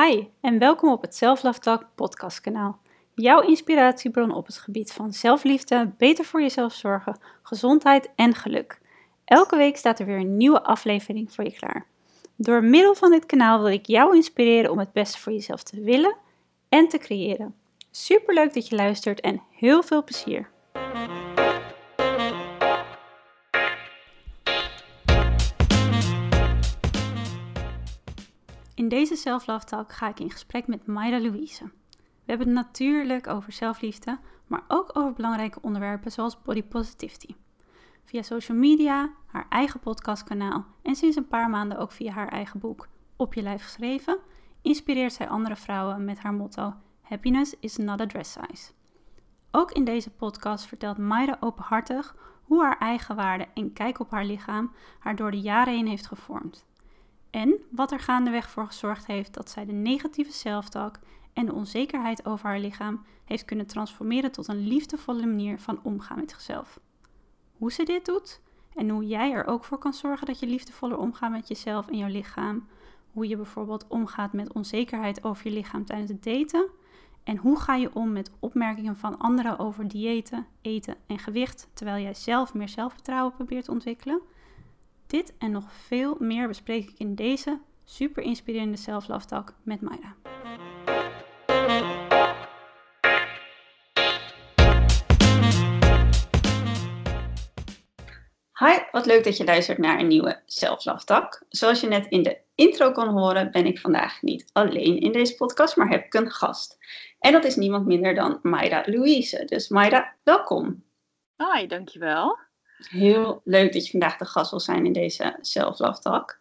Hi 0.00 0.26
en 0.40 0.58
welkom 0.58 0.92
op 0.92 1.02
het 1.02 1.14
Self 1.14 1.42
Love 1.42 1.86
podcastkanaal. 1.94 2.78
Jouw 3.14 3.40
inspiratiebron 3.40 4.34
op 4.34 4.46
het 4.46 4.58
gebied 4.58 4.92
van 4.92 5.12
zelfliefde, 5.12 5.92
beter 5.98 6.24
voor 6.24 6.40
jezelf 6.40 6.72
zorgen, 6.72 7.18
gezondheid 7.42 8.10
en 8.16 8.34
geluk. 8.34 8.80
Elke 9.24 9.56
week 9.56 9.76
staat 9.76 9.98
er 9.98 10.06
weer 10.06 10.18
een 10.18 10.36
nieuwe 10.36 10.62
aflevering 10.62 11.32
voor 11.32 11.44
je 11.44 11.52
klaar. 11.52 11.86
Door 12.34 12.64
middel 12.64 12.94
van 12.94 13.10
dit 13.10 13.26
kanaal 13.26 13.58
wil 13.58 13.72
ik 13.72 13.86
jou 13.86 14.16
inspireren 14.16 14.70
om 14.70 14.78
het 14.78 14.92
beste 14.92 15.18
voor 15.18 15.32
jezelf 15.32 15.62
te 15.62 15.80
willen 15.80 16.16
en 16.68 16.88
te 16.88 16.98
creëren. 16.98 17.54
Super 17.90 18.34
leuk 18.34 18.54
dat 18.54 18.68
je 18.68 18.76
luistert 18.76 19.20
en 19.20 19.42
heel 19.50 19.82
veel 19.82 20.04
plezier. 20.04 20.50
In 28.86 28.92
deze 28.92 29.16
Self-Love 29.16 29.64
Talk 29.64 29.92
ga 29.92 30.08
ik 30.08 30.20
in 30.20 30.30
gesprek 30.30 30.66
met 30.66 30.86
Mayra 30.86 31.20
Louise. 31.20 31.64
We 31.64 32.24
hebben 32.24 32.46
het 32.46 32.56
natuurlijk 32.56 33.26
over 33.26 33.52
zelfliefde, 33.52 34.18
maar 34.46 34.62
ook 34.68 34.90
over 34.92 35.12
belangrijke 35.12 35.58
onderwerpen 35.62 36.12
zoals 36.12 36.42
body 36.42 36.62
positivity. 36.62 37.34
Via 38.04 38.22
social 38.22 38.58
media, 38.58 39.10
haar 39.26 39.46
eigen 39.48 39.80
podcastkanaal 39.80 40.64
en 40.82 40.96
sinds 40.96 41.16
een 41.16 41.28
paar 41.28 41.50
maanden 41.50 41.78
ook 41.78 41.92
via 41.92 42.12
haar 42.12 42.28
eigen 42.28 42.60
boek 42.60 42.88
Op 43.16 43.34
je 43.34 43.42
lijf 43.42 43.62
geschreven, 43.62 44.18
inspireert 44.62 45.12
zij 45.12 45.28
andere 45.28 45.56
vrouwen 45.56 46.04
met 46.04 46.18
haar 46.18 46.34
motto 46.34 46.74
Happiness 47.00 47.54
is 47.60 47.76
not 47.76 48.00
a 48.00 48.06
dress 48.06 48.32
size. 48.32 48.72
Ook 49.50 49.72
in 49.72 49.84
deze 49.84 50.10
podcast 50.10 50.66
vertelt 50.66 50.98
Mayra 50.98 51.36
openhartig 51.40 52.16
hoe 52.42 52.62
haar 52.62 52.78
eigen 52.78 53.16
waarde 53.16 53.46
en 53.54 53.72
kijk 53.72 54.00
op 54.00 54.10
haar 54.10 54.24
lichaam 54.24 54.72
haar 54.98 55.16
door 55.16 55.30
de 55.30 55.40
jaren 55.40 55.74
heen 55.74 55.86
heeft 55.86 56.06
gevormd. 56.06 56.66
En 57.30 57.54
wat 57.70 57.92
er 57.92 58.00
gaandeweg 58.00 58.50
voor 58.50 58.66
gezorgd 58.66 59.06
heeft 59.06 59.34
dat 59.34 59.50
zij 59.50 59.64
de 59.64 59.72
negatieve 59.72 60.32
zelftalk 60.32 60.98
en 61.32 61.46
de 61.46 61.52
onzekerheid 61.52 62.26
over 62.26 62.46
haar 62.46 62.58
lichaam 62.58 63.04
heeft 63.24 63.44
kunnen 63.44 63.66
transformeren 63.66 64.32
tot 64.32 64.48
een 64.48 64.66
liefdevolle 64.66 65.26
manier 65.26 65.58
van 65.58 65.80
omgaan 65.82 66.18
met 66.18 66.30
zichzelf. 66.30 66.80
Hoe 67.58 67.72
ze 67.72 67.82
dit 67.82 68.04
doet 68.04 68.40
en 68.74 68.88
hoe 68.88 69.06
jij 69.06 69.32
er 69.32 69.46
ook 69.46 69.64
voor 69.64 69.78
kan 69.78 69.92
zorgen 69.92 70.26
dat 70.26 70.38
je 70.38 70.46
liefdevoller 70.46 70.98
omgaat 70.98 71.30
met 71.30 71.48
jezelf 71.48 71.88
en 71.88 71.96
jouw 71.96 72.08
lichaam. 72.08 72.66
Hoe 73.12 73.28
je 73.28 73.36
bijvoorbeeld 73.36 73.86
omgaat 73.88 74.32
met 74.32 74.52
onzekerheid 74.52 75.24
over 75.24 75.48
je 75.48 75.54
lichaam 75.54 75.84
tijdens 75.84 76.10
het 76.10 76.24
daten. 76.24 76.68
En 77.24 77.36
hoe 77.36 77.60
ga 77.60 77.74
je 77.74 77.94
om 77.94 78.12
met 78.12 78.30
opmerkingen 78.38 78.96
van 78.96 79.18
anderen 79.18 79.58
over 79.58 79.88
diëten, 79.88 80.46
eten 80.60 80.96
en 81.06 81.18
gewicht, 81.18 81.68
terwijl 81.72 82.02
jij 82.02 82.14
zelf 82.14 82.54
meer 82.54 82.68
zelfvertrouwen 82.68 83.32
probeert 83.32 83.64
te 83.64 83.70
ontwikkelen. 83.70 84.20
Dit 85.06 85.34
en 85.38 85.50
nog 85.50 85.72
veel 85.72 86.16
meer 86.18 86.48
bespreek 86.48 86.88
ik 86.88 86.98
in 86.98 87.14
deze 87.14 87.60
super 87.84 88.22
inspirerende 88.22 88.76
Self 88.76 89.06
Talk 89.26 89.54
met 89.62 89.80
Mayra. 89.80 90.16
Hi, 98.58 98.78
wat 98.90 99.06
leuk 99.06 99.24
dat 99.24 99.36
je 99.36 99.44
luistert 99.44 99.78
naar 99.78 100.00
een 100.00 100.06
nieuwe 100.06 100.42
Self 100.46 101.04
Talk. 101.04 101.42
Zoals 101.48 101.80
je 101.80 101.88
net 101.88 102.06
in 102.06 102.22
de 102.22 102.38
intro 102.54 102.92
kon 102.92 103.08
horen, 103.08 103.50
ben 103.50 103.66
ik 103.66 103.78
vandaag 103.78 104.22
niet 104.22 104.50
alleen 104.52 105.00
in 105.00 105.12
deze 105.12 105.34
podcast, 105.34 105.76
maar 105.76 105.88
heb 105.88 106.04
ik 106.04 106.14
een 106.14 106.30
gast. 106.30 106.78
En 107.18 107.32
dat 107.32 107.44
is 107.44 107.56
niemand 107.56 107.86
minder 107.86 108.14
dan 108.14 108.38
Mayra 108.42 108.82
Louise. 108.86 109.44
Dus 109.44 109.68
Mayra, 109.68 110.14
welkom. 110.22 110.84
Hi, 111.36 111.66
dankjewel. 111.66 112.45
Heel 112.76 113.40
leuk 113.44 113.72
dat 113.72 113.84
je 113.84 113.90
vandaag 113.90 114.16
de 114.16 114.24
gast 114.24 114.50
wil 114.50 114.60
zijn 114.60 114.86
in 114.86 114.92
deze 114.92 115.36
Self-Love 115.40 116.00
Talk. 116.00 116.40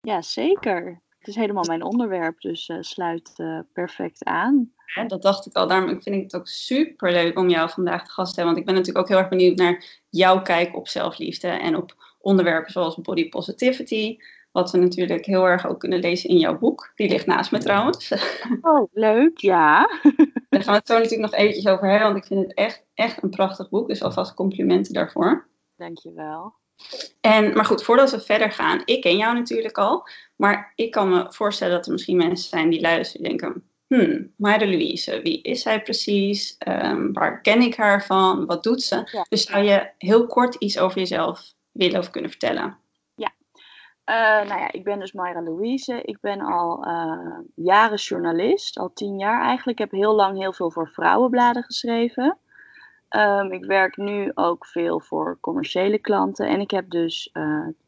Ja, 0.00 0.22
zeker. 0.22 1.02
Het 1.18 1.28
is 1.28 1.34
helemaal 1.34 1.64
mijn 1.66 1.82
onderwerp, 1.82 2.40
dus 2.40 2.68
uh, 2.68 2.76
sluit 2.80 3.32
uh, 3.36 3.58
perfect 3.72 4.24
aan. 4.24 4.72
Ja, 4.94 5.04
dat 5.04 5.22
dacht 5.22 5.46
ik 5.46 5.56
al. 5.56 5.66
Daarom 5.66 6.02
vind 6.02 6.16
ik 6.16 6.22
het 6.22 6.36
ook 6.36 6.48
super 6.48 7.12
leuk 7.12 7.38
om 7.38 7.48
jou 7.48 7.70
vandaag 7.70 8.04
te 8.04 8.10
gast 8.10 8.34
te 8.34 8.40
hebben. 8.40 8.54
Want 8.54 8.58
ik 8.58 8.64
ben 8.64 8.74
natuurlijk 8.74 9.04
ook 9.04 9.08
heel 9.08 9.18
erg 9.18 9.28
benieuwd 9.28 9.58
naar 9.58 9.84
jouw 10.08 10.42
kijk 10.42 10.76
op 10.76 10.88
zelfliefde 10.88 11.48
en 11.48 11.76
op 11.76 11.94
onderwerpen 12.20 12.72
zoals 12.72 12.96
body 12.96 13.28
positivity. 13.28 14.16
Wat 14.52 14.70
we 14.70 14.78
natuurlijk 14.78 15.24
heel 15.24 15.44
erg 15.44 15.66
ook 15.66 15.80
kunnen 15.80 15.98
lezen 15.98 16.30
in 16.30 16.38
jouw 16.38 16.58
boek. 16.58 16.92
Die 16.94 17.08
ligt 17.08 17.26
naast 17.26 17.52
me 17.52 17.58
trouwens. 17.58 18.12
Oh, 18.60 18.88
leuk, 18.92 19.38
ja. 19.38 19.88
Daar 20.48 20.62
gaan 20.62 20.72
we 20.72 20.78
het 20.78 20.86
zo 20.86 20.94
natuurlijk 20.94 21.30
nog 21.30 21.34
eventjes 21.34 21.66
over 21.66 21.88
hebben, 21.88 22.06
want 22.12 22.18
ik 22.18 22.24
vind 22.24 22.42
het 22.42 22.54
echt, 22.54 22.84
echt 22.94 23.22
een 23.22 23.30
prachtig 23.30 23.68
boek. 23.68 23.88
Dus 23.88 24.02
alvast 24.02 24.34
complimenten 24.34 24.92
daarvoor. 24.92 25.50
Dankjewel. 25.82 26.54
En, 27.20 27.52
maar 27.52 27.64
goed, 27.64 27.82
voordat 27.82 28.10
we 28.10 28.20
verder 28.20 28.52
gaan, 28.52 28.82
ik 28.84 29.00
ken 29.00 29.16
jou 29.16 29.34
natuurlijk 29.34 29.78
al, 29.78 30.08
maar 30.36 30.72
ik 30.74 30.90
kan 30.90 31.08
me 31.08 31.32
voorstellen 31.32 31.74
dat 31.76 31.86
er 31.86 31.92
misschien 31.92 32.16
mensen 32.16 32.48
zijn 32.48 32.70
die 32.70 32.80
luisteren 32.80 33.26
en 33.26 33.36
denken, 33.36 33.64
hmm, 33.86 34.32
Mayra 34.36 34.66
Louise, 34.66 35.20
wie 35.22 35.42
is 35.42 35.62
zij 35.62 35.82
precies? 35.82 36.56
Um, 36.68 37.12
waar 37.12 37.40
ken 37.40 37.60
ik 37.60 37.76
haar 37.76 38.04
van? 38.04 38.46
Wat 38.46 38.62
doet 38.62 38.82
ze? 38.82 39.24
Dus 39.28 39.44
zou 39.44 39.64
je 39.64 39.90
heel 39.98 40.26
kort 40.26 40.54
iets 40.54 40.78
over 40.78 40.98
jezelf 40.98 41.54
willen 41.70 41.98
of 41.98 42.10
kunnen 42.10 42.30
vertellen? 42.30 42.78
Ja, 43.14 43.32
uh, 44.06 44.48
nou 44.48 44.60
ja, 44.60 44.72
ik 44.72 44.84
ben 44.84 44.98
dus 44.98 45.12
Mayra 45.12 45.42
Louise. 45.42 46.02
Ik 46.02 46.20
ben 46.20 46.40
al 46.40 46.86
uh, 46.86 47.38
jaren 47.54 47.98
journalist, 47.98 48.78
al 48.78 48.92
tien 48.92 49.18
jaar 49.18 49.42
eigenlijk. 49.42 49.78
Ik 49.78 49.90
heb 49.90 50.00
heel 50.00 50.14
lang 50.14 50.38
heel 50.38 50.52
veel 50.52 50.70
voor 50.70 50.88
vrouwenbladen 50.88 51.62
geschreven. 51.62 52.38
Um, 53.16 53.52
ik 53.52 53.64
werk 53.64 53.96
nu 53.96 54.30
ook 54.34 54.66
veel 54.66 55.00
voor 55.00 55.38
commerciële 55.40 55.98
klanten. 55.98 56.46
En 56.48 56.60
ik 56.60 56.70
heb 56.70 56.90
dus 56.90 57.30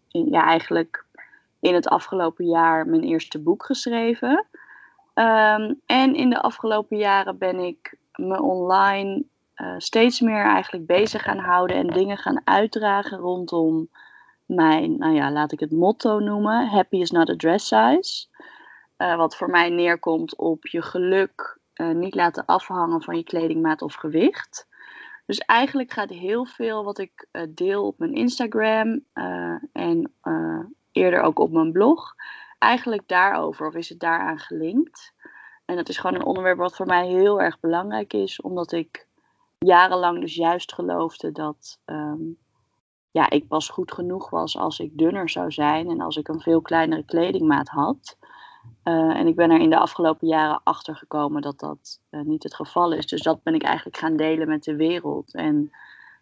in, 0.08 0.26
ja, 0.30 0.44
eigenlijk 0.44 1.06
in 1.60 1.74
het 1.74 1.88
afgelopen 1.88 2.44
jaar 2.44 2.86
mijn 2.86 3.02
eerste 3.02 3.42
boek 3.42 3.64
geschreven. 3.64 4.46
Um, 5.14 5.80
en 5.86 6.14
in 6.14 6.30
de 6.30 6.40
afgelopen 6.40 6.96
jaren 6.96 7.38
ben 7.38 7.58
ik 7.58 7.96
me 8.14 8.42
online 8.42 9.24
uh, 9.56 9.74
steeds 9.78 10.20
meer 10.20 10.44
eigenlijk 10.44 10.86
bezig 10.86 11.22
gaan 11.22 11.38
houden 11.38 11.76
en 11.76 11.86
dingen 11.86 12.16
gaan 12.16 12.40
uitdragen 12.44 13.18
rondom 13.18 13.88
mijn, 14.46 14.98
nou 14.98 15.14
ja, 15.14 15.30
laat 15.30 15.52
ik 15.52 15.60
het 15.60 15.72
motto 15.72 16.18
noemen: 16.18 16.68
Happy 16.68 16.96
is 16.96 17.10
not 17.10 17.30
a 17.30 17.36
dress 17.36 17.66
size. 17.66 18.26
Uh, 18.98 19.16
wat 19.16 19.36
voor 19.36 19.50
mij 19.50 19.70
neerkomt 19.70 20.36
op 20.36 20.66
je 20.66 20.82
geluk 20.82 21.58
niet 21.74 22.14
laten 22.14 22.44
afhangen 22.44 23.02
van 23.02 23.16
je 23.16 23.24
kledingmaat 23.24 23.82
of 23.82 23.94
gewicht. 23.94 24.68
Dus 25.26 25.38
eigenlijk 25.38 25.92
gaat 25.92 26.10
heel 26.10 26.44
veel 26.44 26.84
wat 26.84 26.98
ik 26.98 27.26
uh, 27.32 27.42
deel 27.48 27.86
op 27.86 27.98
mijn 27.98 28.14
Instagram 28.14 29.04
uh, 29.14 29.54
en 29.72 30.12
uh, 30.22 30.64
eerder 30.92 31.20
ook 31.20 31.38
op 31.38 31.50
mijn 31.50 31.72
blog, 31.72 32.14
eigenlijk 32.58 33.08
daarover 33.08 33.66
of 33.66 33.74
is 33.74 33.88
het 33.88 34.00
daaraan 34.00 34.38
gelinkt. 34.38 35.12
En 35.64 35.76
dat 35.76 35.88
is 35.88 35.98
gewoon 35.98 36.16
een 36.16 36.26
onderwerp 36.26 36.58
wat 36.58 36.76
voor 36.76 36.86
mij 36.86 37.06
heel 37.06 37.40
erg 37.40 37.60
belangrijk 37.60 38.12
is, 38.12 38.40
omdat 38.40 38.72
ik 38.72 39.06
jarenlang 39.58 40.20
dus 40.20 40.34
juist 40.34 40.74
geloofde 40.74 41.32
dat 41.32 41.80
um, 41.84 42.38
ja, 43.10 43.30
ik 43.30 43.48
pas 43.48 43.68
goed 43.68 43.92
genoeg 43.92 44.30
was 44.30 44.56
als 44.56 44.78
ik 44.78 44.98
dunner 44.98 45.28
zou 45.28 45.52
zijn 45.52 45.90
en 45.90 46.00
als 46.00 46.16
ik 46.16 46.28
een 46.28 46.40
veel 46.40 46.60
kleinere 46.60 47.04
kledingmaat 47.04 47.68
had. 47.68 48.18
Uh, 48.84 49.16
en 49.16 49.26
ik 49.26 49.36
ben 49.36 49.50
er 49.50 49.60
in 49.60 49.70
de 49.70 49.78
afgelopen 49.78 50.28
jaren 50.28 50.60
achter 50.64 50.96
gekomen 50.96 51.42
dat 51.42 51.58
dat 51.60 52.00
uh, 52.10 52.20
niet 52.20 52.42
het 52.42 52.54
geval 52.54 52.92
is. 52.92 53.06
Dus 53.06 53.22
dat 53.22 53.42
ben 53.42 53.54
ik 53.54 53.62
eigenlijk 53.62 53.96
gaan 53.96 54.16
delen 54.16 54.48
met 54.48 54.64
de 54.64 54.76
wereld. 54.76 55.34
En 55.34 55.72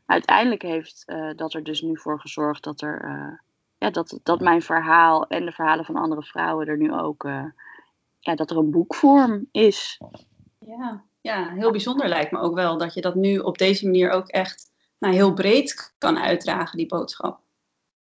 uiteindelijk 0.06 0.62
heeft 0.62 1.02
uh, 1.06 1.30
dat 1.36 1.54
er 1.54 1.62
dus 1.62 1.80
nu 1.80 1.98
voor 1.98 2.20
gezorgd 2.20 2.64
dat, 2.64 2.80
er, 2.80 3.40
ja, 3.78 3.90
dat, 3.90 4.20
dat 4.22 4.40
mijn 4.40 4.62
verhaal 4.62 5.26
en 5.26 5.44
de 5.44 5.52
verhalen 5.52 5.84
van 5.84 5.96
andere 5.96 6.22
vrouwen 6.22 6.66
er 6.66 6.76
nu 6.76 6.92
ook, 6.92 7.22
ja, 8.18 8.34
dat 8.34 8.50
er 8.50 8.56
een 8.56 8.70
boekvorm 8.70 9.48
is. 9.52 10.00
Ja, 10.58 11.02
ja, 11.20 11.48
heel 11.48 11.70
bijzonder 11.70 12.08
lijkt 12.08 12.30
me 12.30 12.38
ook 12.38 12.54
wel 12.54 12.78
dat 12.78 12.94
je 12.94 13.00
dat 13.00 13.14
nu 13.14 13.38
op 13.38 13.58
deze 13.58 13.84
manier 13.84 14.10
ook 14.10 14.28
echt 14.28 14.72
nou, 14.98 15.14
heel 15.14 15.32
breed 15.32 15.94
kan 15.98 16.18
uitdragen, 16.18 16.76
die 16.76 16.86
boodschap. 16.86 17.40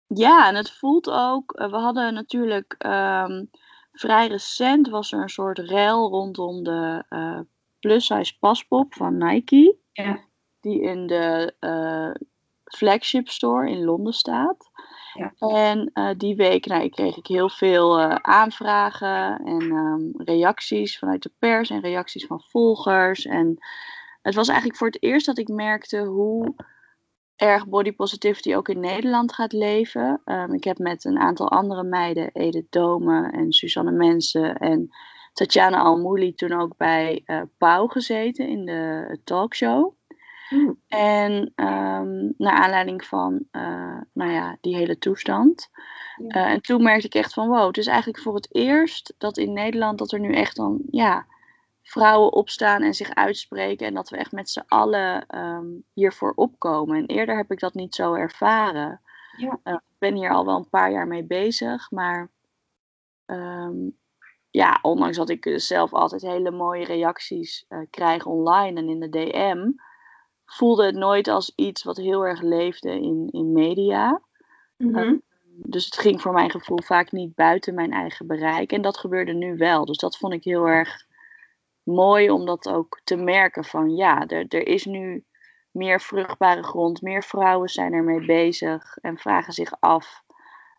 Ja, 0.06 0.48
en 0.48 0.54
het 0.54 0.70
voelt 0.70 1.10
ook, 1.10 1.52
we 1.52 1.76
hadden 1.76 2.14
natuurlijk. 2.14 2.74
Um, 2.86 3.50
vrij 3.98 4.26
recent 4.26 4.88
was 4.88 5.12
er 5.12 5.22
een 5.22 5.28
soort 5.28 5.58
rel 5.58 6.08
rondom 6.10 6.62
de 6.62 7.04
uh, 7.10 7.40
plus-size 7.80 8.38
paspop 8.38 8.94
van 8.94 9.16
Nike. 9.16 9.76
Ja. 9.92 10.20
Die 10.60 10.80
in 10.80 11.06
de 11.06 11.54
uh, 11.60 12.26
flagship 12.64 13.28
store 13.28 13.70
in 13.70 13.84
Londen 13.84 14.12
staat. 14.12 14.70
Ja. 15.14 15.32
En 15.38 15.90
uh, 15.94 16.10
die 16.16 16.36
week 16.36 16.66
nou, 16.66 16.88
kreeg 16.88 17.16
ik 17.16 17.26
heel 17.26 17.50
veel 17.50 18.00
aanvragen 18.10 19.38
en 19.44 19.62
um, 19.62 20.12
reacties 20.16 20.98
vanuit 20.98 21.22
de 21.22 21.32
pers 21.38 21.70
en 21.70 21.80
reacties 21.80 22.26
van 22.26 22.42
volgers. 22.42 23.24
En 23.26 23.56
het 24.22 24.34
was 24.34 24.48
eigenlijk 24.48 24.78
voor 24.78 24.86
het 24.86 25.02
eerst 25.02 25.26
dat 25.26 25.38
ik 25.38 25.48
merkte 25.48 25.98
hoe 25.98 26.54
erg 27.38 27.66
body 27.66 27.92
positivity 27.92 28.54
ook 28.54 28.68
in 28.68 28.80
Nederland 28.80 29.32
gaat 29.32 29.52
leven. 29.52 30.20
Um, 30.24 30.54
ik 30.54 30.64
heb 30.64 30.78
met 30.78 31.04
een 31.04 31.18
aantal 31.18 31.50
andere 31.50 31.82
meiden, 31.82 32.30
Edith 32.32 32.72
Dome 32.72 33.30
en 33.30 33.52
Suzanne 33.52 33.90
Mensen 33.90 34.56
en 34.56 34.88
Tatjana 35.32 35.78
Almouli 35.78 36.34
toen 36.34 36.52
ook 36.52 36.76
bij 36.76 37.22
uh, 37.26 37.40
Pauw 37.58 37.86
gezeten 37.86 38.48
in 38.48 38.64
de 38.64 39.18
talkshow. 39.24 39.96
Mm. 40.50 40.80
En 40.88 41.32
um, 41.56 42.34
naar 42.36 42.52
aanleiding 42.52 43.04
van 43.04 43.44
uh, 43.52 44.00
nou 44.12 44.30
ja, 44.32 44.56
die 44.60 44.76
hele 44.76 44.98
toestand. 44.98 45.68
Uh, 46.18 46.50
en 46.50 46.60
toen 46.60 46.82
merkte 46.82 47.06
ik 47.06 47.14
echt 47.14 47.32
van 47.32 47.48
wow, 47.48 47.66
het 47.66 47.76
is 47.76 47.86
eigenlijk 47.86 48.22
voor 48.22 48.34
het 48.34 48.54
eerst 48.54 49.14
dat 49.18 49.38
in 49.38 49.52
Nederland 49.52 49.98
dat 49.98 50.12
er 50.12 50.20
nu 50.20 50.32
echt 50.32 50.56
dan 50.56 50.82
ja, 50.90 51.26
vrouwen 51.88 52.32
opstaan 52.32 52.82
en 52.82 52.94
zich 52.94 53.14
uitspreken. 53.14 53.86
En 53.86 53.94
dat 53.94 54.08
we 54.08 54.16
echt 54.16 54.32
met 54.32 54.50
z'n 54.50 54.64
allen 54.66 55.38
um, 55.38 55.84
hiervoor 55.92 56.32
opkomen. 56.34 56.96
En 56.96 57.06
eerder 57.06 57.36
heb 57.36 57.50
ik 57.50 57.60
dat 57.60 57.74
niet 57.74 57.94
zo 57.94 58.14
ervaren. 58.14 59.00
Ja. 59.36 59.60
Uh, 59.64 59.72
ik 59.72 59.98
ben 59.98 60.14
hier 60.14 60.30
al 60.30 60.44
wel 60.44 60.56
een 60.56 60.68
paar 60.68 60.90
jaar 60.90 61.06
mee 61.06 61.24
bezig, 61.24 61.90
maar 61.90 62.30
um, 63.26 63.96
ja, 64.50 64.78
ondanks 64.82 65.16
dat 65.16 65.28
ik 65.28 65.52
zelf 65.56 65.92
altijd 65.92 66.22
hele 66.22 66.50
mooie 66.50 66.84
reacties 66.84 67.64
uh, 67.68 67.78
krijg 67.90 68.26
online 68.26 68.80
en 68.80 68.88
in 68.88 69.00
de 69.00 69.08
DM, 69.08 69.70
voelde 70.44 70.84
het 70.84 70.94
nooit 70.94 71.28
als 71.28 71.52
iets 71.54 71.82
wat 71.82 71.96
heel 71.96 72.26
erg 72.26 72.40
leefde 72.40 72.90
in, 72.90 73.28
in 73.30 73.52
media. 73.52 74.22
Mm 74.76 74.94
-hmm. 74.94 75.22
dus 75.44 75.84
het 75.84 75.98
ging 75.98 76.20
voor 76.20 76.32
mijn 76.32 76.50
gevoel 76.50 76.82
vaak 76.82 77.12
niet 77.12 77.34
buiten 77.34 77.74
mijn 77.74 77.92
eigen 77.92 78.26
bereik. 78.26 78.72
En 78.72 78.82
dat 78.82 78.98
gebeurde 78.98 79.32
nu 79.32 79.56
wel. 79.56 79.84
Dus 79.84 79.98
dat 79.98 80.16
vond 80.16 80.32
ik 80.32 80.44
heel 80.44 80.66
erg 80.66 81.06
mooi 81.88 82.30
om 82.30 82.46
dat 82.46 82.68
ook 82.68 83.00
te 83.04 83.16
merken 83.16 83.64
van 83.64 83.96
ja, 83.96 84.26
er, 84.26 84.46
er 84.48 84.66
is 84.66 84.84
nu 84.84 85.24
meer 85.70 86.00
vruchtbare 86.00 86.62
grond, 86.62 87.02
meer 87.02 87.22
vrouwen 87.22 87.68
zijn 87.68 87.92
ermee 87.92 88.26
bezig 88.26 88.96
en 88.96 89.18
vragen 89.18 89.52
zich 89.52 89.80
af 89.80 90.22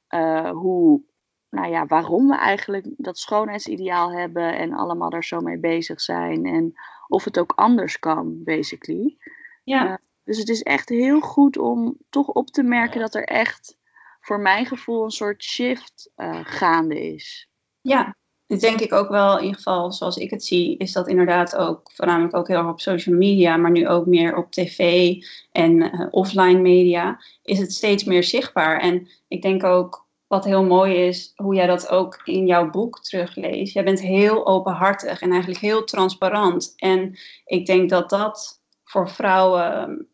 uh, 0.09 0.49
hoe, 0.49 1.01
nou 1.49 1.67
ja, 1.67 1.85
waarom 1.85 2.27
we 2.27 2.35
eigenlijk 2.35 2.85
dat 2.97 3.17
schoonheidsideaal 3.17 4.11
hebben 4.11 4.57
en 4.57 4.73
allemaal 4.73 5.09
daar 5.09 5.23
zo 5.23 5.39
mee 5.39 5.59
bezig 5.59 6.01
zijn 6.01 6.45
en 6.45 6.73
of 7.07 7.23
het 7.23 7.39
ook 7.39 7.51
anders 7.55 7.99
kan, 7.99 8.43
basically. 8.43 9.17
Ja. 9.63 9.89
Uh, 9.89 9.95
dus 10.23 10.37
het 10.37 10.49
is 10.49 10.63
echt 10.63 10.89
heel 10.89 11.19
goed 11.19 11.57
om 11.57 11.97
toch 12.09 12.27
op 12.27 12.47
te 12.47 12.63
merken 12.63 12.99
dat 12.99 13.15
er 13.15 13.23
echt 13.23 13.77
voor 14.19 14.39
mijn 14.39 14.65
gevoel 14.65 15.03
een 15.03 15.11
soort 15.11 15.43
shift 15.43 16.11
uh, 16.15 16.39
gaande 16.43 17.13
is. 17.13 17.49
Ja, 17.81 18.15
dit 18.49 18.61
denk 18.61 18.79
ik 18.79 18.93
ook 18.93 19.09
wel, 19.09 19.37
in 19.37 19.43
ieder 19.43 19.55
geval 19.55 19.91
zoals 19.91 20.17
ik 20.17 20.29
het 20.29 20.43
zie, 20.43 20.77
is 20.77 20.91
dat 20.91 21.07
inderdaad 21.07 21.55
ook 21.55 21.91
voornamelijk 21.93 22.35
ook 22.35 22.47
heel 22.47 22.57
erg 22.57 22.67
op 22.67 22.79
social 22.79 23.15
media, 23.15 23.57
maar 23.57 23.71
nu 23.71 23.87
ook 23.87 24.05
meer 24.05 24.35
op 24.35 24.51
tv 24.51 25.13
en 25.51 25.71
uh, 25.71 26.07
offline 26.09 26.59
media, 26.59 27.19
is 27.43 27.59
het 27.59 27.73
steeds 27.73 28.03
meer 28.03 28.23
zichtbaar. 28.23 28.79
En 28.79 29.07
ik 29.27 29.41
denk 29.41 29.63
ook 29.63 30.07
wat 30.27 30.45
heel 30.45 30.63
mooi 30.63 30.95
is, 30.95 31.33
hoe 31.35 31.55
jij 31.55 31.67
dat 31.67 31.89
ook 31.89 32.21
in 32.23 32.47
jouw 32.47 32.69
boek 32.69 32.99
terugleest. 32.99 33.73
Jij 33.73 33.83
bent 33.83 34.01
heel 34.01 34.47
openhartig 34.47 35.21
en 35.21 35.31
eigenlijk 35.31 35.61
heel 35.61 35.83
transparant. 35.83 36.73
En 36.75 37.17
ik 37.45 37.65
denk 37.65 37.89
dat 37.89 38.09
dat 38.09 38.61
voor 38.83 39.09
vrouwen 39.09 40.07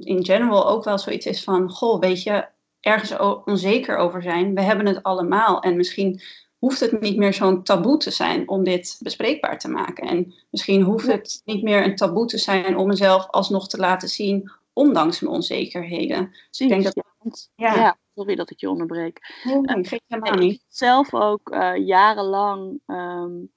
in 0.00 0.24
general 0.24 0.68
ook 0.68 0.84
wel 0.84 0.98
zoiets 0.98 1.26
is 1.26 1.44
van, 1.44 1.70
goh, 1.70 2.00
weet 2.00 2.22
je, 2.22 2.46
ergens 2.80 3.16
onzeker 3.44 3.96
over 3.96 4.22
zijn. 4.22 4.54
We 4.54 4.62
hebben 4.62 4.86
het 4.86 5.02
allemaal. 5.02 5.60
En 5.60 5.76
misschien 5.76 6.20
hoeft 6.58 6.80
het 6.80 7.00
niet 7.00 7.16
meer 7.16 7.34
zo'n 7.34 7.62
taboe 7.62 7.96
te 7.96 8.10
zijn 8.10 8.48
om 8.48 8.64
dit 8.64 8.96
bespreekbaar 9.02 9.58
te 9.58 9.68
maken. 9.68 10.08
En 10.08 10.34
misschien 10.50 10.82
hoeft 10.82 11.06
het 11.06 11.42
niet 11.44 11.62
meer 11.62 11.84
een 11.84 11.96
taboe 11.96 12.26
te 12.26 12.38
zijn 12.38 12.76
om 12.76 12.86
mezelf 12.86 13.28
alsnog 13.30 13.68
te 13.68 13.76
laten 13.76 14.08
zien, 14.08 14.50
ondanks 14.72 15.20
mijn 15.20 15.34
onzekerheden. 15.34 16.30
Dus 16.50 16.60
ik 16.60 16.68
denk 16.68 16.84
dat. 16.84 17.06
Ja. 17.54 17.74
ja. 17.74 17.98
sorry 18.14 18.34
dat 18.34 18.50
ik 18.50 18.60
je 18.60 18.70
onderbreek. 18.70 19.40
Nee, 19.44 19.60
nee, 19.60 19.76
uh, 19.78 19.98
helemaal 20.06 20.38
niet. 20.38 20.54
Ik 20.54 20.64
zelf 20.68 21.14
ook 21.14 21.50
uh, 21.50 21.86
jarenlang 21.86 22.80
um, 22.86 23.52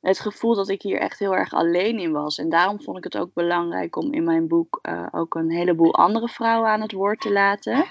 het 0.00 0.20
gevoel 0.20 0.54
dat 0.54 0.68
ik 0.68 0.82
hier 0.82 0.98
echt 0.98 1.18
heel 1.18 1.36
erg 1.36 1.52
alleen 1.52 1.98
in 1.98 2.12
was. 2.12 2.38
En 2.38 2.48
daarom 2.48 2.82
vond 2.82 2.96
ik 2.96 3.04
het 3.04 3.16
ook 3.16 3.34
belangrijk 3.34 3.96
om 3.96 4.12
in 4.12 4.24
mijn 4.24 4.48
boek 4.48 4.78
uh, 4.82 5.06
ook 5.10 5.34
een 5.34 5.50
heleboel 5.50 5.94
andere 5.94 6.28
vrouwen 6.28 6.70
aan 6.70 6.80
het 6.80 6.92
woord 6.92 7.20
te 7.20 7.32
laten. 7.32 7.84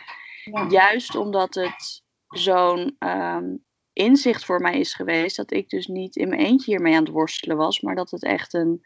Ja. 0.43 0.67
Juist 0.69 1.15
omdat 1.15 1.53
het 1.53 2.03
zo'n 2.27 2.95
um, 2.99 3.63
inzicht 4.01 4.45
voor 4.45 4.61
mij 4.61 4.79
is 4.79 4.93
geweest 4.93 5.35
dat 5.35 5.51
ik 5.51 5.69
dus 5.69 5.87
niet 5.87 6.15
in 6.15 6.29
mijn 6.29 6.41
eentje 6.41 6.71
hiermee 6.71 6.95
aan 6.95 7.03
het 7.03 7.13
worstelen 7.13 7.57
was, 7.57 7.81
maar 7.81 7.95
dat 7.95 8.11
het 8.11 8.23
echt 8.23 8.53
een, 8.53 8.85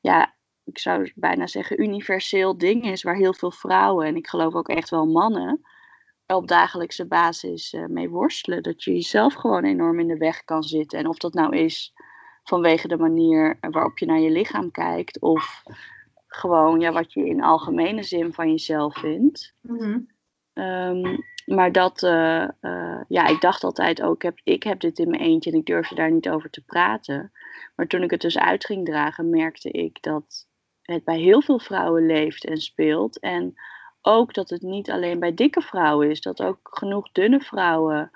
ja, 0.00 0.34
ik 0.64 0.78
zou 0.78 1.12
bijna 1.14 1.46
zeggen, 1.46 1.82
universeel 1.82 2.58
ding 2.58 2.84
is 2.84 3.02
waar 3.02 3.16
heel 3.16 3.34
veel 3.34 3.50
vrouwen 3.50 4.06
en 4.06 4.16
ik 4.16 4.28
geloof 4.28 4.54
ook 4.54 4.68
echt 4.68 4.90
wel 4.90 5.06
mannen 5.06 5.60
op 6.26 6.48
dagelijkse 6.48 7.06
basis 7.06 7.72
uh, 7.72 7.86
mee 7.86 8.08
worstelen. 8.08 8.62
Dat 8.62 8.84
je 8.84 8.92
jezelf 8.92 9.34
gewoon 9.34 9.64
enorm 9.64 10.00
in 10.00 10.06
de 10.06 10.16
weg 10.16 10.44
kan 10.44 10.62
zitten. 10.62 10.98
En 10.98 11.08
of 11.08 11.18
dat 11.18 11.34
nou 11.34 11.56
is 11.56 11.94
vanwege 12.42 12.88
de 12.88 12.96
manier 12.96 13.58
waarop 13.60 13.98
je 13.98 14.06
naar 14.06 14.20
je 14.20 14.30
lichaam 14.30 14.70
kijkt, 14.70 15.20
of 15.20 15.62
gewoon 16.26 16.80
ja, 16.80 16.92
wat 16.92 17.12
je 17.12 17.26
in 17.26 17.42
algemene 17.42 18.02
zin 18.02 18.32
van 18.32 18.50
jezelf 18.50 18.98
vindt. 18.98 19.54
Mm 19.60 19.78
-hmm. 19.78 20.06
um, 20.64 21.24
maar 21.48 21.72
dat, 21.72 22.02
uh, 22.02 22.48
uh, 22.60 23.00
ja, 23.08 23.26
ik 23.26 23.40
dacht 23.40 23.64
altijd 23.64 24.02
ook, 24.02 24.22
heb, 24.22 24.40
ik 24.44 24.62
heb 24.62 24.80
dit 24.80 24.98
in 24.98 25.10
mijn 25.10 25.22
eentje 25.22 25.50
en 25.50 25.58
ik 25.58 25.66
durfde 25.66 25.94
daar 25.94 26.10
niet 26.10 26.28
over 26.28 26.50
te 26.50 26.64
praten. 26.64 27.32
Maar 27.76 27.86
toen 27.86 28.02
ik 28.02 28.10
het 28.10 28.20
dus 28.20 28.38
uit 28.38 28.64
ging 28.64 28.84
dragen, 28.84 29.30
merkte 29.30 29.70
ik 29.70 30.02
dat 30.02 30.46
het 30.82 31.04
bij 31.04 31.18
heel 31.18 31.42
veel 31.42 31.58
vrouwen 31.58 32.06
leeft 32.06 32.44
en 32.44 32.56
speelt. 32.56 33.20
En 33.20 33.54
ook 34.02 34.34
dat 34.34 34.50
het 34.50 34.62
niet 34.62 34.90
alleen 34.90 35.18
bij 35.18 35.34
dikke 35.34 35.60
vrouwen 35.60 36.10
is, 36.10 36.20
dat 36.20 36.42
ook 36.42 36.58
genoeg 36.62 37.12
dunne 37.12 37.40
vrouwen 37.40 38.10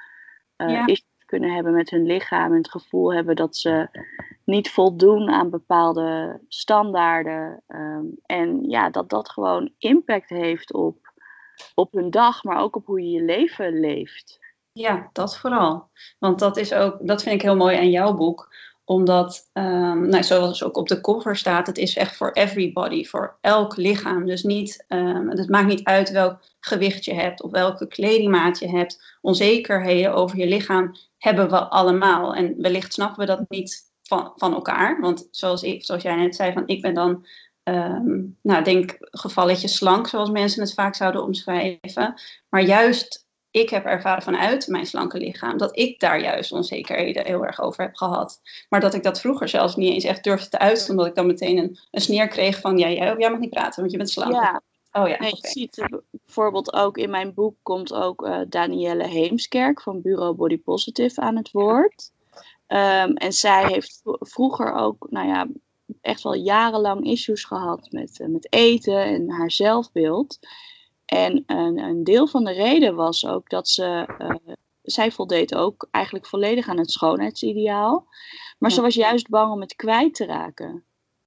uh, 0.56 0.68
ja. 0.68 0.86
is 0.86 1.04
kunnen 1.26 1.54
hebben 1.54 1.72
met 1.72 1.90
hun 1.90 2.06
lichaam 2.06 2.50
en 2.50 2.56
het 2.56 2.70
gevoel 2.70 3.14
hebben 3.14 3.36
dat 3.36 3.56
ze 3.56 3.88
niet 4.44 4.70
voldoen 4.70 5.30
aan 5.30 5.50
bepaalde 5.50 6.40
standaarden. 6.48 7.62
Um, 7.68 8.14
en 8.26 8.70
ja, 8.70 8.90
dat 8.90 9.10
dat 9.10 9.30
gewoon 9.30 9.70
impact 9.78 10.28
heeft 10.28 10.72
op 10.72 10.96
op 11.74 11.92
hun 11.92 12.10
dag, 12.10 12.44
maar 12.44 12.60
ook 12.60 12.76
op 12.76 12.86
hoe 12.86 13.00
je 13.00 13.10
je 13.10 13.22
leven 13.22 13.80
leeft. 13.80 14.40
Ja, 14.72 15.10
dat 15.12 15.38
vooral. 15.38 15.88
Want 16.18 16.38
dat 16.38 16.56
is 16.56 16.72
ook, 16.72 16.98
dat 17.00 17.22
vind 17.22 17.34
ik 17.34 17.42
heel 17.42 17.56
mooi 17.56 17.76
aan 17.76 17.90
jouw 17.90 18.14
boek. 18.14 18.54
Omdat, 18.84 19.50
um, 19.52 20.08
nou, 20.08 20.22
zoals 20.22 20.64
ook 20.64 20.76
op 20.76 20.88
de 20.88 21.00
cover 21.00 21.36
staat, 21.36 21.66
het 21.66 21.78
is 21.78 21.96
echt 21.96 22.16
voor 22.16 22.30
everybody, 22.32 23.04
voor 23.04 23.38
elk 23.40 23.76
lichaam. 23.76 24.26
Dus 24.26 24.42
niet, 24.42 24.84
um, 24.88 25.28
het 25.28 25.48
maakt 25.48 25.66
niet 25.66 25.84
uit 25.84 26.10
welk 26.10 26.42
gewicht 26.60 27.04
je 27.04 27.14
hebt 27.14 27.42
of 27.42 27.50
welke 27.50 27.86
kledingmaat 27.86 28.58
je 28.58 28.68
hebt. 28.68 29.18
Onzekerheden 29.20 30.14
over 30.14 30.38
je 30.38 30.46
lichaam 30.46 30.94
hebben 31.18 31.50
we 31.50 31.68
allemaal. 31.68 32.34
En 32.34 32.54
wellicht 32.60 32.92
snappen 32.92 33.18
we 33.18 33.26
dat 33.26 33.44
niet 33.48 33.90
van, 34.02 34.32
van 34.36 34.54
elkaar. 34.54 35.00
Want 35.00 35.28
zoals, 35.30 35.62
ik, 35.62 35.84
zoals 35.84 36.02
jij 36.02 36.16
net 36.16 36.34
zei, 36.34 36.52
van 36.52 36.66
ik 36.66 36.82
ben 36.82 36.94
dan 36.94 37.26
um, 37.64 38.38
nou, 38.42 38.64
denk 38.64 38.96
gevalletje 39.00 39.68
slank, 39.68 40.06
zoals 40.06 40.30
mensen 40.30 40.62
het 40.62 40.74
vaak 40.74 40.94
zouden 40.94 41.22
omschrijven. 41.22 42.14
Maar 42.48 42.62
juist, 42.62 43.26
ik 43.50 43.70
heb 43.70 43.84
ervaren 43.84 44.22
vanuit 44.22 44.66
mijn 44.66 44.86
slanke 44.86 45.18
lichaam 45.18 45.58
dat 45.58 45.78
ik 45.78 46.00
daar 46.00 46.20
juist 46.20 46.52
onzekerheden 46.52 47.26
heel 47.26 47.44
erg 47.44 47.60
over 47.60 47.84
heb 47.84 47.94
gehad. 47.94 48.40
Maar 48.68 48.80
dat 48.80 48.94
ik 48.94 49.02
dat 49.02 49.20
vroeger 49.20 49.48
zelfs 49.48 49.76
niet 49.76 49.92
eens 49.92 50.04
echt 50.04 50.24
durfde 50.24 50.48
te 50.48 50.58
uiten, 50.58 50.90
omdat 50.90 51.06
ik 51.06 51.14
dan 51.14 51.26
meteen 51.26 51.58
een, 51.58 51.78
een 51.90 52.00
sneer 52.00 52.28
kreeg 52.28 52.60
van, 52.60 52.78
ja, 52.78 52.88
jij, 52.88 53.14
jij 53.18 53.30
mag 53.30 53.40
niet 53.40 53.50
praten, 53.50 53.80
want 53.80 53.90
je 53.90 53.98
bent 53.98 54.10
slank. 54.10 54.32
Ja. 54.32 54.62
Oh 54.92 55.08
ja, 55.08 55.18
nee, 55.18 55.32
okay. 55.32 55.40
Je 55.40 55.48
ziet 55.48 55.88
bijvoorbeeld 56.10 56.72
ook 56.72 56.98
in 56.98 57.10
mijn 57.10 57.34
boek 57.34 57.56
komt 57.62 57.94
ook 57.94 58.26
uh, 58.26 58.40
Danielle 58.48 59.06
Heemskerk 59.06 59.80
van 59.80 60.02
Bureau 60.02 60.34
Body 60.34 60.58
Positive 60.58 61.20
aan 61.20 61.36
het 61.36 61.50
woord. 61.50 62.10
Um, 62.66 63.16
en 63.16 63.32
zij 63.32 63.66
heeft 63.66 64.00
vroeger 64.04 64.72
ook, 64.72 65.06
nou 65.10 65.28
ja, 65.28 65.46
echt 66.00 66.22
wel 66.22 66.34
jarenlang 66.34 67.06
issues 67.06 67.44
gehad 67.44 67.88
met, 67.90 68.20
uh, 68.20 68.28
met 68.28 68.52
eten 68.52 69.04
en 69.04 69.30
haar 69.30 69.50
zelfbeeld. 69.50 70.38
En 71.04 71.42
een, 71.46 71.78
een, 71.78 72.04
deel 72.04 72.26
van 72.26 72.44
de 72.44 72.52
reden 72.52 72.94
was 72.94 73.26
ook 73.26 73.50
dat 73.50 73.68
ze, 73.68 74.08
uh, 74.18 74.54
zij 74.82 75.10
voldeed 75.10 75.54
ook 75.54 75.88
eigenlijk 75.90 76.26
volledig 76.26 76.68
aan 76.68 76.78
het 76.78 76.90
schoonheidsideaal. 76.90 78.06
Maar 78.58 78.70
ja. 78.70 78.76
ze 78.76 78.82
was 78.82 78.94
juist 78.94 79.28
bang 79.28 79.52
om 79.52 79.60
het 79.60 79.76
kwijt 79.76 80.14
te 80.14 80.24
raken. 80.24 80.84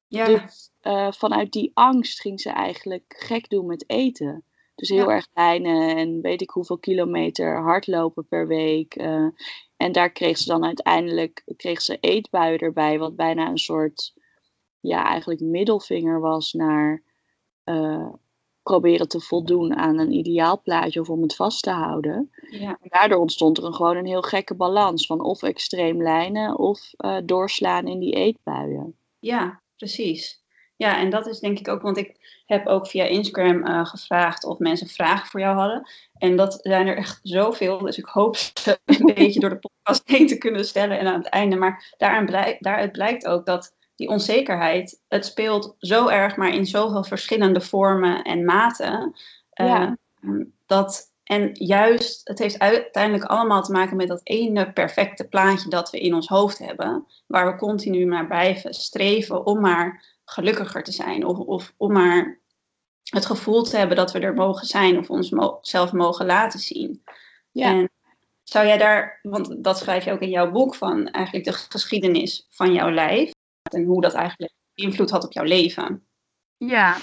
Ja. 0.08 0.26
Dus 0.26 0.72
uh, 0.82 1.12
vanuit 1.12 1.52
die 1.52 1.72
angst 1.74 2.22
ging 2.22 2.42
ze 2.42 2.50
eigenlijk 2.50 3.16
gek 3.18 3.50
doen 3.50 3.66
met 3.66 3.90
eten. 3.90 4.44
Dus 4.76 4.90
heel 4.90 5.10
ja. 5.10 5.16
erg 5.16 5.28
lijnen 5.34 5.98
en 5.98 6.22
weet 6.22 6.42
ik 6.42 6.50
hoeveel 6.50 6.78
kilometer 6.78 7.62
hardlopen 7.62 8.28
per 8.28 8.48
week. 8.48 8.96
Uh, 8.96 9.28
en 9.78 9.92
daar 9.92 10.12
kreeg 10.12 10.38
ze 10.38 10.48
dan 10.48 10.66
uiteindelijk 10.66 11.44
kreeg 11.58 11.82
ze 11.82 11.98
eetbuien 12.00 12.60
erbij, 12.60 13.00
wat 13.00 13.16
bijna 13.16 13.48
een 13.48 13.58
soort 13.58 14.14
ja, 14.86 15.06
eigenlijk 15.06 15.40
middelvinger 15.40 16.20
was 16.20 16.54
naar 16.54 17.04
uh, 17.66 18.08
proberen 18.64 19.08
te 19.08 19.20
voldoen 19.20 19.76
aan 19.76 20.00
een 20.00 20.12
ideaalplaatje 20.12 21.00
of 21.00 21.10
om 21.10 21.22
het 21.22 21.36
vast 21.36 21.64
te 21.64 21.72
houden. 21.72 22.32
Ja. 22.50 22.78
En 22.82 22.90
daardoor 22.90 23.20
ontstond 23.20 23.58
er 23.58 23.64
een, 23.64 23.74
gewoon 23.74 23.98
een 23.98 24.06
heel 24.06 24.22
gekke 24.22 24.56
balans 24.56 25.06
van 25.06 25.22
of 25.22 25.44
extreem 25.44 26.02
lijnen 26.02 26.58
of 26.58 26.94
uh, 26.98 27.18
doorslaan 27.26 27.88
in 27.88 28.00
die 28.00 28.14
eetbuien. 28.14 28.96
Ja, 29.20 29.62
precies. 29.78 30.44
Ja, 30.78 30.98
en 30.98 31.10
dat 31.10 31.28
is 31.28 31.40
denk 31.40 31.60
ik 31.60 31.68
ook, 31.68 31.82
want 31.82 31.98
ik 31.98 32.42
heb 32.46 32.68
ook 32.68 32.88
via 32.88 33.04
Instagram 33.04 33.68
uh, 33.68 33.86
gevraagd 33.86 34.46
of 34.46 34.60
mensen 34.60 34.88
vragen 34.88 35.28
voor 35.28 35.40
jou 35.40 35.58
hadden. 35.58 35.90
En 36.18 36.36
dat 36.36 36.60
zijn 36.62 36.88
er 36.88 36.98
echt 36.98 37.20
zoveel, 37.24 37.78
dus 37.78 37.98
ik 37.98 38.06
hoop 38.06 38.36
ze 38.36 38.80
een 38.86 39.14
beetje 39.16 39.40
door 39.40 39.50
de 39.50 39.60
podcast 39.60 40.02
heen 40.06 40.28
te 40.28 40.38
kunnen 40.38 40.66
stellen 40.66 41.00
en 41.00 41.08
aan 41.08 41.20
het 41.20 41.30
einde. 41.30 41.56
Maar 41.56 41.96
blijkt, 42.26 42.64
daaruit 42.64 42.92
blijkt 42.92 43.26
ook 43.26 43.46
dat 43.46 43.76
die 43.96 44.10
onzekerheid, 44.10 45.02
het 45.08 45.26
speelt 45.26 45.76
zo 45.80 46.08
erg, 46.08 46.36
maar 46.36 46.54
in 46.54 46.66
zoveel 46.66 47.04
verschillende 47.04 47.62
vormen 47.62 48.24
en 48.24 48.46
maten. 48.46 49.16
Ja. 49.50 49.98
Ehm, 50.22 50.44
dat, 50.66 51.12
en 51.24 51.50
juist, 51.54 52.28
het 52.28 52.40
heeft 52.40 52.60
uiteindelijk 52.60 53.24
allemaal 53.24 53.64
te 53.64 53.72
maken 53.72 53.98
met 53.98 54.08
dat 54.08 54.22
ene 54.24 54.72
perfecte 54.74 55.28
plaatje 55.28 55.70
dat 55.70 55.90
we 55.90 56.00
in 56.00 56.14
ons 56.14 56.28
hoofd 56.28 56.58
hebben, 56.58 57.06
waar 57.28 57.52
we 57.52 57.58
continu 57.58 58.06
naar 58.06 58.28
blijven 58.28 58.74
streven 58.74 59.46
om 59.46 59.62
maar 59.62 60.16
gelukkiger 60.26 60.84
te 60.84 60.92
zijn 60.92 61.26
of, 61.26 61.38
of 61.38 61.74
om 61.78 61.92
maar 61.92 62.40
het 63.04 63.26
gevoel 63.26 63.64
te 63.64 63.78
hebben 63.78 63.98
dat 63.98 64.12
we 64.12 64.20
er 64.20 64.34
mogen 64.34 64.68
zijn 64.68 64.98
of 64.98 65.10
ons 65.10 65.32
zelf 65.62 65.92
mogen 65.92 66.26
laten 66.26 66.60
zien. 66.60 67.04
Ja. 67.52 67.70
En 67.70 67.90
zou 68.44 68.68
jij 68.68 68.78
daar, 68.78 69.20
want 69.22 69.64
dat 69.64 69.78
schrijf 69.78 70.06
je 70.06 70.12
ook 70.12 70.20
in 70.20 70.30
jouw 70.30 70.52
boek 70.52 70.76
van 70.76 71.08
eigenlijk 71.08 71.46
de 71.46 71.54
geschiedenis 71.54 72.48
van 72.50 72.74
jouw 72.74 72.92
lijf 72.92 73.34
en 73.74 73.84
hoe 73.84 74.02
dat 74.02 74.14
eigenlijk 74.14 74.54
invloed 74.74 75.10
had 75.10 75.24
op 75.24 75.34
jouw 75.34 75.44
leven. 75.44 76.08
Ja, 76.58 76.98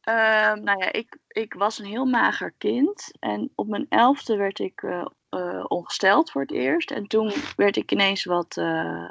ehm, 0.00 0.62
nou 0.62 0.78
ja, 0.78 0.92
ik, 0.92 1.18
ik 1.28 1.54
was 1.54 1.78
een 1.78 1.86
heel 1.86 2.04
mager 2.04 2.54
kind 2.58 3.12
en 3.18 3.52
op 3.54 3.68
mijn 3.68 3.86
elfde 3.88 4.36
werd 4.36 4.58
ik 4.58 4.82
uh, 4.82 5.06
uh, 5.30 5.64
ongesteld 5.68 6.30
voor 6.30 6.40
het 6.40 6.50
eerst. 6.50 6.90
En 6.90 7.06
toen 7.06 7.32
werd 7.56 7.76
ik 7.76 7.92
ineens 7.92 8.24
wat, 8.24 8.56
uh, 8.56 9.08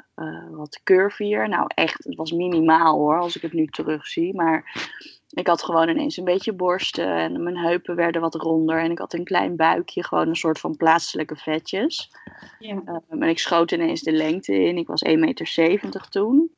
wat 0.50 0.80
curvier. 0.84 1.48
Nou 1.48 1.64
echt, 1.74 2.04
het 2.04 2.14
was 2.14 2.32
minimaal 2.32 2.98
hoor, 2.98 3.18
als 3.18 3.36
ik 3.36 3.42
het 3.42 3.52
nu 3.52 3.66
terugzie. 3.66 4.34
Maar 4.34 4.88
ik 5.28 5.46
had 5.46 5.62
gewoon 5.62 5.88
ineens 5.88 6.16
een 6.16 6.24
beetje 6.24 6.52
borsten 6.52 7.16
en 7.16 7.42
mijn 7.42 7.56
heupen 7.56 7.96
werden 7.96 8.20
wat 8.20 8.34
ronder. 8.34 8.80
En 8.80 8.90
ik 8.90 8.98
had 8.98 9.12
een 9.12 9.24
klein 9.24 9.56
buikje, 9.56 10.04
gewoon 10.04 10.28
een 10.28 10.36
soort 10.36 10.58
van 10.58 10.76
plaatselijke 10.76 11.36
vetjes. 11.36 12.10
Ja. 12.58 13.02
en 13.08 13.22
ik 13.22 13.38
schoot 13.38 13.72
ineens 13.72 14.02
de 14.02 14.12
lengte 14.12 14.54
in. 14.54 14.76
Ik 14.76 14.86
was 14.86 15.04
1,70 15.08 15.14
meter 15.18 16.08
toen. 16.08 16.56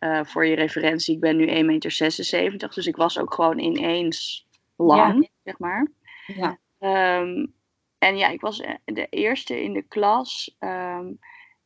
Uh, 0.00 0.24
voor 0.24 0.46
je 0.46 0.54
referentie, 0.54 1.14
ik 1.14 1.20
ben 1.20 1.36
nu 1.36 1.46
1,76 1.46 1.52
meter. 2.50 2.70
Dus 2.74 2.86
ik 2.86 2.96
was 2.96 3.18
ook 3.18 3.34
gewoon 3.34 3.58
ineens 3.58 4.46
lang, 4.76 5.22
Ja. 5.22 5.28
zeg 5.44 5.58
maar. 5.58 5.90
Ja. 6.26 6.58
Ehm, 6.78 7.46
en 7.98 8.16
ja, 8.16 8.28
ik 8.28 8.40
was 8.40 8.62
de 8.84 9.06
eerste 9.08 9.62
in 9.62 9.72
de 9.72 9.82
klas. 9.82 10.56
ehm, 10.58 11.12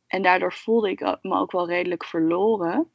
en 0.07 0.23
daardoor 0.23 0.53
voelde 0.53 0.91
ik 0.91 1.01
me 1.01 1.35
ook 1.39 1.53
wel 1.53 1.67
redelijk 1.69 2.05
verloren. 2.05 2.91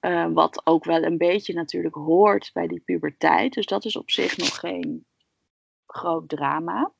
Uh, 0.00 0.26
wat 0.32 0.66
ook 0.66 0.84
wel 0.84 1.02
een 1.02 1.18
beetje 1.18 1.54
natuurlijk 1.54 1.94
hoort 1.94 2.50
bij 2.52 2.66
die 2.66 2.80
puberteit. 2.80 3.52
Dus 3.52 3.66
dat 3.66 3.84
is 3.84 3.96
op 3.96 4.10
zich 4.10 4.36
nog 4.36 4.58
geen 4.58 5.06
groot 5.86 6.28
drama. 6.28 6.92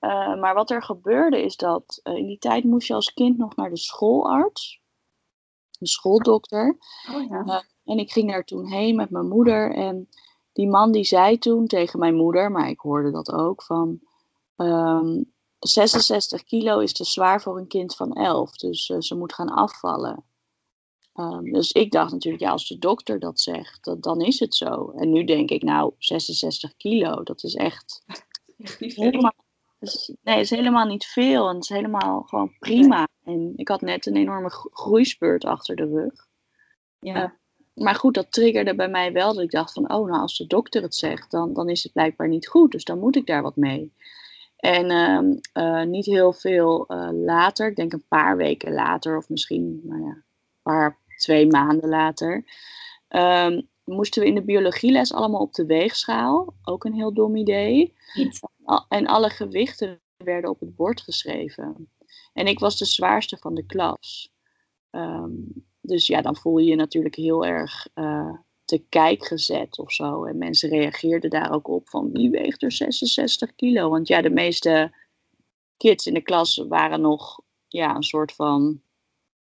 Uh, 0.00 0.40
maar 0.40 0.54
wat 0.54 0.70
er 0.70 0.82
gebeurde 0.82 1.42
is 1.42 1.56
dat 1.56 2.00
uh, 2.04 2.16
in 2.16 2.26
die 2.26 2.38
tijd 2.38 2.64
moest 2.64 2.86
je 2.88 2.94
als 2.94 3.12
kind 3.14 3.38
nog 3.38 3.56
naar 3.56 3.70
de 3.70 3.76
schoolarts. 3.78 4.80
Een 5.84 5.90
schooldokter. 5.90 6.78
Oh 7.14 7.28
ja. 7.28 7.64
en 7.84 7.98
ik 7.98 8.12
ging 8.12 8.30
daar 8.30 8.44
toen 8.44 8.66
heen 8.66 8.96
met 8.96 9.10
mijn 9.10 9.28
moeder. 9.28 9.74
En 9.74 10.08
die 10.52 10.68
man 10.68 10.92
die 10.92 11.04
zei 11.04 11.38
toen 11.38 11.66
tegen 11.66 11.98
mijn 11.98 12.14
moeder, 12.14 12.50
maar 12.50 12.68
ik 12.68 12.80
hoorde 12.80 13.10
dat 13.10 13.32
ook, 13.32 13.62
van... 13.62 14.00
Um, 14.56 15.32
66 15.58 16.44
kilo 16.44 16.78
is 16.78 16.92
te 16.92 17.04
zwaar 17.04 17.42
voor 17.42 17.58
een 17.58 17.66
kind 17.66 17.96
van 17.96 18.12
11. 18.12 18.56
Dus 18.56 18.88
uh, 18.88 19.00
ze 19.00 19.14
moet 19.14 19.32
gaan 19.32 19.48
afvallen. 19.48 20.24
Um, 21.14 21.52
dus 21.52 21.72
ik 21.72 21.92
dacht 21.92 22.12
natuurlijk, 22.12 22.42
ja, 22.42 22.50
als 22.50 22.68
de 22.68 22.78
dokter 22.78 23.18
dat 23.18 23.40
zegt, 23.40 23.84
dat, 23.84 24.02
dan 24.02 24.20
is 24.20 24.40
het 24.40 24.54
zo. 24.54 24.90
En 24.90 25.10
nu 25.10 25.24
denk 25.24 25.50
ik, 25.50 25.62
nou, 25.62 25.92
66 25.98 26.76
kilo, 26.76 27.22
dat 27.22 27.42
is 27.42 27.54
echt 27.54 28.04
helemaal, 28.78 29.34
is, 29.80 30.14
nee, 30.22 30.40
is 30.40 30.50
helemaal 30.50 30.86
niet 30.86 31.04
veel. 31.04 31.48
En 31.48 31.54
het 31.54 31.62
is 31.62 31.68
helemaal 31.68 32.22
gewoon 32.22 32.56
prima. 32.58 33.08
En 33.24 33.52
ik 33.56 33.68
had 33.68 33.80
net 33.80 34.06
een 34.06 34.16
enorme 34.16 34.50
groeispurt 34.50 35.44
achter 35.44 35.76
de 35.76 35.86
rug. 35.86 36.26
Ja. 36.98 37.22
Uh, 37.22 37.30
maar 37.74 37.94
goed, 37.94 38.14
dat 38.14 38.32
triggerde 38.32 38.74
bij 38.74 38.88
mij 38.88 39.12
wel 39.12 39.34
dat 39.34 39.42
ik 39.42 39.50
dacht 39.50 39.72
van, 39.72 39.92
oh, 39.92 40.08
nou, 40.08 40.20
als 40.20 40.36
de 40.36 40.46
dokter 40.46 40.82
het 40.82 40.94
zegt, 40.94 41.30
dan, 41.30 41.52
dan 41.52 41.68
is 41.68 41.82
het 41.82 41.92
blijkbaar 41.92 42.28
niet 42.28 42.48
goed. 42.48 42.72
Dus 42.72 42.84
dan 42.84 42.98
moet 42.98 43.16
ik 43.16 43.26
daar 43.26 43.42
wat 43.42 43.56
mee. 43.56 43.92
En 44.56 44.90
uh, 44.90 45.64
uh, 45.64 45.82
niet 45.82 46.06
heel 46.06 46.32
veel 46.32 46.84
uh, 46.88 47.08
later, 47.12 47.68
ik 47.68 47.76
denk 47.76 47.92
een 47.92 48.04
paar 48.08 48.36
weken 48.36 48.72
later, 48.72 49.16
of 49.16 49.28
misschien 49.28 49.80
nou 49.82 50.02
ja, 50.02 50.10
een 50.10 50.22
paar, 50.62 50.98
twee 51.16 51.46
maanden 51.46 51.88
later, 51.88 52.44
um, 53.08 53.68
moesten 53.84 54.22
we 54.22 54.28
in 54.28 54.34
de 54.34 54.42
biologieles 54.42 55.12
allemaal 55.12 55.40
op 55.40 55.52
de 55.52 55.66
weegschaal. 55.66 56.54
Ook 56.62 56.84
een 56.84 56.94
heel 56.94 57.12
dom 57.12 57.36
idee. 57.36 57.94
En 58.88 59.06
alle 59.06 59.30
gewichten 59.30 60.00
werden 60.16 60.50
op 60.50 60.60
het 60.60 60.76
bord 60.76 61.00
geschreven. 61.00 61.88
En 62.34 62.46
ik 62.46 62.58
was 62.58 62.78
de 62.78 62.84
zwaarste 62.84 63.36
van 63.36 63.54
de 63.54 63.66
klas. 63.66 64.32
Um, 64.90 65.64
dus 65.80 66.06
ja, 66.06 66.22
dan 66.22 66.36
voel 66.36 66.58
je 66.58 66.68
je 66.68 66.76
natuurlijk 66.76 67.14
heel 67.14 67.44
erg 67.44 67.88
uh, 67.94 68.34
te 68.64 68.84
kijk 68.88 69.26
gezet 69.26 69.78
of 69.78 69.92
zo. 69.92 70.24
En 70.24 70.38
mensen 70.38 70.68
reageerden 70.68 71.30
daar 71.30 71.52
ook 71.52 71.68
op 71.68 71.88
van 71.88 72.12
wie 72.12 72.30
weegt 72.30 72.62
er 72.62 72.72
66 72.72 73.54
kilo? 73.54 73.90
Want 73.90 74.08
ja, 74.08 74.22
de 74.22 74.30
meeste 74.30 74.94
kids 75.76 76.06
in 76.06 76.14
de 76.14 76.22
klas 76.22 76.64
waren 76.68 77.00
nog 77.00 77.40
ja, 77.68 77.94
een 77.94 78.02
soort 78.02 78.32
van, 78.32 78.82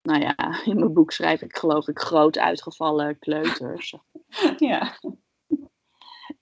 nou 0.02 0.21
ja, 0.21 0.37
in 0.71 0.78
mijn 0.78 0.93
boek 0.93 1.12
schrijf 1.12 1.43
ik 1.43 1.57
geloof 1.57 1.88
ik 1.88 1.99
groot 1.99 2.38
uitgevallen 2.38 3.19
kleuters. 3.19 3.95
Ja. 4.59 4.99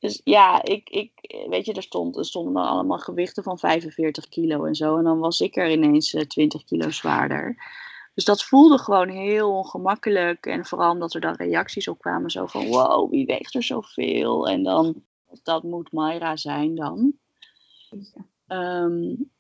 Dus 0.05 0.21
ja, 0.25 0.63
ik, 0.63 0.89
ik, 0.89 1.11
weet 1.49 1.67
je, 1.67 1.73
er, 1.73 1.83
stond, 1.83 2.17
er 2.17 2.25
stonden 2.25 2.53
dan 2.53 2.67
allemaal 2.67 2.99
gewichten 2.99 3.43
van 3.43 3.59
45 3.59 4.29
kilo 4.29 4.65
en 4.65 4.75
zo. 4.75 4.97
En 4.97 5.05
dan 5.05 5.19
was 5.19 5.41
ik 5.41 5.57
er 5.57 5.71
ineens 5.71 6.15
uh, 6.15 6.23
20 6.23 6.65
kilo 6.65 6.91
zwaarder. 6.91 7.57
Dus 8.15 8.25
dat 8.25 8.45
voelde 8.45 8.79
gewoon 8.79 9.09
heel 9.09 9.51
ongemakkelijk. 9.51 10.47
En 10.47 10.67
vooral 10.67 10.91
omdat 10.91 11.15
er 11.15 11.21
dan 11.21 11.35
reacties 11.35 11.89
op 11.89 11.99
kwamen. 11.99 12.31
Zo 12.31 12.47
van, 12.47 12.67
wow, 12.67 13.11
wie 13.11 13.27
weegt 13.27 13.55
er 13.55 13.63
zoveel? 13.63 14.49
En 14.49 14.63
dan, 14.63 15.03
dat 15.43 15.63
moet 15.63 15.93
Mayra 15.93 16.37
zijn 16.37 16.75
dan. 16.75 17.13
Um, 18.49 19.31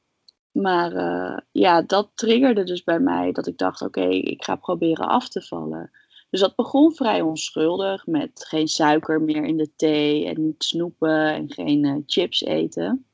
maar 0.53 0.93
uh, 0.93 1.39
ja, 1.53 1.83
dat 1.83 2.11
triggerde 2.15 2.65
dus 2.65 2.85
bij 2.85 3.01
mij 3.01 3.33
dat 3.33 3.47
ik 3.47 3.59
dacht, 3.59 3.83
oké, 3.83 4.01
okay, 4.01 4.19
ik 4.19 4.45
ga 4.45 4.57
proberen 4.57 5.09
af 5.09 5.29
te 5.29 5.43
vallen. 5.43 5.91
Dus 6.35 6.43
dat 6.43 6.57
begon 6.57 6.95
vrij 6.95 7.21
onschuldig, 7.21 8.07
met 8.07 8.45
geen 8.49 8.69
suiker 8.69 9.23
meer 9.23 9.45
in 9.45 9.57
de 9.57 9.71
thee 9.77 10.27
en 10.27 10.45
niet 10.45 10.65
snoepen 10.65 11.33
en 11.33 11.53
geen 11.53 11.85
uh, 11.85 11.97
chips 12.07 12.45
eten. 12.45 13.07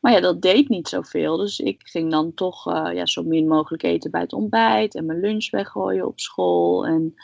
Maar 0.00 0.12
ja, 0.12 0.20
dat 0.20 0.42
deed 0.42 0.68
niet 0.68 0.88
zoveel. 0.88 1.36
Dus 1.36 1.60
ik 1.60 1.80
ging 1.84 2.10
dan 2.10 2.34
toch 2.34 2.66
uh, 2.66 2.88
ja, 2.92 3.06
zo 3.06 3.22
min 3.22 3.48
mogelijk 3.48 3.82
eten 3.82 4.10
bij 4.10 4.20
het 4.20 4.32
ontbijt 4.32 4.94
en 4.94 5.06
mijn 5.06 5.20
lunch 5.20 5.50
weggooien 5.50 6.06
op 6.06 6.20
school. 6.20 6.86
En 6.86 7.14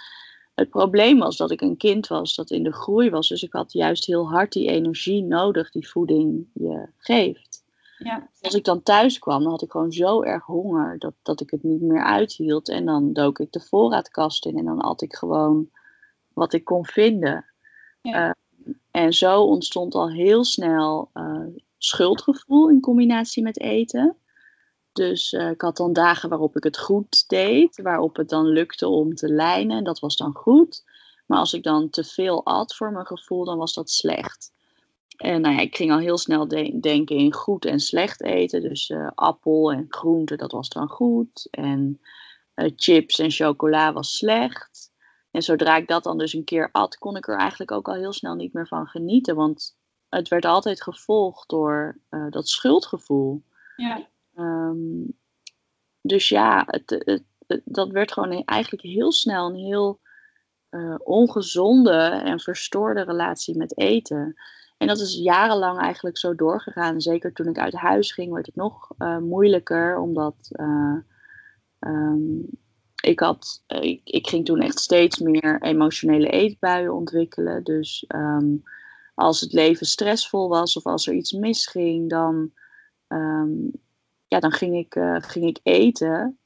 het 0.54 0.70
probleem 0.70 1.18
was 1.18 1.36
dat 1.36 1.50
ik 1.50 1.60
een 1.60 1.76
kind 1.76 2.06
was 2.06 2.34
dat 2.34 2.50
in 2.50 2.62
de 2.62 2.72
groei 2.72 3.10
was. 3.10 3.28
Dus 3.28 3.42
ik 3.42 3.52
had 3.52 3.72
juist 3.72 4.06
heel 4.06 4.28
hard 4.28 4.52
die 4.52 4.68
energie 4.68 5.22
nodig 5.22 5.70
die 5.70 5.88
voeding 5.88 6.46
je 6.54 6.88
geeft. 6.98 7.51
Ja. 8.04 8.28
Als 8.40 8.54
ik 8.54 8.64
dan 8.64 8.82
thuis 8.82 9.18
kwam, 9.18 9.42
dan 9.42 9.50
had 9.50 9.62
ik 9.62 9.70
gewoon 9.70 9.92
zo 9.92 10.22
erg 10.22 10.44
honger 10.44 10.98
dat, 10.98 11.14
dat 11.22 11.40
ik 11.40 11.50
het 11.50 11.62
niet 11.62 11.80
meer 11.80 12.04
uithield. 12.04 12.68
En 12.68 12.84
dan 12.84 13.12
dook 13.12 13.38
ik 13.38 13.52
de 13.52 13.60
voorraadkast 13.60 14.46
in 14.46 14.58
en 14.58 14.64
dan 14.64 14.80
at 14.80 15.02
ik 15.02 15.14
gewoon 15.14 15.70
wat 16.32 16.52
ik 16.52 16.64
kon 16.64 16.86
vinden. 16.86 17.44
Ja. 18.02 18.28
Uh, 18.28 18.32
en 18.90 19.12
zo 19.12 19.42
ontstond 19.42 19.94
al 19.94 20.10
heel 20.10 20.44
snel 20.44 21.10
uh, 21.14 21.46
schuldgevoel 21.78 22.70
in 22.70 22.80
combinatie 22.80 23.42
met 23.42 23.60
eten. 23.60 24.16
Dus 24.92 25.32
uh, 25.32 25.50
ik 25.50 25.60
had 25.60 25.76
dan 25.76 25.92
dagen 25.92 26.28
waarop 26.28 26.56
ik 26.56 26.64
het 26.64 26.78
goed 26.78 27.28
deed, 27.28 27.82
waarop 27.82 28.16
het 28.16 28.28
dan 28.28 28.46
lukte 28.46 28.88
om 28.88 29.14
te 29.14 29.28
lijnen. 29.28 29.76
En 29.76 29.84
dat 29.84 29.98
was 29.98 30.16
dan 30.16 30.32
goed. 30.32 30.84
Maar 31.26 31.38
als 31.38 31.52
ik 31.52 31.62
dan 31.62 31.90
te 31.90 32.04
veel 32.04 32.44
at 32.44 32.74
voor 32.74 32.92
mijn 32.92 33.06
gevoel, 33.06 33.44
dan 33.44 33.58
was 33.58 33.74
dat 33.74 33.90
slecht. 33.90 34.51
En 35.22 35.40
nou 35.40 35.54
ja, 35.54 35.60
ik 35.60 35.76
ging 35.76 35.92
al 35.92 35.98
heel 35.98 36.18
snel 36.18 36.48
de 36.48 36.78
denken 36.80 37.16
in 37.16 37.32
goed 37.32 37.64
en 37.64 37.80
slecht 37.80 38.22
eten. 38.22 38.60
Dus 38.60 38.88
uh, 38.88 39.10
appel 39.14 39.72
en 39.72 39.86
groente, 39.88 40.36
dat 40.36 40.52
was 40.52 40.68
dan 40.68 40.88
goed. 40.88 41.48
En 41.50 42.00
uh, 42.54 42.70
chips 42.76 43.18
en 43.18 43.30
chocola 43.30 43.92
was 43.92 44.16
slecht. 44.16 44.92
En 45.30 45.42
zodra 45.42 45.76
ik 45.76 45.88
dat 45.88 46.04
dan 46.04 46.18
dus 46.18 46.32
een 46.32 46.44
keer 46.44 46.68
at, 46.72 46.98
kon 46.98 47.16
ik 47.16 47.28
er 47.28 47.36
eigenlijk 47.36 47.70
ook 47.70 47.88
al 47.88 47.94
heel 47.94 48.12
snel 48.12 48.34
niet 48.34 48.52
meer 48.52 48.66
van 48.66 48.86
genieten. 48.86 49.34
Want 49.34 49.76
het 50.08 50.28
werd 50.28 50.44
altijd 50.44 50.82
gevolgd 50.82 51.48
door 51.48 51.98
uh, 52.10 52.30
dat 52.30 52.48
schuldgevoel. 52.48 53.42
Ja. 53.76 54.08
Um, 54.36 55.18
dus 56.00 56.28
ja, 56.28 56.64
het, 56.66 56.90
het, 56.90 57.24
het, 57.46 57.62
dat 57.64 57.90
werd 57.90 58.12
gewoon 58.12 58.44
eigenlijk 58.44 58.82
heel 58.82 59.12
snel 59.12 59.48
een 59.48 59.64
heel 59.64 60.00
ongezonde 60.98 61.98
en 62.24 62.40
verstoorde 62.40 63.02
relatie 63.02 63.56
met 63.56 63.78
eten. 63.78 64.36
En 64.82 64.88
dat 64.88 65.00
is 65.00 65.14
jarenlang 65.14 65.78
eigenlijk 65.78 66.18
zo 66.18 66.34
doorgegaan. 66.34 67.00
Zeker 67.00 67.32
toen 67.32 67.48
ik 67.48 67.58
uit 67.58 67.74
huis 67.74 68.12
ging, 68.12 68.32
werd 68.32 68.46
het 68.46 68.54
nog 68.54 68.90
uh, 68.98 69.18
moeilijker. 69.18 69.98
Omdat 69.98 70.34
uh, 70.50 70.96
um, 71.80 72.46
ik, 73.02 73.20
had, 73.20 73.62
uh, 73.68 73.82
ik, 73.82 74.00
ik, 74.04 74.26
ging 74.26 74.44
toen 74.44 74.60
echt 74.60 74.78
steeds 74.78 75.18
meer 75.18 75.62
emotionele 75.62 76.28
eetbuien 76.28 76.94
ontwikkelen. 76.94 77.64
Dus 77.64 78.04
um, 78.08 78.62
als 79.14 79.40
het 79.40 79.52
leven 79.52 79.86
stressvol 79.86 80.48
was 80.48 80.76
of 80.76 80.86
als 80.86 81.06
er 81.06 81.14
iets 81.14 81.32
misging, 81.32 82.10
dan, 82.10 82.52
um, 83.08 83.70
ja, 84.26 84.40
dan 84.40 84.52
ging, 84.52 84.76
ik, 84.76 84.96
ging 85.24 85.46
ik 85.46 85.60
eten. 85.62 86.38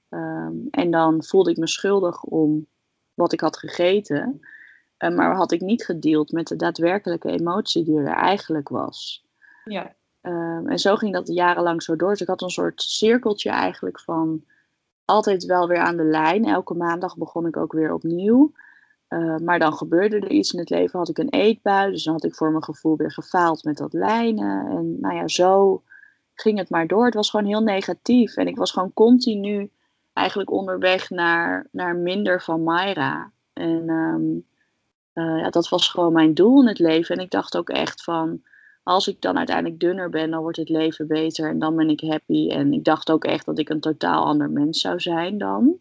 en 0.71 0.91
dan 0.91 1.25
voelde 1.25 1.51
ik 1.51 1.57
me 1.57 1.69
schuldig 1.69 2.23
om 2.23 2.67
wat 3.15 3.33
ik 3.33 3.41
had 3.41 3.57
gegeten. 3.57 4.41
Uh, 4.99 5.11
maar 5.11 5.35
had 5.35 5.53
ik 5.53 5.61
niet 5.61 5.85
gedeeld 5.85 6.33
met 6.33 6.47
de 6.47 6.57
daadwerkelijke 6.57 7.29
emotie 7.29 7.85
die 7.85 7.99
er 7.99 8.07
eigenlijk 8.07 8.69
was. 8.69 9.25
Ja. 9.65 9.95
Um, 10.23 10.69
en 10.69 10.79
zo 10.79 10.97
ging 10.97 11.13
dat 11.13 11.29
jarenlang 11.29 11.83
zo 11.83 11.97
door. 11.97 12.11
Dus 12.11 12.21
ik 12.21 12.27
had 12.27 12.43
een 12.43 12.51
soort 12.51 12.83
cirkeltje 12.83 13.51
eigenlijk 13.51 14.01
van 14.01 14.45
altijd 15.05 15.45
wel 15.45 15.69
weer 15.69 15.79
aan 15.79 15.97
de 15.97 16.05
lijn. 16.05 16.45
Elke 16.45 16.75
maandag 16.75 17.17
begon 17.17 17.47
ik 17.47 17.57
ook 17.57 17.73
weer 17.73 17.93
opnieuw. 17.93 18.53
Uh, 19.09 19.37
maar 19.37 19.59
dan 19.59 19.73
gebeurde 19.73 20.17
er 20.17 20.31
iets 20.31 20.53
in 20.53 20.59
het 20.59 20.71
leven, 20.71 20.99
had 20.99 21.09
ik 21.09 21.19
een 21.19 21.31
eetbui. 21.31 21.91
Dus 21.91 22.05
dan 22.05 22.13
had 22.13 22.25
ik 22.25 22.35
voor 22.35 22.51
mijn 22.51 22.65
gevoel 22.65 22.97
weer 22.97 23.13
gefaald 23.13 23.65
met 23.65 23.77
dat 23.77 23.93
lijnen. 23.93 24.67
En 24.71 25.01
nou 25.01 25.15
ja, 25.15 25.29
zo 25.29 25.83
ging 26.35 26.59
het 26.59 26.71
maar 26.71 26.87
door. 26.87 27.05
Het 27.05 27.15
was 27.15 27.31
gewoon 27.31 27.47
heel 27.47 27.63
negatief. 27.63 28.37
En 28.37 28.47
ik 28.47 28.57
was 28.57 28.71
gewoon 28.73 28.93
continu 28.93 29.71
eigenlijk 30.13 30.51
onderweg 30.51 31.11
naar, 31.11 31.69
naar 31.71 31.97
minder 31.97 32.43
van 32.43 32.65
Myra. 32.65 33.33
En 33.53 33.89
um, 33.89 34.47
uh, 35.17 35.39
ja, 35.39 35.51
dat 35.51 35.69
was 35.69 35.89
gewoon 35.89 36.13
mijn 36.13 36.35
doel 36.35 36.61
in 36.61 36.69
het 36.69 36.79
leven. 36.79 37.17
En 37.17 37.23
ik 37.23 37.31
dacht 37.31 37.57
ook 37.57 37.69
echt 37.69 38.03
van, 38.03 38.43
als 38.83 39.09
ik 39.09 39.21
dan 39.21 39.37
uiteindelijk 39.39 39.81
dunner 39.81 40.11
ben, 40.11 40.31
dan 40.31 40.41
wordt 40.41 40.57
het 40.57 40.69
leven 40.69 41.07
beter 41.07 41.49
en 41.49 41.59
dan 41.59 41.77
ben 41.77 41.89
ik 41.89 42.01
happy. 42.01 42.49
En 42.51 42.73
ik 42.73 42.85
dacht 42.85 43.11
ook 43.11 43.25
echt 43.25 43.47
dat 43.47 43.59
ik 43.59 43.69
een 43.69 43.81
totaal 43.81 44.25
ander 44.25 44.51
mens 44.51 44.81
zou 44.81 45.01
zijn 45.01 45.39
dan. 45.39 45.75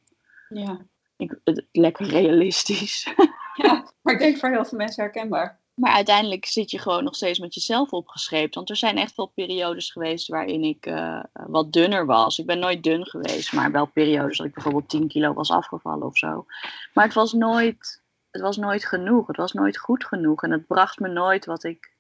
Ja. 0.50 0.86
Ik, 1.18 1.40
het, 1.44 1.66
lekker 1.72 2.08
realistisch. 2.08 3.08
Ja, 3.56 3.92
maar 4.02 4.14
ik 4.14 4.20
denk 4.20 4.38
voor 4.38 4.50
heel 4.50 4.66
veel 4.66 4.78
mensen 4.78 5.04
herkenbaar. 5.04 5.60
Maar 5.76 5.92
uiteindelijk 5.92 6.46
zit 6.46 6.72
je 6.72 6.80
gewoon 6.80 7.04
nog 7.04 7.16
steeds 7.16 7.40
met 7.40 7.54
jezelf 7.54 7.92
opgescheept. 7.92 8.56
Want 8.56 8.70
er 8.70 8.76
zijn 8.76 8.98
echt 8.98 9.16
wel 9.16 9.26
periodes 9.36 9.92
geweest 9.92 10.28
waarin 10.28 10.64
ik 10.64 10.86
uh, 10.86 11.24
wat 11.34 11.72
dunner 11.72 12.06
was. 12.06 12.40
Ik 12.40 12.46
ben 12.46 12.60
nooit 12.60 12.84
dun 12.84 13.06
geweest, 13.06 13.54
maar 13.54 13.72
wel 13.72 13.86
periodes 13.86 14.38
dat 14.38 14.46
ik 14.48 14.54
bijvoorbeeld 14.54 14.90
10 14.90 15.08
kilo 15.08 15.34
was 15.34 15.52
afgevallen 15.52 16.08
of 16.08 16.18
zo. 16.18 16.46
Maar 16.94 17.06
het 17.06 17.14
was 17.14 17.34
nooit, 17.34 18.02
het 18.36 18.44
was 18.44 18.58
nooit 18.58 18.86
genoeg. 18.86 19.28
Het 19.28 19.38
was 19.38 19.54
nooit 19.54 19.78
goed 19.78 20.06
genoeg. 20.06 20.44
En 20.44 20.52
het 20.52 20.68
bracht 20.68 21.00
me 21.00 21.08
nooit 21.08 21.46
wat 21.46 21.64
ik 21.64 21.94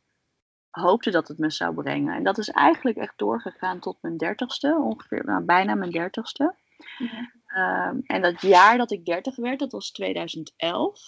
hoopte 0.69 1.11
dat 1.11 1.27
het 1.27 1.37
me 1.37 1.49
zou 1.49 1.73
brengen. 1.73 2.15
En 2.15 2.23
dat 2.23 2.37
is 2.37 2.49
eigenlijk 2.49 2.97
echt 2.97 3.17
doorgegaan 3.17 3.79
tot 3.79 3.97
mijn 4.01 4.17
dertigste, 4.17 4.77
ongeveer 4.81 5.25
nou, 5.25 5.43
bijna 5.43 5.75
mijn 5.75 5.91
dertigste. 5.91 6.55
Ja. 6.97 7.89
Um, 7.89 8.01
en 8.05 8.21
dat 8.21 8.41
jaar 8.41 8.77
dat 8.77 8.91
ik 8.91 9.05
dertig 9.05 9.35
werd, 9.35 9.59
dat 9.59 9.71
was 9.71 9.91
2011. 9.91 10.99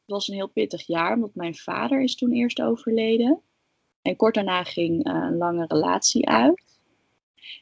Het 0.00 0.14
was 0.14 0.28
een 0.28 0.34
heel 0.34 0.48
pittig 0.48 0.86
jaar, 0.86 1.14
omdat 1.14 1.34
mijn 1.34 1.54
vader 1.54 2.02
is 2.02 2.16
toen 2.16 2.32
eerst 2.32 2.60
overleden. 2.60 3.40
En 4.02 4.16
kort 4.16 4.34
daarna 4.34 4.64
ging 4.64 5.08
uh, 5.08 5.14
een 5.14 5.36
lange 5.36 5.64
relatie 5.66 6.28
uit. 6.28 6.62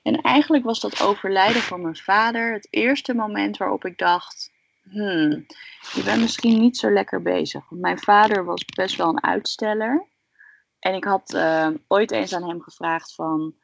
En 0.03 0.21
eigenlijk 0.21 0.65
was 0.65 0.81
dat 0.81 1.03
overlijden 1.03 1.63
van 1.63 1.83
mijn 1.83 1.97
vader 1.97 2.53
het 2.53 2.69
eerste 2.71 3.15
moment 3.15 3.57
waarop 3.57 3.85
ik 3.85 3.99
dacht: 3.99 4.52
hmm, 4.91 5.47
je 5.95 6.03
bent 6.05 6.21
misschien 6.21 6.61
niet 6.61 6.77
zo 6.77 6.91
lekker 6.91 7.23
bezig. 7.23 7.69
Want 7.69 7.81
mijn 7.81 7.99
vader 7.99 8.45
was 8.45 8.65
best 8.65 8.97
wel 8.97 9.09
een 9.09 9.23
uitsteller. 9.23 10.07
En 10.79 10.95
ik 10.95 11.05
had 11.05 11.35
uh, 11.35 11.69
ooit 11.89 12.11
eens 12.11 12.35
aan 12.35 12.49
hem 12.49 12.61
gevraagd 12.61 13.15
van, 13.15 13.55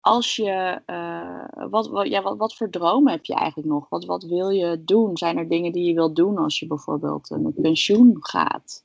als 0.00 0.36
je, 0.36 0.82
uh, 0.86 1.68
wat, 1.70 1.88
wat, 1.88 2.08
ja, 2.08 2.22
wat, 2.22 2.36
wat 2.36 2.56
voor 2.56 2.70
dromen 2.70 3.12
heb 3.12 3.24
je 3.24 3.34
eigenlijk 3.34 3.68
nog? 3.68 3.88
Wat, 3.88 4.04
wat 4.04 4.22
wil 4.22 4.48
je 4.48 4.84
doen? 4.84 5.16
Zijn 5.16 5.38
er 5.38 5.48
dingen 5.48 5.72
die 5.72 5.84
je 5.84 5.94
wilt 5.94 6.16
doen 6.16 6.38
als 6.38 6.58
je 6.58 6.66
bijvoorbeeld 6.66 7.30
uh, 7.30 7.38
met 7.38 7.60
pensioen 7.60 8.16
gaat? 8.20 8.84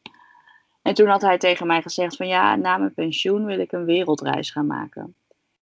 En 0.81 0.93
toen 0.93 1.07
had 1.07 1.21
hij 1.21 1.37
tegen 1.37 1.67
mij 1.67 1.81
gezegd 1.81 2.15
van, 2.15 2.27
ja, 2.27 2.55
na 2.55 2.77
mijn 2.77 2.93
pensioen 2.93 3.45
wil 3.45 3.59
ik 3.59 3.71
een 3.71 3.85
wereldreis 3.85 4.51
gaan 4.51 4.67
maken. 4.67 5.15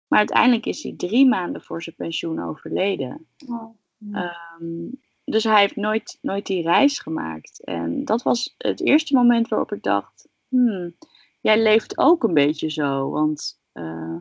Maar 0.07 0.19
uiteindelijk 0.19 0.67
is 0.67 0.83
hij 0.83 0.95
drie 0.97 1.29
maanden 1.29 1.63
voor 1.63 1.83
zijn 1.83 1.97
pensioen 1.97 2.43
overleden. 2.43 3.27
Oh, 3.47 3.77
ja. 3.97 4.37
um, 4.61 5.02
dus 5.33 5.45
hij 5.45 5.61
heeft 5.61 5.77
nooit, 5.77 6.19
nooit 6.21 6.47
die 6.47 6.63
reis 6.63 6.99
gemaakt. 6.99 7.65
En 7.65 8.05
dat 8.05 8.23
was 8.23 8.55
het 8.59 8.81
eerste 8.81 9.15
moment 9.15 9.49
waarop 9.49 9.73
ik 9.73 9.83
dacht, 9.83 10.29
hmm, 10.49 10.95
jij 11.41 11.63
leeft 11.63 11.99
ook 11.99 12.25
een 12.25 12.35
beetje 12.35 12.71
zo. 12.71 13.11
Want 13.11 13.61
uh, 13.75 14.15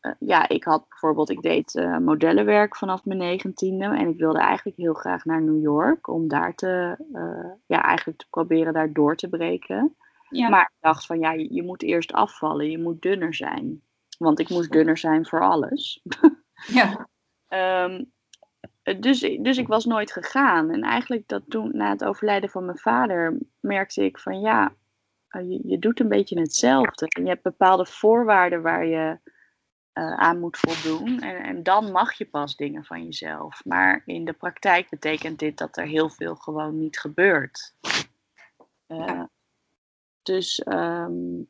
uh, 0.00 0.12
ja, 0.18 0.48
ik 0.48 0.64
had 0.64 0.88
bijvoorbeeld, 0.88 1.30
ik 1.30 1.42
deed 1.42 1.74
uh, 1.74 1.98
modellenwerk 1.98 2.76
vanaf 2.76 3.04
mijn 3.04 3.18
negentiende. 3.18 3.84
En 3.84 4.08
ik 4.08 4.18
wilde 4.18 4.38
eigenlijk 4.38 4.76
heel 4.76 4.94
graag 4.94 5.24
naar 5.24 5.42
New 5.42 5.62
York. 5.62 6.08
Om 6.08 6.28
daar 6.28 6.54
te, 6.54 6.96
ja, 7.66 7.82
eigenlijk 7.82 8.18
te 8.18 8.26
proberen 8.30 8.72
daar 8.72 8.92
door 8.92 9.16
te 9.16 9.28
breken. 9.28 9.96
Ja. 10.28 10.48
Maar 10.48 10.62
ik 10.62 10.80
dacht 10.80 11.06
van, 11.06 11.18
ja, 11.18 11.32
je, 11.32 11.54
je, 11.54 11.62
moet 11.62 11.82
eerst 11.82 12.12
afvallen. 12.12 12.70
Je 12.70 12.78
moet 12.78 13.02
dunner 13.02 13.34
zijn. 13.34 13.82
Want 14.18 14.38
ik 14.38 14.48
moest 14.48 14.72
dunner 14.72 14.98
zijn 14.98 15.26
voor 15.26 15.40
alles. 15.40 16.02
ja. 16.66 17.08
um, 17.84 18.10
dus, 18.84 19.20
dus 19.20 19.58
ik 19.58 19.66
was 19.66 19.84
nooit 19.84 20.12
gegaan. 20.12 20.70
En 20.70 20.82
eigenlijk 20.82 21.28
dat 21.28 21.42
toen, 21.48 21.70
na 21.76 21.90
het 21.90 22.04
overlijden 22.04 22.50
van 22.50 22.64
mijn 22.64 22.78
vader, 22.78 23.38
merkte 23.60 24.04
ik 24.04 24.18
van 24.18 24.40
ja, 24.40 24.74
je, 25.28 25.60
je 25.64 25.78
doet 25.78 26.00
een 26.00 26.08
beetje 26.08 26.40
hetzelfde. 26.40 27.06
En 27.08 27.22
je 27.22 27.28
hebt 27.28 27.42
bepaalde 27.42 27.86
voorwaarden 27.86 28.62
waar 28.62 28.86
je 28.86 29.18
uh, 29.94 30.14
aan 30.14 30.40
moet 30.40 30.58
voldoen. 30.58 31.20
En, 31.20 31.42
en 31.42 31.62
dan 31.62 31.92
mag 31.92 32.12
je 32.12 32.26
pas 32.26 32.56
dingen 32.56 32.84
van 32.84 33.04
jezelf. 33.04 33.64
Maar 33.64 34.02
in 34.06 34.24
de 34.24 34.32
praktijk 34.32 34.88
betekent 34.88 35.38
dit 35.38 35.58
dat 35.58 35.76
er 35.76 35.86
heel 35.86 36.10
veel 36.10 36.34
gewoon 36.34 36.78
niet 36.78 36.98
gebeurt. 36.98 37.74
Uh, 38.88 39.22
dus 40.22 40.66
um, 40.66 41.48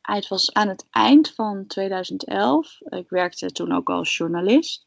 het 0.00 0.28
was 0.28 0.52
aan 0.52 0.68
het 0.68 0.86
eind 0.90 1.34
van 1.34 1.66
2011. 1.66 2.80
Ik 2.80 3.08
werkte 3.08 3.52
toen 3.52 3.72
ook 3.72 3.90
als 3.90 4.16
journalist. 4.16 4.86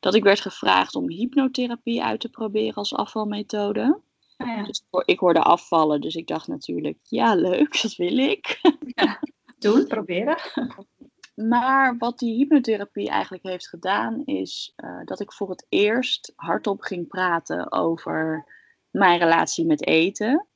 Dat 0.00 0.14
ik 0.14 0.22
werd 0.22 0.40
gevraagd 0.40 0.94
om 0.94 1.10
hypnotherapie 1.10 2.02
uit 2.02 2.20
te 2.20 2.28
proberen 2.28 2.74
als 2.74 2.94
afvalmethode. 2.94 4.00
Ja. 4.36 4.62
Dus 4.62 4.82
ik 5.04 5.18
hoorde 5.18 5.42
afvallen, 5.42 6.00
dus 6.00 6.14
ik 6.14 6.26
dacht 6.26 6.46
natuurlijk, 6.46 6.98
ja 7.02 7.34
leuk, 7.34 7.82
dat 7.82 7.94
wil 7.96 8.18
ik. 8.18 8.60
Ja, 8.94 9.20
doen, 9.58 9.86
proberen. 9.86 10.38
Maar 11.34 11.96
wat 11.98 12.18
die 12.18 12.36
hypnotherapie 12.36 13.08
eigenlijk 13.08 13.42
heeft 13.42 13.68
gedaan, 13.68 14.24
is 14.24 14.72
uh, 14.76 15.00
dat 15.04 15.20
ik 15.20 15.32
voor 15.32 15.50
het 15.50 15.66
eerst 15.68 16.32
hardop 16.36 16.80
ging 16.80 17.08
praten 17.08 17.72
over 17.72 18.46
mijn 18.90 19.18
relatie 19.18 19.66
met 19.66 19.86
eten. 19.86 20.46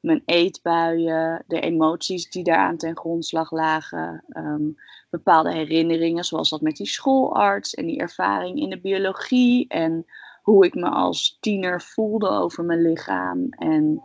Mijn 0.00 0.22
eetbuien, 0.24 1.44
de 1.46 1.60
emoties 1.60 2.30
die 2.30 2.44
daaraan 2.44 2.76
ten 2.76 2.96
grondslag 2.96 3.50
lagen. 3.50 4.24
Um, 4.28 4.76
bepaalde 5.10 5.52
herinneringen, 5.52 6.24
zoals 6.24 6.50
dat 6.50 6.60
met 6.60 6.76
die 6.76 6.86
schoolarts 6.86 7.74
en 7.74 7.86
die 7.86 7.98
ervaring 7.98 8.58
in 8.58 8.70
de 8.70 8.80
biologie. 8.80 9.68
En 9.68 10.06
hoe 10.42 10.64
ik 10.64 10.74
me 10.74 10.88
als 10.88 11.36
tiener 11.40 11.82
voelde 11.82 12.28
over 12.28 12.64
mijn 12.64 12.82
lichaam. 12.82 13.48
En 13.50 14.02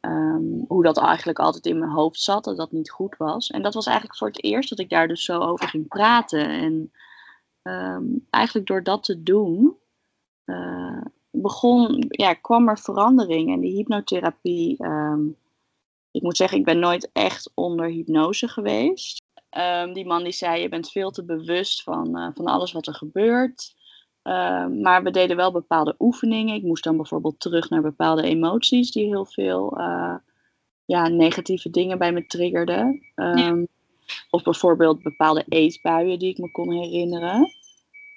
um, 0.00 0.64
hoe 0.68 0.82
dat 0.82 0.98
eigenlijk 0.98 1.38
altijd 1.38 1.66
in 1.66 1.78
mijn 1.78 1.90
hoofd 1.90 2.20
zat, 2.20 2.44
dat 2.44 2.56
dat 2.56 2.72
niet 2.72 2.90
goed 2.90 3.16
was. 3.16 3.50
En 3.50 3.62
dat 3.62 3.74
was 3.74 3.86
eigenlijk 3.86 4.18
voor 4.18 4.28
het 4.28 4.44
eerst 4.44 4.68
dat 4.68 4.78
ik 4.78 4.90
daar 4.90 5.08
dus 5.08 5.24
zo 5.24 5.40
over 5.40 5.68
ging 5.68 5.88
praten. 5.88 6.48
En 6.48 6.92
um, 7.62 8.26
eigenlijk 8.30 8.66
door 8.66 8.82
dat 8.82 9.04
te 9.04 9.22
doen, 9.22 9.76
uh, 10.44 11.00
begon, 11.30 12.04
ja, 12.08 12.34
kwam 12.34 12.68
er 12.68 12.78
verandering. 12.78 13.52
En 13.52 13.60
die 13.60 13.74
hypnotherapie, 13.74 14.84
um, 14.84 15.36
ik 16.10 16.22
moet 16.22 16.36
zeggen, 16.36 16.58
ik 16.58 16.64
ben 16.64 16.78
nooit 16.78 17.10
echt 17.12 17.50
onder 17.54 17.86
hypnose 17.86 18.48
geweest. 18.48 19.22
die 19.92 20.06
man 20.06 20.22
die 20.22 20.32
zei, 20.32 20.60
je 20.60 20.68
bent 20.68 20.90
veel 20.90 21.10
te 21.10 21.24
bewust 21.24 21.82
van, 21.82 22.18
uh, 22.18 22.28
van 22.34 22.46
alles 22.46 22.72
wat 22.72 22.86
er 22.86 22.94
gebeurt. 22.94 23.76
Uh, 24.28 24.66
maar 24.66 25.02
we 25.02 25.10
deden 25.10 25.36
wel 25.36 25.52
bepaalde 25.52 25.94
oefeningen. 25.98 26.54
Ik 26.54 26.62
moest 26.62 26.84
dan 26.84 26.96
bijvoorbeeld 26.96 27.40
terug 27.40 27.70
naar 27.70 27.82
bepaalde 27.82 28.22
emoties 28.22 28.90
die 28.90 29.06
heel 29.06 29.24
veel 29.24 29.80
uh, 29.80 30.14
ja, 30.84 31.08
negatieve 31.08 31.70
dingen 31.70 31.98
bij 31.98 32.12
me 32.12 32.26
triggerden. 32.26 32.86
Um, 33.14 33.36
ja. 33.38 33.66
Of 34.30 34.42
bijvoorbeeld 34.42 35.02
bepaalde 35.02 35.44
eetbuien 35.48 36.18
die 36.18 36.30
ik 36.30 36.38
me 36.38 36.50
kon 36.50 36.72
herinneren. 36.72 37.50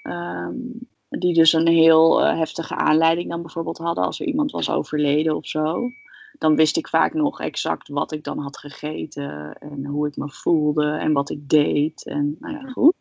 Um, 0.04 0.90
die 1.20 1.34
dus 1.34 1.54
een 1.54 1.68
heel 1.68 2.22
uh, 2.22 2.38
heftige 2.38 2.76
aanleiding 2.76 3.30
dan 3.30 3.42
bijvoorbeeld 3.42 3.78
hadden 3.78 4.04
als 4.04 4.20
er 4.20 4.26
iemand 4.26 4.52
was 4.52 4.70
overleden 4.70 5.36
of 5.36 5.48
zo. 5.48 5.90
Dan 6.38 6.56
wist 6.56 6.78
ik 6.78 6.88
vaak 6.88 7.14
nog 7.14 7.40
exact 7.40 7.88
wat 7.88 8.12
ik 8.12 8.24
dan 8.24 8.40
had 8.40 8.58
gegeten 8.58 9.58
en 9.60 9.86
hoe 9.86 10.08
ik 10.08 10.16
me 10.16 10.30
voelde 10.30 10.92
en 10.92 11.14
wat 11.14 11.30
ik 11.30 11.50
deed. 11.50 12.06
En 12.06 12.36
nou 12.40 12.54
ja, 12.54 12.72
goed. 12.72 12.94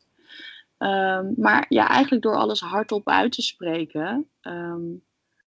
Um, 0.78 1.34
maar 1.36 1.66
ja, 1.68 1.88
eigenlijk 1.88 2.22
door 2.22 2.36
alles 2.36 2.60
hardop 2.60 3.08
uit 3.08 3.32
te 3.32 3.42
spreken, 3.42 4.28
um, 4.42 5.02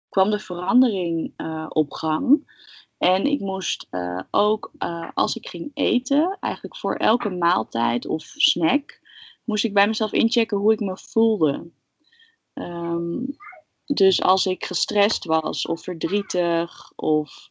kwam 0.09 0.31
de 0.31 0.39
verandering 0.39 1.33
uh, 1.37 1.67
op 1.69 1.93
gang. 1.93 2.51
En 2.99 3.27
ik 3.27 3.41
moest 3.41 3.87
uh, 3.91 4.21
ook, 4.31 4.71
uh, 4.79 5.09
als 5.15 5.37
ik 5.37 5.49
ging 5.49 5.71
eten, 5.75 6.37
eigenlijk 6.41 6.77
voor 6.77 6.95
elke 6.95 7.31
maaltijd 7.31 8.07
of 8.07 8.23
snack, 8.23 9.01
moest 9.45 9.65
ik 9.65 9.75
bij 9.75 9.87
mezelf 9.87 10.13
inchecken 10.13 10.59
hoe 10.59 10.73
ik 10.73 10.81
me 10.81 10.97
voelde. 10.97 11.71
Um, 12.55 13.37
dus 13.87 14.23
als 14.23 14.47
ik 14.47 14.65
gestrest 14.65 15.25
was 15.25 15.67
of 15.67 15.83
verdrietig 15.83 16.93
of 16.97 17.49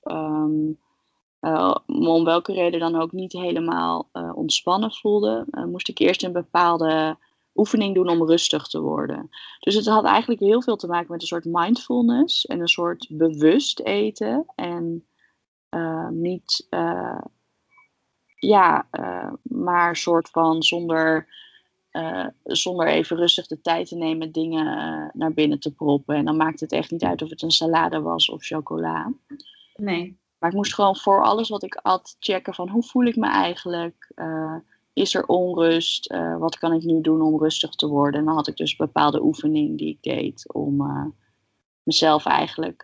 om 1.85 2.23
welke 2.23 2.53
reden 2.53 2.79
dan 2.79 3.01
ook 3.01 3.11
niet 3.11 3.31
helemaal 3.31 4.09
ontspannen 4.33 4.91
voelde, 4.91 5.45
moest 5.51 5.89
ik 5.89 5.99
eerst 5.99 6.23
een 6.23 6.31
bepaalde 6.31 7.17
oefening 7.55 7.95
doen 7.95 8.09
om 8.09 8.27
rustig 8.27 8.67
te 8.67 8.81
worden. 8.81 9.29
Dus 9.59 9.75
het 9.75 9.85
had 9.85 10.05
eigenlijk 10.05 10.41
heel 10.41 10.61
veel 10.61 10.75
te 10.75 10.87
maken 10.87 11.11
met 11.11 11.21
een 11.21 11.27
soort 11.27 11.45
mindfulness 11.45 12.45
en 12.45 12.59
een 12.59 12.67
soort 12.67 13.07
bewust 13.09 13.79
eten. 13.79 14.45
En 14.55 15.05
niet, 16.09 16.67
ja, 18.35 18.87
maar 19.43 19.89
een 19.89 19.95
soort 19.95 20.29
van 20.29 20.63
zonder, 20.63 21.27
zonder 22.43 22.87
even 22.87 23.17
rustig 23.17 23.47
de 23.47 23.61
tijd 23.61 23.87
te 23.87 23.95
nemen 23.95 24.31
dingen 24.31 24.65
naar 25.13 25.33
binnen 25.33 25.59
te 25.59 25.73
proppen. 25.73 26.15
En 26.15 26.25
dan 26.25 26.37
maakt 26.37 26.59
het 26.59 26.71
echt 26.71 26.91
niet 26.91 27.03
uit 27.03 27.21
of 27.21 27.29
het 27.29 27.41
een 27.41 27.51
salade 27.51 28.01
was 28.01 28.29
of 28.29 28.43
chocola. 28.43 29.13
Nee. 29.75 30.19
Maar 30.37 30.49
ik 30.49 30.55
moest 30.55 30.73
gewoon 30.73 30.95
voor 30.95 31.23
alles 31.23 31.49
wat 31.49 31.63
ik 31.63 31.75
at 31.75 32.15
checken 32.19 32.53
van 32.53 32.69
hoe 32.69 32.83
voel 32.83 33.05
ik 33.05 33.15
me 33.15 33.27
eigenlijk? 33.27 34.13
is 34.93 35.13
er 35.13 35.25
onrust? 35.25 36.11
Uh, 36.11 36.37
wat 36.37 36.57
kan 36.57 36.73
ik 36.73 36.83
nu 36.83 37.01
doen 37.01 37.21
om 37.21 37.39
rustig 37.39 37.75
te 37.75 37.87
worden? 37.87 38.19
En 38.19 38.25
dan 38.25 38.35
had 38.35 38.47
ik 38.47 38.55
dus 38.55 38.71
een 38.71 38.85
bepaalde 38.85 39.23
oefening 39.23 39.77
die 39.77 39.89
ik 39.89 40.01
deed 40.01 40.53
om 40.53 40.81
uh, 40.81 41.05
mezelf 41.83 42.25
eigenlijk 42.25 42.81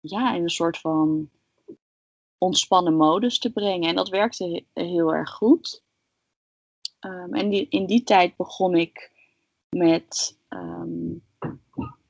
ja, 0.00 0.34
in 0.34 0.42
een 0.42 0.50
soort 0.50 0.78
van 0.78 1.30
ontspannen 2.38 2.96
modus 2.96 3.38
te 3.38 3.52
brengen. 3.52 3.88
En 3.88 3.94
dat 3.94 4.08
werkte 4.08 4.64
heel 4.72 5.14
erg 5.14 5.30
goed. 5.30 5.81
Um, 7.06 7.34
en 7.34 7.48
die, 7.48 7.66
in 7.68 7.86
die 7.86 8.02
tijd 8.02 8.36
begon 8.36 8.74
ik 8.74 9.10
met 9.68 10.36
um, 10.48 11.22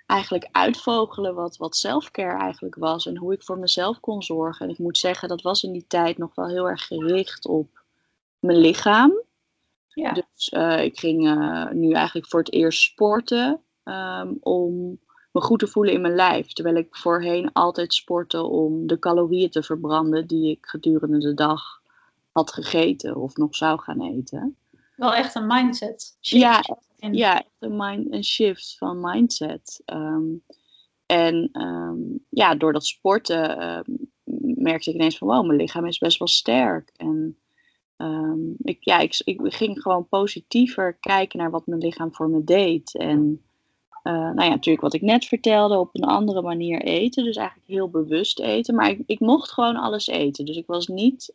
eigenlijk 0.06 0.48
uitvogelen 0.52 1.34
wat, 1.34 1.56
wat 1.56 1.76
selfcare 1.76 2.38
eigenlijk 2.38 2.74
was 2.74 3.06
en 3.06 3.16
hoe 3.16 3.32
ik 3.32 3.42
voor 3.42 3.58
mezelf 3.58 4.00
kon 4.00 4.22
zorgen. 4.22 4.66
En 4.66 4.72
ik 4.72 4.78
moet 4.78 4.98
zeggen, 4.98 5.28
dat 5.28 5.42
was 5.42 5.62
in 5.62 5.72
die 5.72 5.86
tijd 5.86 6.18
nog 6.18 6.34
wel 6.34 6.48
heel 6.48 6.68
erg 6.68 6.86
gericht 6.86 7.46
op 7.46 7.82
mijn 8.38 8.58
lichaam. 8.58 9.12
Ja. 9.88 10.12
Dus 10.12 10.52
uh, 10.52 10.84
ik 10.84 10.98
ging 10.98 11.26
uh, 11.26 11.70
nu 11.70 11.92
eigenlijk 11.92 12.26
voor 12.26 12.40
het 12.40 12.52
eerst 12.52 12.82
sporten 12.82 13.60
um, 13.84 14.36
om 14.40 14.98
me 15.32 15.40
goed 15.40 15.58
te 15.58 15.66
voelen 15.66 15.94
in 15.94 16.00
mijn 16.00 16.14
lijf. 16.14 16.52
Terwijl 16.52 16.76
ik 16.76 16.96
voorheen 16.96 17.52
altijd 17.52 17.94
sportte 17.94 18.42
om 18.42 18.86
de 18.86 18.98
calorieën 18.98 19.50
te 19.50 19.62
verbranden 19.62 20.26
die 20.26 20.50
ik 20.50 20.66
gedurende 20.66 21.18
de 21.18 21.34
dag 21.34 21.82
had 22.32 22.52
gegeten 22.52 23.16
of 23.16 23.36
nog 23.36 23.56
zou 23.56 23.80
gaan 23.80 24.02
eten. 24.02 24.56
Wel 25.02 25.14
echt 25.14 25.34
een 25.34 25.46
mindset 25.46 26.16
shift. 26.20 26.42
Ja, 26.42 26.62
ja 27.10 27.38
echt 27.38 27.56
een, 27.58 27.76
mind, 27.76 28.12
een 28.12 28.24
shift 28.24 28.76
van 28.78 29.00
mindset. 29.00 29.82
Um, 29.86 30.42
en 31.06 31.48
um, 31.52 32.24
ja, 32.28 32.54
door 32.54 32.72
dat 32.72 32.86
sporten 32.86 33.84
merkte 34.54 34.90
ik 34.90 34.96
ineens 34.96 35.18
van 35.18 35.28
wow, 35.28 35.46
mijn 35.46 35.58
lichaam 35.58 35.86
is 35.86 35.98
best 35.98 36.18
wel 36.18 36.28
sterk. 36.28 36.92
En 36.96 37.38
ik, 38.58 38.76
ja, 38.80 38.98
ik, 38.98 39.20
ik 39.24 39.40
ging 39.42 39.80
gewoon 39.80 40.08
positiever 40.08 40.96
kijken 41.00 41.38
naar 41.38 41.50
wat 41.50 41.66
mijn 41.66 41.80
lichaam 41.80 42.14
voor 42.14 42.28
me 42.28 42.44
deed. 42.44 42.96
En 42.96 43.42
uh, 44.02 44.12
nou 44.12 44.42
ja, 44.42 44.48
natuurlijk 44.48 44.84
wat 44.84 44.94
ik 44.94 45.02
net 45.02 45.24
vertelde, 45.24 45.78
op 45.78 45.88
een 45.92 46.04
andere 46.04 46.42
manier 46.42 46.82
eten. 46.82 47.24
Dus 47.24 47.36
eigenlijk 47.36 47.68
heel 47.68 47.90
bewust 47.90 48.40
eten. 48.40 48.74
Maar 48.74 48.90
ik, 48.90 49.02
ik 49.06 49.20
mocht 49.20 49.52
gewoon 49.52 49.76
alles 49.76 50.06
eten. 50.06 50.44
Dus 50.44 50.56
ik 50.56 50.66
was 50.66 50.86
niet, 50.86 51.32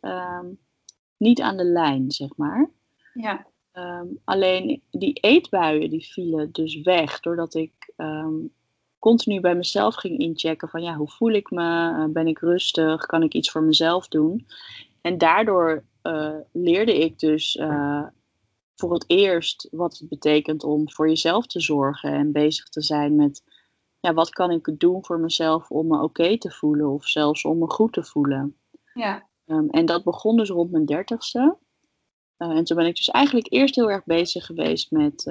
niet 1.16 1.40
aan 1.40 1.56
de 1.56 1.64
lijn, 1.64 2.10
zeg 2.10 2.36
maar. 2.36 2.70
Ja. 3.14 3.46
Um, 3.78 4.18
alleen 4.24 4.82
die 4.90 5.12
eetbuien 5.12 5.90
die 5.90 6.06
vielen 6.06 6.52
dus 6.52 6.80
weg. 6.80 7.20
Doordat 7.20 7.54
ik 7.54 7.94
continu 8.98 9.40
bij 9.40 9.54
mezelf 9.54 9.94
ging 9.94 10.18
inchecken 10.18 10.68
van 10.68 10.82
ja, 10.82 10.96
hoe 10.96 11.10
voel 11.10 11.30
ik 11.30 11.50
me? 11.50 12.08
Ben 12.12 12.26
ik 12.26 12.38
rustig? 12.38 13.06
Kan 13.06 13.22
ik 13.22 13.34
iets 13.34 13.50
voor 13.50 13.62
mezelf 13.62 14.08
doen? 14.08 14.46
En 15.00 15.18
daardoor 15.18 15.84
uh, 16.02 16.36
leerde 16.52 16.98
ik 16.98 17.18
dus 17.18 17.56
uh, 17.56 18.06
voor 18.74 18.92
het 18.92 19.04
eerst 19.06 19.68
wat 19.70 19.98
het 19.98 20.08
betekent 20.08 20.64
om 20.64 20.90
voor 20.90 21.08
jezelf 21.08 21.46
te 21.46 21.60
zorgen 21.60 22.12
en 22.12 22.32
bezig 22.32 22.68
te 22.68 22.82
zijn 22.82 23.16
met 23.16 23.42
ja, 24.00 24.14
wat 24.14 24.30
kan 24.30 24.50
ik 24.50 24.74
doen 24.78 25.04
voor 25.04 25.20
mezelf 25.20 25.70
om 25.70 25.86
me 25.86 25.94
oké 25.94 26.04
okay 26.04 26.38
te 26.38 26.50
voelen 26.50 26.88
of 26.88 27.06
zelfs 27.06 27.44
om 27.44 27.58
me 27.58 27.70
goed 27.70 27.92
te 27.92 28.04
voelen. 28.04 28.56
Ja. 28.94 29.28
Um, 29.46 29.70
en 29.70 29.86
dat 29.86 30.04
begon 30.04 30.36
dus 30.36 30.48
rond 30.48 30.70
mijn 30.70 30.84
dertigste. 30.84 31.56
Uh, 32.38 32.48
en 32.48 32.64
toen 32.64 32.76
ben 32.76 32.86
ik 32.86 32.96
dus 32.96 33.08
eigenlijk 33.08 33.52
eerst 33.52 33.74
heel 33.74 33.90
erg 33.90 34.04
bezig 34.04 34.46
geweest 34.46 34.90
met 34.90 35.22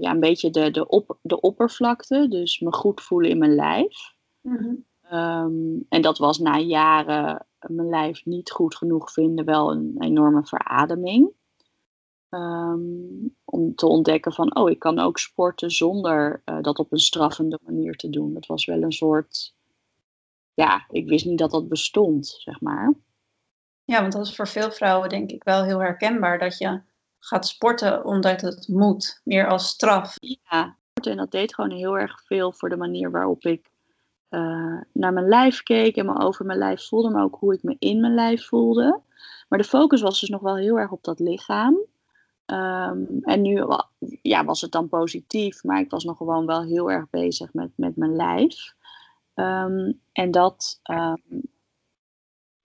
ja, 0.00 0.10
een 0.10 0.20
beetje 0.20 0.50
de, 0.50 0.70
de, 0.70 0.88
op, 0.88 1.18
de 1.22 1.40
oppervlakte, 1.40 2.28
dus 2.28 2.60
me 2.60 2.72
goed 2.72 3.00
voelen 3.00 3.30
in 3.30 3.38
mijn 3.38 3.54
lijf. 3.54 4.14
Mm 4.40 4.56
-hmm. 4.56 5.18
um, 5.18 5.86
en 5.88 6.02
dat 6.02 6.18
was 6.18 6.38
na 6.38 6.58
jaren 6.58 7.46
mijn 7.66 7.88
lijf 7.88 8.24
niet 8.24 8.50
goed 8.50 8.76
genoeg 8.76 9.12
vinden, 9.12 9.44
wel 9.44 9.70
een 9.70 9.96
enorme 9.98 10.46
verademing. 10.46 11.34
Um, 12.30 13.36
om 13.44 13.74
te 13.74 13.86
ontdekken 13.86 14.32
van, 14.32 14.56
oh, 14.56 14.70
ik 14.70 14.78
kan 14.78 14.98
ook 14.98 15.18
sporten 15.18 15.70
zonder 15.70 16.42
uh, 16.44 16.62
dat 16.62 16.78
op 16.78 16.92
een 16.92 16.98
straffende 16.98 17.58
manier 17.62 17.96
te 17.96 18.10
doen. 18.10 18.34
Dat 18.34 18.46
was 18.46 18.64
wel 18.64 18.82
een 18.82 18.92
soort, 18.92 19.54
ja, 20.54 20.86
ik 20.90 21.08
wist 21.08 21.24
niet 21.24 21.38
dat 21.38 21.50
dat 21.50 21.68
bestond, 21.68 22.26
zeg 22.26 22.60
maar. 22.60 22.94
Ja, 23.86 24.00
want 24.00 24.12
dat 24.12 24.26
is 24.26 24.36
voor 24.36 24.48
veel 24.48 24.70
vrouwen 24.70 25.08
denk 25.08 25.30
ik 25.30 25.44
wel 25.44 25.64
heel 25.64 25.78
herkenbaar, 25.78 26.38
dat 26.38 26.58
je 26.58 26.80
gaat 27.18 27.46
sporten 27.46 28.04
omdat 28.04 28.40
het 28.40 28.68
moet, 28.68 29.20
meer 29.24 29.48
als 29.48 29.68
straf. 29.68 30.14
Ja, 30.20 30.76
en 31.00 31.16
dat 31.16 31.30
deed 31.30 31.54
gewoon 31.54 31.70
heel 31.70 31.98
erg 31.98 32.22
veel 32.24 32.52
voor 32.52 32.68
de 32.68 32.76
manier 32.76 33.10
waarop 33.10 33.44
ik 33.44 33.70
uh, 34.30 34.80
naar 34.92 35.12
mijn 35.12 35.28
lijf 35.28 35.62
keek 35.62 35.96
en 35.96 36.06
me 36.06 36.18
over 36.18 36.44
mijn 36.44 36.58
lijf 36.58 36.86
voelde, 36.86 37.10
maar 37.10 37.22
ook 37.22 37.36
hoe 37.40 37.54
ik 37.54 37.62
me 37.62 37.76
in 37.78 38.00
mijn 38.00 38.14
lijf 38.14 38.46
voelde. 38.46 39.00
Maar 39.48 39.58
de 39.58 39.64
focus 39.64 40.00
was 40.00 40.20
dus 40.20 40.28
nog 40.28 40.40
wel 40.40 40.56
heel 40.56 40.78
erg 40.78 40.90
op 40.90 41.04
dat 41.04 41.20
lichaam. 41.20 41.74
Um, 42.46 43.18
en 43.22 43.42
nu 43.42 43.64
ja, 44.22 44.44
was 44.44 44.60
het 44.60 44.72
dan 44.72 44.88
positief, 44.88 45.64
maar 45.64 45.80
ik 45.80 45.90
was 45.90 46.04
nog 46.04 46.16
gewoon 46.16 46.46
wel 46.46 46.62
heel 46.62 46.90
erg 46.90 47.10
bezig 47.10 47.52
met, 47.52 47.70
met 47.76 47.96
mijn 47.96 48.16
lijf. 48.16 48.74
Um, 49.34 50.00
en 50.12 50.30
dat, 50.30 50.80
um, 50.90 51.22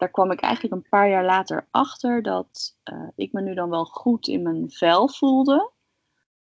daar 0.02 0.12
kwam 0.12 0.32
ik 0.32 0.40
eigenlijk 0.42 0.74
een 0.74 0.90
paar 0.90 1.10
jaar 1.10 1.26
later 1.26 1.68
achter 1.72 2.22
dat 2.22 2.78
uh, 2.92 3.08
ik 3.16 3.32
me 3.32 3.42
nu 3.42 3.54
dan 3.54 3.70
wel 3.70 3.86
goed 3.86 4.28
in 4.28 4.42
mijn 4.42 4.72
vel 4.72 5.10
voelde. 5.10 5.72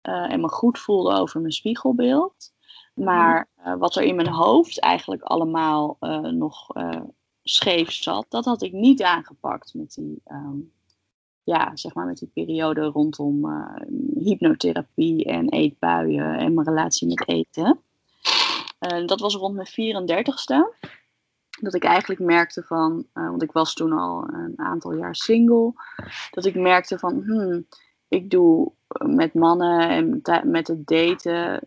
Uh, 0.03 0.33
en 0.33 0.41
me 0.41 0.49
goed 0.49 0.79
voelde 0.79 1.15
over 1.15 1.41
mijn 1.41 1.53
spiegelbeeld. 1.53 2.53
Maar 2.95 3.49
uh, 3.59 3.75
wat 3.77 3.97
er 3.97 4.03
in 4.03 4.15
mijn 4.15 4.29
hoofd 4.29 4.81
eigenlijk 4.81 5.23
allemaal 5.23 5.97
nog 6.31 6.67
scheef 7.43 7.93
zat, 7.93 8.27
dat 8.29 8.45
had 8.45 8.63
ik 8.63 8.73
niet 8.73 9.03
aangepakt 9.03 9.75
met 9.75 9.95
die, 9.95 10.23
um, 10.27 10.73
ja, 11.43 11.77
zeg 11.77 11.95
maar 11.95 12.07
met 12.07 12.19
die 12.19 12.31
periode 12.35 12.81
rondom 12.81 13.47
hypnotherapie 14.15 15.25
en 15.25 15.49
eetbuien 15.49 16.39
en 16.39 16.55
mijn 16.55 16.67
relatie 16.67 17.09
met 17.09 17.29
eten. 17.29 17.81
dat 19.07 19.21
was 19.21 19.35
rond 19.35 19.55
mijn 19.55 20.07
34ste. 20.07 20.93
Dat 21.61 21.75
ik 21.75 21.85
eigenlijk 21.85 22.21
merkte 22.21 22.63
van, 22.63 23.07
want 23.13 23.43
ik 23.43 23.53
was 23.53 23.75
toen 23.75 23.93
al 23.93 24.29
een 24.29 24.53
aantal 24.57 24.95
jaar 24.95 25.17
single, 25.17 25.73
dat 26.31 26.45
ik 26.45 26.55
merkte 26.55 26.99
van, 26.99 27.23
hmm, 27.23 27.67
ik 28.09 28.31
doe 28.31 28.73
met 29.05 29.35
mannen 29.35 29.89
en 29.89 30.51
met 30.51 30.69
het 30.69 30.87
daten 30.87 31.61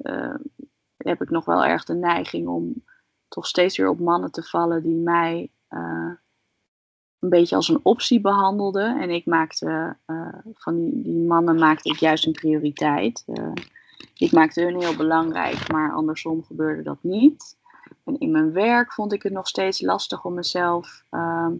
heb 0.97 1.21
ik 1.21 1.29
nog 1.29 1.45
wel 1.45 1.65
erg 1.65 1.83
de 1.83 1.93
neiging 1.93 2.47
om 2.47 2.83
toch 3.27 3.47
steeds 3.47 3.77
weer 3.77 3.89
op 3.89 3.99
mannen 3.99 4.31
te 4.31 4.43
vallen 4.43 4.83
die 4.83 4.95
mij 4.95 5.51
een 7.19 7.29
beetje 7.29 7.55
als 7.55 7.67
een 7.67 7.79
optie 7.83 8.21
behandelden. 8.21 9.01
En 9.01 9.09
ik 9.09 9.25
maakte 9.25 9.97
van 10.53 10.75
die, 10.75 11.01
die, 11.01 11.17
mannen 11.17 11.55
maakte 11.55 11.89
ik 11.89 11.97
juist 11.97 12.25
een 12.25 12.31
prioriteit. 12.31 13.25
Ik 14.13 14.31
maakte 14.31 14.61
hun 14.61 14.79
heel 14.79 14.95
belangrijk, 14.95 15.71
maar 15.71 15.93
andersom 15.93 16.43
gebeurde 16.43 16.83
dat 16.83 16.97
niet. 17.01 17.56
En 18.03 18.19
in 18.19 18.31
mijn 18.31 18.51
werk 18.51 18.93
vond 18.93 19.13
ik 19.13 19.23
het 19.23 19.33
nog 19.33 19.47
steeds 19.47 19.81
lastig 19.81 20.25
om 20.25 20.33
mezelf, 20.33 21.03
ehm, 21.09 21.53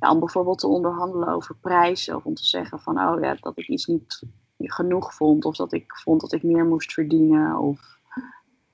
ja, 0.00 0.10
om 0.10 0.18
bijvoorbeeld 0.18 0.58
te 0.58 0.66
onderhandelen 0.66 1.28
over 1.28 1.56
prijzen. 1.56 2.16
Of 2.16 2.24
om 2.24 2.34
te 2.34 2.46
zeggen 2.46 2.80
van, 2.80 3.00
oh 3.00 3.20
ja, 3.20 3.34
dat 3.40 3.58
ik 3.58 3.68
iets 3.68 3.86
niet 3.86 4.22
genoeg 4.58 5.14
vond. 5.14 5.44
Of 5.44 5.56
dat 5.56 5.72
ik 5.72 5.96
vond 5.96 6.20
dat 6.20 6.32
ik 6.32 6.42
meer 6.42 6.64
moest 6.64 6.92
verdienen. 6.92 7.58
Of 7.58 7.98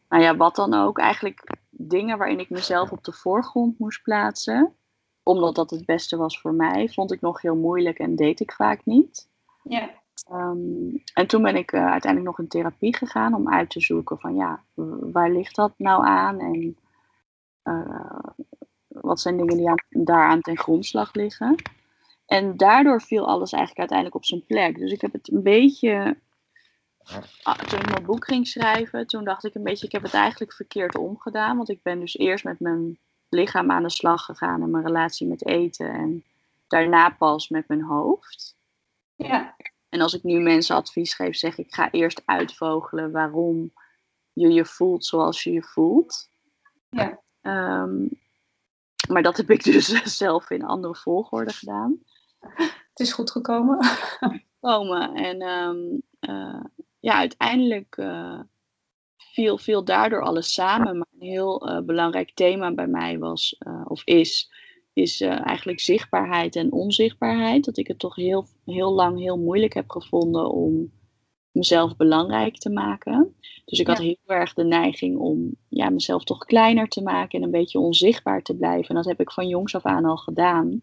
nou 0.09 0.23
ja, 0.23 0.37
wat 0.37 0.57
dan 0.57 0.75
ook. 0.75 0.99
Eigenlijk 0.99 1.57
dingen 1.71 2.19
waarin 2.19 2.41
ik 2.41 2.51
mezelf 2.51 2.93
op 2.93 3.05
de 3.05 3.13
voorgrond 3.13 3.79
moest 3.79 4.03
plaatsen. 4.03 4.73
Omdat 5.23 5.55
dat 5.55 5.71
het 5.71 5.85
beste 5.85 6.17
was 6.17 6.41
voor 6.41 6.55
mij, 6.55 6.89
vond 6.89 7.13
ik 7.13 7.21
nog 7.21 7.41
heel 7.41 7.57
moeilijk 7.57 7.99
en 7.99 8.17
deed 8.17 8.41
ik 8.41 8.53
vaak 8.53 8.85
niet. 8.85 9.29
Ja. 9.63 9.91
Um, 10.33 11.03
en 11.15 11.27
toen 11.27 11.43
ben 11.43 11.57
ik 11.57 11.73
uh, 11.73 11.81
uiteindelijk 11.91 12.25
nog 12.25 12.39
in 12.39 12.49
therapie 12.49 12.97
gegaan 12.97 13.35
om 13.35 13.53
uit 13.53 13.71
te 13.71 13.81
zoeken 13.81 14.19
van 14.19 14.35
ja, 14.35 14.63
waar 15.13 15.31
ligt 15.31 15.57
dat 15.57 15.73
nou 15.77 16.05
aan? 16.05 16.41
En 16.41 16.77
wat 18.87 19.21
zijn 19.21 19.37
dingen 19.37 19.57
die 19.57 19.69
aan, 19.69 19.85
daaraan 19.89 20.41
ten 20.41 20.59
grondslag 20.59 21.15
liggen? 21.15 21.55
En 22.27 22.57
daardoor 22.57 23.03
viel 23.03 23.27
alles 23.27 23.53
eigenlijk 23.53 23.81
uiteindelijk 23.81 24.17
op 24.17 24.25
zijn 24.25 24.45
plek. 24.47 24.79
Dus 24.79 24.93
ik 24.93 25.01
heb 25.01 25.13
het 25.13 25.33
een 25.33 25.43
beetje 25.43 26.17
Ah, 27.43 27.59
toen 27.59 27.79
ik 27.79 27.91
mijn 27.91 28.05
boek 28.05 28.25
ging 28.25 28.47
schrijven, 28.47 29.07
toen 29.07 29.25
dacht 29.25 29.45
ik 29.45 29.55
een 29.55 29.63
beetje, 29.63 29.87
ik 29.87 29.93
heb 29.93 30.03
het 30.03 30.15
eigenlijk 30.15 30.53
verkeerd 30.53 30.97
omgedaan. 30.97 31.57
Want 31.57 31.69
ik 31.69 31.83
ben 31.83 32.01
dus 32.01 32.19
eerst 32.19 32.45
met 32.45 32.61
mijn 32.61 32.99
lichaam 33.29 33.71
aan 33.71 33.83
de 33.83 33.91
slag 33.91 34.25
gegaan 34.25 34.63
en 34.63 34.71
mijn 34.71 34.85
relatie 34.85 35.27
met 35.27 35.47
eten. 35.47 35.91
En 35.91 36.25
daarna 36.67 37.11
pas 37.11 37.49
met 37.49 37.69
mijn 37.69 37.83
hoofd. 37.83 38.57
Ja. 39.17 39.57
En 39.89 40.01
als 40.01 40.15
ik 40.15 40.23
nu 40.23 40.41
mensen 40.41 40.77
advies 40.77 41.15
geef, 41.15 41.37
zeg 41.37 41.59
ik 41.59 41.75
ga 41.75 41.91
eerst 41.91 42.23
uitvogelen 42.25 43.13
waarom 43.13 43.73
je 44.33 44.49
je 44.49 44.65
voelt 44.65 45.05
zoals 45.05 45.43
je 45.43 45.53
je 45.53 45.63
voelt. 45.63 46.31
Ja. 46.89 47.23
Ehm, 47.45 48.07
maar 49.09 49.23
dat 49.23 49.37
heb 49.37 49.51
ik 49.51 49.65
dus 49.73 49.87
zelf 50.17 50.51
in 50.51 50.65
andere 50.65 50.95
volgorde 50.95 51.53
gedaan. 51.53 51.99
Het 52.49 53.01
is 53.01 53.13
goed 53.13 53.31
gekomen. 53.31 53.79
Komen. 54.61 55.15
En 55.15 55.41
ehm, 55.41 55.79
eh, 56.21 56.65
ja, 57.01 57.15
uiteindelijk 57.15 57.97
uh, 57.97 58.41
viel, 59.17 59.59
viel 59.59 59.85
daardoor 59.85 60.23
alles 60.23 60.53
samen. 60.53 60.99
Maar 60.99 61.07
een 61.13 61.27
heel 61.27 61.71
uh, 61.71 61.81
belangrijk 61.81 62.35
thema 62.35 62.73
bij 62.73 62.87
mij 62.87 63.19
was, 63.19 63.59
of 63.85 64.05
is, 64.05 64.53
is 64.93 65.21
eigenlijk 65.21 65.81
zichtbaarheid 65.81 66.57
en 66.57 66.73
onzichtbaarheid. 66.73 67.65
Dat 67.65 67.77
ik 67.77 67.87
het 67.87 67.99
toch 67.99 68.15
heel, 68.15 68.47
heel 68.65 68.93
lang 68.93 69.19
heel 69.19 69.39
moeilijk 69.39 69.75
heb 69.75 69.91
gevonden 69.91 70.51
om 70.51 70.93
mezelf 71.55 71.97
belangrijk 71.97 72.59
te 72.59 72.71
maken. 72.71 73.37
Dus 73.65 73.79
ik 73.79 73.87
had 73.87 73.99
heel 73.99 74.17
erg 74.27 74.55
de 74.55 74.65
neiging 74.65 75.19
om 75.19 75.57
ja, 75.69 75.91
mezelf 75.91 76.25
toch 76.25 76.45
kleiner 76.45 76.89
te 76.89 77.03
maken 77.03 77.39
en 77.39 77.45
een 77.45 77.51
beetje 77.51 77.79
onzichtbaar 77.79 78.43
te 78.43 78.57
blijven. 78.57 78.89
En 78.89 78.95
dat 78.95 79.05
heb 79.05 79.21
ik 79.21 79.31
van 79.31 79.49
jongs 79.49 79.75
af 79.75 79.85
aan 79.85 80.05
al 80.05 80.17
gedaan. 80.17 80.81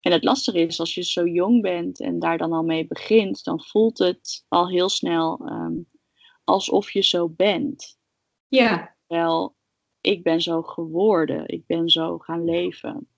En 0.00 0.12
het 0.12 0.24
lastige 0.24 0.58
is, 0.58 0.80
als 0.80 0.94
je 0.94 1.04
zo 1.04 1.26
jong 1.26 1.62
bent 1.62 2.00
en 2.00 2.18
daar 2.18 2.38
dan 2.38 2.52
al 2.52 2.62
mee 2.62 2.86
begint, 2.86 3.44
dan 3.44 3.64
voelt 3.64 3.98
het 3.98 4.44
al 4.48 4.68
heel 4.68 4.88
snel 4.88 5.40
um, 5.50 5.86
alsof 6.44 6.90
je 6.90 7.02
zo 7.02 7.28
bent. 7.28 7.98
Ja. 8.48 8.96
Wel, 9.06 9.56
ik 10.00 10.22
ben 10.22 10.40
zo 10.42 10.62
geworden, 10.62 11.48
ik 11.48 11.66
ben 11.66 11.88
zo 11.88 12.18
gaan 12.18 12.44
leven. 12.44 13.08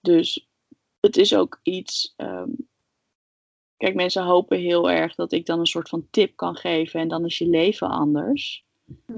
Dus 0.00 0.48
het 1.00 1.16
is 1.16 1.34
ook 1.34 1.60
iets 1.62 2.14
um, 2.16 2.68
Kijk, 3.76 3.94
mensen 3.94 4.24
hopen 4.24 4.58
heel 4.58 4.90
erg 4.90 5.14
dat 5.14 5.32
ik 5.32 5.46
dan 5.46 5.58
een 5.58 5.66
soort 5.66 5.88
van 5.88 6.06
tip 6.10 6.36
kan 6.36 6.56
geven 6.56 7.00
en 7.00 7.08
dan 7.08 7.24
is 7.24 7.38
je 7.38 7.48
leven 7.48 7.88
anders. 7.88 8.64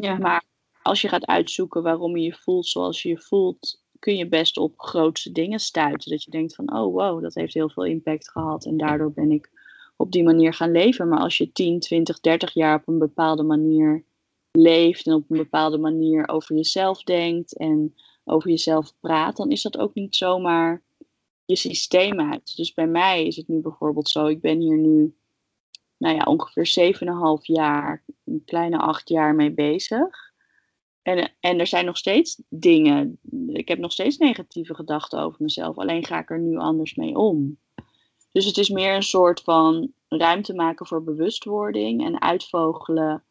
Ja. 0.01 0.19
Maar 0.19 0.45
als 0.83 1.01
je 1.01 1.09
gaat 1.09 1.27
uitzoeken 1.27 1.83
waarom 1.83 2.17
je 2.17 2.25
je 2.25 2.35
voelt 2.35 2.67
zoals 2.67 3.03
je 3.03 3.09
je 3.09 3.19
voelt, 3.19 3.83
kun 3.99 4.17
je 4.17 4.29
best 4.29 4.57
op 4.57 4.81
grootste 4.81 5.33
dingen 5.33 5.59
stuiten. 5.59 6.11
Dat 6.11 6.23
je 6.23 6.31
denkt 6.31 6.55
van, 6.55 6.73
oh 6.73 6.95
wow, 6.95 7.23
dat 7.23 7.35
heeft 7.35 7.55
heel 7.55 7.71
veel 7.71 7.85
impact 7.85 8.31
gehad 8.31 8.65
en 8.65 8.77
daardoor 8.77 9.13
ben 9.13 9.31
ik 9.31 9.51
op 9.97 10.13
die 10.13 10.23
manier 10.23 10.55
gaan 10.55 10.71
leven. 10.71 11.09
Maar 11.09 11.21
als 11.21 11.39
je 11.39 11.53
10, 11.53 11.81
20, 11.81 12.21
30 12.21 12.53
jaar 12.53 12.77
op 12.79 12.89
een 12.89 12.99
bepaalde 12.99 13.43
manier 13.43 14.05
leeft 14.53 15.07
en 15.07 15.13
op 15.13 15.31
een 15.31 15.37
bepaalde 15.37 15.79
manier 15.79 16.29
over 16.29 16.57
jezelf 16.57 17.03
denkt 17.03 17.57
en 17.57 17.95
over 18.25 18.51
jezelf 18.51 18.95
praat, 19.01 19.37
dan 19.37 19.51
is 19.51 19.63
dat 19.63 19.79
ook 19.79 19.95
niet 19.95 20.17
zomaar 20.17 20.83
je 21.49 21.57
systeem 21.57 22.21
uit. 22.21 22.57
Dus 22.57 22.75
bij 22.75 22.87
mij 22.87 23.27
is 23.27 23.37
het 23.37 23.49
nu 23.49 23.61
bijvoorbeeld 23.61 24.09
zo, 24.09 24.27
ik 24.27 24.41
ben 24.41 24.61
hier 24.61 24.79
nu 24.79 25.17
nou 25.97 26.15
ja, 26.15 26.23
ongeveer 26.25 26.95
7,5 27.41 27.43
jaar, 27.43 28.05
een 28.25 28.43
kleine 28.45 28.79
8 28.79 29.09
jaar 29.09 29.35
mee 29.35 29.53
bezig. 29.53 30.33
En, 31.03 31.33
en 31.41 31.59
er 31.59 31.67
zijn 31.67 31.85
nog 31.85 31.97
steeds 31.97 32.43
dingen, 32.49 33.19
ik 33.47 33.69
heb 33.69 33.79
nog 33.79 33.93
steeds 33.93 34.17
negatieve 34.17 34.75
gedachten 34.75 35.21
over 35.21 35.43
mezelf, 35.43 35.79
alleen 35.79 36.05
ga 36.05 36.19
ik 36.19 36.31
er 36.31 36.41
nu 36.41 36.57
anders 36.57 36.95
mee 36.95 37.17
om. 37.17 37.59
Dus 38.33 38.45
het 38.45 38.57
is 38.57 38.69
meer 38.69 38.95
een 38.95 39.03
soort 39.03 39.41
van 39.41 39.93
ruimte 40.09 40.55
maken 40.55 40.87
voor 40.87 41.05
bewustwording 41.05 42.05
en 42.05 42.21
uitvogelen 42.21 43.25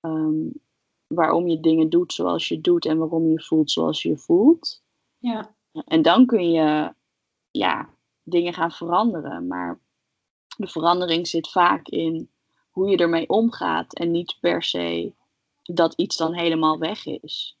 um, 0.00 0.52
waarom 1.06 1.48
je 1.48 1.60
dingen 1.60 1.88
doet 1.88 2.12
zoals 2.12 2.48
je 2.48 2.60
doet 2.60 2.86
en 2.86 2.98
waarom 2.98 3.30
je 3.30 3.42
voelt 3.42 3.70
zoals 3.70 4.02
je 4.02 4.16
voelt. 4.16 4.82
Ja. 5.18 5.56
En 5.84 6.02
dan 6.02 6.26
kun 6.26 6.50
je 6.50 6.96
ja, 7.58 7.88
dingen 8.22 8.54
gaan 8.54 8.72
veranderen. 8.72 9.46
Maar 9.46 9.78
de 10.56 10.68
verandering 10.68 11.28
zit 11.28 11.50
vaak 11.50 11.88
in 11.88 12.30
hoe 12.70 12.90
je 12.90 12.96
ermee 12.96 13.28
omgaat 13.28 13.94
en 13.94 14.10
niet 14.10 14.36
per 14.40 14.62
se 14.62 15.12
dat 15.62 15.94
iets 15.94 16.16
dan 16.16 16.34
helemaal 16.34 16.78
weg 16.78 17.06
is. 17.06 17.56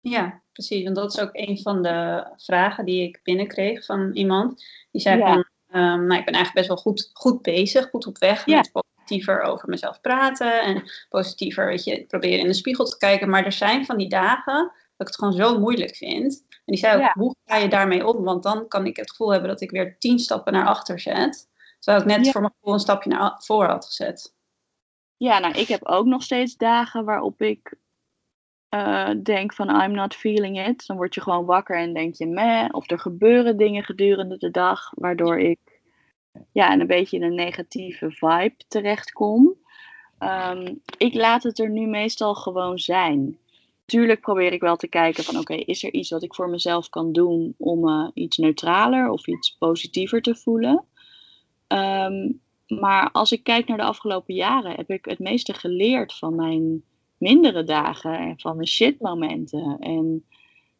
Ja, 0.00 0.40
precies. 0.52 0.84
En 0.84 0.92
dat 0.94 1.12
is 1.12 1.20
ook 1.20 1.30
een 1.32 1.58
van 1.58 1.82
de 1.82 2.26
vragen 2.36 2.84
die 2.84 3.02
ik 3.02 3.20
binnenkreeg 3.22 3.84
van 3.84 4.10
iemand. 4.12 4.64
Die 4.90 5.00
zei 5.00 5.18
Ja. 5.18 5.32
van, 5.32 5.44
ehm, 5.68 6.06
nou, 6.06 6.18
ik 6.18 6.24
ben 6.24 6.34
eigenlijk 6.34 6.54
best 6.54 6.68
wel 6.68 6.76
goed, 6.76 7.10
goed 7.12 7.42
bezig, 7.42 7.90
goed 7.90 8.06
op 8.06 8.18
weg 8.18 8.46
Ja. 8.46 8.56
met 8.56 8.70
positiever 8.72 9.40
over 9.42 9.68
mezelf 9.68 10.00
praten 10.00 10.62
en 10.62 10.82
positiever, 11.08 11.66
weet 11.66 11.84
je, 11.84 12.04
proberen 12.06 12.38
in 12.38 12.46
de 12.46 12.52
spiegel 12.54 12.84
te 12.84 12.98
kijken. 12.98 13.28
Maar 13.30 13.44
er 13.44 13.52
zijn 13.52 13.84
van 13.86 13.96
die 13.96 14.08
dagen 14.08 14.72
dat 15.00 15.08
ik 15.08 15.14
het 15.14 15.16
gewoon 15.16 15.46
zo 15.46 15.58
moeilijk 15.58 15.96
vind. 15.96 16.44
En 16.48 16.62
die 16.64 16.76
zei 16.76 16.94
ook, 16.94 17.00
Ja. 17.00 17.12
hoe 17.18 17.34
ga 17.44 17.56
je 17.56 17.68
daarmee 17.68 18.06
om? 18.06 18.24
Want 18.24 18.42
dan 18.42 18.68
kan 18.68 18.86
ik 18.86 18.96
het 18.96 19.10
gevoel 19.10 19.32
hebben 19.32 19.48
dat 19.48 19.60
ik 19.60 19.70
weer 19.70 19.98
tien 19.98 20.18
stappen 20.18 20.52
naar 20.52 20.66
achter 20.66 21.00
zet. 21.00 21.48
Terwijl 21.78 22.02
ik 22.04 22.10
net 22.10 22.24
Ja. 22.24 22.32
voor 22.32 22.40
mijn 22.40 22.52
gevoel 22.58 22.74
een 22.74 22.80
stapje 22.80 23.10
naar 23.10 23.34
voor 23.38 23.64
had 23.64 23.84
gezet. 23.86 24.34
Ja, 25.16 25.38
nou, 25.38 25.54
ik 25.54 25.68
heb 25.68 25.84
ook 25.86 26.06
nog 26.06 26.22
steeds 26.22 26.56
dagen 26.56 27.04
waarop 27.04 27.42
ik 27.42 27.74
eh, 28.68 29.10
denk 29.22 29.52
van 29.52 29.82
I'm 29.82 29.92
not 29.92 30.14
feeling 30.14 30.66
it. 30.66 30.86
Dan 30.86 30.96
word 30.96 31.14
je 31.14 31.20
gewoon 31.20 31.44
wakker 31.44 31.78
en 31.78 31.94
denk 31.94 32.14
je 32.14 32.26
meh. 32.26 32.68
Of 32.70 32.90
er 32.90 32.98
gebeuren 32.98 33.56
dingen 33.56 33.84
gedurende 33.84 34.36
de 34.38 34.50
dag 34.50 34.90
waardoor 34.94 35.38
ik 35.38 35.58
ja, 36.52 36.72
een 36.72 36.86
beetje 36.86 37.16
in 37.16 37.22
een 37.22 37.34
negatieve 37.34 38.10
vibe 38.10 38.54
terechtkom. 38.68 39.54
Ehm, 40.18 40.74
ik 40.96 41.14
laat 41.14 41.42
het 41.42 41.58
er 41.58 41.70
nu 41.70 41.86
meestal 41.86 42.34
gewoon 42.34 42.78
zijn. 42.78 43.38
Tuurlijk 43.90 44.20
probeer 44.20 44.52
ik 44.52 44.60
wel 44.60 44.76
te 44.76 44.88
kijken 44.88 45.24
van 45.24 45.38
oké, 45.38 45.54
is 45.54 45.84
er 45.84 45.92
iets 45.92 46.10
wat 46.10 46.22
ik 46.22 46.34
voor 46.34 46.48
mezelf 46.48 46.88
kan 46.88 47.12
doen 47.12 47.54
om 47.58 47.80
me 47.80 48.10
iets 48.14 48.36
neutraler 48.36 49.10
of 49.10 49.26
iets 49.26 49.56
positiever 49.58 50.22
te 50.22 50.36
voelen. 50.36 50.84
Ehm, 51.66 52.32
maar 52.66 53.10
als 53.12 53.32
ik 53.32 53.42
kijk 53.42 53.68
naar 53.68 53.76
de 53.76 53.82
afgelopen 53.82 54.34
jaren, 54.34 54.76
heb 54.76 54.90
ik 54.90 55.04
het 55.04 55.18
meeste 55.18 55.52
geleerd 55.52 56.14
van 56.14 56.34
mijn 56.34 56.82
mindere 57.18 57.64
dagen 57.64 58.18
en 58.18 58.40
van 58.40 58.56
mijn 58.56 58.68
shitmomenten. 58.68 59.76
En 59.78 60.24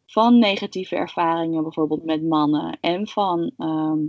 van 0.05 0.39
negatieve 0.39 0.95
ervaringen, 0.95 1.63
bijvoorbeeld 1.63 2.03
met 2.03 2.23
mannen. 2.23 2.77
En 2.81 3.07
van 3.07 3.51
ehm, 3.57 3.99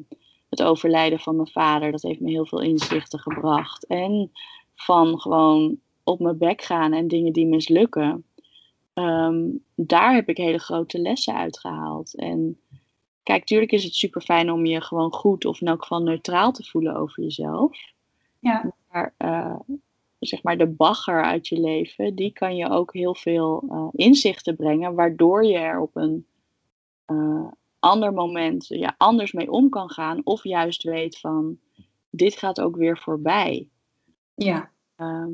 het 0.48 0.62
overlijden 0.62 1.18
van 1.18 1.36
mijn 1.36 1.48
vader. 1.48 1.90
Dat 1.90 2.02
heeft 2.02 2.20
me 2.20 2.30
heel 2.30 2.46
veel 2.46 2.60
inzichten 2.60 3.18
gebracht. 3.18 3.86
En 3.86 4.30
van 4.74 5.20
gewoon 5.20 5.78
op 6.04 6.20
mijn 6.20 6.38
bek 6.38 6.62
gaan 6.62 6.92
en 6.92 7.08
dingen 7.08 7.32
die 7.32 7.46
mislukken. 7.46 8.24
Ehm, 8.92 9.50
daar 9.74 10.14
heb 10.14 10.28
ik 10.28 10.36
hele 10.36 10.58
grote 10.58 10.98
lessen 10.98 11.34
uitgehaald. 11.34 12.16
En 12.16 12.60
kijk, 13.22 13.44
tuurlijk 13.44 13.72
is 13.72 13.84
het 13.84 13.94
super 13.94 14.20
fijn 14.20 14.50
om 14.50 14.66
je 14.66 14.80
gewoon 14.80 15.12
goed 15.12 15.44
of 15.44 15.60
in 15.60 15.66
elk 15.66 15.82
geval 15.82 16.02
neutraal 16.02 16.52
te 16.52 16.64
voelen 16.64 16.96
over 16.96 17.22
jezelf. 17.22 17.78
Ja. 18.38 18.72
Maar 18.90 19.14
eh, 19.16 19.60
zeg 20.18 20.42
maar 20.42 20.58
de 20.58 20.66
bagger 20.66 21.22
uit 21.22 21.48
je 21.48 21.60
leven, 21.60 22.14
die 22.14 22.32
kan 22.32 22.56
je 22.56 22.68
ook 22.68 22.92
heel 22.92 23.14
veel 23.14 23.64
eh, 23.68 23.88
inzichten 23.92 24.56
brengen, 24.56 24.94
waardoor 24.94 25.44
je 25.44 25.58
er 25.58 25.80
op 25.80 25.96
een 25.96 26.26
eh, 27.04 27.46
ander 27.78 28.12
moment 28.12 28.66
ja, 28.66 28.94
anders 28.98 29.32
mee 29.32 29.50
om 29.50 29.68
kan 29.68 29.90
gaan. 29.90 30.20
Of 30.24 30.44
juist 30.44 30.82
weet 30.82 31.18
van, 31.18 31.58
dit 32.10 32.36
gaat 32.36 32.60
ook 32.60 32.76
weer 32.76 32.98
voorbij. 32.98 33.68
Ja. 34.34 34.70
Ehm, 34.96 35.32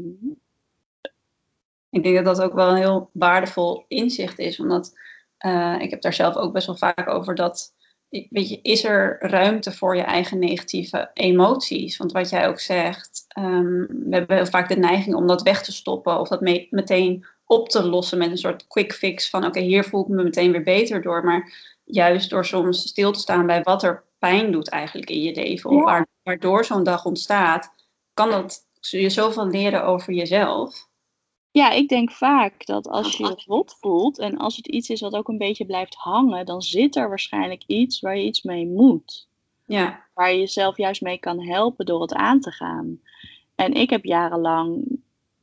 Ik 1.90 2.02
denk 2.02 2.16
dat 2.16 2.24
dat 2.24 2.40
ook 2.42 2.52
wel 2.54 2.68
een 2.68 2.76
heel 2.76 3.10
waardevol 3.12 3.84
inzicht 3.88 4.38
is, 4.38 4.60
omdat 4.60 4.92
eh, 5.38 5.76
ik 5.80 5.90
heb 5.90 6.00
daar 6.02 6.12
zelf 6.12 6.36
ook 6.36 6.52
best 6.52 6.66
wel 6.66 6.76
vaak 6.76 7.08
over 7.08 7.34
dat, 7.34 7.74
weet 8.08 8.48
je, 8.48 8.58
is 8.62 8.84
er 8.84 9.16
ruimte 9.20 9.72
voor 9.72 9.96
je 9.96 10.02
eigen 10.02 10.38
negatieve 10.38 11.10
emoties? 11.14 11.96
Want 11.96 12.12
wat 12.12 12.30
jij 12.30 12.48
ook 12.48 12.60
zegt, 12.60 13.24
ehm, 13.28 13.80
we 13.86 14.06
hebben 14.16 14.36
heel 14.36 14.46
vaak 14.46 14.68
de 14.68 14.76
neiging 14.76 15.14
om 15.16 15.26
dat 15.26 15.42
weg 15.42 15.62
te 15.62 15.72
stoppen 15.72 16.20
of 16.20 16.28
dat 16.28 16.40
me- 16.40 16.66
meteen 16.70 17.26
op 17.46 17.68
te 17.68 17.82
lossen 17.84 18.18
met 18.18 18.30
een 18.30 18.38
soort 18.38 18.66
quick 18.66 18.92
fix 18.92 19.30
van, 19.30 19.44
oké, 19.44 19.60
hier 19.60 19.84
voel 19.84 20.02
ik 20.02 20.08
me 20.08 20.22
meteen 20.22 20.52
weer 20.52 20.62
beter 20.62 21.02
door, 21.02 21.24
maar 21.24 21.52
juist 21.84 22.30
door 22.30 22.44
soms 22.44 22.88
stil 22.88 23.12
te 23.12 23.18
staan 23.20 23.46
bij 23.46 23.62
wat 23.62 23.82
er 23.82 24.04
pijn 24.18 24.52
doet 24.52 24.68
eigenlijk 24.68 25.10
in 25.10 25.22
je 25.22 25.34
leven, 25.34 25.70
of 25.70 25.76
Ja. 25.76 25.82
waar- 25.84 26.06
waardoor 26.22 26.64
zo'n 26.64 26.82
dag 26.82 27.04
ontstaat, 27.04 27.74
kan 28.14 28.30
dat 28.30 28.58
je 28.80 29.10
zoveel 29.10 29.46
leren 29.46 29.84
over 29.84 30.12
jezelf. 30.12 30.87
Ja, 31.58 31.70
ik 31.70 31.88
denk 31.88 32.10
vaak 32.10 32.66
dat 32.66 32.88
als 32.88 33.16
je 33.16 33.24
je 33.24 33.42
rot 33.46 33.76
voelt 33.80 34.18
en 34.18 34.36
als 34.36 34.56
het 34.56 34.66
iets 34.66 34.88
is 34.88 35.00
wat 35.00 35.14
ook 35.14 35.28
een 35.28 35.38
beetje 35.38 35.66
blijft 35.66 35.94
hangen, 35.94 36.46
dan 36.46 36.62
zit 36.62 36.96
er 36.96 37.08
waarschijnlijk 37.08 37.62
iets 37.66 38.00
waar 38.00 38.16
je 38.16 38.24
iets 38.24 38.42
mee 38.42 38.66
moet. 38.66 39.28
Ja, 39.64 40.06
Waar 40.14 40.32
je 40.32 40.38
jezelf 40.38 40.76
juist 40.76 41.02
mee 41.02 41.18
kan 41.18 41.42
helpen 41.42 41.86
door 41.86 42.00
het 42.00 42.12
aan 42.12 42.40
te 42.40 42.50
gaan. 42.50 43.00
En 43.54 43.72
ik 43.72 43.90
heb 43.90 44.04
jarenlang, 44.04 44.98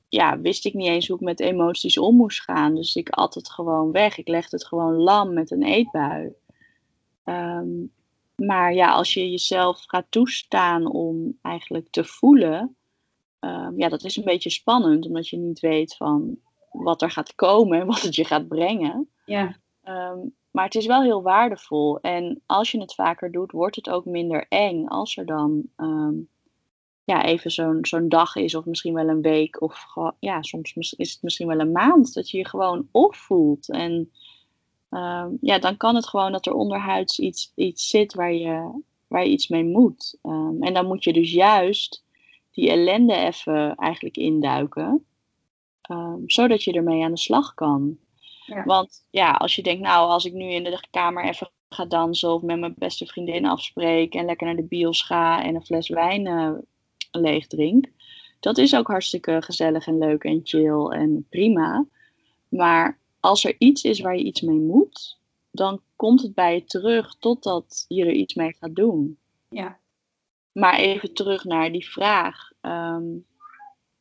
ja, 0.10 0.40
wist 0.40 0.66
ik 0.66 0.74
niet 0.74 0.88
eens 0.88 1.08
hoe 1.08 1.18
ik 1.18 1.24
met 1.24 1.40
emoties 1.40 1.98
om 1.98 2.16
moest 2.16 2.42
gaan. 2.42 2.76
Dus 2.76 2.96
ik 2.96 3.10
at 3.10 3.34
het 3.34 3.50
gewoon 3.50 3.92
weg. 3.92 4.18
Ik 4.18 4.28
legde 4.28 4.56
het 4.56 4.66
gewoon 4.66 4.94
lam 4.94 5.34
met 5.34 5.52
een 5.52 5.64
eetbui. 5.64 6.34
Ehm, 7.24 7.70
maar 8.36 8.74
ja, 8.74 8.92
als 8.92 9.14
je 9.14 9.32
jezelf 9.32 9.84
gaat 9.88 10.06
toestaan 10.10 10.92
om 10.92 11.38
eigenlijk 11.42 11.88
te 11.90 12.04
voelen, 12.04 12.76
Ehm, 13.46 13.80
ja, 13.80 13.90
dat 13.90 14.04
is 14.04 14.16
een 14.16 14.24
beetje 14.24 14.50
spannend, 14.50 15.06
omdat 15.06 15.30
je 15.30 15.38
niet 15.38 15.60
weet 15.60 15.96
van 15.96 16.38
wat 16.72 17.02
er 17.02 17.12
gaat 17.12 17.36
komen 17.36 17.80
en 17.80 17.88
wat 17.94 18.02
het 18.02 18.16
je 18.16 18.26
gaat 18.26 18.48
brengen. 18.48 19.10
ja, 19.26 19.56
Ehm, 19.84 20.18
maar 20.52 20.66
het 20.66 20.76
is 20.76 20.86
wel 20.86 21.02
heel 21.02 21.22
waardevol. 21.22 22.00
En 22.00 22.42
als 22.46 22.72
je 22.72 22.80
het 22.80 22.94
vaker 22.94 23.32
doet, 23.32 23.52
wordt 23.52 23.76
het 23.76 23.90
ook 23.90 24.06
minder 24.06 24.46
eng 24.50 24.86
als 24.86 25.18
er 25.18 25.26
dan 25.26 25.64
ehm, 25.76 26.14
ja, 27.04 27.24
even 27.26 27.52
zo'n 27.52 27.78
zo'n 27.82 28.10
dag 28.10 28.36
is, 28.36 28.56
of 28.56 28.66
misschien 28.66 28.94
wel 28.94 29.08
een 29.08 29.22
week, 29.22 29.62
of 29.62 29.86
ja, 30.20 30.42
soms 30.42 30.74
is 30.74 31.14
het 31.14 31.22
misschien 31.22 31.48
wel 31.48 31.60
een 31.60 31.72
maand, 31.72 32.14
dat 32.14 32.30
je 32.30 32.38
je 32.38 32.48
gewoon 32.48 32.88
opvoelt. 32.92 33.70
En 33.70 34.12
ja, 35.42 35.60
dan 35.60 35.78
kan 35.78 35.96
het 35.96 36.08
gewoon 36.08 36.32
dat 36.32 36.46
er 36.46 36.54
onderhuids 36.54 37.20
iets, 37.20 37.52
iets 37.56 37.88
zit 37.88 38.14
waar 38.14 38.34
je, 38.34 38.82
waar 39.08 39.24
je 39.24 39.30
iets 39.32 39.48
mee 39.48 39.64
moet. 39.64 40.18
En 40.60 40.74
dan 40.74 40.86
moet 40.86 41.04
je 41.04 41.14
dus 41.14 41.32
juist 41.32 42.05
die 42.56 42.70
ellende 42.70 43.16
even 43.16 43.76
eigenlijk 43.76 44.18
induiken, 44.18 45.06
um, 45.92 46.24
zodat 46.26 46.64
je 46.64 46.74
ermee 46.74 47.04
aan 47.04 47.12
de 47.12 47.18
slag 47.18 47.54
kan. 47.54 47.98
Ja. 48.46 48.64
Want 48.64 49.08
ja, 49.10 49.32
als 49.32 49.56
je 49.56 49.64
denkt, 49.64 49.82
nou, 49.82 50.10
als 50.10 50.26
ik 50.26 50.34
nu 50.34 50.50
in 50.50 50.64
de 50.64 50.88
kamer 50.92 51.24
even 51.24 51.50
ga 51.70 51.86
dansen 51.86 52.34
of 52.34 52.42
met 52.42 52.60
mijn 52.60 52.74
beste 52.78 53.06
vriendin 53.06 53.46
afspreek 53.46 54.14
en 54.14 54.26
lekker 54.26 54.48
naar 54.48 54.56
de 54.56 54.68
bios 54.68 55.04
ga 55.04 55.44
en 55.44 55.56
een 55.56 55.66
fles 55.66 55.90
wijn 55.90 56.26
uh, 56.26 56.52
leeg 57.12 57.48
drink, 57.48 57.86
dat 58.40 58.58
is 58.58 58.76
ook 58.76 58.88
hartstikke 58.88 59.42
gezellig 59.42 59.88
en 59.88 59.98
leuk 59.98 60.24
en 60.24 60.40
chill 60.44 60.86
en 60.86 61.26
prima. 61.30 61.86
Maar 62.50 63.00
als 63.20 63.46
er 63.46 63.56
iets 63.58 63.84
is 63.84 64.00
waar 64.00 64.18
je 64.18 64.24
iets 64.24 64.42
mee 64.42 64.60
moet, 64.60 65.20
dan 65.52 65.82
komt 65.96 66.22
het 66.22 66.34
bij 66.34 66.54
je 66.54 66.64
terug 66.64 67.16
totdat 67.20 67.86
je 67.88 68.06
er 68.06 68.14
iets 68.14 68.34
mee 68.34 68.54
gaat 68.54 68.76
doen. 68.76 69.18
Ja. 69.50 69.80
Maar 70.56 70.80
even 70.80 71.14
terug 71.14 71.44
naar 71.44 71.72
die 71.72 71.90
vraag. 71.90 72.52
Ehm, 72.62 73.04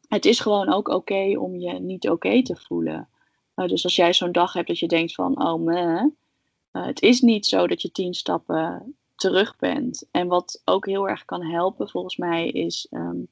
het 0.09 0.25
is 0.25 0.41
gewoon 0.41 0.73
ook 0.73 0.89
oké 0.89 1.39
om 1.39 1.57
je 1.57 1.73
niet 1.73 2.09
oké 2.09 2.43
te 2.43 2.57
voelen. 2.57 3.09
Uh, 3.57 3.67
dus 3.67 3.85
als 3.85 3.97
jij 3.97 4.13
zo'n 4.13 4.33
dag 4.33 4.53
hebt 4.53 4.69
dat 4.69 4.79
je 4.79 4.89
denkt 4.89 5.15
van, 5.15 5.45
oh 5.45 5.65
man, 5.65 6.15
uh, 6.73 6.87
het 6.87 7.03
is 7.03 7.21
niet 7.21 7.47
zo 7.47 7.67
dat 7.67 7.83
je 7.83 7.91
tien 7.91 8.15
stappen 8.15 8.97
terug 9.15 9.57
bent. 9.57 10.09
En 10.11 10.29
wat 10.29 10.63
ook 10.65 10.87
heel 10.87 11.09
erg 11.09 11.25
kan 11.25 11.43
helpen 11.43 11.89
volgens 11.89 12.17
mij 12.17 12.49
is 12.49 12.87
um, 12.91 13.29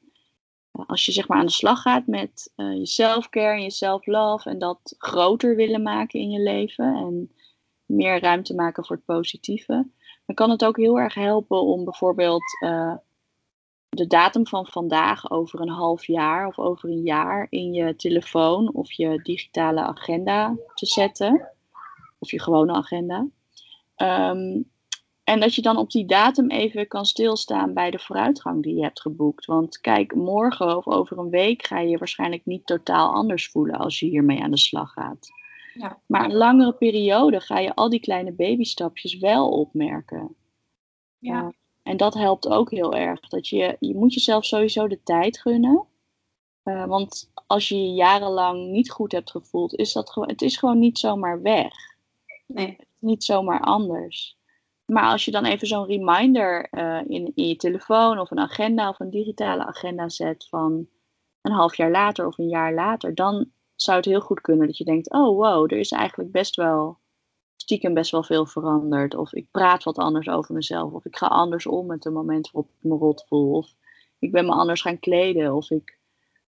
als 0.73 1.07
je 1.07 1.13
zeg 1.13 1.29
maar 1.29 1.39
aan 1.39 1.47
de 1.47 1.53
slag 1.53 1.83
gaat 1.83 2.07
met 2.07 2.53
uh, 2.57 2.77
je 2.77 2.87
self-care 2.87 3.57
en 3.57 3.63
je 3.63 3.71
self-love 3.71 4.51
en 4.51 4.59
dat 4.59 4.95
groter 4.99 5.57
willen 5.57 5.83
maken 5.83 6.21
in 6.21 6.31
je 6.31 6.41
leven 6.41 6.95
en 6.95 7.33
meer 7.87 8.21
ruimte 8.21 8.55
maken 8.55 8.85
voor 8.85 8.97
het 8.97 9.05
positieve, 9.05 9.87
dan 10.27 10.35
kan 10.35 10.51
het 10.51 10.65
ook 10.65 10.77
heel 10.77 10.99
erg 10.99 11.15
helpen 11.15 11.63
om 11.63 11.85
bijvoorbeeld 11.85 12.43
de 13.97 14.07
datum 14.07 14.47
van 14.47 14.67
vandaag 14.67 15.31
over 15.31 15.61
een 15.61 15.69
half 15.69 16.07
jaar 16.07 16.47
of 16.47 16.59
over 16.59 16.89
een 16.89 17.03
jaar 17.03 17.47
in 17.51 17.73
je 17.73 17.97
telefoon 17.97 18.73
of 18.75 18.93
je 18.93 19.21
digitale 19.23 19.81
agenda 19.81 20.57
te 20.75 20.87
zetten. 20.87 21.49
Of 22.19 22.31
je 22.31 22.41
gewone 22.41 22.73
agenda. 22.73 23.27
Um, 23.97 24.71
en 25.25 25.41
dat 25.41 25.55
je 25.55 25.63
dan 25.63 25.77
op 25.77 25.91
die 25.91 26.07
datum 26.07 26.51
even 26.51 26.89
kan 26.89 27.05
stilstaan 27.05 27.75
bij 27.75 27.91
de 27.91 27.99
vooruitgang 27.99 28.63
die 28.63 28.75
je 28.75 28.83
hebt 28.83 29.01
geboekt. 29.01 29.47
Want 29.47 29.81
kijk, 29.81 30.15
morgen 30.15 30.77
of 30.77 30.87
over 30.87 31.19
een 31.19 31.31
week 31.31 31.67
ga 31.67 31.79
je 31.79 31.89
je 31.89 31.99
waarschijnlijk 31.99 32.47
niet 32.47 32.67
totaal 32.67 33.13
anders 33.13 33.49
voelen 33.49 33.79
als 33.79 33.99
je 33.99 34.07
hiermee 34.07 34.43
aan 34.43 34.51
de 34.51 34.59
slag 34.59 34.93
gaat. 34.93 35.29
Ja. 35.75 35.99
Maar 36.07 36.25
een 36.25 36.35
langere 36.35 36.73
periode 36.73 37.41
ga 37.41 37.59
je 37.59 37.75
al 37.75 37.89
die 37.89 38.01
kleine 38.01 38.33
babystapjes 38.33 39.19
wel 39.19 39.49
opmerken. 39.49 40.35
Ja. 41.19 41.53
En 41.83 41.97
dat 41.97 42.15
helpt 42.15 42.49
ook 42.49 42.71
heel 42.71 42.95
erg. 42.95 43.21
Dat 43.21 43.49
je, 43.49 43.77
je 43.81 43.95
moet 43.95 44.15
jezelf 44.15 44.45
sowieso 44.45 44.89
de 44.89 45.03
tijd 45.03 45.41
gunnen. 45.41 45.87
Uh, 46.65 46.87
want 46.87 47.33
als 47.47 47.69
je 47.69 47.83
je 47.83 47.95
jarenlang 47.95 48.71
niet 48.71 48.91
goed 48.91 49.13
hebt 49.13 49.31
gevoeld, 49.31 49.75
is 49.75 49.93
dat 49.93 50.11
gewoon, 50.11 50.29
het 50.29 50.43
is 50.43 50.57
gewoon 50.57 50.79
niet 50.79 50.99
zomaar 50.99 51.43
weg. 51.43 51.73
Nee. 52.47 52.77
Niet 52.99 53.25
zomaar 53.25 53.61
anders. 53.61 54.37
Maar 54.85 55.11
als 55.11 55.25
je 55.25 55.31
dan 55.31 55.45
even 55.45 55.67
zo'n 55.67 55.87
reminder 55.87 56.69
uh, 56.71 57.01
in, 57.07 57.33
in 57.35 57.49
je 57.49 57.57
telefoon 57.57 58.19
of 58.19 58.31
een 58.31 58.39
agenda 58.39 58.89
of 58.89 59.01
een 59.01 59.11
digitale 59.11 59.65
agenda 59.65 60.09
zet 60.09 60.49
van 60.49 60.89
een 61.41 61.53
half 61.53 61.77
jaar 61.77 61.91
later 61.91 62.27
of 62.27 62.39
een 62.39 62.49
jaar 62.49 62.75
later, 62.75 63.15
dan 63.15 63.51
zou 63.75 63.97
het 63.97 64.07
heel 64.07 64.21
goed 64.21 64.41
kunnen 64.41 64.67
dat 64.67 64.77
je 64.77 64.85
denkt: 64.85 65.13
oh 65.13 65.37
wow, 65.37 65.73
er 65.73 65.79
is 65.79 65.91
eigenlijk 65.91 66.33
best 66.33 66.57
wel 66.57 66.99
stiekem 67.63 67.95
best 67.95 68.11
wel 68.11 68.23
veel 68.23 68.47
veranderd. 68.47 69.15
Of 69.15 69.33
ik 69.33 69.47
praat 69.51 69.83
wat 69.83 69.99
anders 69.99 70.29
over 70.29 70.55
mezelf. 70.55 70.93
Of 70.93 71.05
ik 71.05 71.17
ga 71.17 71.27
anders 71.27 71.67
om 71.67 71.87
met 71.87 72.03
de 72.03 72.11
momenten 72.11 72.53
waarop 72.53 72.73
ik 72.79 72.91
me 72.91 72.97
rot 72.97 73.25
voel. 73.29 73.53
Of 73.57 73.75
ik 74.19 74.33
ben 74.33 74.45
me 74.45 74.53
anders 74.53 74.81
gaan 74.81 74.99
kleden. 74.99 75.55
Of 75.55 75.71
ik, 75.71 75.99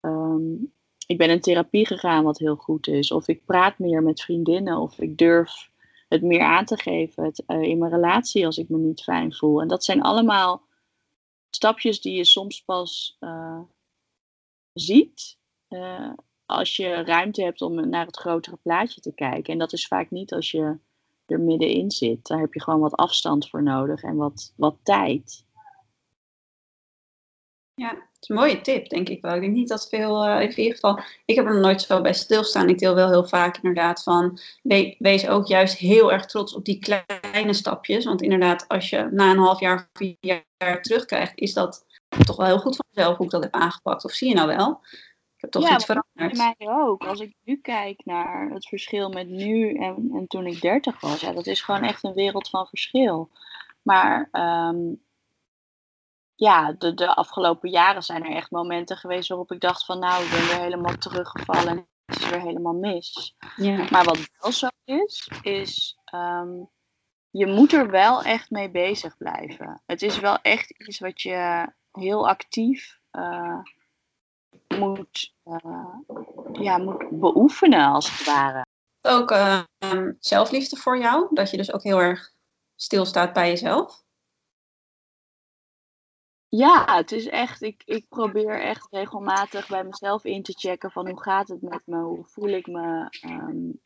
um, 0.01 0.73
ik 1.07 1.17
ben 1.17 1.29
in 1.29 1.41
therapie 1.41 1.85
gegaan 1.85 2.23
wat 2.23 2.37
heel 2.37 2.55
goed 2.55 2.87
is. 2.87 3.11
Of 3.11 3.27
ik 3.27 3.45
praat 3.45 3.79
meer 3.79 4.03
met 4.03 4.21
vriendinnen. 4.21 4.77
Of 4.77 4.99
ik 4.99 5.17
durf 5.17 5.69
het 6.07 6.21
meer 6.21 6.41
aan 6.41 6.65
te 6.65 6.77
geven 6.77 7.23
het, 7.23 7.43
uh, 7.47 7.61
in 7.61 7.77
mijn 7.77 7.91
relatie 7.91 8.45
als 8.45 8.57
ik 8.57 8.69
me 8.69 8.77
niet 8.77 9.03
fijn 9.03 9.33
voel. 9.33 9.61
En 9.61 9.67
dat 9.67 9.83
zijn 9.83 10.01
allemaal 10.01 10.61
stapjes 11.49 12.01
die 12.01 12.15
je 12.15 12.25
soms 12.25 12.63
pas 12.63 13.17
uh, 13.19 13.59
ziet 14.73 15.37
uh, 15.69 16.13
als 16.45 16.75
je 16.75 17.03
ruimte 17.03 17.43
hebt 17.43 17.61
om 17.61 17.89
naar 17.89 18.05
het 18.05 18.17
grotere 18.17 18.57
plaatje 18.61 19.01
te 19.01 19.13
kijken. 19.13 19.53
En 19.53 19.59
dat 19.59 19.73
is 19.73 19.87
vaak 19.87 20.11
niet 20.11 20.33
als 20.33 20.51
je 20.51 20.77
er 21.31 21.39
middenin 21.39 21.91
zit. 21.91 22.27
Daar 22.27 22.39
heb 22.39 22.53
je 22.53 22.61
gewoon 22.61 22.79
wat 22.79 22.95
afstand 22.95 23.49
voor 23.49 23.63
nodig 23.63 24.03
en 24.03 24.15
wat, 24.15 24.53
wat 24.55 24.75
tijd. 24.83 25.45
Ja, 27.73 27.89
het 27.89 28.21
is 28.21 28.29
een 28.29 28.35
mooie 28.35 28.61
tip, 28.61 28.89
denk 28.89 29.09
ik 29.09 29.21
wel. 29.21 29.35
Ik 29.35 29.41
denk 29.41 29.53
niet 29.53 29.67
dat 29.67 29.89
veel, 29.89 30.27
uh, 30.27 30.41
in 30.41 30.57
ieder 30.57 30.73
geval, 30.73 30.99
ik 31.25 31.35
heb 31.35 31.45
er 31.45 31.53
nog 31.53 31.61
nooit 31.61 31.81
zo 31.81 32.01
bij 32.01 32.13
stilstaan. 32.13 32.69
Ik 32.69 32.79
deel 32.79 32.95
wel 32.95 33.09
heel 33.09 33.27
vaak 33.27 33.55
inderdaad 33.55 34.03
van, 34.03 34.39
wees 34.97 35.27
ook 35.27 35.47
juist 35.47 35.77
heel 35.77 36.11
erg 36.11 36.25
trots 36.25 36.55
op 36.55 36.65
die 36.65 36.79
kleine 36.79 37.53
stapjes. 37.53 38.05
Want 38.05 38.21
inderdaad, 38.21 38.67
als 38.67 38.89
je 38.89 39.07
na 39.11 39.31
een 39.31 39.37
half 39.37 39.59
jaar 39.59 39.75
of 39.75 39.87
vier 39.93 40.15
jaar 40.19 40.81
terugkrijgt, 40.81 41.31
is 41.35 41.53
dat 41.53 41.85
toch 42.25 42.35
wel 42.35 42.45
heel 42.45 42.59
goed 42.59 42.75
van 42.75 42.85
jezelf 42.91 43.17
hoe 43.17 43.25
ik 43.25 43.31
dat 43.31 43.43
heb 43.43 43.53
aangepakt. 43.53 44.05
Of 44.05 44.11
zie 44.11 44.27
je 44.27 44.35
nou 44.35 44.47
wel? 44.47 44.81
Ik 45.41 45.53
heb 45.53 45.61
toch 45.61 45.69
ja, 45.69 45.75
iets 45.75 45.85
veranderd. 45.85 46.37
mij 46.37 46.67
ook. 46.69 47.03
Als 47.03 47.19
ik 47.19 47.35
nu 47.43 47.57
kijk 47.57 48.05
naar 48.05 48.49
het 48.49 48.67
verschil 48.67 49.09
met 49.09 49.27
nu 49.27 49.75
en, 49.75 50.09
en 50.13 50.27
toen 50.27 50.45
ik 50.45 50.61
dertig 50.61 50.99
was, 50.99 51.21
ja, 51.21 51.31
dat 51.31 51.47
is 51.47 51.61
gewoon 51.61 51.83
echt 51.83 52.03
een 52.03 52.13
wereld 52.13 52.49
van 52.49 52.67
verschil. 52.67 53.29
Maar 53.81 54.29
um, 54.31 55.01
ja, 56.35 56.71
de, 56.71 56.93
de 56.93 57.15
afgelopen 57.15 57.69
jaren 57.69 58.03
zijn 58.03 58.23
er 58.23 58.35
echt 58.35 58.51
momenten 58.51 58.97
geweest 58.97 59.29
waarop 59.29 59.51
ik 59.51 59.59
dacht 59.59 59.85
van 59.85 59.99
nou, 59.99 60.23
ik 60.23 60.31
ben 60.31 60.39
weer 60.39 60.59
helemaal 60.59 60.97
teruggevallen 60.97 61.67
en 61.67 61.87
het 62.05 62.19
is 62.19 62.29
weer 62.29 62.41
helemaal 62.41 62.75
mis. 62.75 63.35
Ja. 63.55 63.87
Maar 63.89 64.03
wat 64.03 64.29
wel 64.39 64.51
zo 64.51 64.67
is, 64.83 65.31
is 65.41 65.97
um, 66.13 66.69
je 67.29 67.47
moet 67.47 67.73
er 67.73 67.89
wel 67.89 68.23
echt 68.23 68.49
mee 68.49 68.69
bezig 68.69 69.17
blijven. 69.17 69.81
Het 69.85 70.01
is 70.01 70.19
wel 70.19 70.37
echt 70.41 70.69
iets 70.69 70.99
wat 70.99 71.21
je 71.21 71.71
heel 71.91 72.27
actief 72.27 72.99
uh, 73.11 73.59
moet, 74.79 75.33
uh, 75.45 75.95
ja, 76.51 76.77
moet 76.77 77.19
beoefenen 77.19 77.85
als 77.85 78.17
het 78.17 78.25
ware. 78.25 78.65
Ook 79.01 79.31
uh, 79.31 79.61
zelfliefde 80.19 80.75
voor 80.75 80.97
jou, 80.97 81.27
dat 81.29 81.51
je 81.51 81.57
dus 81.57 81.73
ook 81.73 81.83
heel 81.83 82.01
erg 82.01 82.33
stilstaat 82.75 83.33
bij 83.33 83.49
jezelf. 83.49 84.03
Ja, 86.47 86.95
het 86.95 87.11
is 87.11 87.27
echt, 87.27 87.61
ik, 87.61 87.81
ik 87.85 88.05
probeer 88.09 88.61
echt 88.61 88.87
regelmatig 88.89 89.67
bij 89.67 89.83
mezelf 89.83 90.23
in 90.23 90.43
te 90.43 90.53
checken 90.57 90.91
van 90.91 91.09
hoe 91.09 91.21
gaat 91.21 91.47
het 91.47 91.61
met 91.61 91.81
me, 91.85 92.01
hoe 92.01 92.25
voel 92.25 92.49
ik 92.49 92.67
me, 92.67 93.07
um, 93.25 93.81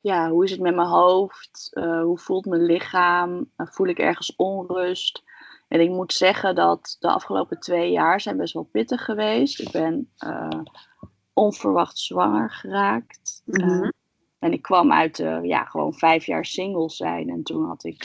ja, 0.00 0.30
hoe 0.30 0.44
is 0.44 0.50
het 0.50 0.60
met 0.60 0.74
mijn 0.74 0.88
hoofd, 0.88 1.70
uh, 1.72 2.02
hoe 2.02 2.18
voelt 2.18 2.44
mijn 2.44 2.62
lichaam, 2.62 3.52
uh, 3.56 3.66
voel 3.66 3.86
ik 3.86 3.98
ergens 3.98 4.36
onrust. 4.36 5.22
En 5.70 5.80
ik 5.80 5.90
moet 5.90 6.12
zeggen 6.12 6.54
dat 6.54 6.96
de 7.00 7.08
afgelopen 7.08 7.60
twee 7.60 7.90
jaar 7.90 8.20
zijn 8.20 8.36
best 8.36 8.54
wel 8.54 8.68
pittig 8.72 9.04
geweest. 9.04 9.60
Ik 9.60 9.70
ben 9.70 10.10
uh, 10.24 10.60
onverwacht 11.32 11.98
zwanger 11.98 12.50
geraakt. 12.50 13.42
Mm 13.44 13.68
-hmm. 13.68 13.92
en 14.38 14.52
ik 14.52 14.62
kwam 14.62 14.92
uit 14.92 15.16
ja, 15.42 15.64
gewoon 15.64 15.94
vijf 15.94 16.26
jaar 16.26 16.44
single 16.44 16.90
zijn 16.90 17.28
en 17.28 17.42
toen 17.42 17.64
had 17.64 17.84
ik 17.84 18.04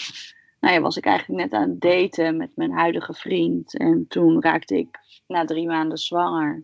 nou 0.66 0.78
ja, 0.78 0.82
was 0.82 0.98
ik 0.98 1.06
eigenlijk 1.06 1.42
net 1.42 1.54
aan 1.54 1.70
het 1.70 1.82
daten 1.82 2.38
met 2.38 2.52
mijn 2.56 2.72
huidige 2.72 3.14
vriend. 3.14 3.78
En 3.78 4.06
toen 4.08 4.42
raakte 4.42 4.78
ik 4.78 5.00
na 5.28 5.46
drie 5.46 5.68
maanden 5.68 5.98
zwanger. 5.98 6.64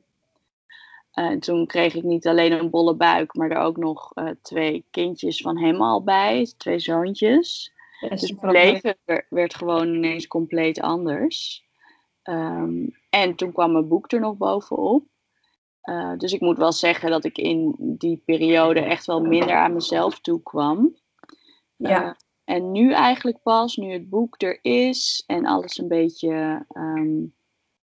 En 1.12 1.40
toen 1.40 1.68
kreeg 1.68 1.96
ik 1.96 2.04
niet 2.04 2.28
alleen 2.28 2.52
een 2.52 2.70
bolle 2.70 2.96
buik, 2.96 3.36
maar 3.36 3.50
er 3.50 3.58
ook 3.58 3.78
nog 3.78 4.12
uh, 4.16 4.30
twee 4.42 4.86
kindjes 4.92 5.42
van 5.42 5.58
hem 5.58 5.82
al 5.82 6.04
bij, 6.04 6.54
twee 6.58 6.80
zoontjes. 6.80 7.74
Dus 8.10 8.34
mijn 8.34 8.54
leven 8.54 8.98
werd, 9.06 9.26
werd, 9.30 9.56
gewoon 9.56 9.96
ineens 9.96 10.28
compleet 10.28 10.80
anders. 10.80 11.66
Um, 12.24 12.98
en 13.10 13.36
toen 13.36 13.52
kwam 13.52 13.72
mijn 13.72 13.88
boek 13.88 14.12
er 14.12 14.20
nog 14.20 14.38
bovenop. 14.38 15.06
Uh, 15.84 16.18
dus 16.18 16.34
ik 16.34 16.42
moet 16.42 16.58
wel 16.58 16.72
zeggen 16.72 17.10
dat 17.10 17.26
ik 17.26 17.38
in 17.38 17.76
die 17.78 18.22
periode 18.26 18.80
echt 18.80 19.06
wel 19.06 19.22
minder 19.22 19.56
aan 19.56 19.74
mezelf 19.74 20.20
toe 20.20 20.42
kwam. 20.42 20.96
Ja. 21.76 22.04
Uh, 22.04 22.12
en 22.44 22.72
nu 22.72 22.94
eigenlijk 22.94 23.42
pas, 23.44 23.76
nu 23.76 23.92
het 23.92 24.10
boek 24.10 24.42
er 24.42 24.60
is 24.62 25.24
en 25.28 25.46
alles 25.46 25.78
een 25.78 25.88
beetje, 25.88 26.66
um, 26.74 27.36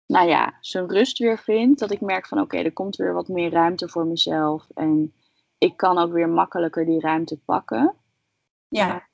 nou 0.06 0.28
ja, 0.28 0.56
zijn 0.60 0.88
rust 0.88 1.18
weer 1.18 1.38
vindt, 1.38 1.80
dat 1.80 1.90
ik 1.90 2.00
merk 2.00 2.26
van 2.26 2.38
oké, 2.38 2.54
okay, 2.54 2.66
er 2.66 2.72
komt 2.72 2.96
weer 2.96 3.12
wat 3.12 3.28
meer 3.28 3.50
ruimte 3.50 3.88
voor 3.88 4.06
mezelf. 4.06 4.66
En 4.74 5.14
ik 5.58 5.76
kan 5.76 5.98
ook 5.98 6.12
weer 6.12 6.28
makkelijker 6.28 6.84
die 6.84 7.00
ruimte 7.00 7.38
pakken. 7.38 7.94
Ja. 8.68 9.07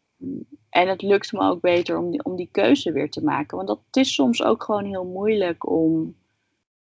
En 0.71 0.89
het 0.89 1.03
lukt 1.03 1.33
me 1.33 1.41
ook 1.41 1.61
beter 1.61 1.99
om 1.99 2.11
die, 2.11 2.25
om 2.25 2.37
die 2.37 2.49
keuze 2.53 2.93
weer 2.93 3.11
te 3.11 3.25
maken. 3.25 3.57
Want 3.57 3.69
dat, 3.69 3.81
het 3.87 3.97
is 3.97 4.15
soms 4.15 4.43
ook 4.43 4.63
gewoon 4.63 4.85
heel 4.85 5.05
moeilijk 5.05 5.71
om 5.71 6.17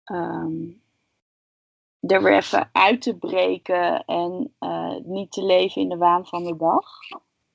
ehm, 0.04 0.68
er 2.00 2.22
weer 2.22 2.36
even 2.36 2.68
uit 2.72 3.02
te 3.02 3.16
breken 3.16 4.04
en 4.04 4.54
eh, 4.58 4.96
niet 5.04 5.32
te 5.32 5.44
leven 5.44 5.82
in 5.82 5.88
de 5.88 5.96
waan 5.96 6.26
van 6.26 6.44
de 6.44 6.56
dag. 6.56 6.84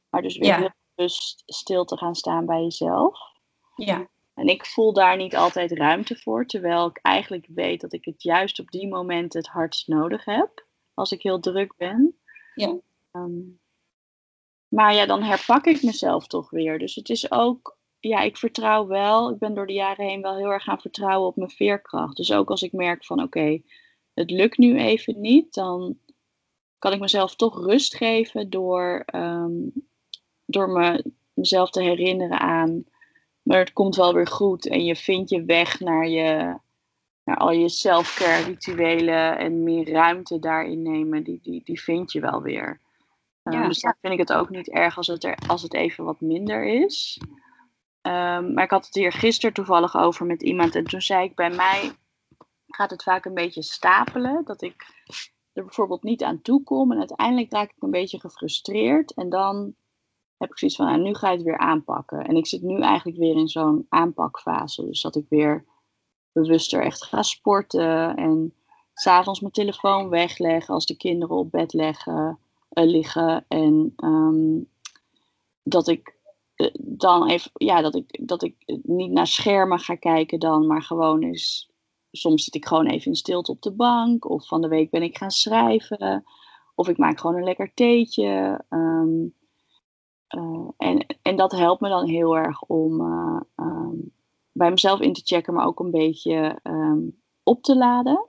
Maar 0.09 0.21
dus 0.21 0.37
weer 0.37 0.47
Ja. 0.61 0.75
bewust 0.95 1.43
stil 1.45 1.85
te 1.85 1.97
gaan 1.97 2.15
staan 2.15 2.45
bij 2.45 2.61
jezelf. 2.61 3.19
Ja, 3.75 4.07
En 4.33 4.47
ik 4.47 4.65
voel 4.65 4.93
daar 4.93 5.17
niet 5.17 5.35
altijd 5.35 5.71
ruimte 5.71 6.15
voor, 6.15 6.45
terwijl 6.45 6.85
ik 6.87 6.99
eigenlijk 7.01 7.47
weet 7.53 7.81
dat 7.81 7.93
ik 7.93 8.05
het 8.05 8.23
juist 8.23 8.59
op 8.59 8.69
die 8.71 8.87
momenten 8.87 9.39
het 9.39 9.49
hardst 9.49 9.87
nodig 9.87 10.25
heb, 10.25 10.65
als 10.93 11.11
ik 11.11 11.21
heel 11.21 11.39
druk 11.39 11.73
ben. 11.77 12.19
Ja. 12.55 12.75
Ehm, 13.11 13.39
maar 14.75 14.93
ja, 14.93 15.05
dan 15.05 15.23
herpak 15.23 15.65
ik 15.65 15.83
mezelf 15.83 16.27
toch 16.27 16.49
weer. 16.49 16.79
Dus 16.79 16.95
het 16.95 17.09
is 17.09 17.31
ook, 17.31 17.77
ja, 17.99 18.21
ik 18.21 18.37
vertrouw 18.37 18.87
wel, 18.87 19.31
ik 19.31 19.37
ben 19.37 19.53
door 19.53 19.67
de 19.67 19.73
jaren 19.73 20.05
heen 20.05 20.21
wel 20.21 20.35
heel 20.35 20.51
erg 20.51 20.63
gaan 20.63 20.81
vertrouwen 20.81 21.27
op 21.27 21.35
mijn 21.35 21.49
veerkracht. 21.49 22.17
Dus 22.17 22.31
ook 22.31 22.49
als 22.49 22.61
ik 22.61 22.71
merk 22.71 23.05
van 23.05 23.21
oké, 23.21 23.61
het 24.13 24.31
lukt 24.31 24.57
nu 24.57 24.79
even 24.79 25.21
niet, 25.21 25.53
dan 25.53 25.97
kan 26.79 26.93
ik 26.93 26.99
mezelf 26.99 27.35
toch 27.35 27.65
rust 27.65 27.95
geven 27.95 28.49
door, 28.49 29.03
ehm, 29.05 29.53
door 30.45 30.69
me, 30.69 31.11
mezelf 31.33 31.69
te 31.69 31.81
herinneren 31.81 32.39
aan 32.39 32.85
maar 33.45 33.59
het 33.59 33.73
komt 33.73 33.95
wel 33.95 34.13
weer 34.13 34.27
goed 34.27 34.67
en 34.67 34.83
je 34.83 34.95
vindt 34.95 35.29
je 35.29 35.43
weg 35.43 35.79
naar, 35.79 36.07
je, 36.07 36.57
naar 37.23 37.37
al 37.37 37.51
je 37.51 37.69
self-care 37.69 38.43
rituelen 38.43 39.37
en 39.37 39.63
meer 39.63 39.91
ruimte 39.91 40.39
daarin 40.39 40.81
nemen, 40.81 41.23
die, 41.23 41.39
die, 41.41 41.61
die 41.63 41.81
vind 41.81 42.11
je 42.11 42.19
wel 42.19 42.41
weer. 42.41 42.79
Ja. 43.53 43.67
Dus 43.67 43.79
dan 43.79 43.95
vind 44.01 44.13
ik 44.13 44.19
het 44.19 44.33
ook 44.33 44.49
niet 44.49 44.69
erg 44.69 44.97
als 44.97 45.07
het, 45.07 45.23
er, 45.23 45.37
als 45.47 45.61
het 45.61 45.73
even 45.73 46.03
wat 46.03 46.21
minder 46.21 46.65
is. 46.83 47.21
Um, 48.01 48.53
maar 48.53 48.63
ik 48.63 48.71
had 48.71 48.85
het 48.85 48.95
hier 48.95 49.11
gisteren 49.11 49.53
toevallig 49.53 49.95
over 49.95 50.25
met 50.25 50.43
iemand 50.43 50.75
en 50.75 50.83
toen 50.83 51.01
zei 51.01 51.23
ik 51.23 51.35
bij 51.35 51.49
mij 51.49 51.91
gaat 52.67 52.89
het 52.89 53.03
vaak 53.03 53.25
een 53.25 53.33
beetje 53.33 53.61
stapelen. 53.61 54.45
Dat 54.45 54.61
ik 54.61 54.85
er 55.53 55.63
bijvoorbeeld 55.63 56.03
niet 56.03 56.23
aan 56.23 56.41
toe 56.41 56.63
kom 56.63 56.91
en 56.91 56.97
uiteindelijk 56.97 57.51
raak 57.51 57.69
ik 57.69 57.83
een 57.83 57.91
beetje 57.91 58.19
gefrustreerd 58.19 59.13
en 59.13 59.29
dan 59.29 59.75
heb 60.37 60.49
ik 60.49 60.57
zoiets 60.57 60.77
van, 60.77 60.85
nou, 60.85 61.01
nu 61.01 61.13
ga 61.13 61.29
je 61.29 61.35
het 61.35 61.45
weer 61.45 61.57
aanpakken. 61.57 62.25
En 62.25 62.35
ik 62.35 62.47
zit 62.47 62.61
nu 62.61 62.81
eigenlijk 62.81 63.17
weer 63.17 63.35
in 63.35 63.47
zo'n 63.47 63.85
aanpakfase. 63.89 64.85
Dus 64.85 65.01
dat 65.01 65.15
ik 65.15 65.25
weer 65.29 65.65
bewuster 66.31 66.83
echt 66.83 67.05
ga 67.05 67.21
sporten. 67.21 68.15
En 68.15 68.53
s'avonds 68.93 69.39
mijn 69.39 69.53
telefoon 69.53 70.09
wegleg 70.09 70.69
als 70.69 70.85
de 70.85 70.97
kinderen 70.97 71.35
op 71.35 71.51
bed 71.51 71.73
leggen, 71.73 72.39
liggen. 72.83 73.45
En 73.47 73.93
ehm, 73.95 74.59
dat 75.63 75.87
ik 75.87 76.15
eh, 76.55 76.69
dan 76.79 77.29
even, 77.29 77.51
ja, 77.53 77.81
dat 77.81 77.95
ik, 77.95 78.27
dat 78.27 78.43
ik 78.43 78.55
niet 78.83 79.11
naar 79.11 79.27
schermen 79.27 79.79
ga 79.79 79.95
kijken 79.95 80.39
dan, 80.39 80.67
maar 80.67 80.81
gewoon 80.81 81.23
eens. 81.23 81.73
Soms 82.11 82.43
zit 82.43 82.55
ik 82.55 82.65
gewoon 82.65 82.87
even 82.87 83.07
in 83.07 83.15
stilte 83.15 83.51
op 83.51 83.61
de 83.61 83.71
bank. 83.71 84.29
Of 84.29 84.47
van 84.47 84.61
de 84.61 84.67
week 84.67 84.89
ben 84.89 85.03
ik 85.03 85.17
gaan 85.17 85.31
schrijven. 85.31 86.23
Of 86.75 86.87
ik 86.87 86.97
maak 86.97 87.19
gewoon 87.19 87.35
een 87.35 87.43
lekker 87.43 87.73
theetje. 87.73 88.63
Ehm, 88.69 89.23
uh, 90.35 90.69
en, 90.77 91.05
en 91.21 91.35
dat 91.35 91.51
helpt 91.51 91.81
me 91.81 91.89
dan 91.89 92.07
heel 92.07 92.37
erg 92.37 92.61
om 92.61 93.01
uh, 93.01 93.39
um, 93.55 94.13
bij 94.51 94.69
mezelf 94.69 94.99
in 94.99 95.13
te 95.13 95.21
checken, 95.23 95.53
maar 95.53 95.65
ook 95.65 95.79
een 95.79 95.91
beetje 95.91 96.59
um, 96.63 97.21
op 97.43 97.63
te 97.63 97.77
laden. 97.77 98.27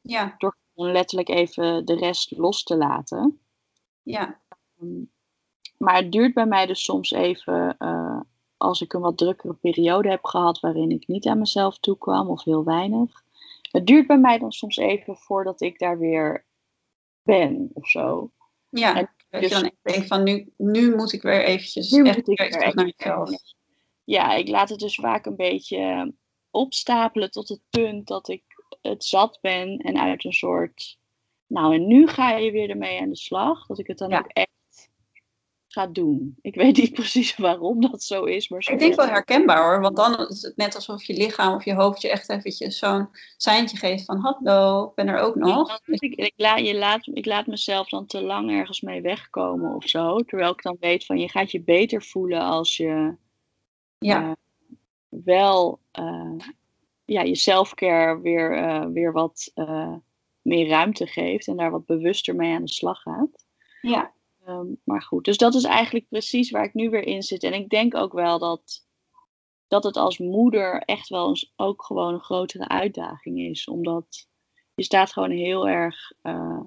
Ja. 0.00 0.34
Door 0.38 0.56
letterlijk 0.74 1.28
even 1.28 1.84
de 1.84 1.94
rest 1.94 2.36
los 2.36 2.62
te 2.62 2.76
laten. 2.76 3.40
Ja. 4.04 4.40
Um, 4.80 5.10
maar 5.78 5.96
het 5.96 6.12
duurt 6.12 6.34
bij 6.34 6.46
mij 6.46 6.66
dus 6.66 6.84
soms 6.84 7.10
even, 7.10 7.76
uh, 7.78 8.20
als 8.56 8.80
ik 8.80 8.92
een 8.92 9.00
wat 9.00 9.18
drukkere 9.18 9.54
periode 9.54 10.08
heb 10.08 10.24
gehad 10.24 10.60
waarin 10.60 10.90
ik 10.90 11.06
niet 11.06 11.26
aan 11.26 11.38
mezelf 11.38 11.78
toekwam 11.78 12.28
of 12.28 12.44
heel 12.44 12.64
weinig. 12.64 13.22
Het 13.70 13.86
duurt 13.86 14.06
bij 14.06 14.18
mij 14.18 14.38
dan 14.38 14.52
soms 14.52 14.76
even 14.76 15.16
voordat 15.16 15.60
ik 15.60 15.78
daar 15.78 15.98
weer 15.98 16.44
ben 17.22 17.70
of 17.72 17.88
zo. 17.88 18.30
Ja. 18.68 18.96
En 18.96 19.10
dat 19.30 19.40
dus, 19.40 19.50
je 19.50 19.60
dan 19.60 19.70
denkt 19.82 20.06
van 20.06 20.22
nu, 20.22 20.52
nu 20.56 20.94
moet 20.96 21.12
ik 21.12 21.22
weer 21.22 21.44
eventjes 21.44 21.90
nu 21.90 22.06
echt 22.06 22.16
moet 22.16 22.28
ik 22.28 22.38
weer 22.38 22.48
weer 22.48 22.58
terug 22.58 22.74
naar 22.74 22.92
jezelf. 22.96 23.30
Ja, 24.04 24.34
ik 24.34 24.48
laat 24.48 24.68
het 24.68 24.78
dus 24.78 24.94
vaak 24.94 25.26
een 25.26 25.36
beetje 25.36 26.12
opstapelen 26.50 27.30
tot 27.30 27.48
het 27.48 27.60
punt 27.70 28.06
dat 28.06 28.28
ik 28.28 28.42
het 28.82 29.04
zat 29.04 29.38
ben 29.40 29.78
en 29.78 29.98
uit 29.98 30.24
een 30.24 30.32
soort. 30.32 30.98
Nou, 31.46 31.74
en 31.74 31.86
nu 31.86 32.06
ga 32.08 32.30
je 32.36 32.50
weer 32.50 32.70
ermee 32.70 33.00
aan 33.00 33.08
de 33.08 33.16
slag. 33.16 33.66
Dat 33.66 33.78
ik 33.78 33.86
het 33.86 33.98
dan 33.98 34.10
Ja. 34.10 34.18
ook 34.18 34.26
echt 34.28 34.52
ga 35.68 35.86
doen. 35.86 36.36
Ik 36.40 36.54
weet 36.54 36.76
niet 36.76 36.92
precies 37.00 37.36
waarom 37.36 37.80
dat 37.80 38.02
zo 38.02 38.24
is, 38.24 38.48
maar 38.48 38.62
zo 38.62 38.72
Ik 38.72 38.78
denk 38.78 38.94
wel 38.94 39.06
herkenbaar 39.06 39.62
hoor, 39.64 39.80
want 39.80 39.96
dan 39.96 40.28
is 40.28 40.42
het 40.42 40.56
net 40.56 40.74
alsof 40.74 41.04
je 41.04 41.12
lichaam 41.12 41.54
of 41.54 41.64
je 41.64 41.74
hoofd 41.74 42.02
je 42.02 42.10
echt 42.10 42.28
eventjes 42.30 42.78
zo'n 42.78 43.08
seintje 43.36 43.76
geeft 43.76 44.04
van 44.04 44.18
hallo, 44.18 44.84
ik 44.88 44.94
ben 44.94 45.08
er 45.08 45.18
ook 45.18 45.34
nog. 45.34 45.68
Ja, 45.68 45.80
ik, 45.84 46.14
ik, 46.14 46.32
laat, 46.36 46.58
je 46.58 46.74
laat, 46.74 47.06
ik 47.12 47.26
laat 47.26 47.46
mezelf 47.46 47.88
dan 47.88 48.06
te 48.06 48.22
lang 48.22 48.50
ergens 48.50 48.80
mee 48.80 49.02
wegkomen 49.02 49.74
of 49.74 49.88
zo. 49.88 50.18
Terwijl 50.18 50.50
ik 50.52 50.62
dan 50.62 50.76
weet 50.80 51.06
van 51.06 51.18
je 51.18 51.28
gaat 51.28 51.50
je 51.50 51.62
beter 51.62 52.02
voelen 52.02 52.40
als 52.40 52.76
je 52.76 53.16
Ja, 53.98 54.22
eh, 54.22 54.32
wel 55.08 55.80
eh, 55.90 56.32
ja, 57.04 57.22
je 57.22 57.36
selfcare 57.36 58.20
weer, 58.20 58.56
eh, 58.56 58.86
weer 58.86 59.12
wat 59.12 59.52
meer 60.44 60.68
ruimte 60.68 61.06
geeft 61.06 61.48
en 61.48 61.56
daar 61.56 61.70
wat 61.70 61.86
bewuster 61.86 62.34
mee 62.34 62.54
aan 62.54 62.64
de 62.64 62.72
slag 62.72 63.00
gaat. 63.02 63.46
ja, 63.80 64.14
Ehm, 64.44 64.66
maar 64.84 65.02
goed, 65.02 65.24
dus 65.24 65.36
dat 65.36 65.54
is 65.54 65.64
eigenlijk 65.64 66.08
precies 66.08 66.50
waar 66.50 66.64
ik 66.64 66.74
nu 66.74 66.90
weer 66.90 67.06
in 67.06 67.22
zit. 67.22 67.42
En 67.42 67.52
ik 67.52 67.68
denk 67.68 67.94
ook 67.94 68.12
wel 68.12 68.38
dat, 68.38 68.86
dat 69.68 69.84
het 69.84 69.96
als 69.96 70.18
moeder 70.18 70.82
echt 70.82 71.08
wel 71.08 71.28
eens 71.28 71.52
ook 71.56 71.84
gewoon 71.84 72.14
een 72.14 72.20
grotere 72.20 72.68
uitdaging 72.68 73.40
is. 73.40 73.68
Omdat 73.68 74.28
je 74.74 74.82
staat 74.82 75.12
gewoon 75.12 75.30
heel 75.30 75.68
erg, 75.68 76.12
eh, 76.22 76.60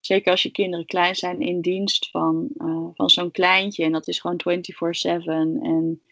zeker 0.00 0.30
als 0.30 0.42
je 0.42 0.50
kinderen 0.50 0.86
klein 0.86 1.16
zijn, 1.16 1.40
in 1.40 1.60
dienst 1.60 2.10
van, 2.10 2.48
eh, 2.56 2.88
van 2.92 3.10
zo'n 3.10 3.30
kleintje. 3.30 3.84
En 3.84 3.92
dat 3.92 4.08
is 4.08 4.20
gewoon 4.20 4.40
24-7. 4.40 5.60
En 5.62 6.02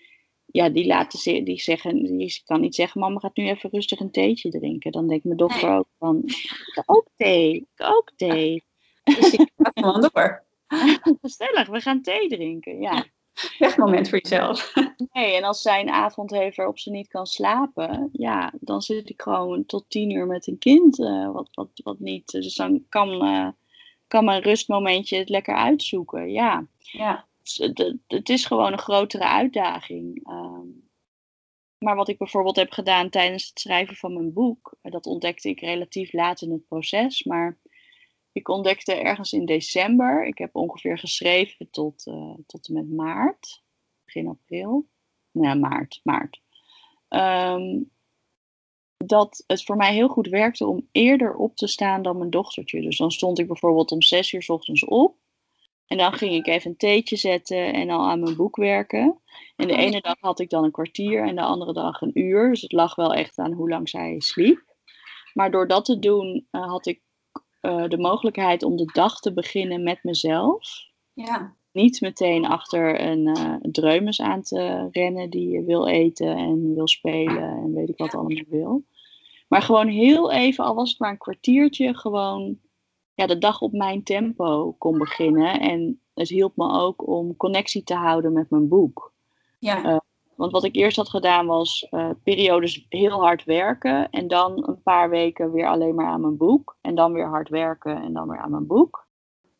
ja, 0.52 0.68
die 0.68 0.86
laten 0.86 1.18
ze, 1.18 1.42
die 1.42 1.60
zeggen, 1.60 2.16
die 2.18 2.42
kan 2.44 2.60
niet 2.60 2.74
zeggen, 2.74 3.00
mama 3.00 3.18
gaat 3.18 3.36
nu 3.36 3.48
even 3.48 3.70
rustig 3.70 4.00
een 4.00 4.10
theetje 4.10 4.50
drinken. 4.50 4.92
Dan 4.92 5.08
denkt 5.08 5.24
mijn 5.24 5.36
dochter 5.36 5.68
Nee. 5.68 5.78
ook 5.78 5.88
van, 5.98 6.22
ik 6.74 6.82
ook 6.86 7.06
thee, 7.16 7.54
ik 7.54 7.86
ook 7.86 8.12
thee. 8.16 8.64
dus 9.04 9.30
die 9.30 9.50
gaat 9.56 9.78
gewoon 9.78 10.08
door. 10.12 10.44
Gezellig, 11.20 11.68
we 11.68 11.80
gaan 11.80 12.02
thee 12.02 12.28
drinken. 12.28 12.80
Ja. 12.80 13.04
Echt 13.58 13.76
moment 13.76 14.08
voor 14.08 14.18
jezelf. 14.22 14.72
Nee, 15.12 15.36
en 15.36 15.44
als 15.44 15.62
zij 15.62 15.80
een 15.80 15.90
avond 15.90 16.30
heeft 16.30 16.56
waarop 16.56 16.78
ze 16.78 16.90
niet 16.90 17.08
kan 17.08 17.26
slapen, 17.26 18.08
ja, 18.12 18.52
dan 18.60 18.82
zit 18.82 19.08
ik 19.10 19.22
gewoon 19.22 19.66
tot 19.66 19.84
tien 19.88 20.10
uur 20.10 20.26
met 20.26 20.46
een 20.46 20.58
kind, 20.58 21.00
eh, 21.00 21.32
wat, 21.32 21.48
wat, 21.52 21.68
wat 21.74 21.98
niet. 21.98 22.30
Dus 22.30 22.54
dan 22.54 22.84
kan, 22.88 23.22
eh, 23.22 23.48
kan 24.08 24.24
mijn 24.24 24.42
rustmomentje 24.42 25.16
het 25.18 25.28
lekker 25.28 25.54
uitzoeken. 25.54 26.30
Ja, 26.30 26.66
Ja, 26.78 27.26
het, 27.56 27.94
het- 28.06 28.28
is 28.28 28.44
gewoon 28.46 28.72
een 28.72 28.78
grotere 28.78 29.24
uitdaging. 29.24 30.26
Ehm, 30.26 30.66
maar 31.78 31.96
wat 31.96 32.08
ik 32.08 32.18
bijvoorbeeld 32.18 32.56
heb 32.56 32.72
gedaan 32.72 33.10
tijdens 33.10 33.48
het 33.48 33.60
schrijven 33.60 33.96
van 33.96 34.12
mijn 34.12 34.32
boek, 34.32 34.76
eh, 34.82 34.92
dat 34.92 35.06
ontdekte 35.06 35.48
ik 35.48 35.60
relatief 35.60 36.12
laat 36.12 36.40
in 36.40 36.50
het 36.50 36.66
proces, 36.68 37.24
maar 37.24 37.58
ik 38.32 38.48
ontdekte 38.48 38.94
ergens 38.94 39.32
in 39.32 39.44
december, 39.44 40.26
ik 40.26 40.38
heb 40.38 40.56
ongeveer 40.56 40.98
geschreven 40.98 41.70
tot, 41.70 42.06
eh, 42.06 42.34
tot 42.46 42.68
en 42.68 42.74
met 42.74 42.90
maart, 42.90 43.62
begin 44.04 44.28
april. 44.28 44.88
Ja, 45.30 45.54
maart, 45.54 46.00
maart. 46.02 46.40
Ehm, 47.08 47.82
dat 49.04 49.44
het 49.46 49.64
voor 49.64 49.76
mij 49.76 49.94
heel 49.94 50.08
goed 50.08 50.26
werkte 50.28 50.66
om 50.66 50.88
eerder 50.92 51.34
op 51.34 51.56
te 51.56 51.66
staan 51.66 52.02
dan 52.02 52.18
mijn 52.18 52.30
dochtertje. 52.30 52.80
Dus 52.80 52.96
dan 52.98 53.10
stond 53.10 53.38
ik 53.38 53.46
bijvoorbeeld 53.46 53.90
om 53.90 54.02
zes 54.02 54.32
uur 54.32 54.42
's 54.42 54.48
ochtends 54.48 54.84
op. 54.84 55.16
En 55.88 55.98
dan 55.98 56.12
ging 56.12 56.34
ik 56.34 56.46
even 56.46 56.70
een 56.70 56.76
theetje 56.76 57.16
zetten 57.16 57.72
en 57.72 57.90
al 57.90 58.08
aan 58.08 58.20
mijn 58.20 58.36
boek 58.36 58.56
werken. 58.56 59.20
En 59.56 59.68
de 59.68 59.76
ene 59.76 60.00
dag 60.00 60.16
had 60.20 60.40
ik 60.40 60.50
dan 60.50 60.64
een 60.64 60.70
kwartier 60.70 61.26
en 61.26 61.34
de 61.34 61.42
andere 61.42 61.72
dag 61.72 62.00
een 62.00 62.18
uur. 62.18 62.48
Dus 62.48 62.62
het 62.62 62.72
lag 62.72 62.94
wel 62.94 63.14
echt 63.14 63.38
aan 63.38 63.52
hoe 63.52 63.68
lang 63.68 63.88
zij 63.88 64.14
sliep. 64.18 64.74
Maar 65.34 65.50
door 65.50 65.68
dat 65.68 65.84
te 65.84 65.98
doen 65.98 66.46
eh, 66.50 66.68
had 66.68 66.86
ik 66.86 67.00
eh, 67.60 67.88
de 67.88 67.98
mogelijkheid 67.98 68.62
om 68.62 68.76
de 68.76 68.90
dag 68.92 69.20
te 69.20 69.32
beginnen 69.32 69.82
met 69.82 70.02
mezelf 70.02 70.86
ja, 71.12 71.56
niet 71.72 72.00
meteen 72.00 72.46
achter 72.46 73.00
een 73.00 73.26
eh 73.26 73.54
dreumes 73.60 74.20
aan 74.20 74.42
te 74.42 74.88
rennen 74.90 75.30
die 75.30 75.60
wil 75.60 75.86
eten 75.86 76.36
en 76.36 76.74
wil 76.74 76.88
spelen 76.88 77.42
en 77.42 77.74
weet 77.74 77.88
ik 77.88 77.98
wat 77.98 78.14
allemaal 78.14 78.44
wil. 78.48 78.84
Maar 79.48 79.62
gewoon 79.62 79.88
heel 79.88 80.32
even, 80.32 80.64
al 80.64 80.74
was 80.74 80.90
het 80.90 80.98
maar 80.98 81.10
een 81.10 81.18
kwartiertje, 81.18 81.94
gewoon 81.94 82.58
ja, 83.18 83.26
de 83.26 83.38
dag 83.38 83.60
op 83.60 83.72
mijn 83.72 84.02
tempo 84.02 84.72
kon 84.72 84.98
beginnen. 84.98 85.60
En 85.60 86.00
het 86.14 86.28
hielp 86.28 86.56
me 86.56 86.70
ook 86.70 87.06
om 87.06 87.36
connectie 87.36 87.82
te 87.82 87.94
houden 87.94 88.32
met 88.32 88.50
mijn 88.50 88.68
boek. 88.68 89.12
ja, 89.58 90.02
Want 90.34 90.52
wat 90.52 90.64
ik 90.64 90.76
eerst 90.76 90.96
had 90.96 91.08
gedaan 91.08 91.46
was 91.46 91.86
eh, 91.90 92.10
periodes 92.22 92.86
heel 92.88 93.20
hard 93.20 93.44
werken 93.44 94.10
en 94.10 94.28
dan 94.28 94.68
een 94.68 94.82
paar 94.82 95.10
weken 95.10 95.52
weer 95.52 95.68
alleen 95.68 95.94
maar 95.94 96.06
aan 96.06 96.20
mijn 96.20 96.36
boek. 96.36 96.76
En 96.80 96.94
dan 96.94 97.12
weer 97.12 97.28
hard 97.28 97.48
werken 97.48 98.02
en 98.02 98.12
dan 98.12 98.28
weer 98.28 98.38
aan 98.38 98.50
mijn 98.50 98.66
boek. 98.66 99.06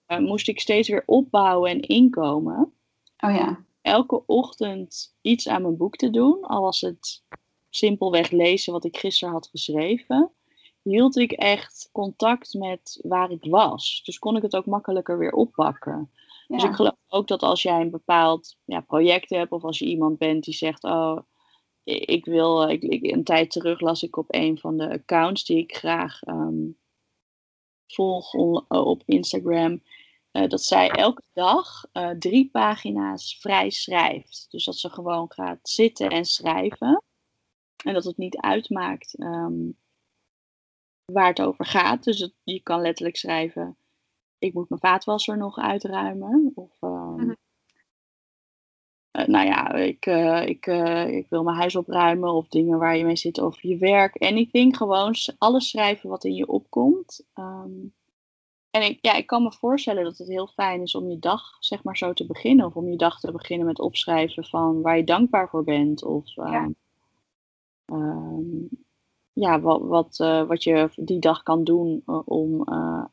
Eh, 0.07 0.19
moest 0.19 0.49
ik 0.49 0.61
steeds 0.61 0.89
weer 0.89 1.03
opbouwen 1.07 1.71
en 1.71 1.81
inkomen 1.81 2.73
oh 3.19 3.35
ja, 3.35 3.65
elke 3.81 4.27
ochtend 4.27 5.15
iets 5.21 5.49
aan 5.49 5.63
mijn 5.63 5.77
boek 5.77 5.97
te 5.97 6.11
doen. 6.11 6.43
Al 6.43 6.63
was 6.63 6.81
het 6.81 7.23
simpelweg 7.71 8.31
lezen 8.31 8.73
wat 8.73 8.85
ik 8.85 8.97
gisteren 8.97 9.35
had 9.35 9.49
geschreven. 9.49 10.33
Hield 10.89 11.17
ik 11.17 11.33
echt 11.33 11.89
contact 11.93 12.55
met 12.55 13.01
waar 13.03 13.31
ik 13.31 13.45
was. 13.45 14.03
Dus 14.05 14.19
kon 14.19 14.37
ik 14.37 14.43
het 14.43 14.57
ook 14.57 14.67
makkelijker 14.67 15.19
weer 15.19 15.33
oppakken. 15.33 16.11
Dus 16.47 16.65
ik 16.65 16.75
geloof 16.75 16.97
ook 17.09 17.29
dat 17.29 17.43
als 17.43 17.63
jij 17.63 17.81
een 17.81 17.91
bepaald 17.91 18.57
ja, 18.65 18.81
project 18.81 19.31
hebt, 19.31 19.53
of 19.53 19.65
als 19.65 19.79
je 19.79 19.85
iemand 19.85 20.19
bent 20.19 20.45
die 20.45 20.55
zegt: 20.55 20.85
Oh, 20.85 21.19
ik 21.85 22.25
wil. 22.25 22.69
Ik, 22.69 22.83
ik, 22.83 23.13
een 23.13 23.25
tijd 23.25 23.51
terug 23.51 23.81
las 23.81 24.03
ik 24.03 24.17
op 24.17 24.35
een 24.35 24.59
van 24.59 24.77
de 24.77 24.91
accounts 24.91 25.45
die 25.45 25.59
ik 25.59 25.77
graag 25.77 26.23
ehm, 26.23 26.67
volg 27.87 28.35
op 28.69 29.03
Instagram. 29.05 29.83
Eh, 30.31 30.49
dat 30.49 30.63
zij 30.63 30.91
elke 30.91 31.23
dag 31.33 31.85
uh, 31.93 32.11
drie 32.11 32.51
pagina's 32.51 33.39
vrij 33.41 33.71
schrijft. 33.71 34.47
Dus 34.51 34.65
dat 34.65 34.77
ze 34.77 34.91
gewoon 34.91 35.33
gaat 35.33 35.59
zitten 35.63 36.11
en 36.11 36.25
schrijven. 36.25 37.03
En 37.85 37.95
dat 37.95 38.05
het 38.05 38.17
niet 38.17 38.37
uitmaakt 38.37 39.19
ehm, 39.19 39.71
waar 41.13 41.29
het 41.29 41.41
over 41.41 41.67
gaat. 41.67 42.05
Dus 42.05 42.19
het, 42.19 42.33
je 42.43 42.63
kan 42.63 42.81
letterlijk 42.81 43.17
schrijven: 43.17 43.77
Ik 44.39 44.55
moet 44.55 44.69
mijn 44.69 44.81
vaatwasser 44.81 45.37
nog 45.37 45.59
uitruimen. 45.59 46.53
Of. 46.55 46.83
Uh, 46.83 47.35
nou 49.27 49.47
ja, 49.47 49.73
ik, 49.73 50.07
ik, 50.47 50.67
ik 51.11 51.27
wil 51.29 51.43
mijn 51.43 51.57
huis 51.57 51.77
opruimen 51.77 52.33
of 52.33 52.49
dingen 52.49 52.79
waar 52.79 52.97
je 52.97 53.05
mee 53.05 53.17
zit 53.17 53.39
of 53.39 53.63
je 53.63 53.77
werk. 53.77 54.17
Anything, 54.17 54.77
gewoon 54.77 55.15
alles 55.39 55.69
schrijven 55.69 56.09
wat 56.09 56.25
in 56.25 56.35
je 56.35 56.47
opkomt. 56.47 57.27
Um, 57.35 57.93
en 58.71 58.83
ik, 58.83 58.99
ja, 59.01 59.15
ik 59.15 59.27
kan 59.27 59.43
me 59.43 59.53
voorstellen 59.53 60.05
dat 60.05 60.19
het 60.19 60.29
heel 60.29 60.47
fijn 60.47 60.83
is 60.83 60.95
om 60.95 61.11
je 61.11 61.19
dag 61.19 61.57
zeg 61.61 61.83
maar 61.83 61.97
zo 61.97 62.13
te 62.13 62.27
beginnen. 62.27 62.67
Of 62.67 62.75
om 62.75 62.89
je 62.89 62.97
dag 62.97 63.21
te 63.21 63.33
beginnen 63.33 63.67
met 63.67 63.81
opschrijven 63.81 64.45
van 64.45 64.83
waar 64.83 64.97
je 64.97 65.05
dankbaar 65.05 65.49
voor 65.49 65.65
bent. 65.65 66.05
Of 66.05 66.35
ja, 66.35 66.45
ehm, 66.45 66.73
ehm, 67.85 68.67
ja 69.41 69.61
wat, 69.61 69.81
wat, 69.83 70.19
uh, 70.19 70.43
wat 70.43 70.63
je 70.63 70.91
die 70.97 71.19
dag 71.19 71.43
kan 71.43 71.65
doen 71.65 72.03
uh, 72.07 72.21
om 72.25 72.63
uh, 72.73 73.05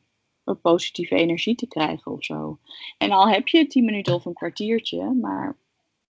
een 0.44 0.60
positieve 0.60 1.14
energie 1.14 1.54
te 1.54 1.66
krijgen 1.66 2.12
of 2.12 2.24
zo. 2.24 2.58
En 2.98 3.10
al 3.10 3.28
heb 3.28 3.48
je 3.48 3.66
tien 3.66 3.84
minuten 3.84 4.14
of 4.14 4.24
een 4.24 4.32
kwartiertje. 4.32 5.12
Maar 5.20 5.56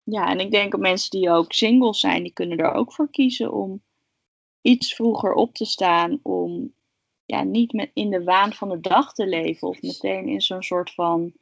ja, 0.03 0.29
en 0.31 0.41
ik 0.41 0.51
denk 0.51 0.71
dat 0.71 0.81
mensen 0.81 1.11
die 1.11 1.31
ook 1.31 1.53
singles 1.53 2.01
zijn, 2.01 2.23
die 2.23 2.33
kunnen 2.33 2.59
er 2.59 2.73
ook 2.73 2.93
voor 2.93 3.11
kiezen 3.11 3.53
om 3.53 3.83
iets 4.61 4.95
vroeger 4.95 5.33
op 5.33 5.55
te 5.55 5.65
staan. 5.65 6.19
Om 6.23 6.73
ja, 7.25 7.43
niet 7.43 7.73
met 7.73 7.91
in 7.95 8.11
de 8.11 8.25
waan 8.25 8.53
van 8.53 8.69
de 8.69 8.81
dag 8.81 9.13
te 9.13 9.27
leven 9.27 9.69
of 9.69 9.83
meteen 9.83 10.29
in 10.29 10.41
zo'n 10.41 10.63
soort 10.63 10.95
van 10.95 11.33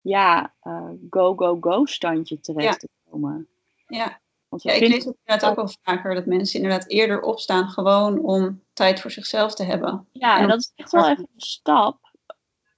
ja, 0.00 0.54
uh, 0.62 0.90
go, 1.10 1.34
go, 1.34 1.56
go 1.60 1.84
standje 1.84 2.40
terecht 2.40 2.80
te 2.80 2.88
komen. 3.10 3.48
Ja, 3.86 4.20
Want 4.48 4.62
ja 4.62 4.72
ik 4.72 4.80
lees 4.80 5.04
het 5.04 5.16
inderdaad 5.24 5.50
ook 5.50 5.56
wel 5.56 5.70
vaker 5.82 6.14
dat 6.14 6.26
mensen 6.26 6.60
inderdaad 6.62 6.88
eerder 6.88 7.22
opstaan 7.22 7.68
gewoon 7.68 8.18
om 8.18 8.62
tijd 8.72 9.00
voor 9.00 9.10
zichzelf 9.10 9.54
te 9.54 9.64
hebben. 9.64 10.08
Ja, 10.12 10.38
en, 10.38 10.48
dat 10.48 10.58
is 10.58 10.72
echt 10.74 10.92
wel 10.92 11.08
even 11.08 11.28
een 11.34 11.40
stap. 11.40 12.06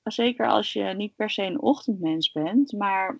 Zeker 0.03 0.49
als 0.49 0.73
je 0.73 0.83
niet 0.83 1.17
per 1.17 1.31
se 1.31 1.43
een 1.43 1.61
ochtendmens 1.61 2.33
bent, 2.33 2.73
maar 2.73 3.19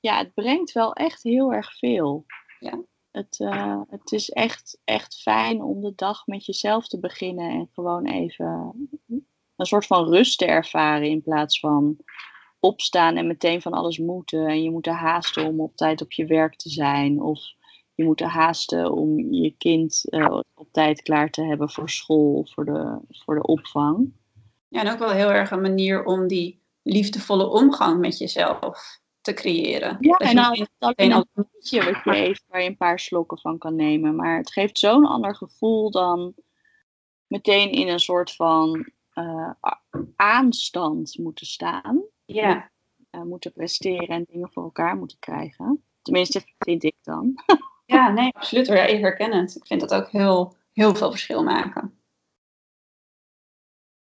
ja, 0.00 0.18
het 0.18 0.34
brengt 0.34 0.72
wel 0.72 0.92
echt 0.92 1.22
heel 1.22 1.52
erg 1.52 1.78
veel. 1.78 2.26
Ja. 2.58 2.82
Het, 3.10 3.38
uh, 3.38 3.80
het 3.88 4.12
is 4.12 4.30
echt, 4.30 4.80
echt 4.84 5.20
fijn 5.20 5.62
om 5.62 5.80
de 5.80 5.92
dag 5.94 6.26
met 6.26 6.46
jezelf 6.46 6.88
te 6.88 7.00
beginnen 7.00 7.50
en 7.50 7.68
gewoon 7.72 8.06
even 8.06 8.72
een 9.56 9.66
soort 9.66 9.86
van 9.86 10.08
rust 10.08 10.38
te 10.38 10.46
ervaren 10.46 11.08
in 11.08 11.22
plaats 11.22 11.60
van 11.60 11.96
opstaan 12.60 13.16
en 13.16 13.26
meteen 13.26 13.62
van 13.62 13.72
alles 13.72 13.98
moeten. 13.98 14.46
En 14.46 14.62
je 14.62 14.70
moet 14.70 14.86
er 14.86 14.92
haasten 14.92 15.46
om 15.46 15.60
op 15.60 15.76
tijd 15.76 16.02
op 16.02 16.12
je 16.12 16.26
werk 16.26 16.56
te 16.56 16.68
zijn. 16.70 17.22
Of 17.22 17.40
je 18.02 18.08
moet 18.08 18.20
er 18.20 18.26
haasten 18.26 18.92
om 18.92 19.32
je 19.32 19.54
kind 19.58 20.04
uh, 20.10 20.40
op 20.54 20.72
tijd 20.72 21.02
klaar 21.02 21.30
te 21.30 21.42
hebben 21.42 21.70
voor 21.70 21.90
school 21.90 22.46
voor 22.50 22.64
de, 22.64 22.98
voor 23.08 23.34
de 23.34 23.42
opvang. 23.42 24.12
Ja, 24.68 24.80
en 24.80 24.92
ook 24.92 24.98
wel 24.98 25.10
heel 25.10 25.30
erg 25.32 25.50
een 25.50 25.60
manier 25.60 26.04
om 26.04 26.26
die 26.26 26.62
liefdevolle 26.82 27.48
omgang 27.48 28.00
met 28.00 28.18
jezelf 28.18 29.00
te 29.20 29.34
creëren. 29.34 29.96
Ja, 30.00 30.16
en 30.16 30.36
dan 30.36 30.52
is 30.52 30.58
het 30.58 30.70
alleen 30.78 31.12
een 31.12 31.26
beetje 31.52 31.84
wat 31.84 32.04
je 32.04 32.40
waar 32.48 32.62
je 32.62 32.68
een 32.68 32.76
paar 32.76 32.98
slokken 32.98 33.38
van 33.38 33.58
kan 33.58 33.76
nemen. 33.76 34.16
Maar 34.16 34.36
het 34.36 34.52
geeft 34.52 34.78
zo'n 34.78 35.06
ander 35.06 35.36
gevoel 35.36 35.90
dan 35.90 36.34
meteen 37.26 37.70
in 37.70 37.88
een 37.88 38.00
soort 38.00 38.34
van 38.34 38.92
uh, 39.14 39.50
aanstand 40.16 41.18
moeten 41.18 41.46
staan. 41.46 42.02
Ja. 42.24 42.70
Uh, 43.10 43.22
moeten 43.22 43.52
presteren 43.52 44.08
en 44.08 44.24
dingen 44.28 44.52
voor 44.52 44.62
elkaar 44.62 44.96
moeten 44.96 45.18
krijgen. 45.18 45.84
Tenminste, 46.02 46.42
vind 46.58 46.84
ik 46.84 46.96
dan. 47.02 47.34
ja, 47.92 48.10
nee, 48.10 48.32
absoluut. 48.34 48.66
Ja, 48.66 48.84
ik 48.84 49.00
herken 49.00 49.32
het. 49.32 49.56
Ik 49.56 49.66
vind 49.66 49.80
dat 49.80 49.94
ook 49.94 50.10
heel, 50.10 50.56
heel 50.72 50.94
veel 50.94 51.10
verschil 51.10 51.42
maken. 51.42 51.96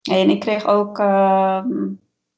En 0.09 0.30
ik 0.30 0.39
kreeg 0.39 0.65
ook 0.65 0.99
uh, 0.99 1.63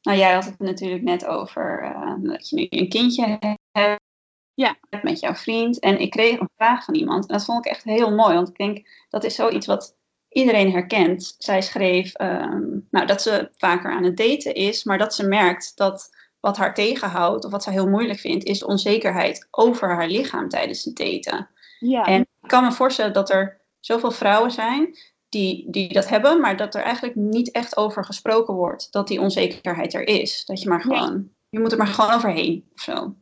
nou, 0.02 0.18
jij 0.18 0.34
had 0.34 0.46
het 0.46 0.60
natuurlijk 0.60 1.04
net 1.04 1.26
over 1.26 1.84
uh, 1.84 2.14
dat 2.20 2.50
je 2.50 2.56
nu 2.56 2.68
een 2.70 2.90
kindje 2.90 3.38
hebt 3.40 4.02
ja. 4.54 4.76
met 5.02 5.20
jouw 5.20 5.34
vriend. 5.34 5.80
En 5.80 6.00
ik 6.00 6.10
kreeg 6.10 6.40
een 6.40 6.50
vraag 6.56 6.84
van 6.84 6.96
iemand. 6.96 7.28
En 7.28 7.34
dat 7.34 7.46
vond 7.46 7.66
ik 7.66 7.72
echt 7.72 7.84
heel 7.84 8.16
mooi. 8.16 8.34
Want 8.34 8.50
ik 8.50 8.58
denk, 8.58 8.88
dat 9.10 9.24
is 9.24 9.36
zoiets 9.36 9.66
wat 9.66 9.98
iedereen 10.30 10.72
herkent. 10.72 11.36
Zij 11.38 11.62
schreef 11.62 12.20
um, 12.20 12.88
nou, 12.92 13.06
dat 13.06 13.22
ze 13.22 13.50
vaker 13.58 13.92
aan 13.92 14.04
het 14.04 14.18
daten 14.18 14.54
is. 14.54 14.84
Maar 14.84 14.98
dat 14.98 15.16
ze 15.16 15.28
merkt 15.28 15.78
dat 15.78 16.17
wat 16.48 16.58
haar 16.58 16.74
tegenhoudt, 16.74 17.46
of 17.46 17.52
wat 17.52 17.64
ze 17.64 17.72
heel 17.72 17.88
moeilijk 17.88 18.20
vindt, 18.20 18.46
is 18.46 18.60
de 18.60 18.68
onzekerheid 18.68 19.48
over 19.52 19.90
haar 19.90 20.08
lichaam 20.08 20.50
tijdens 20.50 20.84
het 20.84 20.96
daten. 20.96 21.50
Ja. 21.80 22.04
En 22.06 22.22
ik 22.22 22.48
kan 22.48 22.64
me 22.64 22.72
voorstellen 22.72 23.14
dat 23.14 23.30
er 23.30 23.62
zoveel 23.80 24.12
vrouwen 24.12 24.52
zijn 24.52 24.98
die, 25.30 25.72
die 25.72 25.94
dat 25.94 26.10
hebben, 26.10 26.42
maar 26.42 26.58
dat 26.58 26.76
er 26.76 26.82
eigenlijk 26.82 27.16
niet 27.16 27.52
echt 27.52 27.78
over 27.78 28.06
gesproken 28.06 28.54
wordt 28.54 28.92
dat 28.92 29.08
die 29.08 29.22
onzekerheid 29.22 29.94
er 29.94 30.08
is. 30.08 30.46
Dat 30.46 30.62
je 30.62 30.70
maar 30.70 30.82
gewoon, 30.82 31.30
je 31.50 31.60
moet 31.60 31.72
er 31.72 31.78
maar 31.78 31.88
gewoon 31.88 32.14
overheen 32.14 32.66
of 32.74 32.82
zo. 32.82 33.16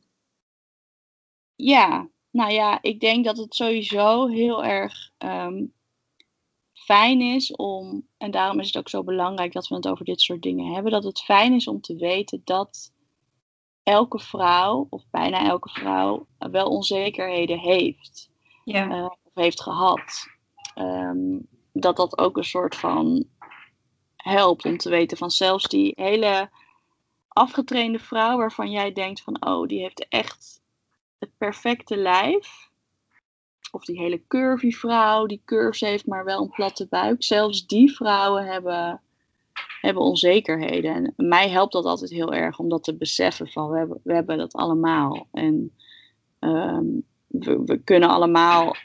Ja, 1.56 2.08
nou 2.32 2.52
ja, 2.52 2.82
ik 2.82 3.00
denk 3.00 3.26
dat 3.26 3.38
het 3.38 3.56
sowieso 3.56 4.28
heel 4.28 4.64
erg 4.64 5.12
um, 5.18 5.74
fijn 6.74 7.22
is 7.22 7.56
om, 7.56 8.08
en 8.18 8.32
daarom 8.32 8.60
is 8.60 8.68
het 8.68 8.78
ook 8.78 8.90
zo 8.90 9.04
belangrijk 9.04 9.54
dat 9.54 9.68
we 9.68 9.76
het 9.76 9.88
over 9.88 10.06
dit 10.06 10.22
soort 10.22 10.42
dingen 10.42 10.74
hebben, 10.74 10.92
dat 10.92 11.04
het 11.04 11.22
fijn 11.22 11.54
is 11.54 11.68
om 11.68 11.82
te 11.82 11.96
weten 11.96 12.42
dat 12.44 12.94
elke 13.86 14.20
vrouw, 14.20 14.88
of 14.90 15.04
bijna 15.12 15.46
elke 15.46 15.70
vrouw, 15.70 16.28
wel 16.38 16.68
onzekerheden 16.68 17.60
heeft. 17.60 18.30
Ja. 18.64 18.88
Uh, 18.88 19.06
of 19.06 19.32
heeft 19.34 19.62
gehad. 19.62 20.28
Um, 20.76 21.48
dat 21.74 21.96
dat 21.96 22.18
ook 22.18 22.38
een 22.38 22.44
soort 22.44 22.76
van 22.76 23.26
helpt 24.16 24.66
om 24.66 24.78
te 24.78 24.90
weten 24.90 25.18
van 25.18 25.32
zelfs 25.32 25.68
die 25.68 25.94
hele 25.96 26.50
afgetrainde 27.28 28.00
vrouw 28.00 28.38
waarvan 28.38 28.72
jij 28.72 28.92
denkt 28.92 29.22
van 29.22 29.46
oh, 29.46 29.68
die 29.68 29.82
heeft 29.82 30.08
echt 30.08 30.62
het 31.18 31.38
perfecte 31.38 31.98
lijf. 31.98 32.70
Of 33.72 33.86
die 33.86 34.00
hele 34.00 34.28
curvy 34.28 34.72
vrouw 34.72 35.26
die 35.26 35.42
curves 35.46 35.80
heeft 35.80 36.06
maar 36.06 36.26
wel 36.26 36.42
een 36.42 36.50
platte 36.50 36.88
buik. 36.88 37.24
Zelfs 37.24 37.66
die 37.66 37.96
vrouwen 37.96 38.46
hebben, 38.46 39.02
hebben 39.82 40.04
onzekerheden. 40.04 40.96
En 40.96 41.14
mij 41.28 41.50
helpt 41.50 41.74
dat 41.74 41.86
altijd 41.86 42.12
heel 42.12 42.34
erg 42.34 42.60
om 42.60 42.70
dat 42.70 42.84
te 42.84 42.96
beseffen 42.96 43.48
van 43.48 43.70
we 43.70 43.78
hebben, 43.78 44.00
we 44.04 44.14
hebben 44.14 44.38
dat 44.38 44.54
allemaal. 44.54 45.28
En 45.32 45.76
um, 46.40 47.04
we, 47.28 47.62
we, 47.66 47.78
kunnen 47.84 48.10
allemaal 48.10 48.76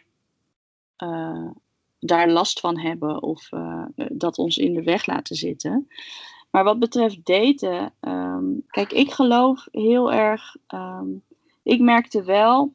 uh, 1.03 1.51
daar 1.99 2.31
last 2.31 2.61
van 2.61 2.79
hebben 2.79 3.23
of 3.23 3.53
uh, 3.53 3.85
dat 3.95 4.39
ons 4.39 4.57
in 4.57 4.75
de 4.75 4.83
weg 4.83 5.07
laten 5.07 5.37
zitten. 5.37 5.89
Maar 6.51 6.65
wat 6.65 6.79
betreft 6.79 7.27
daten, 7.27 7.93
um, 8.01 8.65
kijk, 8.67 8.93
ik 8.93 9.13
geloof 9.13 9.67
heel 9.71 10.13
erg. 10.13 10.57
Um, 10.75 11.23
ik 11.63 11.81
merkte 11.81 12.23
wel, 12.23 12.75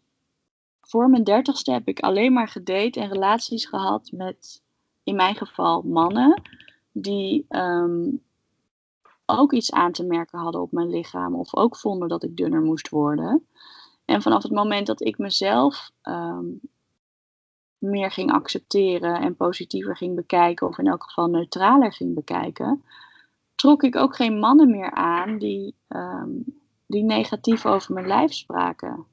voor 0.82 1.10
mijn 1.10 1.24
dertigste 1.24 1.72
heb 1.72 1.88
ik 1.88 2.00
alleen 2.00 2.34
maar 2.34 2.48
gedate 2.48 3.00
en 3.00 3.10
relaties 3.10 3.66
gehad 3.66 4.12
met, 4.12 4.62
in 5.04 5.16
mijn 5.16 5.36
geval, 5.36 5.82
mannen 5.82 6.42
die 6.98 7.46
um, 7.50 8.24
ook 9.26 9.54
iets 9.54 9.72
aan 9.72 9.92
te 9.92 10.04
merken 10.04 10.40
hadden 10.40 10.62
op 10.62 10.72
mijn 10.72 10.90
lichaam 10.90 11.36
of 11.36 11.56
ook 11.56 11.78
vonden 11.78 12.10
dat 12.10 12.24
ik 12.24 12.38
dunner 12.38 12.62
moest 12.62 12.90
worden. 12.90 13.48
En 14.06 14.22
vanaf 14.22 14.44
het 14.44 14.52
moment 14.52 14.88
dat 14.88 15.02
ik 15.02 15.18
mezelf 15.18 15.92
meer 17.78 18.12
ging 18.12 18.32
accepteren 18.32 19.22
en 19.22 19.36
positiever 19.36 19.98
ging 19.98 20.16
bekijken, 20.16 20.68
of 20.68 20.78
in 20.78 20.88
elk 20.88 21.04
geval 21.04 21.28
neutraler 21.28 21.94
ging 21.94 22.14
bekijken, 22.14 22.84
trok 23.56 23.84
ik 23.84 23.96
ook 23.96 24.16
geen 24.16 24.40
mannen 24.40 24.70
meer 24.70 24.92
aan 24.92 25.38
die, 25.38 25.76
um, 25.90 26.44
die 26.88 27.04
negatief 27.04 27.66
over 27.66 27.94
mijn 27.94 28.08
lijf 28.08 28.34
spraken. 28.34 29.06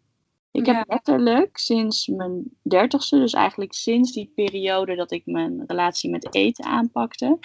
Ik 0.50 0.66
heb 0.66 0.88
letterlijk 0.88 1.58
sinds 1.58 2.06
mijn 2.06 2.42
dertigste, 2.62 3.18
dus 3.18 3.32
eigenlijk 3.32 3.72
sinds 3.72 4.12
die 4.12 4.32
periode 4.34 4.94
dat 4.94 5.10
ik 5.12 5.26
mijn 5.26 5.64
relatie 5.66 6.10
met 6.10 6.34
eten 6.34 6.64
aanpakte, 6.64 7.38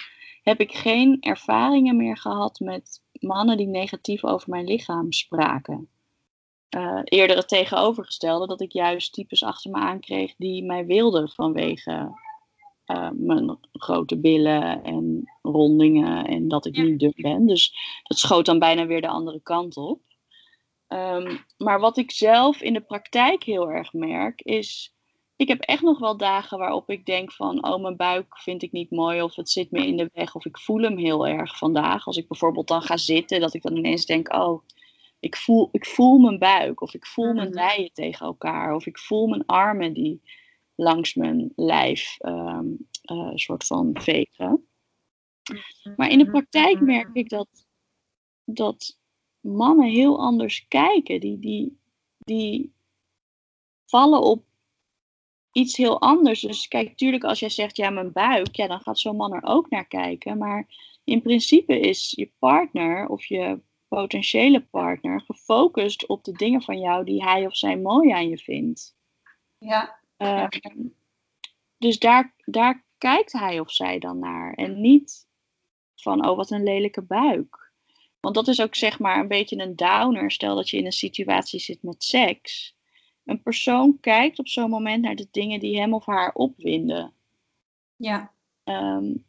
heb 0.48 0.60
ik 0.60 0.72
geen 0.72 1.20
ervaringen 1.20 1.96
meer 1.96 2.16
gehad 2.16 2.60
met 2.60 3.02
mannen 3.12 3.56
die 3.56 3.66
negatief 3.66 4.24
over 4.24 4.50
mijn 4.50 4.64
lichaam 4.64 5.12
spraken 5.12 5.88
uh, 6.76 7.00
eerder 7.04 7.36
het 7.36 7.48
tegenovergestelde, 7.48 8.46
dat 8.46 8.60
ik 8.60 8.72
juist 8.72 9.12
types 9.12 9.42
achter 9.42 9.70
me 9.70 9.76
aankreeg 9.76 10.34
die 10.36 10.64
mij 10.64 10.86
wilden 10.86 11.28
vanwege 11.28 12.20
eh, 12.84 13.10
mijn 13.14 13.58
grote 13.72 14.20
billen 14.20 14.82
en 14.82 15.32
rondingen 15.42 16.26
en 16.26 16.48
dat 16.48 16.66
ik 16.66 16.76
niet 16.76 16.98
dun 16.98 17.12
ben. 17.16 17.46
Dus 17.46 17.74
dat 18.02 18.18
schoot 18.18 18.46
dan 18.46 18.58
bijna 18.58 18.86
weer 18.86 19.00
de 19.00 19.08
andere 19.08 19.40
kant 19.42 19.76
op. 19.76 20.00
Ehm, 20.86 21.36
maar 21.56 21.80
wat 21.80 21.96
ik 21.96 22.10
zelf 22.10 22.60
in 22.60 22.72
de 22.72 22.80
praktijk 22.80 23.44
heel 23.44 23.70
erg 23.70 23.92
merk 23.92 24.40
is, 24.40 24.94
ik 25.38 25.48
heb 25.48 25.60
echt 25.60 25.82
nog 25.82 25.98
wel 25.98 26.16
dagen 26.16 26.58
waarop 26.58 26.90
ik 26.90 27.06
denk 27.06 27.32
van, 27.32 27.64
oh 27.64 27.82
mijn 27.82 27.96
buik 27.96 28.38
vind 28.38 28.62
ik 28.62 28.72
niet 28.72 28.90
mooi 28.90 29.22
of 29.22 29.34
het 29.34 29.50
zit 29.50 29.70
me 29.70 29.86
in 29.86 29.96
de 29.96 30.10
weg 30.12 30.34
of 30.34 30.44
ik 30.44 30.58
voel 30.58 30.82
hem 30.82 30.96
heel 30.96 31.26
erg 31.26 31.58
vandaag. 31.58 32.06
Als 32.06 32.16
ik 32.16 32.28
bijvoorbeeld 32.28 32.68
dan 32.68 32.82
ga 32.82 32.96
zitten, 32.96 33.40
dat 33.40 33.54
ik 33.54 33.62
dan 33.62 33.76
ineens 33.76 34.06
denk, 34.06 34.34
oh 34.34 34.62
ik 35.20 35.36
voel, 35.36 35.68
ik 35.72 35.86
voel 35.86 36.18
mijn 36.18 36.38
buik 36.38 36.80
of 36.80 36.94
ik 36.94 37.06
voel 37.06 37.32
mijn 37.32 37.48
Mhm. 37.48 37.56
dijen 37.56 37.92
tegen 37.92 38.26
elkaar 38.26 38.74
of 38.74 38.86
ik 38.86 38.98
voel 38.98 39.26
mijn 39.26 39.46
armen 39.46 39.92
die 39.92 40.22
langs 40.74 41.14
mijn 41.14 41.52
lijf 41.56 42.16
eh, 42.18 42.60
soort 43.34 43.66
van 43.66 43.90
vegen. 43.92 44.68
Maar 45.96 46.10
in 46.10 46.18
de 46.18 46.26
praktijk 46.30 46.80
merk 46.80 47.08
ik 47.12 47.28
dat, 47.28 47.48
dat 48.44 48.98
mannen 49.40 49.88
heel 49.88 50.20
anders 50.20 50.68
kijken. 50.68 51.20
Die, 51.20 51.38
die, 51.38 51.78
die 52.18 52.72
vallen 53.86 54.22
op 54.22 54.47
iets 55.58 55.76
heel 55.76 56.00
anders. 56.00 56.40
Dus 56.40 56.68
kijk, 56.68 56.96
tuurlijk 56.96 57.24
als 57.24 57.38
jij 57.38 57.48
zegt, 57.48 57.76
ja, 57.76 57.90
mijn 57.90 58.12
buik, 58.12 58.56
ja, 58.56 58.66
dan 58.66 58.80
gaat 58.80 58.98
zo'n 58.98 59.16
man 59.16 59.32
er 59.32 59.42
ook 59.44 59.70
naar 59.70 59.86
kijken. 59.86 60.38
Maar 60.38 60.66
in 61.04 61.22
principe 61.22 61.80
is 61.80 62.12
je 62.16 62.30
partner 62.38 63.08
of 63.08 63.24
je 63.24 63.60
potentiële 63.88 64.60
partner 64.60 65.20
gefocust 65.20 66.06
op 66.06 66.24
de 66.24 66.32
dingen 66.32 66.62
van 66.62 66.78
jou 66.78 67.04
die 67.04 67.24
hij 67.24 67.46
of 67.46 67.56
zij 67.56 67.76
mooi 67.76 68.10
aan 68.10 68.28
je 68.28 68.38
vindt. 68.38 68.96
Ja, 69.58 69.98
Uh, 70.18 70.46
dus 71.76 71.98
daar, 71.98 72.34
daar 72.44 72.84
kijkt 72.98 73.32
hij 73.32 73.60
of 73.60 73.72
zij 73.72 73.98
dan 73.98 74.18
naar. 74.18 74.52
En 74.54 74.80
niet 74.80 75.26
van, 75.96 76.28
oh, 76.28 76.36
wat 76.36 76.50
een 76.50 76.62
lelijke 76.62 77.02
buik. 77.02 77.72
Want 78.20 78.34
dat 78.34 78.48
is 78.48 78.60
ook 78.60 78.74
zeg 78.74 78.98
maar 78.98 79.20
een 79.20 79.28
beetje 79.28 79.58
een 79.58 79.76
downer. 79.76 80.30
Stel 80.30 80.54
dat 80.54 80.70
je 80.70 80.76
in 80.76 80.86
een 80.86 80.92
situatie 80.92 81.60
zit 81.60 81.82
met 81.82 82.04
seks. 82.04 82.76
Een 83.28 83.42
persoon 83.42 83.98
kijkt 84.00 84.38
op 84.38 84.48
zo'n 84.48 84.70
moment 84.70 85.02
naar 85.02 85.16
de 85.16 85.28
dingen 85.30 85.60
die 85.60 85.80
hem 85.80 85.94
of 85.94 86.06
haar 86.06 86.32
opwinden. 86.34 87.12
ja, 87.96 88.32
Um, 88.68 89.24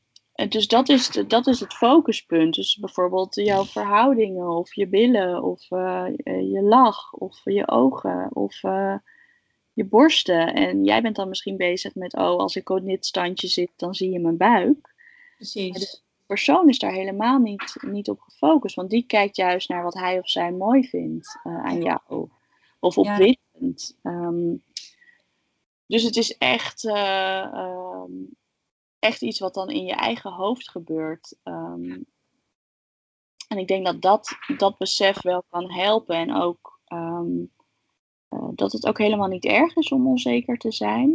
dus 0.49 0.67
dat 0.67 0.89
is, 0.89 1.09
de, 1.09 1.27
dat 1.27 1.47
is 1.47 1.59
het 1.59 1.73
focuspunt. 1.73 2.55
Dus 2.55 2.77
bijvoorbeeld 2.77 3.35
jouw 3.35 3.65
verhoudingen, 3.65 4.49
of 4.49 4.73
je 4.73 4.87
billen, 4.87 5.43
of 5.43 5.71
uh, 5.71 6.05
je 6.23 6.61
lach, 6.61 7.13
of 7.13 7.41
je 7.43 7.67
ogen, 7.67 8.35
of 8.35 8.63
uh, 8.63 8.95
je 9.73 9.85
borsten. 9.85 10.53
En 10.53 10.83
jij 10.83 11.01
bent 11.01 11.15
dan 11.15 11.29
misschien 11.29 11.57
bezig 11.57 11.95
met, 11.95 12.13
oh, 12.13 12.39
als 12.39 12.55
ik 12.55 12.69
op 12.69 12.85
dit 12.85 13.05
standje 13.05 13.47
zit, 13.47 13.71
dan 13.75 13.93
zie 13.95 14.11
je 14.11 14.19
mijn 14.19 14.37
buik. 14.37 14.93
precies. 15.35 15.69
Maar 15.69 15.79
de 15.79 15.99
persoon 16.25 16.69
is 16.69 16.79
daar 16.79 16.93
helemaal 16.93 17.39
niet, 17.39 17.75
niet 17.81 18.09
op 18.09 18.19
gefocust, 18.19 18.75
want 18.75 18.89
die 18.89 19.03
kijkt 19.03 19.35
juist 19.35 19.69
naar 19.69 19.83
wat 19.83 19.93
hij 19.93 20.19
of 20.19 20.29
zij 20.29 20.51
mooi 20.51 20.87
vindt 20.87 21.39
uh, 21.43 21.65
aan 21.65 21.81
jou. 21.81 22.27
Of 22.79 22.97
opwindend. 22.97 23.27
Ja. 23.29 23.48
Um, 24.03 24.63
dus 25.85 26.03
het 26.03 26.15
is 26.15 26.37
echt, 26.37 26.83
um, 26.83 28.35
echt 28.99 29.21
iets 29.21 29.39
wat 29.39 29.53
dan 29.53 29.69
in 29.69 29.85
je 29.85 29.93
eigen 29.93 30.31
hoofd 30.31 30.69
gebeurt. 30.69 31.35
Um, 31.43 32.05
en 33.47 33.57
ik 33.57 33.67
denk 33.67 33.85
dat, 33.85 34.01
dat 34.01 34.37
dat 34.57 34.77
besef 34.77 35.21
wel 35.21 35.43
kan 35.49 35.71
helpen 35.71 36.15
en 36.15 36.33
ook 36.35 36.79
uh, 36.87 37.21
dat 38.55 38.71
het 38.71 38.85
ook 38.85 38.97
helemaal 38.97 39.27
niet 39.27 39.45
erg 39.45 39.75
is 39.75 39.89
om 39.91 40.07
onzeker 40.07 40.57
te 40.57 40.71
zijn. 40.71 41.09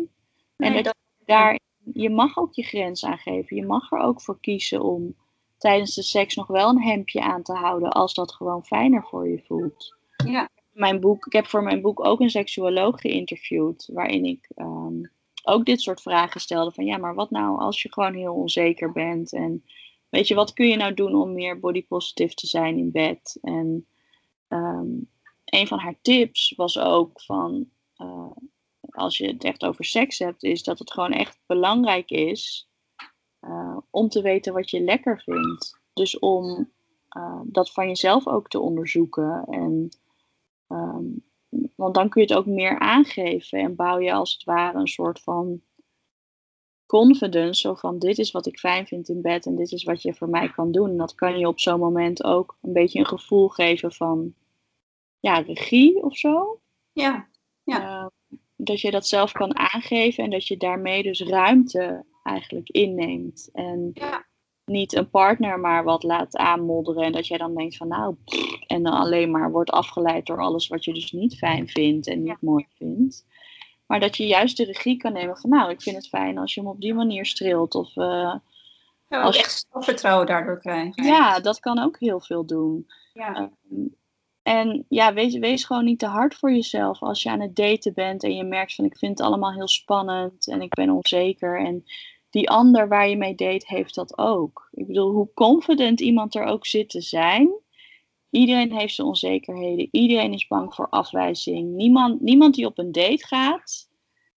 Nee, 0.57 0.68
en 0.70 0.74
dat, 0.74 0.84
dat- 0.84 0.97
daar, 1.24 1.59
je 1.92 2.11
mag 2.11 2.38
ook 2.38 2.53
je 2.55 2.62
grens 2.62 3.05
aangeven. 3.05 3.57
Je 3.57 3.66
mag 3.66 3.92
er 3.92 3.99
ook 3.99 4.20
voor 4.20 4.40
kiezen 4.40 4.82
om 4.82 5.16
tijdens 5.59 5.95
de 5.95 6.03
seks 6.03 6.34
nog 6.34 6.47
wel 6.47 6.68
een 6.68 6.82
hemdje 6.82 7.20
aan 7.20 7.42
te 7.42 7.53
houden 7.53 7.90
als 7.90 8.14
dat 8.14 8.32
gewoon 8.32 8.64
fijner 8.64 9.05
voor 9.05 9.28
je 9.28 9.42
voelt. 9.47 9.97
Ja, 10.26 10.49
Mijn 10.74 11.00
boek, 11.00 11.26
ik 11.26 11.32
heb 11.32 11.46
voor 11.46 11.62
mijn 11.62 11.80
boek 11.80 12.06
ook 12.06 12.20
een 12.20 12.30
seksuoloog 12.30 13.00
geïnterviewd, 13.00 13.88
waarin 13.92 14.24
ik 14.24 14.48
ehm, 14.54 15.02
ook 15.44 15.64
dit 15.64 15.80
soort 15.80 16.00
vragen 16.00 16.40
stelde. 16.40 16.72
Van 16.72 16.84
ja, 16.84 16.96
maar 16.96 17.14
wat 17.14 17.30
nou 17.30 17.58
als 17.58 17.82
je 17.82 17.92
gewoon 17.92 18.14
heel 18.14 18.34
onzeker 18.34 18.92
bent? 18.92 19.32
En 19.32 19.64
weet 20.08 20.28
je, 20.28 20.34
wat 20.34 20.52
kun 20.52 20.68
je 20.68 20.76
nou 20.76 20.94
doen 20.94 21.14
om 21.14 21.32
meer 21.32 21.60
body 21.60 21.86
positive 21.86 22.34
te 22.34 22.46
zijn 22.46 22.78
in 22.78 22.90
bed? 22.90 23.38
En 23.42 23.86
ehm, 24.48 24.86
een 25.44 25.66
van 25.66 25.78
haar 25.78 25.96
tips 26.02 26.52
was 26.56 26.78
ook 26.78 27.20
van, 27.20 27.68
eh, 27.96 28.30
als 28.90 29.18
je 29.18 29.26
het 29.26 29.44
echt 29.44 29.64
over 29.64 29.84
seks 29.84 30.18
hebt, 30.18 30.42
is 30.42 30.62
dat 30.62 30.78
het 30.78 30.92
gewoon 30.92 31.12
echt 31.12 31.40
belangrijk 31.46 32.10
is 32.10 32.68
eh, 33.40 33.76
om 33.90 34.08
te 34.08 34.22
weten 34.22 34.52
wat 34.52 34.70
je 34.70 34.80
lekker 34.80 35.20
vindt. 35.20 35.80
Dus 35.92 36.18
om 36.18 36.70
eh, 37.08 37.40
dat 37.44 37.72
van 37.72 37.86
jezelf 37.86 38.26
ook 38.26 38.48
te 38.48 38.60
onderzoeken. 38.60 39.44
En, 39.44 39.88
ehm, 40.68 41.04
want 41.76 41.94
dan 41.94 42.08
kun 42.08 42.22
je 42.22 42.28
het 42.28 42.36
ook 42.36 42.46
meer 42.46 42.78
aangeven 42.78 43.58
en 43.58 43.74
bouw 43.74 43.98
je 43.98 44.12
als 44.12 44.32
het 44.32 44.44
ware 44.44 44.78
een 44.78 44.88
soort 44.88 45.20
van 45.20 45.62
confidence. 46.86 47.60
Zo 47.60 47.74
van 47.74 47.98
dit 47.98 48.18
is 48.18 48.30
wat 48.30 48.46
ik 48.46 48.58
fijn 48.58 48.86
vind 48.86 49.08
in 49.08 49.22
bed 49.22 49.46
en 49.46 49.56
dit 49.56 49.72
is 49.72 49.84
wat 49.84 50.02
je 50.02 50.14
voor 50.14 50.28
mij 50.28 50.48
kan 50.48 50.72
doen. 50.72 50.90
En 50.90 50.96
dat 50.96 51.14
kan 51.14 51.38
je 51.38 51.48
op 51.48 51.60
zo'n 51.60 51.78
moment 51.78 52.24
ook 52.24 52.56
een 52.62 52.72
beetje 52.72 52.98
een 52.98 53.06
gevoel 53.06 53.48
geven 53.48 53.92
van 53.92 54.34
ja, 55.20 55.38
regie 55.38 56.02
of 56.02 56.16
zo. 56.16 56.60
ja, 56.92 57.28
Ja. 57.62 58.02
Uh, 58.02 58.06
dat 58.56 58.80
je 58.80 58.90
dat 58.90 59.06
zelf 59.06 59.32
kan 59.32 59.58
aangeven 59.58 60.24
en 60.24 60.30
dat 60.30 60.46
je 60.46 60.56
daarmee 60.56 61.02
dus 61.02 61.20
ruimte 61.20 62.04
eigenlijk 62.22 62.68
inneemt. 62.68 63.48
En 63.52 63.90
ja, 63.92 64.26
niet 64.64 64.94
een 64.96 65.10
partner 65.10 65.60
maar 65.60 65.84
wat 65.84 66.02
laat 66.02 66.36
aanmodderen. 66.36 67.02
En 67.02 67.12
dat 67.12 67.26
jij 67.26 67.38
dan 67.38 67.54
denkt 67.54 67.76
van 67.76 67.88
nou, 67.88 68.14
pff, 68.24 68.52
en 68.66 68.82
dan 68.82 68.92
alleen 68.92 69.30
maar 69.30 69.50
wordt 69.50 69.70
afgeleid 69.70 70.26
door 70.26 70.40
alles 70.40 70.68
wat 70.68 70.84
je 70.84 70.92
dus 70.94 71.12
niet 71.12 71.36
fijn 71.38 71.68
vindt 71.68 72.06
en 72.06 72.18
niet 72.18 72.28
Ja. 72.28 72.36
mooi 72.40 72.66
vindt. 72.76 73.26
Maar 73.86 74.00
dat 74.00 74.16
je 74.16 74.26
juist 74.26 74.56
de 74.56 74.64
regie 74.64 74.96
kan 74.96 75.12
nemen 75.12 75.36
van 75.36 75.50
nou, 75.50 75.70
ik 75.70 75.82
vind 75.82 75.96
het 75.96 76.08
fijn 76.08 76.38
als 76.38 76.54
je 76.54 76.60
hem 76.60 76.68
op 76.70 76.80
die 76.80 76.94
manier 76.94 77.26
streelt. 77.26 77.74
Of 77.74 77.96
uh, 77.96 78.34
Ja, 79.08 79.22
Als- 79.22 79.36
echt 79.36 79.66
zelfvertrouwen 79.70 80.26
daardoor 80.26 80.58
krijgen. 80.60 81.04
ja, 81.04 81.40
dat 81.40 81.60
kan 81.60 81.78
ook 81.78 81.98
heel 81.98 82.20
veel 82.20 82.46
doen. 82.46 82.86
ja, 83.12 83.50
Um, 83.70 83.94
en 84.42 84.84
ja, 84.88 85.12
wees, 85.14 85.38
wees 85.38 85.64
gewoon 85.64 85.84
niet 85.84 85.98
te 85.98 86.06
hard 86.06 86.34
voor 86.34 86.52
jezelf 86.52 87.02
als 87.02 87.22
je 87.22 87.30
aan 87.30 87.40
het 87.40 87.56
daten 87.56 87.94
bent 87.94 88.22
en 88.22 88.34
je 88.36 88.44
merkt 88.44 88.74
van 88.74 88.84
ik 88.84 88.98
vind 88.98 89.18
het 89.18 89.26
allemaal 89.26 89.52
heel 89.52 89.68
spannend 89.68 90.48
en 90.48 90.62
ik 90.62 90.74
ben 90.74 90.90
onzeker. 90.90 91.58
En 91.60 91.84
die 92.35 92.51
ander 92.51 92.89
waar 92.89 93.09
je 93.09 93.16
mee 93.16 93.35
date 93.35 93.66
heeft 93.66 93.95
dat 93.95 94.18
ook. 94.18 94.68
Ik 94.72 94.87
bedoel, 94.87 95.11
hoe 95.12 95.32
confident 95.35 96.01
iemand 96.01 96.35
er 96.35 96.45
ook 96.45 96.66
zit 96.66 96.89
te 96.89 97.01
zijn. 97.01 97.53
Iedereen 98.30 98.72
heeft 98.72 98.95
zijn 98.95 99.07
onzekerheden. 99.07 99.89
Iedereen 99.91 100.32
is 100.32 100.47
bang 100.47 100.74
voor 100.74 100.89
afwijzing. 100.89 101.74
Niemand, 101.74 102.20
niemand 102.20 102.55
die 102.55 102.66
op 102.66 102.78
een 102.78 102.93
date 102.93 103.26
gaat, 103.26 103.89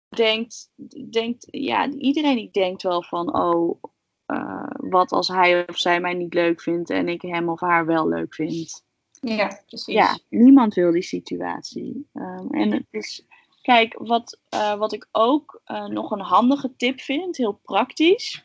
denkt, 0.09 0.71
denkt 1.11 1.47
ja, 1.51 1.91
iedereen 1.91 2.37
die 2.37 2.51
denkt 2.51 2.83
wel 2.83 3.03
van, 3.03 3.37
oh, 3.37 3.83
uh, 4.27 4.71
wat 4.77 5.13
als 5.13 5.29
hij 5.29 5.69
of 5.69 5.79
zij 5.79 6.01
mij 6.01 6.15
niet 6.15 6.35
leuk 6.35 6.61
vindt 6.61 6.91
en 6.91 7.09
ik 7.09 7.23
hem 7.23 7.49
of 7.49 7.61
haar 7.61 7.87
wel 7.87 8.09
leuk 8.09 8.35
vind. 8.35 8.85
ja, 9.21 9.63
precies. 9.67 9.95
Ja, 9.95 10.19
niemand 10.29 10.75
wil 10.75 10.91
die 10.91 11.03
situatie. 11.03 12.09
Um, 12.13 12.51
en 12.51 12.73
het 12.73 12.87
is, 12.91 13.27
kijk, 13.67 13.95
wat, 13.99 14.41
uh, 14.55 14.75
wat 14.75 14.93
ik 14.93 15.09
ook 15.13 15.63
uh, 15.67 15.87
nog 15.87 16.11
een 16.11 16.21
handige 16.21 16.77
tip 16.77 17.01
vind, 17.01 17.37
heel 17.37 17.61
praktisch. 17.63 18.45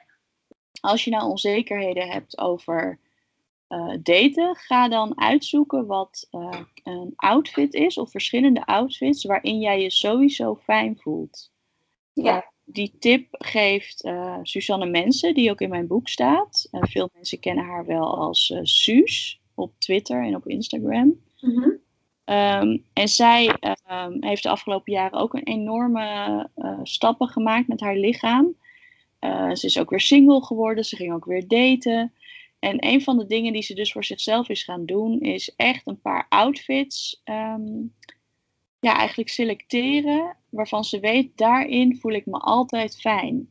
Als 0.80 1.04
je 1.04 1.12
nou 1.12 1.30
onzekerheden 1.30 2.10
hebt 2.10 2.38
over 2.38 3.00
uh, 3.70 3.94
daten, 4.04 4.56
ga 4.56 4.90
dan 4.90 5.20
uitzoeken 5.20 5.86
wat 5.86 6.28
een 6.84 7.14
outfit 7.16 7.74
is 7.74 7.98
of 7.98 8.12
verschillende 8.12 8.66
outfits 8.66 9.24
waarin 9.26 9.60
jij 9.60 9.82
je 9.82 9.90
sowieso 9.90 10.56
fijn 10.56 10.98
voelt. 10.98 11.52
Ja. 12.14 12.52
die 12.64 12.96
tip 13.00 13.28
geeft 13.32 14.10
Suzanne 14.42 14.86
Mensen, 14.86 15.34
die 15.34 15.52
ook 15.52 15.62
in 15.62 15.70
mijn 15.70 15.88
boek 15.88 16.08
staat. 16.08 16.68
veel 16.72 17.10
mensen 17.14 17.40
kennen 17.40 17.66
haar 17.66 17.86
wel 17.86 18.18
als 18.18 18.54
Suus 18.62 19.42
op 19.56 19.74
Twitter 19.78 20.24
en 20.24 20.36
op 20.36 20.48
Instagram. 20.48 21.20
Mm 21.40 21.56
-hmm. 21.56 21.71
Um, 22.32 22.86
en 22.94 23.08
zij 23.08 23.48
um, 23.48 24.18
heeft 24.20 24.44
de 24.44 24.50
afgelopen 24.50 24.94
jaren 24.94 25.20
ook 25.20 25.34
een 25.34 25.44
enorme 25.44 26.50
uh, 26.58 26.80
stappen 26.84 27.28
gemaakt 27.28 27.68
met 27.68 27.80
haar 27.80 27.96
lichaam. 27.96 28.56
Uh, 29.20 29.54
ze 29.54 29.66
is 29.66 29.80
ook 29.80 29.90
weer 29.90 30.00
single 30.00 30.44
geworden, 30.44 30.84
ze 30.84 30.96
ging 30.96 31.14
ook 31.14 31.26
weer 31.26 31.48
daten. 31.48 32.14
En 32.60 32.86
een 32.86 33.02
van 33.02 33.18
de 33.18 33.26
dingen 33.26 33.54
die 33.54 33.62
ze 33.62 33.74
dus 33.74 33.92
voor 33.92 34.04
zichzelf 34.04 34.50
is 34.50 34.64
gaan 34.64 34.86
doen, 34.86 35.20
is 35.20 35.54
echt 35.56 35.88
een 35.88 36.02
paar 36.02 36.26
outfits 36.30 37.22
um, 37.26 37.96
ja, 38.80 38.98
eigenlijk 38.98 39.30
selecteren. 39.30 40.38
Waarvan 40.50 40.84
ze 40.84 41.00
weet, 41.00 41.38
daarin 41.38 41.98
voel 41.98 42.12
ik 42.12 42.26
me 42.26 42.38
altijd 42.38 43.00
fijn. 43.00 43.48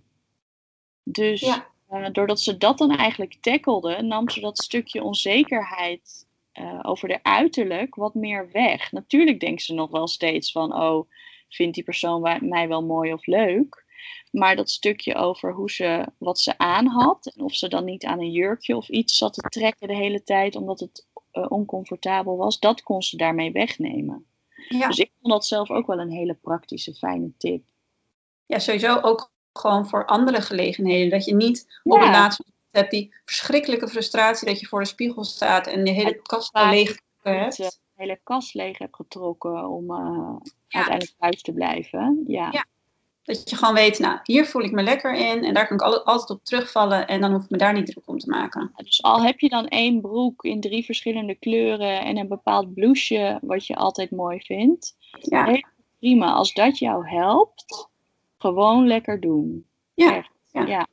Dus 1.03 1.41
ja. 1.41 1.69
Uh, 1.93 2.07
doordat 2.13 2.41
ze 2.41 2.57
dat 2.57 2.79
dan 2.79 2.97
eigenlijk 2.97 3.35
tackelde, 3.41 4.03
nam 4.03 4.31
ze 4.31 4.41
dat 4.41 4.59
stukje 4.59 5.03
onzekerheid 5.03 6.29
uh, 6.55 6.79
over 6.83 7.09
de 7.09 7.23
uiterlijk 7.23 7.95
wat 7.95 8.15
meer 8.15 8.49
weg. 8.53 8.93
Natuurlijk 8.93 9.41
denkt 9.41 9.63
ze 9.63 9.75
nog 9.75 9.91
wel 9.91 10.09
steeds 10.09 10.53
van, 10.53 10.75
oh, 10.75 11.11
vindt 11.49 11.75
die 11.75 11.85
persoon 11.85 12.39
mij 12.41 12.69
wel 12.69 12.85
mooi 12.85 13.13
of 13.13 13.27
leuk? 13.27 13.85
Maar 14.31 14.57
dat 14.57 14.71
stukje 14.71 15.15
over 15.15 15.53
hoe 15.53 15.71
ze, 15.71 16.07
wat 16.19 16.39
ze 16.39 16.59
aan 16.59 16.87
had. 16.87 17.33
En 17.35 17.45
of 17.45 17.55
ze 17.55 17.69
dan 17.69 17.85
niet 17.85 18.05
aan 18.05 18.21
een 18.21 18.31
jurkje 18.31 18.77
of 18.77 18.89
iets 18.89 19.19
zat 19.19 19.33
te 19.33 19.41
trekken 19.41 19.89
de 19.89 19.97
hele 19.97 20.23
tijd 20.23 20.57
omdat 20.57 20.81
het 20.81 21.07
uh, 21.33 21.47
oncomfortabel 21.49 22.37
was. 22.37 22.59
Dat 22.59 22.83
kon 22.83 23.03
ze 23.03 23.17
daarmee 23.17 23.53
wegnemen. 23.53 24.27
Ja. 24.69 24.87
Dus 24.87 24.99
ik 24.99 25.11
vond 25.21 25.33
dat 25.33 25.47
zelf 25.47 25.71
ook 25.71 25.87
wel 25.87 25.99
een 25.99 26.11
hele 26.11 26.35
praktische, 26.35 26.95
fijne 26.95 27.33
tip. 27.39 27.65
Ja, 28.47 28.59
sowieso 28.59 29.01
ook 29.01 29.33
gewoon 29.53 29.89
voor 29.89 30.07
andere 30.07 30.41
gelegenheden. 30.41 31.11
Dat 31.11 31.25
je 31.25 31.35
niet 31.35 31.81
op 31.83 32.01
een 32.01 32.11
laatste 32.11 32.45
hebt 32.71 32.91
die 32.91 33.15
verschrikkelijke 33.25 33.89
frustratie 33.89 34.49
dat 34.49 34.61
je 34.61 34.67
voor 34.67 34.81
de 34.81 34.87
spiegel 34.87 35.25
staat 35.25 35.67
en 35.67 35.85
de 35.85 35.91
hele 35.91 36.23
kast 36.23 36.51
leeg 36.55 37.01
hebt. 37.23 37.57
De 37.57 37.73
hele 37.95 38.21
kast 38.23 38.55
leeg 38.55 38.79
hebt 38.79 38.97
getrokken 38.97 39.69
om 39.69 39.91
uh, 39.91 40.37
uiteindelijk 40.69 41.19
thuis 41.19 41.43
te 41.43 41.53
blijven. 41.53 42.25
Ja. 42.27 42.49
ja. 42.51 42.65
Dat 43.23 43.51
je 43.51 43.57
gewoon 43.57 43.75
weet, 43.75 43.99
nou, 43.99 44.19
hier 44.23 44.47
voel 44.47 44.63
ik 44.63 44.73
me 44.73 44.83
lekker 44.83 45.15
in 45.15 45.45
en 45.45 45.55
daar 45.55 45.67
kan 45.67 45.77
ik 45.77 45.83
altijd 46.07 46.31
op 46.31 46.45
terugvallen 46.45 47.07
en 47.07 47.21
dan 47.21 47.33
hoef 47.33 47.45
ik 47.45 47.51
me 47.51 47.57
daar 47.57 47.73
niet 47.73 47.87
druk 47.87 48.09
om 48.09 48.19
te 48.19 48.31
maken. 48.31 48.73
Dus 48.77 49.03
al 49.03 49.23
heb 49.23 49.39
je 49.39 49.49
dan 49.49 49.69
één 49.69 50.01
broek 50.01 50.45
in 50.45 50.61
drie 50.61 50.85
verschillende 50.85 51.35
kleuren 51.35 52.01
en 52.01 52.17
een 52.17 52.29
bepaald 52.29 52.75
blouseje 52.75 53.39
wat 53.43 53.67
je 53.67 53.77
altijd 53.77 54.11
mooi 54.11 54.41
vindt. 54.41 54.97
Ja. 55.21 55.63
Prima, 55.99 56.33
als 56.33 56.53
dat 56.53 56.79
jou 56.79 57.09
helpt, 57.09 57.89
gewoon 58.39 58.87
lekker 58.87 59.21
doen. 59.21 59.67
Ja. 59.95 60.27
ja. 60.51 60.67
ja. 60.67 60.87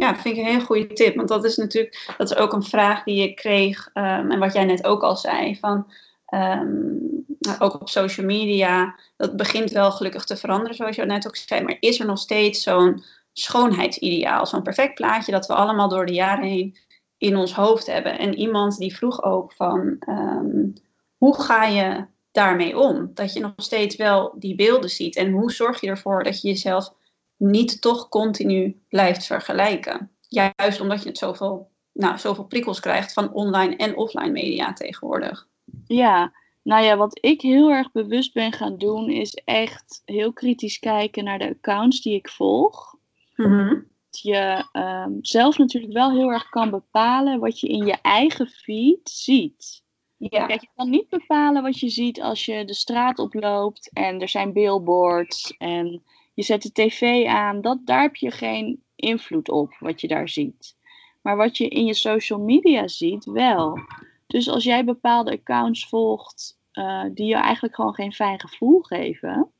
Ja, 0.00 0.12
dat 0.12 0.20
vind 0.20 0.36
ik 0.36 0.40
een 0.40 0.48
hele 0.48 0.64
goede 0.64 0.92
tip. 0.92 1.14
Want 1.16 1.28
dat 1.28 1.44
is 1.44 1.56
natuurlijk 1.56 2.14
dat 2.16 2.30
is 2.30 2.36
ook 2.36 2.52
een 2.52 2.62
vraag 2.62 3.02
die 3.02 3.22
ik 3.22 3.36
kreeg. 3.36 3.90
Um, 3.94 4.30
en 4.30 4.38
wat 4.38 4.52
jij 4.52 4.64
net 4.64 4.84
ook 4.84 5.02
al 5.02 5.16
zei. 5.16 5.56
Van, 5.56 5.92
um, 6.34 7.26
ook 7.58 7.80
op 7.80 7.88
social 7.88 8.26
media. 8.26 8.94
Dat 9.16 9.36
begint 9.36 9.70
wel 9.70 9.92
gelukkig 9.92 10.24
te 10.24 10.36
veranderen, 10.36 10.74
zoals 10.74 10.96
je 10.96 11.04
net 11.04 11.26
ook 11.26 11.36
zei. 11.36 11.62
Maar 11.62 11.76
is 11.80 12.00
er 12.00 12.06
nog 12.06 12.18
steeds 12.18 12.62
zo'n 12.62 13.04
schoonheidsideaal? 13.32 14.46
Zo'n 14.46 14.62
perfect 14.62 14.94
plaatje 14.94 15.32
dat 15.32 15.46
we 15.46 15.54
allemaal 15.54 15.88
door 15.88 16.06
de 16.06 16.12
jaren 16.12 16.48
heen 16.48 16.76
in 17.16 17.36
ons 17.36 17.54
hoofd 17.54 17.86
hebben. 17.86 18.18
En 18.18 18.34
iemand 18.34 18.78
die 18.78 18.96
vroeg 18.96 19.22
ook 19.22 19.52
van. 19.52 19.96
Um, 20.08 20.72
hoe 21.16 21.42
ga 21.42 21.64
je 21.64 22.06
daarmee 22.30 22.78
om? 22.78 23.10
Dat 23.14 23.32
je 23.32 23.40
nog 23.40 23.52
steeds 23.56 23.96
wel 23.96 24.34
die 24.36 24.54
beelden 24.54 24.90
ziet. 24.90 25.16
En 25.16 25.30
hoe 25.30 25.52
zorg 25.52 25.80
je 25.80 25.88
ervoor 25.88 26.24
dat 26.24 26.40
je 26.40 26.48
jezelf 26.48 26.92
niet 27.38 27.80
toch 27.80 28.08
continu 28.08 28.82
blijft 28.88 29.26
vergelijken. 29.26 30.10
Juist 30.28 30.80
omdat 30.80 31.02
je 31.02 31.08
het 31.08 31.18
zoveel, 31.18 31.70
nou, 31.92 32.18
zoveel 32.18 32.44
prikkels 32.44 32.80
krijgt 32.80 33.12
van 33.12 33.32
online 33.32 33.76
en 33.76 33.96
offline 33.96 34.30
media 34.30 34.72
tegenwoordig. 34.72 35.48
Ja, 35.86 36.32
nou 36.62 36.84
ja, 36.84 36.96
wat 36.96 37.18
ik 37.20 37.40
heel 37.40 37.70
erg 37.70 37.92
bewust 37.92 38.34
ben 38.34 38.52
gaan 38.52 38.78
doen, 38.78 39.10
is 39.10 39.34
echt 39.44 40.02
heel 40.04 40.32
kritisch 40.32 40.78
kijken 40.78 41.24
naar 41.24 41.38
de 41.38 41.48
accounts 41.48 42.02
die 42.02 42.14
ik 42.14 42.28
volg. 42.28 42.94
Mm 43.36 43.86
Dat 44.10 44.20
je 44.20 44.68
ehm, 44.72 45.12
zelf 45.20 45.58
natuurlijk 45.58 45.92
wel 45.92 46.10
heel 46.10 46.32
erg 46.32 46.48
kan 46.48 46.70
bepalen 46.70 47.40
wat 47.40 47.60
je 47.60 47.68
in 47.68 47.86
je 47.86 47.96
eigen 48.02 48.46
feed 48.46 49.10
ziet. 49.10 49.82
Ja. 50.16 50.46
Kijk, 50.46 50.60
je 50.60 50.68
kan 50.74 50.90
niet 50.90 51.08
bepalen 51.08 51.62
wat 51.62 51.78
je 51.78 51.88
ziet 51.88 52.20
als 52.20 52.44
je 52.44 52.64
de 52.64 52.74
straat 52.74 53.18
oploopt 53.18 53.90
en 53.92 54.20
er 54.20 54.28
zijn 54.28 54.52
billboards 54.52 55.56
en 55.58 56.02
je 56.38 56.44
zet 56.44 56.62
de 56.62 56.72
tv 56.72 57.26
aan, 57.26 57.60
dat, 57.60 57.78
daar 57.86 58.00
heb 58.00 58.16
je 58.16 58.30
geen 58.30 58.82
invloed 58.94 59.50
op 59.50 59.76
wat 59.78 60.00
je 60.00 60.08
daar 60.08 60.28
ziet. 60.28 60.76
Maar 61.22 61.36
wat 61.36 61.56
je 61.56 61.68
in 61.68 61.84
je 61.84 61.94
social 61.94 62.40
media 62.40 62.88
ziet, 62.88 63.24
wel. 63.24 63.78
Dus 64.26 64.48
als 64.48 64.64
jij 64.64 64.84
bepaalde 64.84 65.32
accounts 65.32 65.88
volgt 65.88 66.58
uh, 66.72 67.04
die 67.14 67.26
je 67.26 67.34
eigenlijk 67.34 67.74
gewoon 67.74 67.94
geen 67.94 68.12
fijn 68.12 68.40
gevoel 68.40 68.80
geven, 68.80 69.50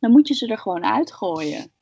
dan 0.00 0.10
moet 0.10 0.28
je 0.28 0.34
ze 0.34 0.46
er 0.46 0.58
gewoon 0.58 0.84
uitgooien. 0.84 1.72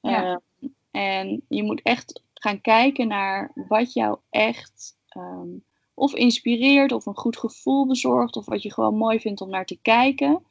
Ja. 0.00 0.30
Uh, 0.30 0.68
en 0.90 1.44
je 1.48 1.62
moet 1.62 1.82
echt 1.82 2.22
gaan 2.34 2.60
kijken 2.60 3.08
naar 3.08 3.52
wat 3.68 3.92
jou 3.92 4.18
echt 4.30 4.98
um, 5.16 5.64
of 5.94 6.14
inspireert, 6.14 6.92
of 6.92 7.06
een 7.06 7.16
goed 7.16 7.36
gevoel 7.36 7.86
bezorgt, 7.86 8.36
of 8.36 8.46
wat 8.46 8.62
je 8.62 8.72
gewoon 8.72 8.96
mooi 8.96 9.20
vindt 9.20 9.40
om 9.40 9.50
naar 9.50 9.66
te 9.66 9.78
kijken. 9.82 10.44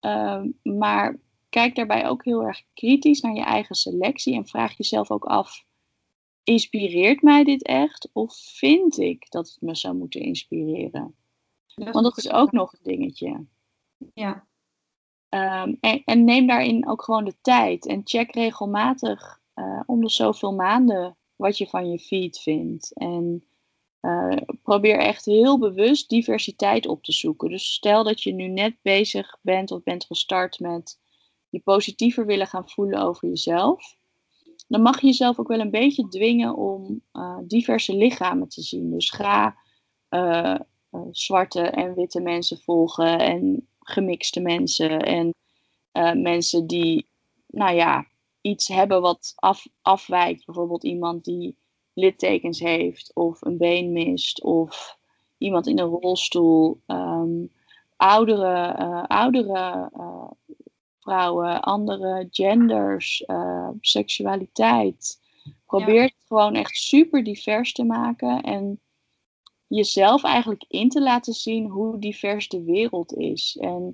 Um, 0.00 0.58
maar 0.62 1.18
kijk 1.48 1.74
daarbij 1.74 2.08
ook 2.08 2.24
heel 2.24 2.42
erg 2.42 2.62
kritisch 2.74 3.20
naar 3.20 3.34
je 3.34 3.44
eigen 3.44 3.74
selectie 3.74 4.34
en 4.34 4.46
vraag 4.46 4.76
jezelf 4.76 5.10
ook 5.10 5.24
af: 5.24 5.64
inspireert 6.44 7.22
mij 7.22 7.44
dit 7.44 7.62
echt? 7.62 8.08
Of 8.12 8.34
vind 8.36 8.98
ik 8.98 9.30
dat 9.30 9.48
het 9.48 9.60
me 9.60 9.74
zou 9.74 9.94
moeten 9.94 10.20
inspireren? 10.20 11.14
Want 11.74 12.04
dat 12.04 12.18
is 12.18 12.30
ook 12.30 12.52
nog 12.52 12.72
een 12.72 12.82
dingetje. 12.82 13.46
Ja. 14.14 14.46
Um, 15.30 15.76
en, 15.80 16.02
en, 16.04 16.24
neem 16.24 16.46
daarin 16.46 16.88
ook 16.88 17.02
gewoon 17.02 17.24
de 17.24 17.36
tijd 17.40 17.86
en 17.86 18.00
check 18.04 18.34
regelmatig 18.34 19.40
uh, 19.54 19.80
om 19.86 20.00
de 20.00 20.10
zoveel 20.10 20.54
maanden 20.54 21.16
wat 21.36 21.58
je 21.58 21.66
van 21.66 21.90
je 21.90 21.98
feed 21.98 22.38
vindt. 22.38 22.92
En 22.94 23.44
uh, 24.00 24.36
probeer 24.62 24.98
echt 24.98 25.24
heel 25.24 25.58
bewust 25.58 26.08
diversiteit 26.08 26.86
op 26.86 27.02
te 27.02 27.12
zoeken. 27.12 27.50
Dus 27.50 27.72
stel 27.72 28.04
dat 28.04 28.22
je 28.22 28.32
nu 28.32 28.48
net 28.48 28.76
bezig 28.82 29.38
bent 29.42 29.70
of 29.70 29.82
bent 29.82 30.04
gestart 30.04 30.60
met 30.60 30.98
je 31.48 31.60
positiever 31.60 32.26
willen 32.26 32.46
gaan 32.46 32.68
voelen 32.68 33.02
over 33.02 33.28
jezelf, 33.28 33.96
dan 34.68 34.82
mag 34.82 35.00
je 35.00 35.06
jezelf 35.06 35.38
ook 35.38 35.48
wel 35.48 35.60
een 35.60 35.70
beetje 35.70 36.08
dwingen 36.08 36.56
om 36.56 37.02
uh, 37.12 37.38
diverse 37.44 37.96
lichamen 37.96 38.48
te 38.48 38.62
zien. 38.62 38.90
Dus 38.90 39.10
ga 39.10 39.56
uh, 40.10 40.58
uh, 40.90 41.00
zwarte 41.10 41.60
en 41.60 41.94
witte 41.94 42.20
mensen 42.20 42.58
volgen 42.58 43.18
en 43.18 43.68
gemixte 43.80 44.40
mensen 44.40 45.00
en 45.00 45.34
mensen 46.22 46.66
die, 46.66 47.08
nou 47.46 47.74
ja, 47.74 48.06
iets 48.40 48.68
hebben 48.68 49.00
wat 49.00 49.32
af, 49.34 49.66
afwijkt. 49.82 50.44
Bijvoorbeeld 50.44 50.84
iemand 50.84 51.24
die 51.24 51.58
littekens 51.92 52.60
heeft 52.60 53.14
of 53.14 53.42
een 53.42 53.58
been 53.58 53.92
mist 53.92 54.42
of 54.42 54.98
iemand 55.38 55.66
in 55.66 55.78
een 55.78 55.88
rolstoel. 55.88 56.80
Um, 56.86 57.52
oudere, 57.96 58.74
oudere 59.08 59.90
vrouwen, 61.08 61.60
andere 61.60 62.28
genders, 62.30 63.24
uh, 63.26 63.68
seksualiteit. 63.80 65.20
Probeer 65.66 66.02
het 66.02 66.14
gewoon 66.26 66.54
echt 66.54 66.76
super 66.76 67.24
divers 67.24 67.72
te 67.72 67.84
maken 67.84 68.42
en 68.42 68.80
jezelf 69.66 70.24
eigenlijk 70.24 70.64
in 70.68 70.88
te 70.88 71.02
laten 71.02 71.32
zien 71.32 71.68
hoe 71.68 71.98
divers 71.98 72.48
de 72.48 72.62
wereld 72.62 73.14
is. 73.14 73.56
En 73.60 73.92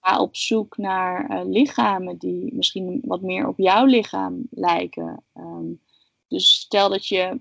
ga 0.00 0.20
op 0.20 0.36
zoek 0.36 0.76
naar 0.76 1.30
uh, 1.30 1.40
lichamen 1.44 2.18
die 2.18 2.54
misschien 2.54 3.00
wat 3.04 3.22
meer 3.22 3.48
op 3.48 3.58
jouw 3.58 3.84
lichaam 3.84 4.46
lijken. 4.50 5.24
Um, 5.34 5.80
dus 6.28 6.54
stel 6.54 6.88
dat 6.88 7.06
je 7.06 7.40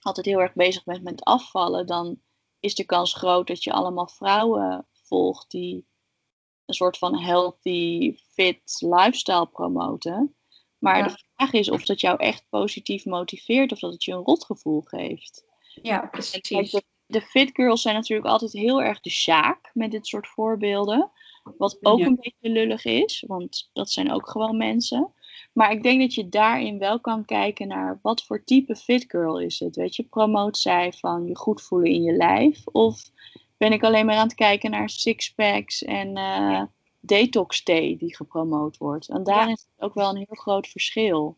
altijd 0.00 0.26
heel 0.26 0.40
erg 0.40 0.54
bezig 0.54 0.84
bent 0.84 1.02
met 1.02 1.24
afvallen, 1.24 1.86
dan 1.86 2.20
is 2.60 2.74
de 2.74 2.84
kans 2.84 3.14
groot 3.14 3.46
dat 3.46 3.64
je 3.64 3.72
allemaal 3.72 4.08
vrouwen 4.08 4.86
volgt 4.92 5.50
die 5.50 5.86
een 6.68 6.74
soort 6.74 6.98
van 6.98 7.18
healthy, 7.18 8.16
fit 8.32 8.76
lifestyle 8.80 9.46
promoten. 9.46 10.34
Maar 10.78 11.08
de 11.08 11.24
vraag 11.34 11.52
is 11.52 11.70
of 11.70 11.84
dat 11.84 12.00
jou 12.00 12.18
echt 12.18 12.46
positief 12.48 13.04
motiveert 13.04 13.72
of 13.72 13.78
dat 13.78 13.92
het 13.92 14.04
je 14.04 14.12
een 14.12 14.24
rotgevoel 14.24 14.80
geeft. 14.80 15.44
Ja, 15.82 16.06
precies. 16.06 16.70
De, 16.70 16.82
de, 17.06 17.20
fit 17.20 17.50
girls 17.52 17.82
zijn 17.82 17.94
natuurlijk 17.94 18.28
altijd 18.28 18.52
heel 18.52 18.82
erg 18.82 19.00
de 19.00 19.10
sjaak 19.10 19.70
met 19.74 19.90
dit 19.90 20.06
soort 20.06 20.28
voorbeelden. 20.28 21.10
Wat 21.58 21.78
ook 21.80 22.00
een 22.00 22.18
beetje 22.20 22.50
lullig 22.50 22.84
is, 22.84 23.24
want 23.26 23.70
dat 23.72 23.90
zijn 23.90 24.12
ook 24.12 24.28
gewoon 24.30 24.56
mensen. 24.56 25.12
Maar 25.52 25.72
ik 25.72 25.82
denk 25.82 26.00
dat 26.00 26.14
je 26.14 26.28
daarin 26.28 26.78
wel 26.78 27.00
kan 27.00 27.24
kijken 27.24 27.68
naar 27.68 27.98
wat 28.02 28.24
voor 28.24 28.44
type 28.44 28.76
fit 28.76 29.04
girl 29.08 29.40
is 29.40 29.58
het. 29.58 29.76
Weet 29.76 29.96
je, 29.96 30.02
promoot 30.02 30.58
zij 30.58 30.92
van 30.92 31.26
je 31.26 31.36
goed 31.36 31.62
voelen 31.62 31.90
in 31.90 32.02
je 32.02 32.12
lijf? 32.12 32.66
Of 32.66 33.10
ben 33.58 33.72
ik 33.72 33.82
alleen 33.82 34.06
maar 34.06 34.16
aan 34.16 34.26
het 34.26 34.34
kijken 34.34 34.70
naar 34.70 34.90
sixpacks 34.90 35.84
en 35.84 36.16
uh, 36.16 36.62
detox 37.00 37.62
thee 37.62 37.96
die 37.96 38.16
gepromoot 38.16 38.76
wordt. 38.76 39.08
En 39.08 39.22
daarin 39.22 39.54
is 39.54 39.66
ook 39.78 39.94
wel 39.94 40.10
een 40.10 40.16
heel 40.16 40.26
groot 40.36 40.66
verschil. 40.66 41.36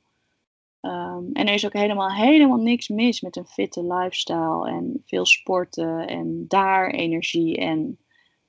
Um, 0.80 1.30
en 1.32 1.46
er 1.46 1.54
is 1.54 1.66
ook 1.66 1.72
helemaal, 1.72 2.10
helemaal 2.10 2.58
niks 2.58 2.88
mis 2.88 3.20
met 3.20 3.36
een 3.36 3.46
fitte 3.46 3.84
lifestyle 3.84 4.68
en 4.68 5.02
veel 5.06 5.26
sporten 5.26 6.06
en 6.06 6.44
daar 6.48 6.90
energie 6.90 7.56
en 7.56 7.98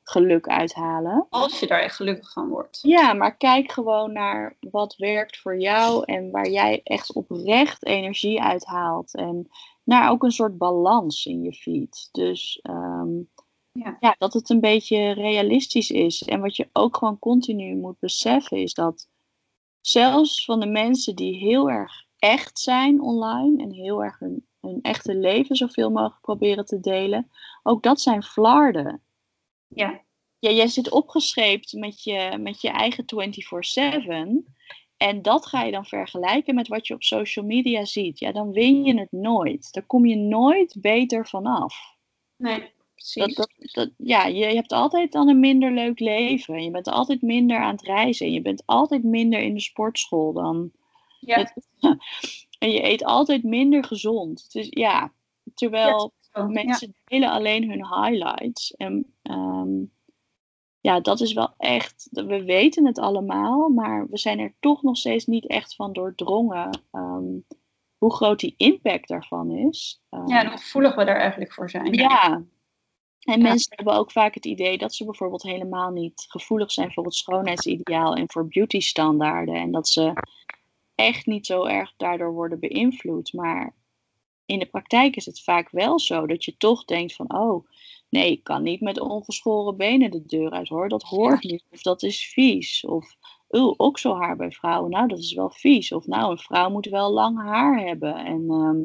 geluk 0.03 0.47
uithalen. 0.47 1.27
Als 1.29 1.59
je 1.59 1.67
daar 1.67 1.81
echt 1.81 1.95
gelukkig 1.95 2.31
van 2.31 2.49
wordt. 2.49 2.79
Ja, 2.81 3.13
maar 3.13 3.37
kijk 3.37 3.71
gewoon 3.71 4.13
naar 4.13 4.57
wat 4.59 4.95
werkt 4.95 5.37
voor 5.37 5.59
jou 5.59 6.03
en 6.05 6.31
waar 6.31 6.49
jij 6.49 6.81
echt 6.83 7.13
oprecht 7.13 7.85
energie 7.85 8.41
uithaalt. 8.41 9.15
En 9.15 9.49
naar 9.83 10.09
ook 10.11 10.23
een 10.23 10.31
soort 10.31 10.57
balans 10.57 11.25
in 11.25 11.41
je 11.41 11.53
feed. 11.53 12.09
Dus 12.11 12.59
um, 12.69 13.29
ja. 13.71 13.97
ja, 13.99 14.15
dat 14.17 14.33
het 14.33 14.49
een 14.49 14.59
beetje 14.59 15.11
realistisch 15.11 15.91
is. 15.91 16.23
En 16.23 16.41
wat 16.41 16.55
je 16.55 16.69
ook 16.73 16.97
gewoon 16.97 17.19
continu 17.19 17.75
moet 17.75 17.99
beseffen 17.99 18.57
is 18.57 18.73
dat 18.73 19.07
zelfs 19.81 20.45
van 20.45 20.59
de 20.59 20.67
mensen 20.67 21.15
die 21.15 21.35
heel 21.35 21.69
erg 21.69 22.05
echt 22.17 22.59
zijn 22.59 23.01
online 23.01 23.63
en 23.63 23.71
heel 23.71 24.03
erg 24.03 24.19
hun, 24.19 24.45
hun 24.61 24.79
echte 24.81 25.15
leven 25.15 25.55
zoveel 25.55 25.89
mogelijk 25.89 26.21
proberen 26.21 26.65
te 26.65 26.79
delen, 26.79 27.31
ook 27.63 27.83
dat 27.83 28.01
zijn 28.01 28.23
flarden. 28.23 29.01
Ja. 29.67 30.01
Ja, 30.39 30.51
jij 30.51 30.67
zit 30.67 30.91
opgescheept 30.91 31.73
met 31.73 32.03
je, 32.03 32.37
met 32.39 32.61
je 32.61 32.69
eigen 32.69 33.05
24-7. 33.05 34.53
en 34.97 35.21
dat 35.21 35.45
ga 35.45 35.63
je 35.63 35.71
dan 35.71 35.85
vergelijken 35.85 36.55
met 36.55 36.67
wat 36.67 36.87
je 36.87 36.93
op 36.93 37.03
social 37.03 37.45
media 37.45 37.85
ziet. 37.85 38.19
Ja, 38.19 38.31
dan 38.31 38.51
win 38.51 38.83
je 38.83 38.99
het 38.99 39.11
nooit. 39.11 39.73
Daar 39.73 39.85
kom 39.85 40.05
je 40.05 40.15
nooit 40.15 40.75
beter 40.79 41.27
vanaf. 41.27 41.75
Nee, 42.35 42.73
precies. 43.01 43.35
Dat, 43.35 43.49
dat, 43.57 43.71
dat, 43.73 43.89
ja, 43.97 44.25
je 44.25 44.45
hebt 44.45 44.71
altijd 44.71 45.11
dan 45.11 45.27
een 45.29 45.39
minder 45.39 45.71
leuk 45.71 45.99
leven. 45.99 46.63
Je 46.63 46.71
bent 46.71 46.87
altijd 46.87 47.21
minder 47.21 47.57
aan 47.57 47.71
het 47.71 47.81
reizen. 47.81 48.31
Je 48.31 48.41
bent 48.41 48.63
altijd 48.65 49.03
minder 49.03 49.39
in 49.39 49.53
de 49.53 49.59
sportschool 49.61 50.33
dan. 50.33 50.71
Ja. 51.19 51.37
Het- 51.37 51.67
en 52.59 52.71
je 52.71 52.83
eet 52.83 53.03
altijd 53.03 53.43
minder 53.43 53.83
gezond. 53.83 54.51
Dus 54.51 54.67
ja, 54.69 55.11
terwijl 55.53 56.13
ja. 56.33 56.43
mensen 56.47 56.95
delen 57.05 57.29
alleen 57.29 57.69
hun 57.69 57.85
highlights. 57.87 58.75
En 58.75 59.13
ehm, 59.21 59.69
ja, 60.79 60.99
dat 60.99 61.19
is 61.21 61.33
wel 61.33 61.53
echt. 61.57 62.07
We 62.11 62.43
weten 62.43 62.85
het 62.85 62.99
allemaal, 62.99 63.69
maar 63.69 64.07
we 64.09 64.17
zijn 64.17 64.39
er 64.39 64.53
toch 64.59 64.81
nog 64.81 64.97
steeds 64.97 65.25
niet 65.25 65.47
echt 65.47 65.75
van 65.75 65.93
doordrongen. 65.93 66.81
ehm, 66.91 67.25
hoe 67.97 68.13
groot 68.13 68.39
die 68.39 68.53
impact 68.57 69.07
daarvan 69.07 69.51
is. 69.51 70.01
Ehm, 70.09 70.27
Ja, 70.29 70.39
en 70.39 70.47
hoe 70.47 70.57
gevoelig 70.57 70.95
we 70.95 71.03
daar 71.05 71.19
eigenlijk 71.19 71.53
voor 71.53 71.69
zijn. 71.69 71.93
ja. 71.93 72.43
En 73.21 73.41
Ja. 73.41 73.47
mensen 73.47 73.75
hebben 73.75 73.93
ook 73.95 74.11
vaak 74.11 74.33
het 74.33 74.45
idee 74.45 74.77
dat 74.77 74.95
ze 74.95 75.05
bijvoorbeeld 75.05 75.43
helemaal 75.43 75.89
niet 75.89 76.25
gevoelig 76.27 76.71
zijn 76.71 76.91
voor 76.93 77.03
het 77.05 77.15
schoonheidsideaal 77.15 78.15
en 78.15 78.31
voor 78.31 78.47
beautystandaarden. 78.47 79.55
En 79.55 79.71
dat 79.71 79.87
ze 79.87 80.13
echt 80.95 81.25
niet 81.25 81.45
zo 81.45 81.65
erg 81.65 81.93
daardoor 81.97 82.33
worden 82.33 82.59
beïnvloed. 82.59 83.33
Maar 83.33 83.73
in 84.45 84.59
de 84.59 84.65
praktijk 84.65 85.15
is 85.15 85.25
het 85.25 85.43
vaak 85.43 85.69
wel 85.69 85.99
zo 85.99 86.27
dat 86.27 86.45
je 86.45 86.57
toch 86.57 86.85
denkt 86.85 87.15
van, 87.15 87.33
oh, 87.37 87.67
nee, 88.09 88.31
ik 88.31 88.43
kan 88.43 88.63
niet 88.63 88.81
met 88.81 88.99
ongeschoren 88.99 89.77
benen 89.77 90.11
de 90.11 90.25
deur 90.25 90.51
uit 90.51 90.67
hoor. 90.67 90.89
Dat 90.89 91.03
hoort 91.03 91.43
niet. 91.43 91.63
Of 91.71 91.81
dat 91.81 92.03
is 92.03 92.25
vies. 92.33 92.85
Of, 92.85 93.15
oeh, 93.49 93.73
okselhaar 93.77 94.35
bij 94.35 94.51
vrouwen. 94.51 94.91
Nou, 94.91 95.07
dat 95.07 95.19
is 95.19 95.33
wel 95.33 95.49
vies. 95.49 95.91
Of 95.91 96.05
nou, 96.05 96.31
een 96.31 96.37
vrouw 96.37 96.69
moet 96.69 96.85
wel 96.87 97.11
lang 97.11 97.41
haar 97.41 97.79
hebben. 97.79 98.15
En 98.15 98.45
ehm, 98.49 98.79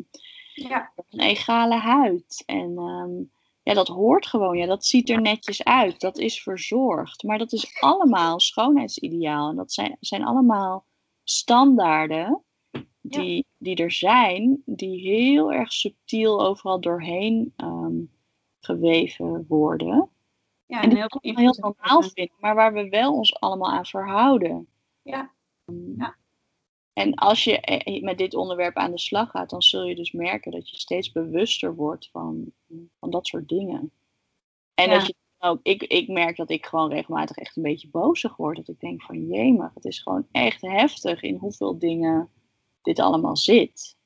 Ja. 0.68 0.92
een 1.10 1.20
egale 1.20 1.74
huid. 1.74 2.42
En 2.46 2.74
ehm, 2.76 3.22
ja, 3.66 3.74
dat 3.74 3.88
hoort 3.88 4.26
gewoon. 4.26 4.56
Ja, 4.56 4.66
dat 4.66 4.84
ziet 4.84 5.10
er 5.10 5.20
netjes 5.20 5.64
uit. 5.64 6.00
Dat 6.00 6.18
is 6.18 6.42
verzorgd. 6.42 7.22
Maar 7.22 7.38
dat 7.38 7.52
is 7.52 7.80
allemaal 7.80 8.40
schoonheidsideaal. 8.40 9.50
En 9.50 9.56
dat 9.56 9.72
zijn, 9.72 9.96
zijn 10.00 10.24
allemaal 10.24 10.84
standaarden 11.24 12.42
die, 13.00 13.46
die 13.58 13.76
er 13.76 13.90
zijn, 13.90 14.62
die 14.64 15.00
heel 15.00 15.52
erg 15.52 15.72
subtiel 15.72 16.46
overal 16.46 16.80
doorheen 16.80 17.52
ehm, 17.56 17.94
geweven 18.60 19.44
worden. 19.48 20.10
Ja, 20.66 20.82
En 20.82 20.88
die 20.88 20.98
heel 20.98 21.08
we 21.08 21.18
heel 21.28 21.36
invloed 21.36 21.58
normaal 21.58 22.02
vinden, 22.02 22.36
maar 22.38 22.54
waar 22.54 22.72
we 22.72 22.88
wel 22.88 23.14
ons 23.14 23.40
allemaal 23.40 23.70
aan 23.70 23.86
verhouden. 23.86 24.68
Ja. 25.02 25.32
Ja. 25.96 26.16
En 26.98 27.14
als 27.14 27.44
je 27.44 27.60
eh, 27.60 28.02
met 28.02 28.18
dit 28.18 28.34
onderwerp 28.34 28.76
aan 28.76 28.90
de 28.90 28.98
slag 28.98 29.30
gaat, 29.30 29.50
dan 29.50 29.62
zul 29.62 29.84
je 29.84 29.94
dus 29.94 30.12
merken 30.12 30.52
dat 30.52 30.70
je 30.70 30.76
steeds 30.76 31.12
bewuster 31.12 31.74
wordt 31.74 32.08
van, 32.12 32.52
van 33.00 33.10
dat 33.10 33.26
soort 33.26 33.48
dingen. 33.48 33.92
En 34.74 34.90
Ja. 34.90 34.98
dat 34.98 35.06
je 35.06 35.14
ook, 35.38 35.60
ik, 35.62 35.82
ik 35.82 36.08
merk 36.08 36.36
dat 36.36 36.50
ik 36.50 36.66
gewoon 36.66 36.90
regelmatig 36.90 37.36
echt 37.36 37.56
een 37.56 37.62
beetje 37.62 37.88
bozig 37.88 38.36
word. 38.36 38.56
Dat 38.56 38.68
ik 38.68 38.80
denk 38.80 39.02
van 39.02 39.26
jemig, 39.26 39.70
het 39.74 39.84
is 39.84 39.98
gewoon 39.98 40.26
echt 40.32 40.60
heftig 40.60 41.22
in 41.22 41.36
hoeveel 41.36 41.78
dingen 41.78 42.30
dit 42.82 42.98
allemaal 42.98 43.36
zit. 43.36 43.96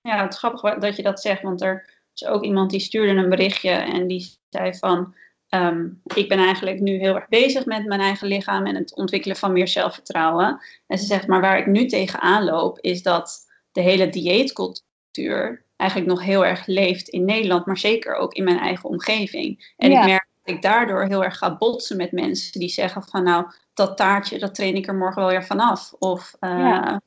Ja, 0.00 0.22
het 0.22 0.32
is 0.32 0.38
grappig 0.38 0.78
dat 0.78 0.96
je 0.96 1.02
dat 1.02 1.20
zegt, 1.20 1.42
want 1.42 1.60
er 1.62 1.90
is 2.14 2.24
ook 2.24 2.42
iemand 2.42 2.70
die 2.70 2.80
stuurde 2.80 3.20
een 3.22 3.28
berichtje 3.28 3.70
en 3.70 4.06
die 4.06 4.36
zei 4.48 4.74
van, 4.74 5.14
ehm, 5.52 5.88
ik 6.14 6.28
ben 6.28 6.38
eigenlijk 6.38 6.80
nu 6.80 6.98
heel 6.98 7.14
erg 7.14 7.28
bezig 7.28 7.64
met 7.64 7.84
mijn 7.86 8.00
eigen 8.00 8.28
lichaam 8.28 8.66
en 8.66 8.74
het 8.74 8.94
ontwikkelen 8.96 9.36
van 9.36 9.52
meer 9.52 9.68
zelfvertrouwen. 9.68 10.60
En 10.86 10.98
ze 10.98 11.04
zegt, 11.06 11.26
maar 11.26 11.40
waar 11.40 11.58
ik 11.58 11.66
nu 11.66 11.86
tegenaan 11.86 12.44
loop, 12.44 12.78
is 12.80 13.02
dat 13.02 13.50
de 13.72 13.80
hele 13.80 14.08
dieetcultuur 14.08 15.64
eigenlijk 15.76 16.10
nog 16.10 16.22
heel 16.22 16.44
erg 16.46 16.66
leeft 16.66 17.08
in 17.08 17.24
Nederland, 17.24 17.66
maar 17.66 17.78
zeker 17.78 18.14
ook 18.14 18.32
in 18.34 18.44
mijn 18.44 18.58
eigen 18.58 18.88
omgeving. 18.88 19.72
En 19.76 19.90
Ja. 19.90 20.00
ik 20.00 20.06
merk 20.06 20.26
dat 20.42 20.54
ik 20.54 20.62
daardoor 20.62 21.04
heel 21.04 21.24
erg 21.24 21.38
ga 21.38 21.56
botsen 21.56 21.96
met 21.96 22.12
mensen 22.12 22.60
die 22.60 22.68
zeggen 22.68 23.02
van, 23.02 23.22
nou, 23.22 23.46
dat 23.74 23.96
taartje, 23.96 24.38
dat 24.38 24.54
train 24.54 24.74
ik 24.74 24.86
er 24.86 24.94
morgen 24.94 25.22
wel 25.22 25.30
weer 25.30 25.44
vanaf. 25.44 25.92
Of 25.98 26.36
Ja. 26.40 27.00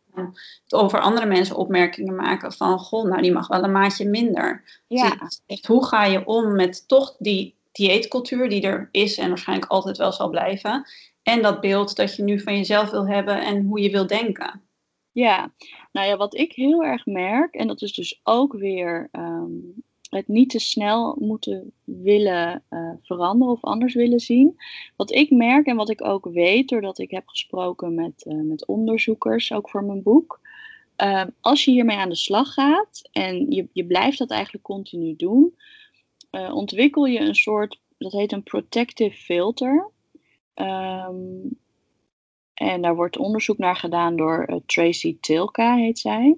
over 0.70 1.00
andere 1.00 1.26
mensen 1.26 1.56
opmerkingen 1.56 2.16
maken 2.16 2.54
van, 2.54 2.80
goh, 2.80 3.10
nou 3.10 3.22
die 3.22 3.32
mag 3.32 3.48
wel 3.48 3.64
een 3.64 3.72
maatje 3.72 4.10
minder. 4.10 4.64
Ja, 4.88 5.16
Dus 5.46 5.64
hoe 5.68 5.86
ga 5.86 6.06
je 6.06 6.26
om 6.26 6.56
met 6.56 6.88
toch 6.88 7.16
die 7.20 7.55
dieetcultuur 7.76 8.50
die 8.50 8.62
er 8.62 8.90
is 8.92 9.18
en 9.18 9.28
waarschijnlijk 9.28 9.72
altijd 9.72 9.98
wel 9.98 10.12
zal 10.12 10.30
blijven. 10.30 10.86
En 11.24 11.42
dat 11.42 11.62
beeld 11.62 11.96
dat 11.96 12.16
je 12.16 12.24
nu 12.24 12.40
van 12.40 12.56
jezelf 12.58 12.90
wil 12.90 13.08
hebben 13.08 13.42
en 13.42 13.66
hoe 13.66 13.82
je 13.82 13.90
wil 13.90 14.08
denken. 14.08 14.62
Ja, 15.12 15.54
nou 15.92 16.08
ja, 16.08 16.18
wat 16.18 16.36
ik 16.36 16.52
heel 16.54 16.84
erg 16.84 17.06
merk, 17.06 17.54
en 17.54 17.68
dat 17.68 17.82
is 17.82 17.94
dus 17.94 18.20
ook 18.24 18.54
weer 18.54 19.10
ehm, 19.12 19.52
het 20.10 20.28
niet 20.28 20.50
te 20.50 20.60
snel 20.60 21.16
moeten 21.20 21.72
willen 21.84 22.64
eh, 22.70 22.92
veranderen 23.02 23.54
of 23.54 23.64
anders 23.64 23.94
willen 23.94 24.20
zien. 24.20 24.56
Wat 24.96 25.12
ik 25.12 25.30
merk 25.30 25.66
en 25.66 25.76
wat 25.76 25.90
ik 25.90 26.06
ook 26.06 26.26
weet, 26.26 26.70
doordat 26.70 27.00
ik 27.00 27.12
heb 27.12 27.28
gesproken 27.28 27.96
met, 27.96 28.26
eh, 28.26 28.36
met 28.36 28.66
onderzoekers, 28.66 29.52
ook 29.52 29.70
voor 29.70 29.84
mijn 29.84 30.04
boek. 30.04 30.44
ehm, 30.96 31.30
als 31.42 31.66
je 31.66 31.72
hiermee 31.72 31.98
aan 31.98 32.10
de 32.10 32.16
slag 32.16 32.54
gaat 32.54 33.10
en 33.12 33.52
je, 33.52 33.68
je 33.74 33.86
blijft 33.86 34.18
dat 34.18 34.32
eigenlijk 34.32 34.64
continu 34.64 35.16
doen, 35.16 35.56
eh, 36.36 36.56
ontwikkel 36.56 37.06
je 37.06 37.20
een 37.20 37.36
soort, 37.36 37.80
dat 37.98 38.12
heet 38.12 38.32
een 38.32 38.44
protective 38.44 39.18
filter. 39.18 39.90
Ehm, 40.54 41.16
en 42.54 42.82
daar 42.82 42.96
wordt 42.96 43.18
onderzoek 43.18 43.58
naar 43.58 43.76
gedaan 43.76 44.16
door 44.16 44.44
eh, 44.44 44.56
Tracy 44.66 45.18
Tilka, 45.20 45.76
heet 45.76 46.00
zij. 46.00 46.38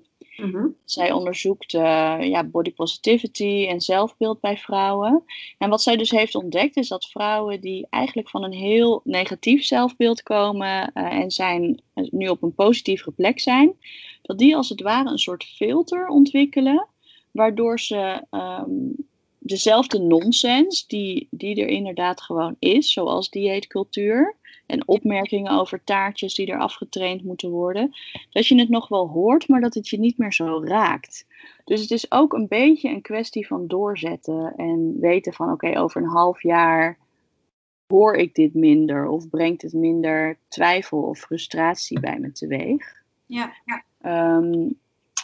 Zij 0.85 1.11
onderzoekt 1.11 1.73
eh, 1.73 2.17
ja, 2.19 2.43
body 2.43 2.73
positivity 2.73 3.65
en 3.69 3.81
zelfbeeld 3.81 4.39
bij 4.39 4.57
vrouwen. 4.57 5.23
En 5.57 5.69
wat 5.69 5.81
zij 5.81 5.97
dus 5.97 6.11
heeft 6.11 6.35
ontdekt 6.35 6.77
is 6.77 6.87
dat 6.87 7.09
vrouwen 7.09 7.61
die 7.61 7.87
eigenlijk 7.89 8.29
van 8.29 8.43
een 8.43 8.53
heel 8.53 9.01
negatief 9.03 9.63
zelfbeeld 9.63 10.23
komen 10.23 10.93
en 10.93 11.31
zijn, 11.31 11.81
nu 11.93 12.27
op 12.27 12.43
een 12.43 12.55
positievere 12.55 13.11
plek 13.11 13.39
zijn, 13.39 13.73
dat 14.21 14.37
die 14.37 14.55
als 14.55 14.69
het 14.69 14.81
ware 14.81 15.09
een 15.09 15.17
soort 15.17 15.43
filter 15.43 16.07
ontwikkelen, 16.07 16.87
waardoor 17.31 17.79
ze 17.79 18.23
ehm, 18.29 18.89
dezelfde 19.47 19.99
nonsens, 19.99 20.87
die, 20.87 21.27
die 21.31 21.61
er 21.61 21.67
inderdaad 21.67 22.21
gewoon 22.21 22.55
is, 22.59 22.91
zoals 22.91 23.29
dieetcultuur 23.29 24.35
en 24.65 24.87
opmerkingen 24.87 25.51
over 25.51 25.83
taartjes 25.83 26.35
die 26.35 26.47
er 26.47 26.59
afgetraind 26.59 27.23
moeten 27.23 27.49
worden, 27.49 27.95
dat 28.29 28.47
je 28.47 28.59
het 28.59 28.69
nog 28.69 28.87
wel 28.87 29.07
hoort, 29.07 29.47
maar 29.47 29.61
dat 29.61 29.73
het 29.73 29.89
je 29.89 29.99
niet 29.99 30.17
meer 30.17 30.33
zo 30.33 30.61
raakt. 30.63 31.25
Dus 31.63 31.81
het 31.81 31.91
is 31.91 32.11
ook 32.11 32.33
een 32.33 32.47
beetje 32.47 32.89
een 32.89 33.01
kwestie 33.01 33.47
van 33.47 33.67
doorzetten 33.67 34.53
en 34.55 34.99
weten 34.99 35.33
van 35.33 35.51
oké, 35.51 35.79
over 35.79 36.01
een 36.01 36.09
half 36.09 36.43
jaar 36.43 36.97
hoor 37.87 38.15
ik 38.15 38.35
dit 38.35 38.53
minder 38.53 39.07
of 39.07 39.29
brengt 39.29 39.61
het 39.61 39.73
minder 39.73 40.37
twijfel 40.47 41.01
of 41.01 41.19
frustratie 41.19 41.99
bij 41.99 42.19
me 42.19 42.31
teweeg. 42.31 43.03
Ja, 43.25 43.53
ja. 43.65 43.83
Ehm, 44.01 44.69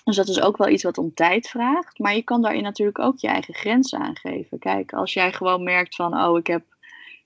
dus 0.04 0.16
dat 0.16 0.28
is 0.28 0.42
ook 0.42 0.58
wel 0.58 0.68
iets 0.68 0.84
wat 0.84 0.98
om 0.98 1.14
tijd 1.14 1.48
vraagt. 1.48 2.00
Maar 2.00 2.16
je 2.16 2.24
kan 2.24 2.42
daarin 2.42 2.64
natuurlijk 2.64 3.00
ook 3.00 3.18
je 3.18 3.28
eigen 3.28 3.54
grenzen 3.54 4.00
aangeven. 4.00 4.60
Kijk, 4.60 4.94
als 4.94 5.14
jij 5.14 5.34
gewoon 5.34 5.64
merkt 5.64 5.96
van, 5.96 6.24
oh, 6.24 6.38
ik 6.38 6.48
heb 6.48 6.64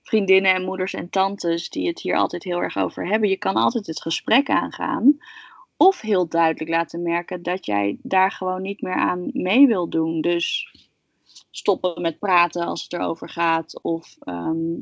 vriendinnen 0.02 0.54
en 0.54 0.64
moeders 0.64 0.94
en 0.94 1.10
tantes 1.10 1.68
die 1.68 1.86
het 1.86 2.00
hier 2.00 2.16
altijd 2.16 2.44
heel 2.44 2.62
erg 2.62 2.76
over 2.76 3.06
hebben. 3.06 3.28
Je 3.28 3.36
kan 3.36 3.54
altijd 3.54 3.86
het 3.86 4.02
gesprek 4.02 4.50
aangaan. 4.50 5.18
Of 5.76 6.00
heel 6.00 6.28
duidelijk 6.28 6.70
laten 6.70 7.02
merken 7.02 7.42
dat 7.42 7.66
jij 7.66 7.98
daar 8.02 8.32
gewoon 8.32 8.62
niet 8.62 8.80
meer 8.80 8.94
aan 8.94 9.30
mee 9.32 9.66
wil 9.66 9.88
doen. 9.88 10.20
Dus 10.20 10.74
stoppen 11.50 12.02
met 12.02 12.18
praten 12.18 12.66
als 12.66 12.82
het 12.82 12.92
erover 12.92 13.28
gaat. 13.28 13.82
Of 13.82 14.16
ehm, 14.20 14.74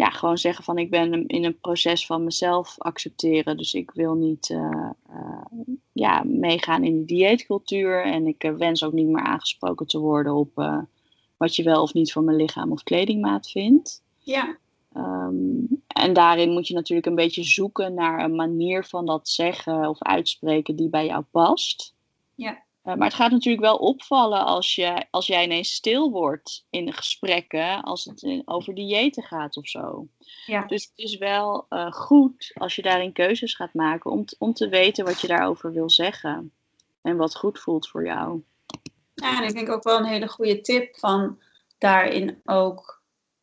ja, 0.00 0.10
gewoon 0.10 0.38
zeggen 0.38 0.64
van 0.64 0.78
ik 0.78 0.90
ben 0.90 1.26
in 1.26 1.44
een 1.44 1.60
proces 1.60 2.06
van 2.06 2.24
mezelf 2.24 2.74
accepteren. 2.78 3.56
Dus 3.56 3.74
ik 3.74 3.90
wil 3.90 4.14
niet 4.14 4.50
eh, 4.50 4.90
uh, 5.10 5.42
ja, 5.92 6.22
meegaan 6.24 6.84
in 6.84 6.98
de 6.98 7.04
dieetcultuur. 7.04 8.04
En 8.04 8.26
ik 8.26 8.44
uh, 8.44 8.56
wens 8.56 8.84
ook 8.84 8.92
niet 8.92 9.06
meer 9.06 9.24
aangesproken 9.24 9.86
te 9.86 9.98
worden 9.98 10.34
op 10.34 10.82
wat 11.36 11.56
je 11.56 11.62
wel 11.62 11.82
of 11.82 11.94
niet 11.94 12.12
van 12.12 12.24
mijn 12.24 12.36
lichaam 12.36 12.72
of 12.72 12.82
kledingmaat 12.82 13.50
vindt. 13.50 14.02
Ja. 14.18 14.56
Um, 14.96 15.82
en 15.86 16.12
daarin 16.12 16.50
moet 16.50 16.68
je 16.68 16.74
natuurlijk 16.74 17.06
een 17.06 17.14
beetje 17.14 17.44
zoeken 17.44 17.94
naar 17.94 18.24
een 18.24 18.34
manier 18.34 18.84
van 18.84 19.06
dat 19.06 19.28
zeggen 19.28 19.88
of 19.88 20.02
uitspreken 20.02 20.76
die 20.76 20.88
bij 20.88 21.06
jou 21.06 21.24
past. 21.30 21.94
Ja. 22.34 22.62
Uh, 22.84 22.94
maar 22.94 23.06
het 23.06 23.16
gaat 23.16 23.30
natuurlijk 23.30 23.64
wel 23.64 23.76
opvallen 23.76 24.44
als, 24.44 24.74
je, 24.74 25.06
als 25.10 25.26
jij 25.26 25.44
ineens 25.44 25.72
stil 25.72 26.10
wordt 26.10 26.66
in 26.70 26.86
de 26.86 26.92
gesprekken, 26.92 27.82
als 27.82 28.04
het 28.04 28.22
in, 28.22 28.42
over 28.44 28.74
diëten 28.74 29.22
gaat 29.22 29.56
of 29.56 29.68
zo. 29.68 30.08
Ja. 30.46 30.66
Dus 30.66 30.82
het 30.82 30.98
is 30.98 31.18
wel 31.18 31.66
uh, 31.70 31.92
goed 31.92 32.50
als 32.54 32.76
je 32.76 32.82
daarin 32.82 33.12
keuzes 33.12 33.54
gaat 33.54 33.74
maken 33.74 34.10
om, 34.10 34.24
om 34.38 34.52
te 34.52 34.68
weten 34.68 35.04
wat 35.04 35.20
je 35.20 35.26
daarover 35.26 35.72
wil 35.72 35.90
zeggen 35.90 36.52
en 37.02 37.16
wat 37.16 37.36
goed 37.36 37.58
voelt 37.58 37.88
voor 37.88 38.04
jou. 38.04 38.42
Ja, 39.14 39.42
en 39.42 39.48
ik 39.48 39.54
denk 39.54 39.68
ook 39.68 39.84
wel 39.84 39.98
een 39.98 40.04
hele 40.04 40.28
goede 40.28 40.60
tip 40.60 40.96
van 40.96 41.38
daarin 41.78 42.40
ook 42.44 42.99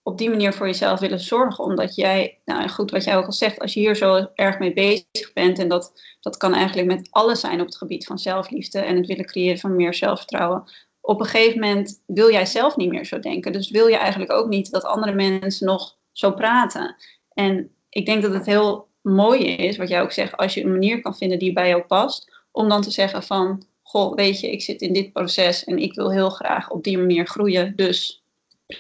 op 0.08 0.18
die 0.18 0.30
manier 0.30 0.54
voor 0.54 0.66
jezelf 0.66 1.00
willen 1.00 1.20
zorgen. 1.20 1.64
Omdat 1.64 1.96
jij, 1.96 2.40
nou 2.46 2.70
goed, 2.70 2.92
wat 2.92 3.04
jij 3.04 3.18
ook 3.18 3.26
al 3.26 3.32
zegt, 3.32 3.60
als 3.60 3.74
je 3.74 3.80
hier 3.80 3.96
zo 3.96 4.28
erg 4.36 4.60
mee 4.60 4.74
bezig 4.74 5.34
bent, 5.34 5.60
en 5.60 5.68
dat, 5.68 6.02
dat 6.22 6.38
kan 6.38 6.54
eigenlijk 6.54 6.88
met 6.88 7.08
alles 7.12 7.40
zijn 7.40 7.60
op 7.60 7.66
het 7.66 7.78
gebied 7.78 8.06
van 8.06 8.20
zelfliefde 8.20 8.80
en 8.80 8.96
het 8.96 9.08
willen 9.08 9.26
creëren 9.26 9.58
van 9.58 9.76
meer 9.76 9.94
zelfvertrouwen. 9.94 10.64
Op 11.02 11.20
een 11.20 11.26
gegeven 11.26 11.60
moment 11.60 12.02
wil 12.06 12.32
jij 12.32 12.46
zelf 12.46 12.76
niet 12.76 12.90
meer 12.90 13.06
zo 13.06 13.20
denken. 13.20 13.52
Dus 13.52 13.70
wil 13.70 13.88
je 13.88 13.98
eigenlijk 13.98 14.32
ook 14.32 14.48
niet 14.48 14.72
dat 14.72 14.84
andere 14.84 15.14
mensen 15.14 15.66
nog 15.66 15.98
zo 16.12 16.32
praten. 16.32 16.96
En 17.34 17.72
ik 17.90 18.06
denk 18.06 18.22
dat 18.22 18.34
het 18.34 18.46
heel 18.46 18.88
mooi 19.02 19.44
is, 19.44 19.78
wat 19.78 19.90
jij 19.90 20.02
ook 20.02 20.12
zegt, 20.12 20.38
als 20.38 20.54
je 20.54 20.64
een 20.64 20.72
manier 20.72 21.02
kan 21.02 21.18
vinden 21.18 21.40
die 21.40 21.54
bij 21.54 21.70
jou 21.70 21.82
past, 21.82 22.32
om 22.52 22.70
dan 22.70 22.82
te 22.82 22.92
zeggen 22.92 23.24
van, 23.24 23.66
goh, 23.82 24.16
weet 24.16 24.40
je, 24.40 24.52
ik 24.52 24.62
zit 24.62 24.82
in 24.82 24.94
dit 24.94 25.14
proces 25.14 25.64
en 25.64 25.78
ik 25.78 25.94
wil 25.94 26.12
heel 26.12 26.30
graag 26.30 26.70
op 26.70 26.84
die 26.84 26.98
manier 26.98 27.28
groeien. 27.28 27.76
Dus 27.76 28.26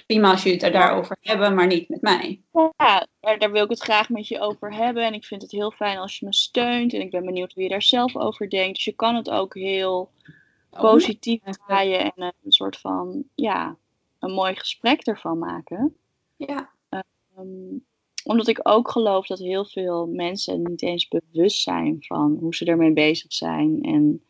prima 0.05 0.31
als 0.31 0.43
jullie 0.43 0.57
het 0.57 0.67
er 0.67 0.79
daarover 0.79 1.17
hebben, 1.21 1.55
maar 1.55 1.67
niet 1.67 1.89
met 1.89 2.01
mij. 2.01 2.41
Ja, 2.77 3.07
daar 3.19 3.51
wil 3.51 3.63
ik 3.63 3.69
het 3.69 3.81
graag 3.81 4.09
met 4.09 4.27
je 4.27 4.39
over 4.39 4.73
hebben. 4.73 5.03
En 5.03 5.13
ik 5.13 5.25
vind 5.25 5.41
het 5.41 5.51
heel 5.51 5.71
fijn 5.71 5.97
als 5.97 6.19
je 6.19 6.25
me 6.25 6.33
steunt. 6.33 6.93
En 6.93 7.01
ik 7.01 7.11
ben 7.11 7.25
benieuwd 7.25 7.53
hoe 7.53 7.63
je 7.63 7.69
daar 7.69 7.81
zelf 7.81 8.15
over 8.15 8.49
denkt. 8.49 8.75
Dus 8.75 8.85
je 8.85 8.95
kan 8.95 9.15
het 9.15 9.29
ook 9.29 9.53
heel 9.53 10.11
oh, 10.71 10.79
positief 10.79 11.41
draaien 11.43 11.99
en 11.99 12.33
een 12.43 12.51
soort 12.51 12.77
van, 12.77 13.23
ja, 13.35 13.77
een 14.19 14.31
mooi 14.31 14.55
gesprek 14.55 15.01
ervan 15.01 15.37
maken. 15.37 15.95
Ja. 16.35 16.69
Um, 17.37 17.85
omdat 18.23 18.47
ik 18.47 18.59
ook 18.63 18.91
geloof 18.91 19.27
dat 19.27 19.39
heel 19.39 19.65
veel 19.65 20.07
mensen 20.07 20.61
niet 20.63 20.81
eens 20.81 21.07
bewust 21.07 21.61
zijn 21.61 21.95
van 21.99 22.37
hoe 22.39 22.55
ze 22.55 22.65
ermee 22.65 22.93
bezig 22.93 23.33
zijn. 23.33 23.81
En 23.81 24.23